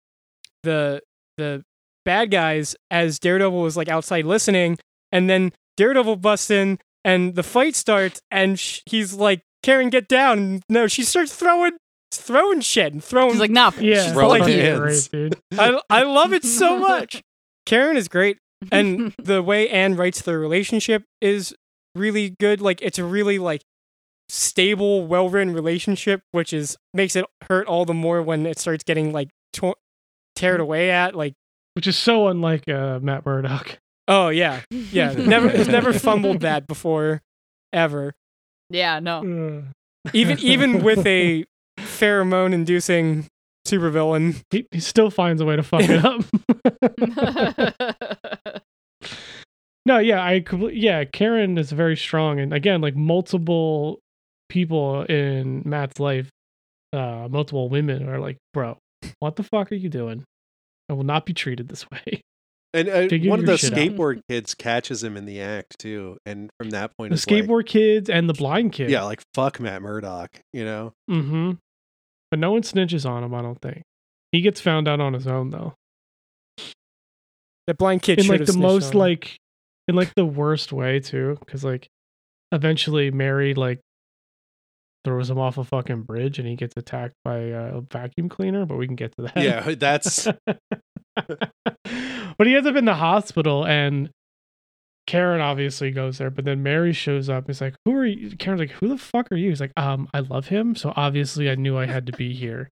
the 0.63 1.01
the 1.37 1.63
bad 2.05 2.31
guys 2.31 2.75
as 2.89 3.19
Daredevil 3.19 3.59
was 3.61 3.75
like 3.75 3.89
outside 3.89 4.25
listening, 4.25 4.77
and 5.11 5.29
then 5.29 5.51
Daredevil 5.77 6.17
busts 6.17 6.49
in 6.49 6.79
and 7.03 7.35
the 7.35 7.43
fight 7.43 7.75
starts, 7.75 8.21
and 8.31 8.57
sh- 8.59 8.79
he's 8.85 9.13
like, 9.13 9.41
"Karen, 9.63 9.89
get 9.89 10.07
down!" 10.07 10.37
And 10.39 10.63
no, 10.69 10.87
she 10.87 11.03
starts 11.03 11.35
throwing 11.35 11.73
throwing 12.11 12.61
shit 12.61 12.93
and 12.93 13.03
throwing. 13.03 13.31
She's 13.31 13.39
like, 13.41 13.51
nah, 13.51 13.71
yeah, 13.77 14.05
she's 14.05 14.13
Rolling 14.13 14.43
fuck 14.43 14.51
hands. 14.51 15.07
great, 15.09 15.31
dude. 15.31 15.39
I 15.59 15.79
I 15.89 16.03
love 16.03 16.31
it 16.33 16.43
so 16.45 16.77
much. 16.91 17.21
Karen 17.65 17.97
is 17.97 18.07
great, 18.07 18.37
and 18.71 19.13
the 19.21 19.41
way 19.43 19.67
Ann 19.69 19.95
writes 19.97 20.21
their 20.21 20.39
relationship 20.39 21.03
is 21.19 21.53
really 21.93 22.35
good. 22.39 22.61
Like 22.61 22.81
it's 22.81 22.97
a 22.99 23.03
really 23.03 23.37
like 23.39 23.61
stable, 24.29 25.05
well 25.05 25.29
written 25.29 25.53
relationship, 25.53 26.21
which 26.31 26.53
is 26.53 26.77
makes 26.93 27.15
it 27.15 27.25
hurt 27.49 27.67
all 27.67 27.85
the 27.85 27.93
more 27.93 28.21
when 28.21 28.45
it 28.45 28.59
starts 28.59 28.83
getting 28.83 29.11
like 29.11 29.29
to- 29.53 29.75
teared 30.37 30.59
away 30.59 30.89
at. 30.91 31.15
Like 31.15 31.33
Which 31.75 31.87
is 31.87 31.97
so 31.97 32.27
unlike 32.27 32.67
uh, 32.69 32.99
Matt 33.01 33.25
Murdock. 33.25 33.77
oh 34.07 34.29
yeah, 34.29 34.61
yeah, 34.71 35.11
never 35.17 35.49
has 35.49 35.67
never 35.67 35.91
fumbled 35.93 36.41
that 36.41 36.67
before, 36.67 37.21
ever. 37.73 38.13
yeah, 38.69 38.99
no. 38.99 39.19
Ugh. 39.19 39.63
Even 40.13 40.39
even 40.41 40.83
with 40.83 41.05
a 41.05 41.45
pheromone 41.79 42.53
inducing 42.53 43.27
supervillain. 43.67 44.41
he, 44.51 44.67
he 44.71 44.79
still 44.79 45.09
finds 45.09 45.41
a 45.41 45.45
way 45.45 45.55
to 45.55 45.63
fuck 45.63 45.81
it 45.83 46.05
up. 46.05 46.21
no, 49.85 49.97
yeah, 49.99 50.23
I 50.23 50.39
compl- 50.39 50.71
yeah, 50.73 51.03
Karen 51.05 51.57
is 51.57 51.71
very 51.71 51.97
strong, 51.97 52.39
and 52.39 52.53
again, 52.53 52.81
like 52.81 52.95
multiple 52.95 53.99
people 54.49 55.03
in 55.03 55.63
Matt's 55.65 55.99
life, 55.99 56.29
uh, 56.93 57.27
multiple 57.29 57.67
women 57.69 58.07
are 58.07 58.19
like, 58.19 58.37
bro, 58.53 58.77
what 59.19 59.35
the 59.35 59.43
fuck 59.43 59.71
are 59.71 59.75
you 59.75 59.89
doing? 59.89 60.23
I 60.89 60.93
will 60.93 61.03
not 61.03 61.25
be 61.25 61.33
treated 61.33 61.67
this 61.67 61.89
way. 61.89 62.21
And 62.73 62.89
uh, 62.89 63.07
one 63.29 63.39
of 63.39 63.45
your 63.45 63.53
the 63.53 63.57
shit 63.57 63.71
out. 63.71 63.79
skateboard 63.79 64.19
kids 64.29 64.53
catches 64.53 65.01
him 65.01 65.15
in 65.15 65.23
the 65.23 65.39
act 65.39 65.79
too, 65.79 66.17
and 66.25 66.49
from 66.59 66.71
that 66.71 66.91
point, 66.97 67.11
The 67.11 67.13
is 67.13 67.25
like, 67.25 67.45
skateboard 67.45 67.65
kids 67.67 68.09
and 68.09 68.27
the 68.27 68.33
blind 68.33 68.73
kid. 68.73 68.89
yeah, 68.89 69.03
like 69.03 69.21
fuck 69.33 69.61
Matt 69.61 69.81
Murdock, 69.81 70.41
you 70.51 70.65
know. 70.65 70.91
Mm-hmm. 71.09 71.51
But 72.31 72.39
no 72.39 72.51
one 72.51 72.63
snitches 72.63 73.09
on 73.09 73.23
him, 73.23 73.33
I 73.33 73.41
don't 73.41 73.61
think. 73.61 73.81
He 74.33 74.41
gets 74.41 74.59
found 74.59 74.89
out 74.89 74.99
on 74.99 75.13
his 75.13 75.25
own 75.25 75.51
though. 75.51 75.75
The 77.67 77.75
blind 77.75 78.01
kid 78.01 78.19
in 78.19 78.27
like 78.27 78.45
the 78.45 78.57
most 78.57 78.93
like 78.93 79.37
in 79.87 79.95
like 79.95 80.13
the 80.15 80.25
worst 80.25 80.73
way 80.73 80.99
too 80.99 81.37
because 81.39 81.63
like 81.63 81.87
eventually 82.51 83.09
mary 83.09 83.53
like 83.53 83.79
throws 85.05 85.29
him 85.29 85.39
off 85.39 85.57
a 85.57 85.63
fucking 85.63 86.01
bridge 86.01 86.37
and 86.39 86.47
he 86.47 86.55
gets 86.55 86.73
attacked 86.75 87.13
by 87.23 87.37
a 87.37 87.79
vacuum 87.79 88.27
cleaner 88.27 88.65
but 88.65 88.75
we 88.77 88.87
can 88.87 88.95
get 88.97 89.15
to 89.15 89.21
that 89.23 89.37
Yeah, 89.37 89.73
that's 89.75 90.27
but 91.15 92.47
he 92.47 92.55
ends 92.55 92.67
up 92.67 92.75
in 92.75 92.85
the 92.85 92.95
hospital 92.95 93.65
and 93.65 94.09
karen 95.07 95.39
obviously 95.39 95.91
goes 95.91 96.17
there 96.17 96.31
but 96.31 96.43
then 96.45 96.63
mary 96.63 96.91
shows 96.91 97.29
up 97.29 97.45
he's 97.45 97.61
like 97.61 97.75
who 97.85 97.95
are 97.95 98.05
you 98.05 98.35
karen's 98.37 98.59
like 98.59 98.71
who 98.71 98.87
the 98.87 98.97
fuck 98.97 99.31
are 99.31 99.35
you 99.35 99.49
he's 99.49 99.61
like 99.61 99.71
um 99.77 100.09
i 100.15 100.19
love 100.19 100.47
him 100.47 100.75
so 100.75 100.91
obviously 100.95 101.47
i 101.49 101.55
knew 101.55 101.77
i 101.77 101.85
had 101.85 102.07
to 102.07 102.11
be 102.13 102.33
here 102.33 102.67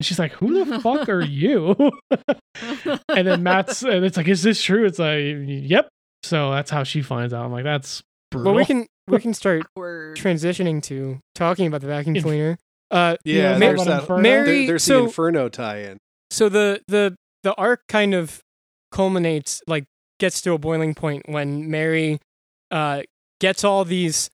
and 0.00 0.06
she's 0.06 0.18
like 0.18 0.32
who 0.32 0.64
the 0.64 0.80
fuck 0.80 1.08
are 1.10 1.20
you 1.24 1.76
and 3.14 3.26
then 3.26 3.42
Matt's 3.42 3.82
and 3.82 4.04
it's 4.04 4.16
like, 4.16 4.28
is 4.28 4.42
this 4.42 4.62
true? 4.62 4.84
It's 4.86 4.98
like, 4.98 5.20
yep. 5.46 5.88
So 6.22 6.50
that's 6.52 6.70
how 6.70 6.84
she 6.84 7.02
finds 7.02 7.32
out. 7.34 7.44
I'm 7.44 7.52
like, 7.52 7.64
that's 7.64 8.02
brutal. 8.30 8.52
Well, 8.52 8.58
we 8.58 8.64
can 8.64 8.86
we 9.08 9.18
can 9.18 9.34
start 9.34 9.62
Awkward. 9.76 10.16
transitioning 10.16 10.82
to 10.84 11.18
talking 11.34 11.66
about 11.66 11.80
the 11.80 11.86
vacuum 11.88 12.14
cleaner. 12.20 12.58
Uh, 12.90 13.16
yeah. 13.24 13.52
know 13.52 13.58
there's 13.58 13.84
that. 13.84 14.18
Mary- 14.20 14.44
there- 14.58 14.66
there's 14.68 14.84
so- 14.84 15.00
the 15.00 15.04
Inferno 15.06 15.48
tie-in. 15.48 15.98
so 16.30 16.48
the 16.48 16.80
the 16.88 17.16
the 17.42 17.54
arc 17.54 17.80
kind 17.88 18.14
of 18.14 18.40
culminates, 18.92 19.62
like 19.66 19.84
gets 20.20 20.40
to 20.42 20.52
a 20.52 20.58
boiling 20.58 20.94
point 20.94 21.28
when 21.28 21.70
Mary 21.70 22.18
uh, 22.70 23.02
gets 23.40 23.64
all 23.64 23.84
these. 23.84 24.30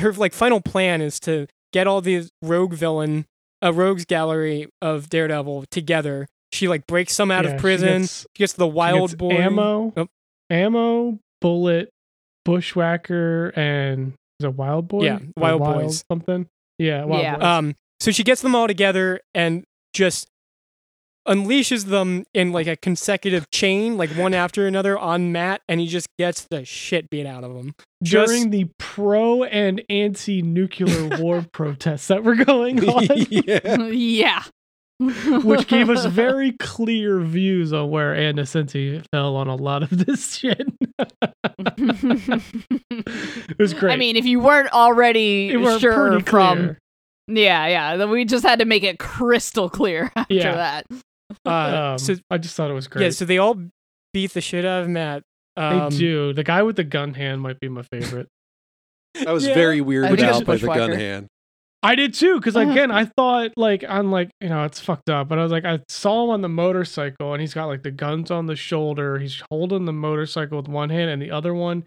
Her 0.00 0.12
like 0.12 0.32
final 0.32 0.60
plan 0.60 1.00
is 1.00 1.18
to 1.20 1.46
get 1.72 1.86
all 1.86 2.00
these 2.00 2.30
rogue 2.42 2.74
villain, 2.74 3.24
a 3.62 3.72
rogues 3.72 4.04
gallery 4.04 4.68
of 4.82 5.08
Daredevil 5.08 5.64
together. 5.70 6.26
She 6.52 6.68
like 6.68 6.86
breaks 6.86 7.14
some 7.14 7.30
out 7.30 7.44
Yeah, 7.44 7.52
of 7.52 7.60
she 7.60 7.62
gets- 8.02 8.26
She 8.36 8.42
gets 8.42 8.52
the 8.54 8.66
She 8.66 8.72
wild 8.72 9.10
gets 9.10 9.14
boy 9.14 9.30
ammo, 9.32 9.92
Oh. 9.96 10.08
ammo, 10.50 11.18
bullet, 11.40 11.88
Bushwacker, 12.46 13.56
and 13.56 14.14
is 14.38 14.44
it 14.46 14.54
wild 14.54 14.88
boy? 14.88 15.04
Yeah, 15.04 15.18
Wild 15.36 15.60
wild 15.60 15.82
Boys. 15.82 16.04
something. 16.10 16.46
Yeah, 16.78 17.04
wild 17.04 17.22
Yeah. 17.22 17.34
boys. 17.36 17.44
Um, 17.44 17.74
so 18.00 18.10
she 18.10 18.24
gets 18.24 18.40
them 18.42 18.54
all 18.54 18.66
together 18.66 19.20
and 19.34 19.64
just 19.92 20.26
unleashes 21.28 21.84
them 21.86 22.24
in 22.32 22.50
like 22.50 22.66
a 22.66 22.76
consecutive 22.76 23.50
chain, 23.50 23.96
like 23.98 24.10
one 24.16 24.32
after 24.32 24.66
another 24.66 24.98
on 24.98 25.30
Matt, 25.32 25.60
and 25.68 25.78
he 25.78 25.86
just 25.86 26.08
gets 26.18 26.46
the 26.50 26.64
shit 26.64 27.10
beat 27.10 27.26
out 27.26 27.44
of 27.44 27.54
him. 27.54 27.74
just- 28.02 28.32
During 28.32 28.50
the 28.50 28.68
pro 28.78 29.44
and 29.44 29.82
anti-nuclear 29.90 31.18
war 31.20 31.44
protests 31.52 32.08
that 32.08 32.24
were 32.24 32.36
going 32.36 32.82
on, 32.88 33.06
yeah. 33.28 33.86
yeah. 33.88 34.42
Which 35.00 35.66
gave 35.66 35.88
us 35.88 36.04
very 36.04 36.52
clear 36.52 37.20
views 37.20 37.72
on 37.72 37.88
where 37.90 38.14
Ann 38.14 38.36
Nocenti 38.36 39.02
fell 39.12 39.34
on 39.36 39.48
a 39.48 39.54
lot 39.56 39.82
of 39.82 39.88
this 40.06 40.36
shit. 40.36 40.60
it 42.90 43.58
was 43.58 43.74
great. 43.74 43.92
I 43.92 43.96
mean, 43.96 44.16
if 44.16 44.26
you 44.26 44.40
weren't 44.40 44.72
already 44.72 45.50
it 45.50 45.56
were 45.56 45.78
sure 45.78 46.10
pretty 46.10 46.24
from 46.24 46.76
yeah, 47.28 47.66
yeah, 47.68 47.96
then 47.96 48.10
we 48.10 48.24
just 48.24 48.44
had 48.44 48.58
to 48.58 48.64
make 48.64 48.82
it 48.82 48.98
crystal 48.98 49.70
clear 49.70 50.10
after 50.16 50.34
Yeah. 50.34 50.54
that. 50.54 50.86
Uh, 51.46 51.92
Um, 51.92 51.98
so 51.98 52.16
I 52.30 52.38
just 52.38 52.56
thought 52.56 52.70
it 52.70 52.74
was 52.74 52.88
great. 52.88 53.04
yeah, 53.04 53.10
so 53.10 53.24
they 53.24 53.38
all 53.38 53.56
beat 54.12 54.32
the 54.32 54.40
shit 54.40 54.64
out 54.64 54.82
of 54.82 54.88
Matt. 54.88 55.22
they 55.56 55.62
Um, 55.62 55.90
do. 55.90 56.32
The 56.32 56.42
guy 56.44 56.62
with 56.62 56.76
the 56.76 56.84
gun 56.84 57.14
hand 57.14 57.40
might 57.40 57.60
be 57.60 57.68
my 57.68 57.82
favorite. 57.82 58.26
That 59.14 59.28
was 59.32 59.46
Yeah. 59.46 59.54
very 59.54 59.80
weird 59.80 60.06
I 60.06 60.08
think 60.16 60.20
out 60.22 60.44
by 60.44 60.56
the 60.56 60.66
gun 60.66 60.92
hand. 60.92 61.26
I 61.82 61.94
did 61.94 62.12
too, 62.12 62.36
because 62.36 62.56
again, 62.56 62.90
I 62.90 63.06
thought 63.06 63.52
like 63.56 63.84
I'm 63.88 64.10
like 64.12 64.30
you 64.40 64.48
know 64.50 64.64
it's 64.64 64.78
fucked 64.80 65.08
up, 65.08 65.28
but 65.28 65.38
I 65.38 65.42
was 65.42 65.50
like 65.52 65.64
I 65.64 65.80
saw 65.88 66.24
him 66.24 66.30
on 66.30 66.42
the 66.42 66.48
motorcycle 66.48 67.32
and 67.32 67.40
he's 67.40 67.54
got 67.54 67.66
like 67.66 67.82
the 67.82 67.90
guns 67.90 68.30
on 68.30 68.46
the 68.46 68.56
shoulder. 68.56 69.18
He's 69.18 69.42
holding 69.50 69.86
the 69.86 69.92
motorcycle 69.92 70.58
with 70.58 70.68
one 70.68 70.90
hand 70.90 71.10
and 71.10 71.22
the 71.22 71.30
other 71.30 71.54
one, 71.54 71.84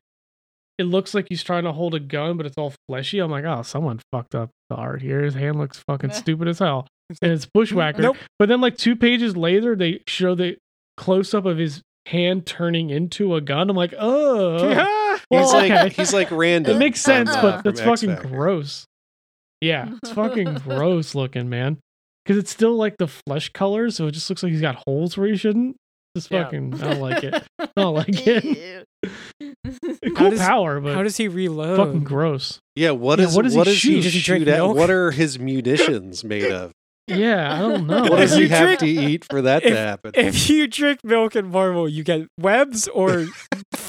it 0.80 0.86
looks 0.86 1.14
like 1.14 1.28
he's 1.30 1.44
trying 1.44 1.66
to 1.66 1.72
hold 1.72 1.94
a 1.94 2.00
gun, 2.00 2.38
but 2.38 2.48
it's 2.48 2.58
all 2.58 2.74
fleshy. 2.88 3.20
I'm 3.20 3.30
like, 3.30 3.46
oh, 3.46 3.62
someone 3.62 4.00
fucked 4.12 4.34
up 4.34 4.50
the 4.72 4.76
art 4.76 5.02
here. 5.04 5.22
His 5.22 5.36
hand 5.36 5.60
looks 5.60 5.80
fucking 5.88 6.12
stupid 6.12 6.48
as 6.48 6.58
hell, 6.58 6.88
and 7.22 7.32
it's 7.32 7.46
Bushwacker. 7.46 8.00
Nope. 8.00 8.18
But 8.40 8.50
then 8.50 8.62
like 8.62 8.78
two 8.78 8.96
pages 8.96 9.38
later, 9.38 9.76
they 9.76 10.02
show 10.08 10.34
the 10.34 10.58
close 10.98 11.36
up 11.36 11.46
of 11.46 11.60
his 11.60 11.84
hand 12.08 12.48
turning 12.48 12.90
into 12.90 13.36
a 13.36 13.42
gun. 13.42 13.70
I'm 13.70 13.76
like, 13.76 13.94
oh, 14.00 14.70
Yeah. 14.72 15.14
He's 15.14 15.22
Well, 15.30 15.54
like 15.54 15.92
he's 15.94 16.14
like 16.14 16.32
random. 16.32 16.76
it 16.76 16.80
makes 16.80 17.00
sense, 17.00 17.30
uh, 17.30 17.42
but 17.42 17.52
from 17.58 17.62
that's 17.66 17.80
X 17.82 17.88
fucking 18.02 18.16
Factor. 18.16 18.28
gross. 18.30 18.86
Yeah, 19.64 19.90
it's 20.02 20.12
fucking 20.12 20.54
gross 20.66 21.16
looking, 21.16 21.50
man. 21.50 21.78
Because 22.26 22.38
it's 22.38 22.52
still 22.52 22.76
like 22.76 22.98
the 22.98 23.08
flesh 23.08 23.50
color, 23.50 23.90
so 23.90 24.08
it 24.08 24.12
just 24.12 24.30
looks 24.30 24.44
like 24.44 24.52
he's 24.52 24.62
got 24.62 24.82
holes 24.88 25.18
where 25.18 25.28
he 25.28 25.36
shouldn't. 25.36 25.76
Just 26.16 26.30
Yeah. 26.32 26.44
fucking, 26.44 26.76
I 26.76 26.78
don't 26.78 27.00
like 27.02 27.24
it. 27.24 27.44
I 27.60 27.68
don't 27.76 27.94
like 27.96 28.28
it. 28.28 28.86
Cool 30.16 30.30
does- 30.32 30.40
power, 30.40 30.80
but 30.80 30.94
How 30.96 31.04
does 31.04 31.18
he 31.18 31.28
reload? 31.28 31.78
fucking 31.78 32.04
gross. 32.04 32.60
Yeah, 32.76 32.92
what 32.92 33.20
Yeah, 33.20 33.26
is 33.26 33.36
what 33.36 33.42
does 33.44 33.54
he 33.54 33.58
what 33.58 33.66
does 33.66 33.78
shoot? 33.78 34.02
Does 34.04 34.14
he 34.14 34.20
shoot 34.20 34.26
drink 34.26 34.48
at? 34.48 34.58
milk? 34.58 34.78
What 34.78 34.90
are 34.90 35.12
his 35.12 35.40
munitions 35.40 36.24
made 36.24 36.52
of? 36.52 36.72
Yeah, 37.08 37.54
I 37.54 37.60
don't 37.60 37.86
know. 37.88 38.04
What 38.04 38.18
does 38.20 38.36
he 38.36 38.48
have 38.48 38.78
drink- 38.78 38.80
to 38.80 38.88
eat 38.88 39.26
for 39.30 39.42
that 39.42 39.64
to 39.64 39.76
happen? 39.76 40.12
If 40.16 40.50
you 40.50 40.68
drink 40.68 41.00
milk 41.04 41.36
in 41.36 41.48
Marvel, 41.50 41.90
you 41.90 42.04
get 42.04 42.28
webs 42.40 42.88
or 42.88 43.26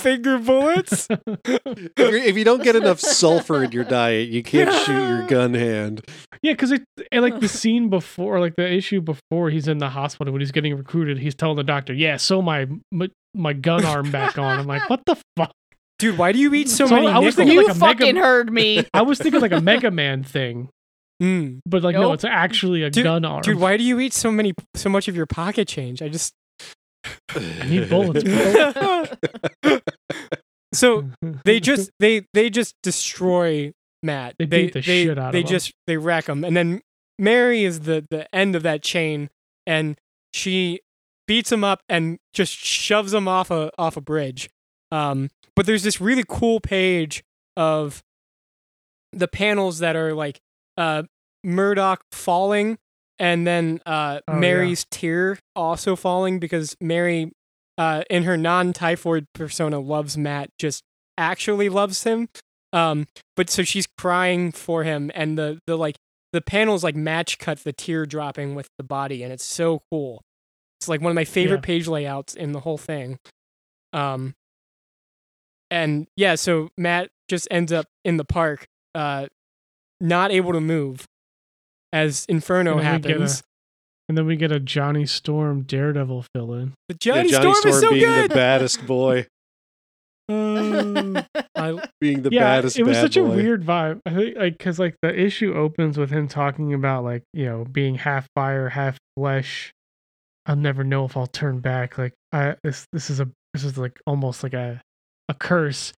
finger 0.05 0.39
bullets. 0.39 1.09
if, 1.45 1.91
you're, 1.99 2.15
if 2.15 2.37
you 2.37 2.45
don't 2.45 2.63
get 2.63 2.77
enough 2.77 3.01
sulfur 3.01 3.65
in 3.65 3.73
your 3.73 3.83
diet, 3.85 4.29
you 4.29 4.43
can't 4.45 4.73
shoot 4.85 4.93
your 5.09 5.27
gun 5.27 5.55
hand. 5.55 6.03
yeah, 6.43 6.53
because 6.53 6.71
it 6.71 6.83
and 7.11 7.23
like 7.23 7.41
the 7.41 7.49
scene 7.61 7.89
before, 7.89 8.39
like 8.39 8.55
the 8.57 8.71
issue 8.73 9.01
before, 9.01 9.51
he's 9.51 9.67
in 9.67 9.79
the 9.79 9.89
hospital 9.89 10.33
when 10.33 10.41
he's 10.41 10.53
getting 10.53 10.77
recruited. 10.77 11.19
He's 11.19 11.35
telling 11.35 11.57
the 11.57 11.65
doctor, 11.65 11.93
"Yeah, 11.93 12.17
sew 12.19 12.41
my 12.43 12.69
my, 12.93 13.09
my 13.35 13.53
gun 13.53 13.85
arm 13.85 14.11
back 14.13 14.39
on." 14.39 14.61
I'm 14.61 14.67
like, 14.67 14.89
what 14.89 15.01
the 15.07 15.17
fuck? 15.37 15.51
Dude, 15.99 16.19
why 16.19 16.33
do 16.33 16.39
you 16.39 16.53
eat 16.55 16.69
so, 16.69 16.87
So 16.87 16.97
many 16.97 17.07
I 17.09 17.19
was 17.19 17.37
nickels? 17.37 17.37
thinking 17.37 17.55
you 17.55 17.67
like 17.67 17.77
a 17.77 17.79
mega- 17.79 17.99
fucking 17.99 18.17
heard 18.17 18.53
me. 18.53 18.85
I 18.93 19.03
was 19.03 19.19
thinking 19.19 19.41
like 19.41 19.53
a 19.53 19.61
Mega 19.61 19.91
Man 19.91 20.23
thing, 20.25 20.69
Mm. 21.23 21.61
but 21.65 21.83
like 21.83 21.95
no, 21.95 22.13
it's 22.13 22.25
actually 22.25 22.83
a 22.83 22.91
Dude- 22.91 23.05
gun 23.05 23.25
arm. 23.25 23.43
Dude, 23.43 23.59
why 23.59 23.77
do 23.77 23.85
you 23.85 24.01
eat 24.01 24.13
so 24.13 24.31
many 24.33 24.53
so 24.75 24.91
much 24.91 25.07
of 25.09 25.15
your 25.17 25.27
pocket 25.27 25.69
change? 25.69 26.03
I 26.03 26.09
just 26.09 26.33
I 27.31 27.67
need 27.69 27.89
bullets, 27.89 28.25
bro. 28.25 29.79
So 30.73 31.09
they 31.45 31.61
just 31.61 31.91
they 32.01 32.27
they 32.35 32.51
just 32.51 32.75
destroy 32.83 33.73
Matt. 34.03 34.37
They 34.39 34.47
beat 34.47 34.73
the 34.73 34.81
they, 34.81 35.05
shit 35.05 35.19
out 35.19 35.19
of 35.19 35.25
him. 35.27 35.33
They 35.33 35.43
just 35.43 35.73
they 35.87 35.97
wreck 35.97 36.29
him, 36.29 36.45
and 36.45 36.57
then 36.57 36.81
Mary 37.19 37.65
is 37.65 37.81
the 37.81 38.07
the 38.11 38.33
end 38.35 38.57
of 38.57 38.63
that 38.65 38.83
chain, 38.83 39.31
and 39.67 39.99
she 40.33 40.81
beats 41.27 41.51
him 41.51 41.65
up 41.65 41.83
and 41.89 42.19
just 42.33 42.53
shoves 42.53 43.15
him 43.15 43.29
off 43.29 43.51
a 43.51 43.71
off 43.79 43.97
a 43.97 44.01
bridge. 44.01 44.51
Um, 44.91 45.31
but 45.57 45.67
there's 45.67 45.83
this 45.83 46.01
really 46.01 46.25
cool 46.29 46.61
page 46.61 47.23
of 47.57 48.03
the 49.13 49.29
panels 49.29 49.79
that 49.79 49.95
are 49.97 50.13
like 50.13 50.41
uh 50.77 51.05
Murdock 51.45 52.03
falling 52.11 52.79
and 53.19 53.47
then 53.47 53.81
uh 53.87 54.21
Oh, 54.27 54.35
yeah. 54.35 54.39
Mary's 54.41 54.87
tear 54.91 55.39
also 55.55 55.95
falling 55.95 56.41
because 56.41 56.77
Mary 56.81 57.31
uh 57.79 58.03
in 58.11 58.23
her 58.25 58.37
non-typhoid 58.37 59.27
persona 59.35 59.79
loves 59.79 60.17
Matt 60.17 60.51
just 60.59 60.83
actually 61.19 61.69
loves 61.69 62.05
him 62.05 62.29
um 62.73 63.07
but 63.37 63.49
so 63.51 63.63
she's 63.63 63.87
crying 63.99 64.51
for 64.53 64.85
him 64.85 65.11
and 65.15 65.39
the 65.39 65.59
the 65.67 65.77
like 65.77 65.97
the 66.33 66.41
panels 66.41 66.83
like 66.83 66.97
match 66.97 67.39
cut 67.39 67.59
the 67.65 67.73
tear 67.73 68.05
dropping 68.07 68.55
with 68.57 68.69
the 68.79 68.85
body 68.85 69.23
and 69.23 69.33
it's 69.33 69.45
so 69.45 69.81
cool 69.91 70.23
it's 70.81 70.89
like 70.89 71.01
one 71.01 71.11
of 71.11 71.15
my 71.15 71.25
favorite 71.25 71.59
Yeah. 71.59 71.67
page 71.67 71.87
layouts 71.89 72.35
in 72.35 72.51
the 72.53 72.61
whole 72.61 72.79
thing 72.79 73.19
um 73.93 74.35
and 75.71 76.07
yeah 76.17 76.35
so 76.35 76.69
Matt 76.77 77.11
just 77.29 77.49
ends 77.51 77.73
up 77.73 77.87
in 78.05 78.17
the 78.17 78.25
park 78.25 78.67
uh 78.95 79.27
not 80.01 80.31
able 80.33 80.53
to 80.53 80.61
move 80.61 81.07
as 81.93 82.27
Inferno 82.29 82.79
And 82.79 82.81
then 82.81 82.95
we 82.95 83.01
get 83.03 83.11
a- 83.17 83.21
happens. 83.21 83.43
And 84.09 84.17
then 84.19 84.27
we 84.27 84.37
get 84.37 84.53
a 84.53 84.61
Johnny 84.61 85.07
Storm 85.07 85.63
Daredevil 85.63 86.27
fill 86.35 86.55
in. 86.55 86.75
But 86.89 87.05
Yeah, 87.05 87.15
Johnny, 87.23 87.31
Johnny 87.31 87.55
Storm, 87.55 87.75
is 87.75 87.81
so 87.81 87.91
being 87.91 88.05
good. 88.05 88.31
the 88.31 88.35
baddest 88.35 88.87
boy, 88.87 89.27
Um, 90.29 91.19
I, 91.55 91.87
being 92.01 92.23
the 92.23 92.31
yeah, 92.33 92.41
baddest. 92.57 92.79
it 92.79 92.85
was 92.85 92.97
bad 92.97 93.03
such 93.03 93.17
a 93.19 93.25
weird 93.25 93.63
vibe. 93.65 94.01
I 94.07 94.15
think 94.15 94.37
like 94.37 94.57
because 94.59 94.79
like 94.79 94.97
the 95.03 95.15
issue 95.19 95.53
opens 95.55 95.99
with 95.99 96.11
him 96.11 96.29
talking 96.29 96.73
about 96.73 97.05
like 97.05 97.25
you 97.35 97.45
know 97.45 97.65
being 97.71 97.95
half 97.97 98.27
fire, 98.35 98.71
half 98.71 98.97
flesh. 99.17 99.73
I'll 100.47 100.57
never 100.57 100.83
know 100.85 101.05
if 101.05 101.17
I'll 101.17 101.27
turn 101.27 101.61
back. 101.61 101.99
Like 101.99 102.15
I 102.33 102.57
this 102.65 102.87
this 102.93 103.11
is 103.11 103.21
a 103.21 103.29
this 103.53 103.65
is 103.65 103.77
like 103.77 104.01
almost 104.07 104.43
like 104.43 104.55
a 104.55 104.81
a 105.29 105.35
curse. 105.35 105.93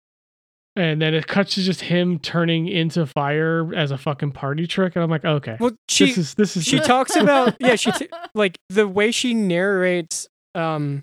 And 0.77 1.01
then 1.01 1.15
it 1.15 1.27
cuts 1.27 1.55
to 1.55 1.63
just 1.63 1.81
him 1.81 2.19
turning 2.19 2.69
into 2.69 3.07
fire 3.07 3.75
as 3.75 3.91
a 3.91 3.97
fucking 3.97 4.33
party 4.33 4.67
trick, 4.67 4.95
and 4.95 5.03
I'm 5.03 5.09
like, 5.09 5.25
okay, 5.25 5.57
well, 5.59 5.73
she 5.89 6.07
this 6.07 6.19
is 6.19 6.35
this 6.35 6.57
is 6.57 6.65
she 6.65 6.79
talks 6.93 7.17
about 7.17 7.57
yeah 7.61 7.77
she 7.77 7.91
t- 7.93 8.09
like 8.35 8.59
the 8.69 8.87
way 8.87 9.11
she 9.11 9.33
narrates 9.33 10.29
um 10.55 11.03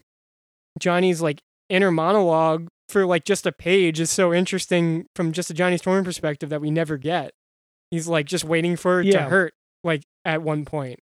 Johnny's 0.79 1.21
like 1.21 1.41
inner 1.69 1.89
monologue 1.91 2.67
for 2.89 3.05
like 3.07 3.25
just 3.25 3.47
a 3.47 3.51
page 3.51 3.99
is 3.99 4.11
so 4.11 4.31
interesting 4.33 5.07
from 5.15 5.31
just 5.31 5.49
a 5.49 5.53
Johnny 5.55 5.77
Storm 5.77 6.03
perspective 6.03 6.49
that 6.49 6.61
we 6.61 6.69
never 6.69 6.97
get. 6.97 7.31
He's 7.89 8.07
like 8.07 8.27
just 8.27 8.43
waiting 8.43 8.75
for 8.75 9.01
it 9.01 9.05
to 9.11 9.21
hurt 9.23 9.53
like 9.83 10.03
at 10.23 10.43
one 10.43 10.65
point. 10.65 10.99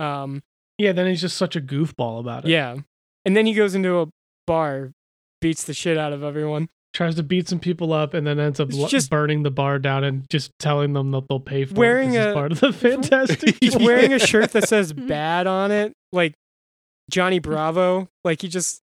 Um 0.00 0.42
yeah. 0.78 0.92
Then 0.92 1.06
he's 1.06 1.20
just 1.20 1.36
such 1.36 1.54
a 1.54 1.60
goofball 1.60 2.18
about 2.20 2.44
it. 2.44 2.50
yeah. 2.50 2.76
And 3.24 3.36
then 3.36 3.46
he 3.46 3.52
goes 3.54 3.74
into 3.74 4.00
a 4.00 4.06
bar, 4.46 4.92
beats 5.40 5.62
the 5.64 5.74
shit 5.74 5.96
out 5.98 6.12
of 6.12 6.22
everyone. 6.24 6.68
Tries 6.92 7.14
to 7.14 7.22
beat 7.22 7.48
some 7.48 7.60
people 7.60 7.92
up 7.92 8.14
and 8.14 8.26
then 8.26 8.40
ends 8.40 8.58
up 8.60 8.68
It's 8.70 8.78
lo- 8.78 8.88
just- 8.88 9.10
burning 9.10 9.42
the 9.44 9.50
bar 9.50 9.78
down 9.78 10.02
and 10.04 10.28
just 10.30 10.50
telling 10.58 10.92
them 10.92 11.10
that 11.12 11.28
they'll 11.28 11.38
pay 11.40 11.64
for 11.64 11.74
Wearing 11.74 12.14
it. 12.14 12.18
'cause 12.18 12.26
a- 12.26 12.34
part 12.34 12.52
of 12.52 12.60
the 12.60 12.72
Fantastic. 12.72 13.56
He's 13.60 13.76
wearing 13.78 14.12
a 14.12 14.18
shirt 14.18 14.50
that 14.52 14.68
says 14.68 14.92
bad 15.08 15.46
on 15.46 15.70
it, 15.70 15.92
like 16.12 16.34
Johnny 17.10 17.38
Bravo. 17.38 18.08
Like 18.24 18.42
he 18.42 18.48
just 18.48 18.80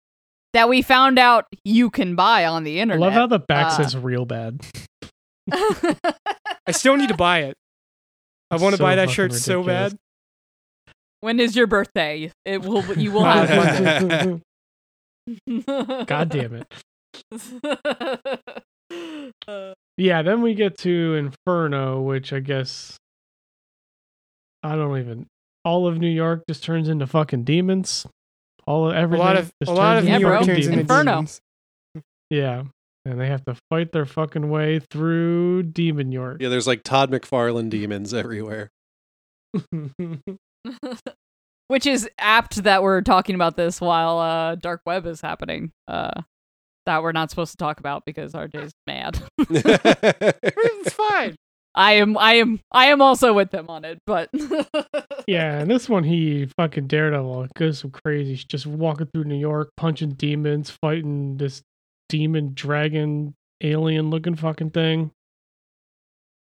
that 0.53 0.69
we 0.69 0.81
found 0.81 1.19
out 1.19 1.45
you 1.65 1.89
can 1.89 2.15
buy 2.15 2.45
on 2.45 2.63
the 2.63 2.79
internet 2.79 3.03
I 3.03 3.07
internet. 3.07 3.19
love 3.19 3.29
how 3.31 3.38
the 3.38 3.39
back 3.45 3.65
Uh, 3.73 3.84
says 3.84 3.97
real 3.97 4.25
bad. 4.25 4.61
I 5.51 6.71
still 6.71 6.95
need 6.97 7.09
to 7.09 7.17
buy 7.17 7.39
it. 7.43 7.55
I 8.49 8.55
want 8.55 8.73
to 8.73 8.77
So 8.77 8.84
buy 8.84 8.95
that 8.95 9.09
fucking 9.09 9.13
shirt 9.13 9.34
so 9.34 9.61
bad. 9.63 9.95
when 11.19 11.39
is 11.41 11.55
your 11.55 11.67
birthday? 11.67 12.31
It 12.45 12.61
will. 12.61 12.84
You 12.97 13.11
will 13.11 13.23
have 13.25 14.41
one. 15.49 16.05
God 16.05 16.29
damn 16.29 16.53
it. 16.55 16.73
Yeah, 19.99 20.22
then 20.22 20.41
we 20.44 20.53
get 20.53 20.77
to 20.80 21.15
Inferno, 21.15 22.02
which 22.02 22.31
I 22.31 22.39
guess 22.39 22.98
I 24.61 24.76
don't 24.76 24.98
even 24.99 25.26
all 25.65 25.88
of 25.88 25.98
New 25.98 26.07
York 26.07 26.44
just 26.48 26.64
turns 26.64 26.88
into 26.88 27.07
fucking 27.07 27.44
demons. 27.45 28.06
all 28.68 28.91
A 28.91 28.95
everything. 28.95 29.26
lot 29.26 29.38
of 29.38 29.52
just 29.61 29.72
a 29.72 29.73
lot 29.73 29.98
of 29.98 30.03
into 30.06 30.11
Yeah, 30.11 30.18
New 30.19 30.27
York 30.27 30.45
turns 30.45 30.49
into 30.68 30.69
demons. 30.69 30.81
Inferno. 30.81 31.11
demons. 31.14 31.41
Yeah, 32.30 32.64
and 33.06 33.19
they 33.19 33.27
have 33.27 33.44
to 33.45 33.56
fight 33.72 33.91
their 33.91 34.06
fucking 34.06 34.49
way 34.49 34.80
through 34.91 35.64
Demon 35.64 36.11
York. 36.11 36.38
Yeah, 36.41 36.49
there's 36.49 36.68
like 36.68 36.84
Todd 36.84 37.10
McFarlane 37.11 37.69
demons 37.72 38.14
everywhere. 38.14 38.69
Which 41.69 41.85
is 41.88 42.07
apt 42.19 42.64
that 42.64 42.84
we're 42.84 43.02
talking 43.02 43.35
about 43.35 43.57
this 43.57 43.81
while 43.81 44.19
uh, 44.19 44.56
Dark 44.56 44.81
Web 44.85 45.06
is 45.07 45.19
happening. 45.22 45.72
Uh, 45.88 46.22
that 46.88 47.03
we're 47.03 47.11
not 47.11 47.30
supposed 47.30 47.51
to 47.51 47.57
talk 47.57 47.80
about 47.80 48.03
because 48.05 48.34
RJ's 48.34 48.73
mad. 48.88 49.22
it's 49.39 50.93
fine. 50.93 51.35
I 51.76 51.93
am, 51.93 52.18
I 52.18 52.34
am, 52.35 52.59
I 52.72 52.88
am 52.88 53.03
also 53.03 53.34
with 53.34 53.53
him 53.53 53.69
on 53.69 53.85
it, 53.85 53.99
but 54.07 54.30
yeah, 55.27 55.59
and 55.59 55.69
this 55.69 55.88
one 55.88 56.03
he 56.03 56.47
fucking 56.57 56.88
Daredevil 56.88 57.49
goes 57.55 57.80
some 57.80 57.91
crazy. 57.91 58.31
He's 58.31 58.43
just 58.45 58.65
walking 58.65 59.07
through 59.14 59.26
New 59.26 59.38
York, 59.38 59.69
punching 59.77 60.14
demons, 60.14 60.72
fighting 60.72 61.38
this 61.38 61.61
demon 62.09 62.53
dragon 62.55 63.35
alien 63.61 64.09
looking 64.09 64.35
fucking 64.35 64.72
thing. 64.72 65.11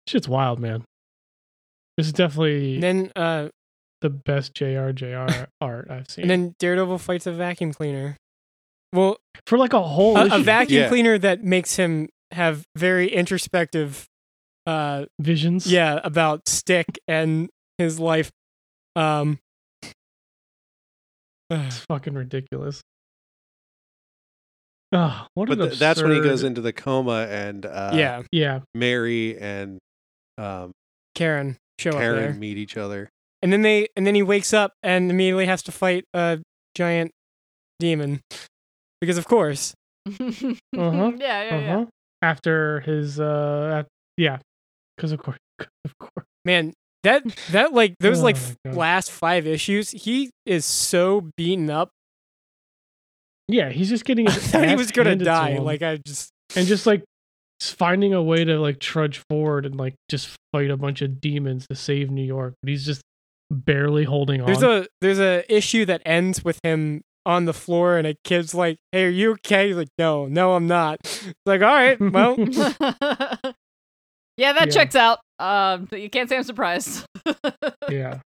Shit's 0.06 0.28
wild, 0.28 0.60
man. 0.60 0.84
This 1.98 2.06
is 2.06 2.12
definitely 2.14 2.76
And 2.76 2.82
then 2.82 3.12
uh 3.14 3.48
the 4.00 4.10
best 4.10 4.54
JRJR 4.54 5.48
art 5.60 5.90
I've 5.90 6.08
seen. 6.08 6.22
and 6.22 6.30
then 6.30 6.54
Daredevil 6.58 6.98
fights 6.98 7.26
a 7.26 7.32
vacuum 7.32 7.74
cleaner. 7.74 8.16
Well, 8.92 9.18
for 9.46 9.58
like 9.58 9.72
a 9.72 9.82
whole 9.82 10.16
a, 10.16 10.36
a 10.36 10.38
vacuum 10.42 10.82
Yeah. 10.82 10.88
cleaner 10.88 11.18
that 11.18 11.42
makes 11.44 11.76
him 11.76 12.08
have 12.32 12.64
very 12.76 13.08
introspective 13.10 14.06
uh 14.66 15.06
visions. 15.18 15.66
yeah 15.70 15.98
about 16.04 16.46
stick 16.48 16.86
and 17.08 17.48
his 17.78 17.98
life 17.98 18.30
um 18.96 19.38
it's 21.50 21.78
fucking 21.88 22.12
ridiculous. 22.14 22.82
Oh, 24.92 25.26
what 25.34 25.48
but 25.48 25.58
an 25.60 25.68
th- 25.68 25.78
that's 25.78 26.02
when 26.02 26.12
he 26.12 26.20
goes 26.20 26.42
into 26.42 26.60
the 26.62 26.72
coma 26.72 27.26
and 27.30 27.66
uh, 27.66 27.92
yeah 27.94 28.22
Yeah, 28.32 28.60
Mary 28.74 29.38
and 29.38 29.78
um, 30.38 30.72
Karen 31.14 31.56
show 31.78 31.90
up 31.90 31.98
Karen 31.98 32.16
there 32.16 32.32
meet 32.34 32.56
each 32.56 32.76
other. 32.78 33.10
and 33.42 33.52
then 33.52 33.62
they 33.62 33.88
and 33.96 34.06
then 34.06 34.14
he 34.14 34.22
wakes 34.22 34.52
up 34.54 34.72
and 34.82 35.10
immediately 35.10 35.44
has 35.46 35.62
to 35.64 35.72
fight 35.72 36.04
a 36.14 36.38
giant 36.74 37.10
demon 37.78 38.20
because 39.00 39.18
of 39.18 39.26
course 39.26 39.74
Uh-huh. 40.06 40.32
yeah, 40.72 41.12
yeah, 41.18 41.58
yeah. 41.58 41.74
uh-huh. 41.76 41.86
After 42.22 42.80
his, 42.80 43.20
uh, 43.20 43.80
at- 43.80 43.86
yeah, 44.16 44.38
because 44.96 45.12
of 45.12 45.20
course, 45.22 45.38
of 45.84 45.98
course. 46.00 46.26
man 46.44 46.72
that 47.04 47.22
that 47.52 47.72
like 47.72 47.94
those 48.00 48.20
Oh 48.20 48.24
like 48.24 48.36
my 48.36 48.42
f- 48.42 48.56
God. 48.66 48.74
last 48.74 49.10
five 49.12 49.46
issues 49.46 49.90
he 49.90 50.30
is 50.44 50.64
so 50.64 51.28
beaten 51.36 51.70
up 51.70 51.90
Yeah, 53.48 53.70
he's 53.70 53.88
just 53.88 54.04
getting. 54.04 54.26
I 54.28 54.32
His 54.32 54.46
thought 54.50 54.68
he 54.68 54.74
was 54.76 54.90
gonna 54.90 55.10
handed 55.10 55.24
to 55.24 55.30
die 55.30 55.58
like 55.58 55.82
i 55.82 55.98
just 56.04 56.30
and 56.56 56.66
just 56.66 56.86
like 56.86 57.04
finding 57.60 58.14
a 58.14 58.22
way 58.22 58.44
to 58.44 58.58
like 58.58 58.78
trudge 58.80 59.22
forward 59.30 59.64
and 59.66 59.76
like 59.76 59.94
just 60.08 60.28
fight 60.52 60.70
a 60.70 60.76
bunch 60.76 61.02
of 61.02 61.20
demons 61.20 61.66
to 61.68 61.74
save 61.76 62.10
New 62.10 62.24
York, 62.24 62.54
but 62.62 62.68
he's 62.70 62.84
just 62.86 63.02
barely 63.50 64.04
holding 64.04 64.44
there's 64.44 64.62
on. 64.62 64.70
There's 64.70 64.84
a 64.84 64.88
there's 65.00 65.18
a 65.20 65.54
issue 65.54 65.84
that 65.86 66.02
ends 66.06 66.44
with 66.44 66.58
him 66.64 67.00
on 67.28 67.44
the 67.44 67.52
floor 67.52 67.96
and 67.98 68.06
a 68.06 68.14
kid's 68.24 68.54
like 68.54 68.78
hey 68.90 69.04
are 69.04 69.08
you 69.10 69.32
okay 69.32 69.68
he's 69.68 69.76
like 69.76 69.88
no 69.98 70.26
no 70.26 70.54
i'm 70.54 70.66
not 70.66 70.98
it's 71.04 71.24
like 71.46 71.60
all 71.60 71.68
right 71.74 72.00
well 72.00 72.34
yeah, 74.36 74.52
that 74.52 74.66
Yeah. 74.66 74.72
checks 74.72 74.94
out. 74.96 75.18
Um, 75.38 75.88
you 75.92 76.08
can't 76.10 76.28
say 76.28 76.36
I'm 76.36 76.42
surprised. 76.44 77.04
yeah, 77.90 78.20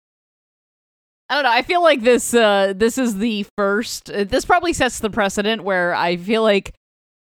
I 1.30 1.34
don't 1.36 1.44
know. 1.44 1.52
I 1.52 1.61
feel 1.61 1.82
like 1.82 2.02
this 2.02 2.34
uh 2.34 2.73
this 2.76 2.98
is 2.98 3.18
the 3.18 3.45
first 3.57 4.10
uh, 4.11 4.23
this 4.26 4.45
probably 4.45 4.73
sets 4.73 4.99
the 4.99 5.10
precedent 5.10 5.64
where 5.64 5.94
I 5.95 6.18
feel 6.18 6.44
like 6.44 6.73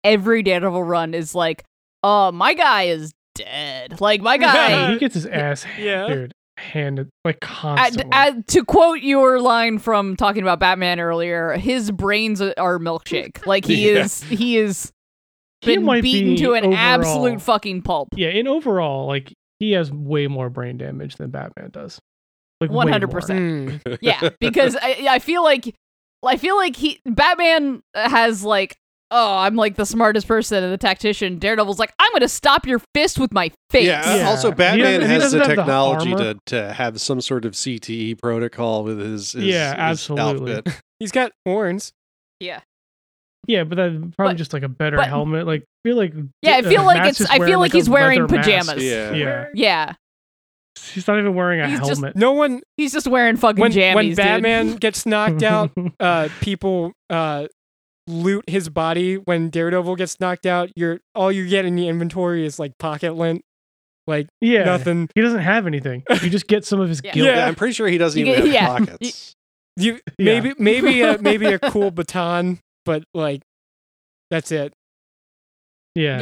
every 0.05 0.43
Daredevil 0.43 0.83
run 0.85 1.15
is 1.15 1.35
like, 1.35 1.65
"Uh, 2.03 2.31
my 2.35 2.55
guy 2.55 2.85
is 2.85 3.13
dead." 3.37 4.01
Like 4.01 4.21
my 4.21 4.37
guy 4.37 4.93
he 4.93 4.99
gets 4.99 5.15
his 5.15 5.27
ass 5.27 5.65
Yeah. 5.79 6.27
Dude 6.61 6.73
handed 6.73 7.09
like 7.25 7.41
constantly. 7.41 8.11
at, 8.13 8.47
to 8.49 8.65
quote 8.65 9.01
your 9.01 9.41
line 9.41 9.79
from 9.79 10.17
talking 10.17 10.43
about 10.43 10.61
Batman 10.61 11.01
earlier, 11.01 11.53
his 11.55 11.91
brains 11.91 12.41
are 12.41 12.79
milkshake. 12.79 13.39
Like 13.47 13.65
he 13.65 13.93
Yeah. 13.93 14.05
is 14.05 14.23
he 14.25 14.57
is 14.57 14.93
been 15.63 15.85
might 15.85 16.03
beaten 16.03 16.31
be 16.31 16.37
to 16.39 16.53
an 16.55 16.65
overall- 16.65 16.79
absolute 16.79 17.43
fucking 17.43 17.83
pulp. 17.83 18.09
yeah, 18.17 18.29
and 18.29 18.49
overall, 18.49 19.07
like 19.07 19.33
he 19.59 19.73
has 19.73 19.91
way 19.93 20.27
more 20.27 20.49
brain 20.49 20.79
damage 20.79 21.17
than 21.17 21.31
Batman 21.31 21.71
does. 21.71 21.99
Like 22.63 22.71
100%. 22.71 23.81
hmm. 23.87 23.95
yeah, 24.01 24.31
because 24.41 24.77
I 24.83 25.07
I 25.09 25.19
feel 25.19 25.43
like 25.43 25.75
I 26.27 26.37
feel 26.37 26.57
like 26.57 26.77
he 26.77 27.01
Batman 27.07 27.83
has 27.95 28.45
like 28.45 28.77
oh 29.11 29.37
I'm 29.39 29.57
like 29.57 29.77
the 29.77 29.87
smartest 29.87 30.27
person 30.29 30.63
and 30.65 30.73
the 30.73 30.79
tactician. 30.79 31.39
Daredevil's 31.39 31.79
like 31.79 31.93
I'm 31.99 32.13
gonna 32.13 32.29
stop 32.29 32.67
your 32.67 32.81
fist 32.95 33.19
with 33.19 33.33
my 33.33 33.51
face. 33.71 33.87
Yeah. 33.87 34.17
Yeah. 34.17 34.29
Also, 34.29 34.53
Batman 34.53 35.03
has 35.03 35.33
the 35.33 35.39
have 35.39 35.49
the 35.49 35.55
technology 35.57 36.15
to, 36.15 36.39
to 36.47 36.73
have 36.73 37.01
some 37.01 37.21
sort 37.21 37.45
of 37.45 37.53
CTE 37.53 38.19
protocol 38.21 38.85
with 38.85 38.99
his, 39.01 39.33
his 39.33 39.45
Yeah, 39.45 39.71
his 39.91 40.09
absolutely. 40.11 40.55
outfit. 40.57 40.81
he's 40.99 41.13
got 41.13 41.33
horns 41.47 41.93
yeah. 42.41 42.61
Yeah, 43.47 43.65
but 43.65 43.77
that's 43.77 43.95
probably 44.17 44.35
But- 44.35 44.37
just 44.37 44.53
like 44.53 44.63
a 44.63 44.69
better 44.69 44.97
but- 44.97 45.09
helmet. 45.09 45.47
Like 45.47 45.65
feel 45.85 45.97
like 45.97 46.13
Yeah, 46.43 46.57
I 46.57 46.59
uh, 46.61 46.69
feel 46.69 46.85
like 46.85 46.99
it's- 47.09 47.31
I 47.31 47.39
feel 47.39 47.59
like 47.59 47.73
a 47.75 47.77
he's 47.77 47.89
wearing 47.89 48.21
leather 48.21 48.37
mask. 48.37 48.49
pajamas. 48.49 48.85
Yeah. 48.85 49.13
Yeah, 49.13 49.45
Yeah, 49.55 49.93
he's 50.93 51.07
not 51.09 51.19
even 51.19 51.35
wearing 51.35 51.61
a 51.61 51.69
He's 51.69 51.79
just- 51.81 51.91
helmet. 52.01 52.17
no 52.17 52.33
one 52.33 52.61
he's 52.77 52.93
just 52.93 53.07
wearing 53.07 53.37
fucking 53.37 53.61
when, 53.61 53.73
jammies, 53.73 53.95
when 53.95 54.07
dude. 54.09 54.17
batman 54.17 54.77
gets 54.77 55.05
knocked 55.07 55.43
out 55.43 55.71
uh 56.01 56.29
people 56.41 56.93
uh 57.11 57.47
loot 58.07 58.49
his 58.49 58.69
body 58.69 59.17
when 59.17 59.51
daredevil 59.51 59.95
gets 59.97 60.19
knocked 60.21 60.47
out 60.47 60.69
you're 60.75 60.99
all 61.15 61.31
you 61.31 61.47
get 61.49 61.65
in 61.65 61.77
the 61.77 61.87
inventory 61.87 62.45
is 62.45 62.59
like 62.59 62.77
pocket 62.79 63.15
lint 63.15 63.43
like 64.07 64.27
yeah, 64.41 64.65
nothing 64.65 65.09
he 65.15 65.21
doesn't 65.21 65.41
have 65.41 65.67
anything. 65.69 66.03
You 66.23 66.31
just 66.31 66.49
get 66.49 66.65
some 66.65 66.81
of 66.81 66.89
his 66.89 67.01
Yeah. 67.05 67.13
guilt. 67.13 67.27
Yeah, 67.29 67.37
Yeah. 67.37 67.47
I'm 67.47 67.55
pretty 67.55 67.75
sure 67.75 67.87
he 67.87 67.99
doesn't 67.99 68.19
You 68.19 68.33
even 68.33 68.47
get- 68.51 68.61
have 68.61 68.81
yeah. 68.81 68.87
pockets. 68.97 69.35
you 69.77 70.01
Yeah. 70.19 70.41
maybe 70.41 70.55
maybe 70.59 71.03
a 71.03 71.19
maybe 71.19 71.47
a 71.47 71.59
cool 71.61 71.91
baton 71.93 72.59
but 72.85 73.05
like 73.15 73.43
that's 74.31 74.51
it 74.51 74.73
Yeah, 75.95 76.21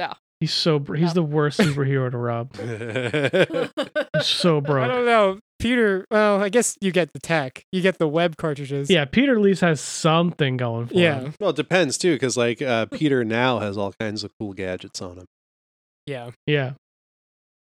yeah. 0.00 0.14
he's 0.40 0.52
so 0.54 0.78
br- 0.80 0.96
he's 0.96 1.12
the 1.14 1.22
worst 1.22 1.60
superhero 1.60 2.10
to 2.10 2.16
rob. 2.16 2.56
He's 2.56 4.26
so 4.26 4.56
i 4.56 4.60
broke. 4.60 4.88
don't 4.90 5.04
know 5.06 5.38
peter 5.58 6.06
well 6.10 6.42
i 6.42 6.48
guess 6.48 6.76
you 6.80 6.90
get 6.92 7.12
the 7.12 7.18
tech 7.18 7.64
you 7.72 7.80
get 7.82 7.98
the 7.98 8.06
web 8.08 8.36
cartridges 8.36 8.88
Yeah, 8.90 9.04
Peter 9.04 9.34
at 9.34 9.40
least 9.40 9.60
has 9.62 9.80
something 9.80 10.56
going 10.56 10.86
for 10.86 10.94
yeah 10.94 11.20
him. 11.20 11.34
well, 11.40 11.50
it 11.50 11.56
depends 11.56 11.98
too, 11.98 12.14
because 12.14 12.36
like 12.36 12.62
uh, 12.62 12.86
Peter 12.86 13.24
now 13.24 13.58
has 13.58 13.76
all 13.76 13.92
kinds 14.00 14.22
of 14.24 14.30
cool 14.38 14.52
gadgets 14.52 15.00
on 15.02 15.18
him. 15.18 15.26
yeah 16.06 16.30
Yeah. 16.46 16.72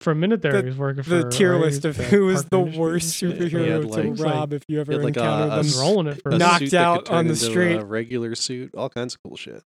For 0.01 0.11
a 0.11 0.15
minute 0.15 0.43
there, 0.43 0.51
The- 0.51 0.59
he 0.61 0.65
was 0.65 0.77
working 0.77 1.01
for 1.01 1.09
the 1.23 1.29
tier 1.29 1.55
list 1.57 1.83
of 1.83 1.97
the 1.97 2.03
who 2.13 2.29
is 2.29 2.43
Park 2.43 2.49
the 2.51 2.79
worst 2.79 3.23
and 3.23 3.31
shit. 3.33 3.41
He 3.41 3.49
superhero 3.57 3.67
had, 3.67 3.81
to 3.81 4.11
like- 4.23 4.31
rob 4.33 4.53
if 4.53 4.61
you 4.67 4.79
ever 4.79 4.93
like, 4.97 5.17
encountered 5.17 5.53
a 5.53 5.55
them. 5.63 5.65
Been 5.71 5.79
rolling 5.79 6.07
it 6.07 6.21
for 6.21 6.31
A 6.31 6.35
a 6.35 6.37
Knocked 6.37 6.59
suit 6.59 6.73
out 6.75 7.09
on 7.09 7.25
the 7.27 7.35
street. 7.35 7.77
A 7.77 7.83
regular 7.85 8.35
suit, 8.35 8.75
all 8.75 8.89
kinds 8.89 9.15
of 9.15 9.21
cool 9.23 9.37
shit. 9.37 9.63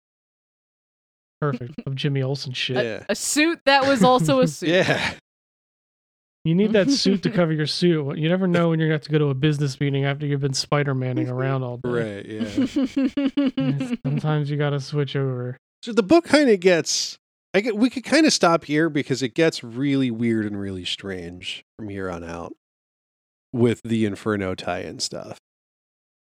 perfect 1.41 1.73
of 1.87 1.95
Jimmy 1.95 2.21
Olsen 2.21 2.53
shit. 2.53 2.77
Yeah, 2.85 3.03
A 3.09 3.15
suit 3.15 3.59
that 3.65 3.87
was 3.87 4.03
also 4.03 4.41
a 4.41 4.47
suit. 4.59 4.69
yeah. 4.69 5.13
You 6.45 6.55
need 6.55 6.71
that 6.73 6.89
suit 6.89 7.23
to 7.23 7.29
cover 7.31 7.51
your 7.51 7.67
suit. 7.67 8.17
You 8.17 8.29
never 8.29 8.47
know 8.47 8.69
when 8.69 8.79
you're 8.79 8.87
gonna 8.87 8.95
have 8.95 9.03
to 9.03 9.11
go 9.11 9.19
to 9.19 9.25
a 9.27 9.33
business 9.33 9.79
meeting 9.79 10.05
after 10.05 10.25
you've 10.25 10.39
been 10.41 10.53
Spider 10.53 10.95
Manning 10.95 11.29
around 11.29 11.63
all 11.63 11.77
day. 11.77 11.89
Right, 11.89 12.25
yeah. 12.25 13.95
Sometimes 14.03 14.49
you 14.49 14.57
gotta 14.57 14.79
switch 14.79 15.15
over. 15.15 15.57
So 15.83 15.93
the 15.93 16.03
book 16.03 16.25
kind 16.25 16.49
of 16.49 16.59
gets. 16.59 17.17
I 17.53 17.61
get, 17.61 17.75
we 17.75 17.89
could 17.89 18.03
kind 18.03 18.25
of 18.27 18.33
stop 18.33 18.65
here 18.65 18.89
because 18.89 19.23
it 19.23 19.33
gets 19.33 19.63
really 19.63 20.11
weird 20.11 20.45
and 20.45 20.59
really 20.59 20.85
strange 20.85 21.63
from 21.77 21.89
here 21.89 22.09
on 22.09 22.23
out 22.23 22.53
with 23.51 23.81
the 23.83 24.05
Inferno 24.05 24.53
tie-in 24.53 24.99
stuff. 24.99 25.39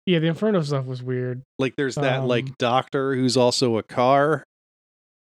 Yeah, 0.05 0.19
the 0.19 0.27
Inferno 0.27 0.61
stuff 0.61 0.85
was 0.85 1.03
weird. 1.03 1.41
Like 1.59 1.75
there's 1.75 1.95
that 1.95 2.23
like 2.25 2.45
Um, 2.47 2.55
doctor 2.59 3.13
who's 3.13 3.35
also 3.35 3.77
a 3.77 3.83
car 3.83 4.43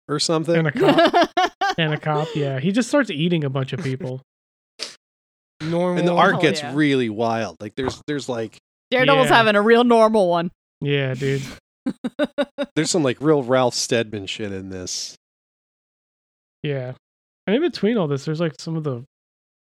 or 0.08 0.18
something. 0.18 0.56
And 0.56 0.66
a 0.68 0.72
cop. 0.72 1.30
and 1.78 1.92
a 1.92 2.00
cop. 2.00 2.28
Yeah, 2.34 2.58
he 2.58 2.72
just 2.72 2.88
starts 2.88 3.10
eating 3.10 3.44
a 3.44 3.50
bunch 3.50 3.72
of 3.74 3.80
people. 3.80 4.22
Normal. 5.60 5.98
and 5.98 6.06
the 6.06 6.14
art 6.14 6.40
gets 6.40 6.60
yeah. 6.60 6.74
really 6.74 7.08
wild. 7.08 7.56
Like 7.60 7.74
there's 7.76 8.02
there's 8.06 8.28
like 8.28 8.58
Daredevil's 8.90 9.28
Yeah. 9.30 9.36
having 9.36 9.56
a 9.56 9.62
real 9.62 9.84
normal 9.84 10.28
one. 10.28 10.50
Yeah, 10.80 11.14
dude. 11.14 11.42
there's 12.74 12.90
some 12.90 13.02
like 13.02 13.18
real 13.20 13.42
Ralph 13.42 13.74
Steadman 13.74 14.26
shit 14.26 14.52
in 14.52 14.68
this. 14.70 15.16
Yeah. 16.62 16.92
And 17.46 17.56
in 17.56 17.62
between 17.62 17.96
all 17.96 18.08
this, 18.08 18.24
there's 18.24 18.40
like 18.40 18.54
some 18.58 18.76
of 18.76 18.84
the 18.84 19.04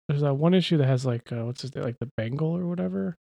there's 0.08 0.22
that 0.22 0.36
one 0.36 0.54
issue 0.54 0.78
that 0.78 0.88
has 0.88 1.06
like 1.06 1.32
uh, 1.32 1.46
what's 1.46 1.62
his 1.64 1.74
name, 1.76 1.84
like 1.84 1.98
the 2.00 2.10
Bengal 2.18 2.56
or 2.58 2.66
whatever. 2.68 3.16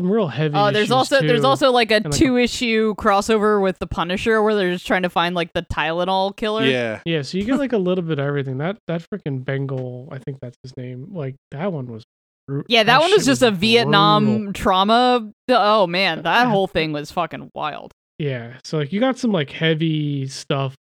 Some 0.00 0.10
real 0.10 0.28
heavy. 0.28 0.56
Oh, 0.56 0.70
there's 0.70 0.84
issues, 0.84 0.92
also 0.92 1.20
there's 1.20 1.44
also 1.44 1.70
like 1.70 1.90
a 1.90 1.96
And, 1.96 2.06
like, 2.06 2.14
two 2.14 2.38
issue 2.38 2.94
crossover 2.94 3.60
with 3.62 3.78
the 3.80 3.86
Punisher 3.86 4.42
where 4.42 4.54
they're 4.54 4.72
just 4.72 4.86
trying 4.86 5.02
to 5.02 5.10
find 5.10 5.34
like 5.34 5.52
the 5.52 5.60
Tylenol 5.60 6.34
killer. 6.34 6.64
Yeah. 6.64 7.00
Yeah, 7.04 7.20
so 7.20 7.36
you 7.36 7.44
get 7.44 7.58
like 7.58 7.74
a 7.74 7.78
little 7.78 8.02
bit 8.02 8.18
of 8.18 8.26
everything. 8.26 8.56
That 8.58 8.78
that 8.86 9.04
freaking 9.12 9.44
Bengal, 9.44 10.08
I 10.10 10.16
think 10.16 10.38
that's 10.40 10.56
his 10.62 10.74
name. 10.78 11.08
Like 11.12 11.36
that 11.50 11.70
one 11.70 11.92
was 11.92 12.02
bru- 12.48 12.64
Yeah, 12.66 12.82
that, 12.84 13.00
one 13.00 13.10
was 13.12 13.26
just 13.26 13.42
a 13.42 13.50
brutal. 13.50 13.60
Vietnam 13.60 14.52
trauma. 14.54 15.30
Oh 15.50 15.86
man, 15.86 16.22
that 16.22 16.46
whole 16.48 16.66
thing 16.66 16.92
was 16.92 17.10
fucking 17.10 17.50
wild. 17.54 17.92
Yeah, 18.18 18.54
so 18.64 18.78
like 18.78 18.90
you 18.92 19.00
got 19.00 19.18
some 19.18 19.32
like 19.32 19.50
heavy 19.50 20.28
stuff 20.28 20.74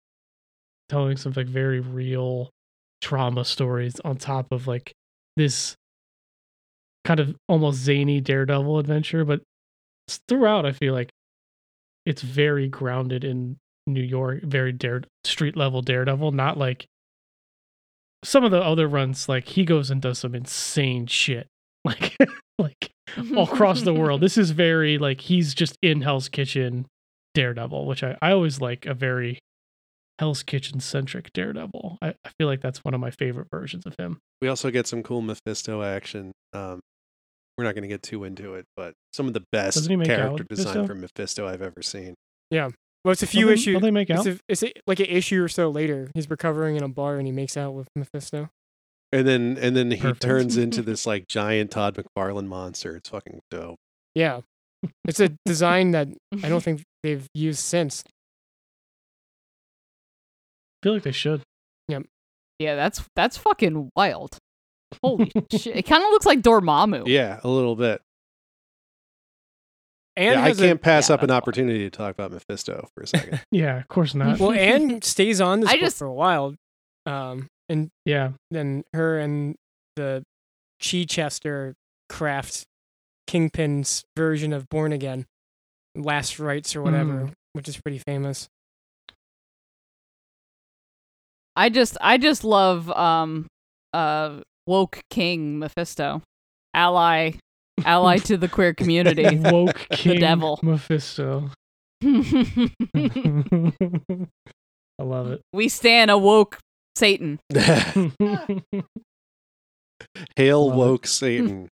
telling 0.87 1.17
some 1.17 1.33
like 1.35 1.47
very 1.47 1.81
real 1.81 2.51
trauma 3.01 3.43
stories 3.43 3.99
on 4.05 4.15
top 4.15 4.47
of 4.51 4.65
like 4.65 4.93
this 5.35 5.75
kind 7.09 7.19
of 7.19 7.35
almost 7.47 7.79
zany 7.79 8.21
daredevil 8.21 8.77
adventure, 8.77 9.25
but 9.25 9.41
throughout 10.27 10.63
I 10.63 10.73
feel 10.73 10.93
like 10.93 11.09
it's 12.05 12.21
very 12.21 12.67
grounded 12.67 13.23
in 13.23 13.57
New 13.87 14.03
York, 14.03 14.43
very 14.43 14.71
dare 14.71 15.01
street 15.23 15.57
level 15.57 15.81
daredevil, 15.81 16.31
not 16.33 16.59
like 16.59 16.85
some 18.23 18.43
of 18.43 18.51
the 18.51 18.61
other 18.61 18.87
runs 18.87 19.27
like 19.27 19.47
he 19.47 19.65
goes 19.65 19.89
and 19.89 19.99
does 19.99 20.19
some 20.19 20.35
insane 20.35 21.07
shit. 21.07 21.47
Like 21.85 22.17
like 22.59 22.91
all 23.35 23.43
across 23.49 23.83
the 23.83 23.93
world. 23.93 24.19
This 24.19 24.37
is 24.37 24.51
very 24.51 24.97
like 24.97 25.21
he's 25.21 25.53
just 25.53 25.77
in 25.81 26.01
Hell's 26.01 26.27
Kitchen 26.27 26.85
Daredevil, 27.33 27.85
which 27.85 28.03
I, 28.03 28.17
I 28.21 28.31
always 28.31 28.59
like 28.59 28.85
a 28.85 28.93
very 28.93 29.39
Hell's 30.19 30.43
Kitchen 30.43 30.81
centric 30.81 31.31
Daredevil. 31.31 31.99
I, 32.01 32.09
I 32.09 32.29
feel 32.37 32.47
like 32.47 32.59
that's 32.59 32.83
one 32.83 32.93
of 32.93 32.99
my 32.99 33.11
favorite 33.11 33.47
versions 33.49 33.85
of 33.85 33.95
him. 33.97 34.19
We 34.41 34.49
also 34.49 34.71
get 34.71 34.87
some 34.87 35.01
cool 35.03 35.21
Mephisto 35.21 35.81
action. 35.81 36.33
Um, 36.51 36.81
we're 37.59 37.65
not 37.65 37.75
going 37.75 37.81
to 37.83 37.89
get 37.89 38.01
too 38.01 38.23
into 38.23 38.53
it, 38.55 38.65
but 38.77 38.93
some 39.11 39.27
of 39.27 39.33
the 39.33 39.43
best 39.51 39.75
Doesn't 39.75 39.89
he 39.91 39.97
make 39.97 40.09
out 40.09 40.15
character 40.17 40.45
design 40.49 40.65
Mephisto? 40.67 40.87
for 40.87 40.95
Mephisto 40.95 41.47
I've 41.47 41.61
ever 41.61 41.81
seen. 41.81 42.15
Yeah. 42.49 42.69
Well, 43.03 43.11
it's 43.11 43.21
a 43.23 43.27
few 43.27 43.45
Will 43.45 43.49
they- 43.49 43.53
issues. 43.55 43.73
will 43.73 43.81
they 43.81 43.91
make 43.91 44.09
out? 44.09 44.25
It's, 44.25 44.39
a, 44.39 44.43
it's 44.47 44.63
a, 44.63 44.71
like 44.87 44.99
an 45.01 45.07
issue 45.07 45.43
or 45.43 45.49
so 45.49 45.69
later. 45.69 46.09
He's 46.13 46.29
recovering 46.29 46.77
in 46.77 46.83
a 46.83 46.87
bar 46.89 47.17
and 47.17 47.27
he 47.27 47.31
makes 47.33 47.57
out 47.57 47.73
with 47.73 47.87
Mephisto. 47.95 48.49
And 49.11 49.27
then 49.27 49.57
and 49.59 49.75
then 49.75 49.91
he 49.91 49.97
Perfect. 50.01 50.21
turns 50.21 50.57
into 50.63 50.81
this 50.81 51.05
like 51.05 51.27
giant 51.27 51.71
Todd 51.71 51.95
McFarlane 51.97 52.47
monster. 52.47 52.95
It's 52.95 53.09
fucking 53.09 53.39
dope. 53.51 53.77
Yeah, 54.15 54.41
it's 55.05 55.19
a 55.19 55.31
design 55.45 55.91
that 55.91 56.07
I 56.43 56.47
don't 56.49 56.63
think 56.63 56.83
they've 57.03 57.25
used 57.33 57.59
since. 57.59 58.03
I 60.81 60.85
feel 60.85 60.93
like 60.93 61.03
they 61.03 61.11
should. 61.11 61.41
Yep. 61.87 62.03
Yeah, 62.59 62.75
that's 62.75 63.03
that's 63.15 63.37
fucking 63.37 63.89
wild. 63.95 64.37
Holy 65.03 65.31
shit! 65.51 65.75
It 65.77 65.83
kind 65.83 66.03
of 66.03 66.09
looks 66.11 66.25
like 66.25 66.41
Dormammu. 66.41 67.03
Yeah, 67.07 67.39
a 67.43 67.47
little 67.47 67.75
bit. 67.75 68.01
And 70.15 70.33
yeah, 70.35 70.43
I 70.43 70.53
can't 70.53 70.81
pass 70.81 71.07
yeah, 71.09 71.15
up 71.15 71.23
an 71.23 71.31
opportunity 71.31 71.79
to 71.79 71.89
talk 71.89 72.13
about 72.13 72.31
Mephisto 72.31 72.89
for 72.93 73.03
a 73.03 73.07
second. 73.07 73.41
Yeah, 73.51 73.77
of 73.77 73.87
course 73.87 74.13
not. 74.15 74.39
well, 74.39 74.51
Ann 74.51 75.01
stays 75.01 75.39
on 75.39 75.61
this 75.61 75.69
I 75.69 75.73
book 75.73 75.79
just- 75.81 75.97
for 75.97 76.05
a 76.07 76.13
while, 76.13 76.55
um, 77.05 77.47
and 77.69 77.89
yeah. 78.05 78.31
then 78.51 78.83
her 78.93 79.17
and 79.19 79.55
the 79.95 80.23
Chichester 80.81 81.75
craft 82.09 82.65
Kingpin's 83.27 84.03
version 84.17 84.51
of 84.51 84.67
Born 84.69 84.91
Again, 84.91 85.25
Last 85.95 86.39
Rites 86.39 86.75
or 86.75 86.81
whatever, 86.81 87.11
Mm. 87.27 87.33
which 87.53 87.67
is 87.69 87.79
pretty 87.79 87.99
famous. 87.99 88.49
I 91.55 91.69
just 91.69 91.97
I 92.01 92.17
just 92.17 92.43
love 92.43 92.89
um 92.91 93.47
uh 93.93 94.39
woke 94.69 95.01
king 95.09 95.59
Mephisto, 95.59 96.21
ally 96.73 97.31
ally 97.85 98.17
to 98.17 98.37
the 98.37 98.47
queer 98.47 98.73
community. 98.73 99.37
Woke 99.39 99.87
King 99.91 100.13
the 100.15 100.19
devil. 100.19 100.59
Mephisto. 100.61 101.49
I 102.03 102.73
love 105.03 105.31
it. 105.31 105.41
We 105.53 105.69
stand 105.69 106.11
a 106.11 106.17
woke 106.17 106.57
Satan. 106.97 107.39
Hail 110.35 110.67
Love 110.67 110.75
it. 110.75 110.77
woke 110.77 111.07
Satan. 111.07 111.69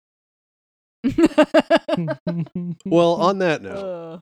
Well, 2.85 3.13
on 3.15 3.39
that 3.39 3.61
note, 3.61 4.21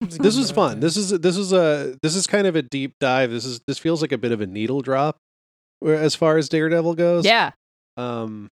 this 0.00 0.36
was 0.36 0.50
fun. 0.50 0.80
This 0.80 0.96
is 0.96 1.10
this 1.10 1.36
is 1.36 1.52
a 1.52 1.96
this 2.02 2.14
is 2.16 2.26
kind 2.26 2.46
of 2.46 2.56
a 2.56 2.62
deep 2.62 2.94
dive. 3.00 3.30
This 3.30 3.44
is 3.44 3.60
this 3.66 3.78
feels 3.78 4.00
like 4.02 4.12
a 4.12 4.18
bit 4.18 4.32
of 4.32 4.40
a 4.40 4.46
needle 4.46 4.80
drop, 4.80 5.16
where- 5.16 5.20
as 5.84 6.14
far 6.14 6.36
as 6.38 6.48
Daredevil 6.48 6.94
goes. 6.94 7.24
yeah. 7.24 7.52
Um. 7.96 8.50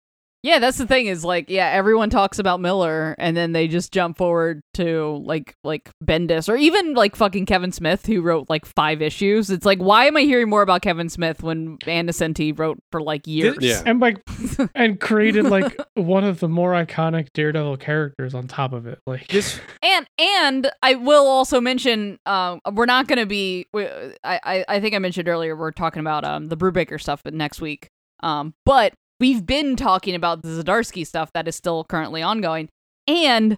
Yeah, 0.47 0.59
that's 0.59 0.77
the 0.77 0.87
thing 0.87 1.07
is 1.07 1.25
like 1.25 1.49
yeah, 1.49 1.67
everyone 1.71 2.09
talks 2.09 2.39
about 2.39 2.61
Miller 2.61 3.15
and 3.19 3.35
then 3.35 3.51
they 3.51 3.67
just 3.67 3.91
jump 3.91 4.17
forward 4.17 4.61
to 4.75 5.21
like 5.25 5.53
like 5.65 5.91
Bendis 6.01 6.47
or 6.47 6.55
even 6.55 6.93
like 6.93 7.17
fucking 7.17 7.45
Kevin 7.45 7.73
Smith 7.73 8.05
who 8.05 8.21
wrote 8.21 8.49
like 8.49 8.65
5 8.65 9.01
issues. 9.01 9.49
It's 9.49 9.65
like 9.65 9.79
why 9.79 10.05
am 10.05 10.15
I 10.15 10.21
hearing 10.21 10.47
more 10.47 10.61
about 10.61 10.83
Kevin 10.83 11.09
Smith 11.09 11.43
when 11.43 11.77
Ann 11.85 12.07
Nocenti 12.07 12.57
wrote 12.57 12.79
for 12.93 13.01
like 13.01 13.27
years? 13.27 13.57
Yeah. 13.59 13.83
and 13.85 13.99
like 13.99 14.21
and 14.73 15.01
created 15.01 15.47
like 15.47 15.77
one 15.95 16.23
of 16.23 16.39
the 16.39 16.47
more 16.47 16.71
iconic 16.71 17.27
Daredevil 17.33 17.75
characters 17.77 18.33
on 18.33 18.47
top 18.47 18.71
of 18.71 18.87
it. 18.87 18.99
Like 19.05 19.27
This 19.27 19.59
And 19.83 20.07
and 20.17 20.71
I 20.81 20.95
will 20.95 21.27
also 21.27 21.59
mention 21.59 22.19
um 22.25 22.61
we're 22.71 22.85
not 22.85 23.09
going 23.09 23.19
to 23.19 23.25
be 23.25 23.67
we, 23.73 23.85
I, 23.85 24.39
I 24.43 24.65
I 24.69 24.79
think 24.79 24.95
I 24.95 24.99
mentioned 24.99 25.27
earlier 25.27 25.57
we're 25.57 25.71
talking 25.71 25.99
about 25.99 26.23
um 26.23 26.45
the 26.45 26.55
Brubaker 26.55 27.01
stuff 27.01 27.21
but 27.21 27.33
next 27.33 27.59
week. 27.59 27.89
Um 28.23 28.53
but 28.63 28.93
we've 29.19 29.45
been 29.45 29.75
talking 29.75 30.15
about 30.15 30.41
the 30.41 30.63
Zdarsky 30.63 31.05
stuff 31.05 31.31
that 31.33 31.47
is 31.47 31.55
still 31.55 31.83
currently 31.85 32.21
ongoing 32.21 32.69
and 33.07 33.57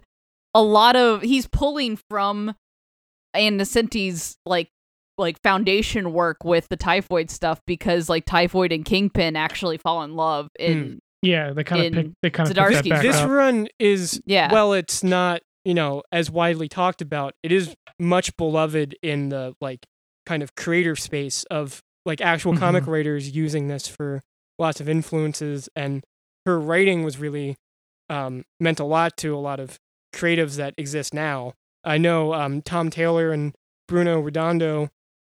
a 0.54 0.62
lot 0.62 0.96
of 0.96 1.22
he's 1.22 1.46
pulling 1.46 1.98
from 2.10 2.54
Ann 3.34 3.58
Nocenti's 3.58 4.36
like 4.46 4.68
like 5.18 5.36
foundation 5.42 6.12
work 6.12 6.38
with 6.44 6.66
the 6.68 6.76
typhoid 6.76 7.30
stuff 7.30 7.60
because 7.66 8.08
like 8.08 8.24
typhoid 8.24 8.72
and 8.72 8.84
kingpin 8.84 9.36
actually 9.36 9.76
fall 9.78 10.02
in 10.02 10.16
love 10.16 10.48
in 10.58 10.98
yeah, 11.22 11.52
they 11.52 11.62
kind 11.64 11.82
of 11.82 11.86
in 11.86 11.92
pick 11.92 12.12
they 12.22 12.30
kind 12.30 12.48
of 12.50 12.56
pick 12.56 12.72
that 12.84 12.88
back 12.88 13.02
this 13.02 13.16
up. 13.16 13.28
run 13.28 13.68
is 13.78 14.20
Yeah. 14.24 14.50
well 14.52 14.72
it's 14.72 15.04
not 15.04 15.42
you 15.66 15.74
know 15.74 16.02
as 16.10 16.30
widely 16.30 16.68
talked 16.68 17.02
about 17.02 17.34
it 17.42 17.52
is 17.52 17.74
much 17.98 18.34
beloved 18.38 18.96
in 19.02 19.28
the 19.28 19.52
like 19.60 19.80
kind 20.24 20.42
of 20.42 20.54
creator 20.54 20.96
space 20.96 21.44
of 21.50 21.80
like 22.06 22.22
actual 22.22 22.56
comic 22.56 22.84
Mm-hmm. 22.84 22.90
writers 22.92 23.30
using 23.36 23.68
this 23.68 23.86
for 23.86 24.22
lots 24.60 24.80
of 24.80 24.88
influences 24.88 25.68
and 25.74 26.04
her 26.46 26.60
writing 26.60 27.02
was 27.02 27.18
really 27.18 27.56
um, 28.08 28.44
meant 28.60 28.78
a 28.80 28.84
lot 28.84 29.16
to 29.16 29.34
a 29.34 29.38
lot 29.38 29.58
of 29.58 29.78
creatives 30.14 30.56
that 30.56 30.74
exist 30.76 31.14
now 31.14 31.54
i 31.84 31.96
know 31.98 32.34
um, 32.34 32.60
tom 32.62 32.90
taylor 32.90 33.32
and 33.32 33.54
bruno 33.88 34.20
redondo 34.20 34.88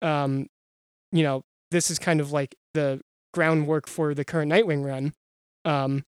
um, 0.01 0.47
you 1.11 1.23
know 1.23 1.43
this 1.71 1.89
is 1.91 1.99
kind 1.99 2.19
of 2.19 2.31
like 2.31 2.55
the 2.73 2.99
groundwork 3.33 3.87
for 3.87 4.13
the 4.13 4.25
current 4.25 4.51
nightwing 4.51 4.83
run 4.85 5.13
um, 5.65 6.03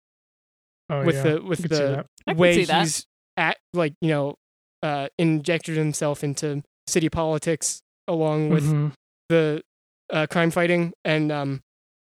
Oh, 0.91 1.05
with 1.05 1.17
yeah. 1.17 1.23
the 1.23 1.43
with 1.43 1.61
I 1.61 1.63
could 1.63 1.71
see 1.73 1.77
the 1.85 1.91
that. 1.97 2.07
I 2.27 2.33
can 2.33 2.39
way 2.39 2.65
he's 2.65 3.07
at 3.37 3.57
like 3.73 3.95
you 4.01 4.09
know 4.09 4.35
uh 4.83 5.09
injected 5.19 5.77
himself 5.77 6.23
into 6.23 6.63
city 6.87 7.09
politics 7.09 7.81
along 8.09 8.51
with 8.51 8.65
Mhm. 8.65 8.93
the 9.29 9.63
uh, 10.11 10.27
crime 10.29 10.51
fighting 10.51 10.93
and 11.05 11.33
um 11.33 11.61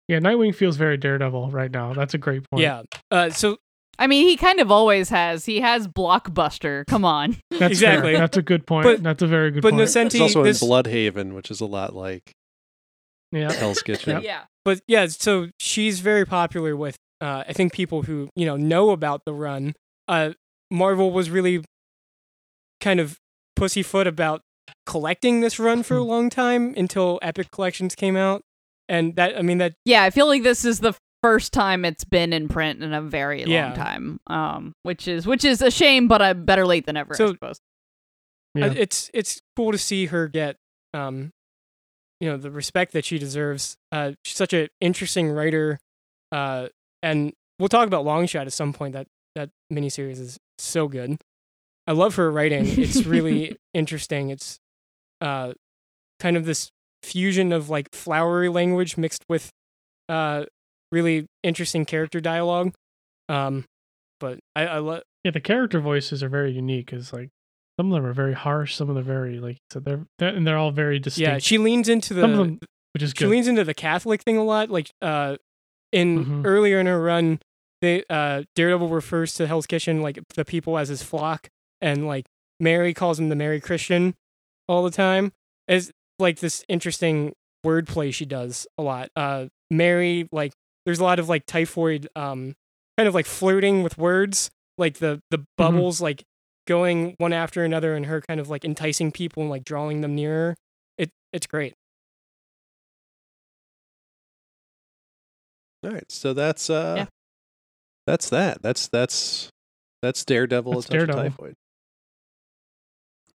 Yeah, 0.08 0.20
Nightwing 0.20 0.54
feels 0.54 0.76
very 0.78 0.98
Daredevil 0.98 1.52
right 1.52 1.72
now. 1.72 1.94
That's 1.94 2.14
a 2.14 2.18
great 2.18 2.50
point. 2.50 2.62
yeah 2.62 2.84
uh 3.12 3.30
so 3.30 3.58
I 4.00 4.08
mean, 4.08 4.28
he 4.28 4.38
kind 4.38 4.60
of 4.60 4.72
always 4.72 5.10
has. 5.10 5.46
He 5.46 5.62
has 5.62 5.88
Blockbuster. 5.88 6.84
Come 6.88 7.06
on. 7.06 7.38
That's 7.52 7.74
Exactly. 7.74 8.14
Fair. 8.14 8.22
That's 8.22 8.38
a 8.38 8.42
good 8.42 8.66
point. 8.66 8.86
But- 8.86 9.04
That's 9.04 9.22
a 9.22 9.28
very 9.28 9.52
good 9.52 9.62
but 9.62 9.74
point. 9.74 9.82
But 9.94 10.10
Nocenti 10.12 10.20
also 10.20 10.44
this 10.44 10.64
in 10.64 10.68
Blüdhaven, 10.68 11.34
which 11.36 11.52
is 11.52 11.62
a 11.62 11.68
lot 11.68 11.94
like 11.96 12.34
yeah. 13.32 13.52
Hell's 13.52 13.82
Kitchen. 13.82 14.22
Yeah. 14.24 14.44
but 14.66 14.82
yeah 14.88 15.08
so 15.08 15.50
she's 15.60 16.00
very 16.00 16.26
popular 16.26 16.76
with 16.76 16.98
uh 17.22 17.44
I 17.48 17.54
think 17.54 17.74
people 17.74 18.04
who 18.04 18.30
you 18.36 18.46
know 18.46 18.56
know 18.58 18.92
about 18.92 19.26
the 19.26 19.34
run 19.34 19.74
uh 20.08 20.32
Marvel 20.72 21.12
was 21.12 21.30
really 21.30 21.64
kind 22.80 23.00
of 23.00 23.18
pussyfoot 23.56 24.08
about 24.08 24.42
collecting 24.86 25.42
this 25.42 25.60
run 25.60 25.84
for 25.84 25.98
a 25.98 26.04
long 26.04 26.30
time 26.30 26.74
until 26.78 27.20
Epic 27.22 27.52
Collections 27.52 27.96
came 27.96 28.16
out 28.16 28.42
and 28.90 29.16
that 29.16 29.38
I 29.38 29.42
mean 29.42 29.58
that 29.60 29.74
Yeah, 29.86 30.04
I 30.04 30.10
feel 30.10 30.28
like 30.28 30.44
this 30.44 30.66
is 30.66 30.80
the 30.80 30.94
first 31.22 31.54
time 31.54 31.86
it's 31.86 32.04
been 32.04 32.34
in 32.34 32.48
print 32.50 32.84
in 32.84 32.94
a 32.94 33.02
very 33.02 33.44
Yeah. 33.44 33.68
long 33.68 33.76
time. 33.76 34.20
Um, 34.28 34.74
which 34.84 35.08
is 35.08 35.26
which 35.26 35.46
is 35.46 35.62
a 35.62 35.72
shame, 35.72 36.08
but 36.08 36.22
uh, 36.22 36.34
better 36.34 36.66
late 36.66 36.86
than 36.86 36.98
ever, 36.98 37.14
I 37.14 37.18
So- 37.18 37.28
suppose. 37.34 37.60
Yeah. 38.56 38.74
It's 38.76 39.10
it's 39.14 39.42
cool 39.56 39.72
to 39.72 39.78
see 39.80 40.08
her 40.08 40.28
get 40.28 40.58
um 40.94 41.32
you 42.20 42.30
know 42.30 42.38
the 42.38 42.52
respect 42.52 42.94
that 42.94 43.04
she 43.04 43.18
deserves 43.18 43.78
uh 43.92 44.12
she's 44.24 44.38
such 44.38 44.54
an 44.54 44.68
interesting 44.80 45.30
writer 45.32 45.80
uh 46.32 46.68
and 47.02 47.34
we'll 47.58 47.68
talk 47.70 47.88
about 47.88 48.06
longshot 48.06 48.46
at 48.46 48.54
some 48.54 48.72
point 48.72 48.94
that 48.94 49.08
that 49.34 49.50
miniseries 49.72 50.20
is 50.20 50.38
so 50.60 50.88
good 50.88 51.18
i 51.88 51.92
love 51.92 52.14
her 52.16 52.32
writing 52.32 52.64
it's 52.80 53.06
really 53.08 53.58
interesting 53.74 54.30
it's 54.30 54.60
uh 55.20 55.54
kind 56.20 56.38
of 56.38 56.46
this 56.46 56.70
fusion 57.04 57.52
of 57.52 57.70
like 57.70 57.88
flowery 57.94 58.50
language 58.50 58.98
mixed 58.98 59.24
with 59.30 59.50
uh 60.10 60.46
really 60.92 61.26
interesting 61.44 61.86
character 61.86 62.20
dialogue 62.20 62.74
um 63.30 63.66
but 64.20 64.40
i 64.56 64.66
i 64.66 64.78
love 64.80 65.02
Yeah, 65.24 65.32
the 65.32 65.40
character 65.42 65.80
voices 65.80 66.22
are 66.24 66.30
very 66.30 66.52
unique. 66.52 66.94
Is 66.94 67.12
like 67.14 67.30
some 67.80 67.92
of 67.92 67.94
them 67.96 68.06
are 68.10 68.14
very 68.14 68.34
harsh, 68.34 68.76
some 68.76 68.90
of 68.90 68.96
them 68.96 69.04
are 69.04 69.14
very 69.14 69.40
like 69.40 69.58
so 69.72 69.80
they're, 69.80 70.06
they're 70.20 70.30
and 70.30 70.46
they're 70.46 70.58
all 70.58 70.72
very 70.72 71.00
distinct. 71.00 71.28
yeah 71.28 71.38
she 71.40 71.58
leans 71.58 71.90
into 71.90 72.14
the 72.14 72.22
them, 72.22 72.60
which 72.94 73.02
is 73.04 73.12
she 73.12 73.24
good. 73.26 73.30
leans 73.30 73.48
into 73.48 73.64
the 73.64 73.74
Catholic 73.74 74.22
thing 74.24 74.38
a 74.38 74.44
lot. 74.44 74.70
Like 74.70 74.92
uh, 75.02 75.38
in 75.92 76.26
Mhm. 76.26 76.46
earlier 76.46 76.80
in 76.80 76.86
her 76.86 77.02
run, 77.02 77.40
they 77.82 78.04
uh 78.10 78.44
Daredevil 78.56 78.90
refers 78.90 79.34
to 79.36 79.48
Hell's 79.48 79.66
Kitchen 79.68 80.02
like 80.02 80.20
the 80.36 80.46
people 80.46 80.78
as 80.78 80.90
his 80.90 81.02
flock, 81.04 81.50
and 81.82 82.06
like 82.08 82.26
Mary 82.60 82.94
calls 82.94 83.20
him 83.20 83.30
the 83.30 83.36
Mary 83.36 83.60
Christian 83.60 84.14
all 84.68 84.84
the 84.84 84.92
time. 84.92 85.32
Is 85.68 85.92
like 86.24 86.40
this 86.40 86.64
interesting 86.68 87.34
wordplay 87.64 88.12
she 88.14 88.26
does 88.26 88.66
a 88.80 88.82
lot. 88.82 89.10
Uh, 89.16 89.46
Mary 89.70 90.28
like 90.32 90.54
there's 90.86 91.00
a 91.00 91.04
lot 91.04 91.20
of 91.20 91.30
like 91.30 91.46
typhoid 91.46 92.08
um 92.16 92.56
kind 92.98 93.08
of 93.08 93.14
like 93.14 93.26
flirting 93.28 93.84
with 93.84 93.98
words, 93.98 94.50
like 94.80 94.96
the 94.98 95.22
the 95.30 95.46
bubbles 95.58 96.02
like 96.02 96.24
going 96.66 97.14
one 97.20 97.34
after 97.34 97.64
another, 97.64 97.94
and 97.96 98.06
her 98.08 98.22
kind 98.22 98.40
of 98.40 98.50
like 98.50 98.66
enticing 98.66 99.12
people 99.12 99.44
and 99.44 99.50
like 99.52 99.64
drawing 99.64 100.02
them 100.02 100.16
nearer. 100.16 100.56
It 100.98 101.12
it's 101.32 101.46
great. 101.48 101.74
All 105.86 105.92
right, 105.92 106.10
so 106.10 106.34
that's 106.34 106.70
uh, 106.70 106.96
Yeah. 107.00 107.06
that's 108.08 108.30
that. 108.30 108.62
That's 108.62 108.88
that's 108.88 109.50
that's 110.02 110.24
Daredevil. 110.26 110.72
That's 110.74 110.86
a 110.86 110.90
touch 110.90 111.02
of 111.02 111.08
Daredevil. 111.08 111.30
typhoid. 111.32 111.54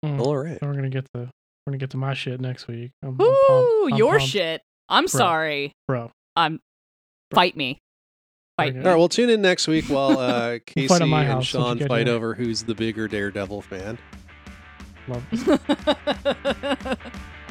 Mm. 0.05 0.21
All 0.21 0.37
right. 0.37 0.59
Then 0.61 0.69
we're 0.69 0.77
gonna 0.77 0.91
get 0.91 1.07
to 1.15 1.31
we're 1.67 1.73
gonna 1.73 1.79
get 1.79 1.91
to 1.91 1.97
my 1.97 2.15
shit 2.15 2.41
next 2.41 2.69
week. 2.69 2.93
I'm, 3.03 3.17
I'm 3.21 3.21
Ooh, 3.23 3.89
I'm 3.93 3.97
your 3.99 4.19
pumped, 4.19 4.27
shit. 4.33 4.63
I'm 4.89 5.09
sorry. 5.09 5.73
bro. 5.89 6.13
I'm 6.37 6.61
fight 7.35 7.57
me. 7.57 7.79
Fight 8.57 8.69
Okay. 8.71 8.79
me. 8.79 8.85
All 8.85 8.91
right, 8.93 8.99
well, 8.99 9.09
tune 9.09 9.31
in 9.31 9.43
next 9.43 9.67
week 9.67 9.87
while 9.87 10.19
uh, 10.19 10.59
Casey 10.67 10.87
Fight 10.89 11.03
at 11.03 11.09
my 11.09 11.23
and 11.25 11.33
house, 11.33 11.51
don't 11.53 11.77
you 11.77 11.81
Sean 11.81 11.89
fight 11.89 12.07
here. 12.07 12.15
over 12.15 12.35
who's 12.35 12.63
the 12.63 12.75
bigger 12.75 13.09
Daredevil 13.09 13.63
fan. 13.63 13.99
Love 15.09 15.25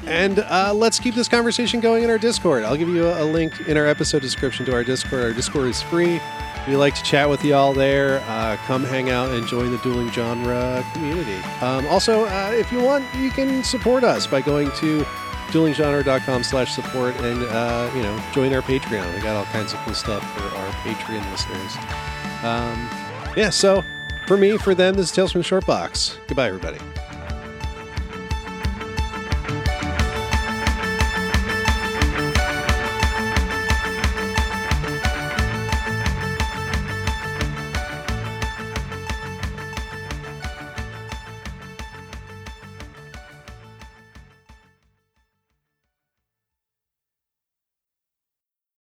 And 0.05 0.39
uh, 0.39 0.71
let's 0.73 0.99
keep 0.99 1.15
this 1.15 1.27
conversation 1.27 1.79
going 1.79 2.03
in 2.03 2.09
our 2.11 2.17
Discord. 2.19 2.63
I'll 2.63 2.75
give 2.77 2.89
you 2.89 3.05
a, 3.07 3.23
a 3.23 3.25
link 3.25 3.67
in 3.67 3.75
our 3.75 3.87
episode 3.87 4.21
description 4.21 4.65
to 4.67 4.73
our 4.73 4.83
Discord. 4.83 5.23
Our 5.23 5.33
Discord 5.33 5.67
is 5.67 5.81
free. 5.81 6.19
We 6.67 6.75
like 6.75 6.95
to 6.95 7.03
chat 7.03 7.29
with 7.29 7.43
y'all 7.43 7.73
there. 7.73 8.23
Uh, 8.27 8.57
come 8.65 8.83
hang 8.83 9.11
out 9.11 9.29
and 9.29 9.45
join 9.45 9.71
the 9.71 9.77
dueling 9.79 10.09
genre 10.11 10.83
community. 10.93 11.37
Um, 11.61 11.85
also, 11.87 12.25
uh, 12.25 12.51
if 12.53 12.71
you 12.71 12.81
want, 12.81 13.05
you 13.15 13.29
can 13.29 13.63
support 13.63 14.03
us 14.03 14.25
by 14.25 14.41
going 14.41 14.71
to 14.77 15.05
duelinggenre.com 15.49 16.43
slash 16.43 16.73
support 16.73 17.15
and, 17.21 17.43
uh, 17.43 17.91
you 17.93 18.01
know, 18.01 18.19
join 18.33 18.51
our 18.53 18.61
Patreon. 18.61 19.13
We 19.13 19.21
got 19.21 19.35
all 19.35 19.45
kinds 19.45 19.73
of 19.73 19.79
cool 19.79 19.93
stuff 19.93 20.23
for 20.35 20.55
our 20.57 20.71
Patreon 20.83 21.29
listeners. 21.31 21.75
Um, 22.43 22.89
yeah, 23.37 23.51
so 23.51 23.83
for 24.27 24.37
me, 24.37 24.57
for 24.57 24.73
them, 24.73 24.95
this 24.95 25.07
is 25.07 25.11
Tales 25.11 25.31
from 25.31 25.39
the 25.39 25.45
Short 25.45 25.65
Box. 25.67 26.17
Goodbye, 26.27 26.47
everybody. 26.47 26.79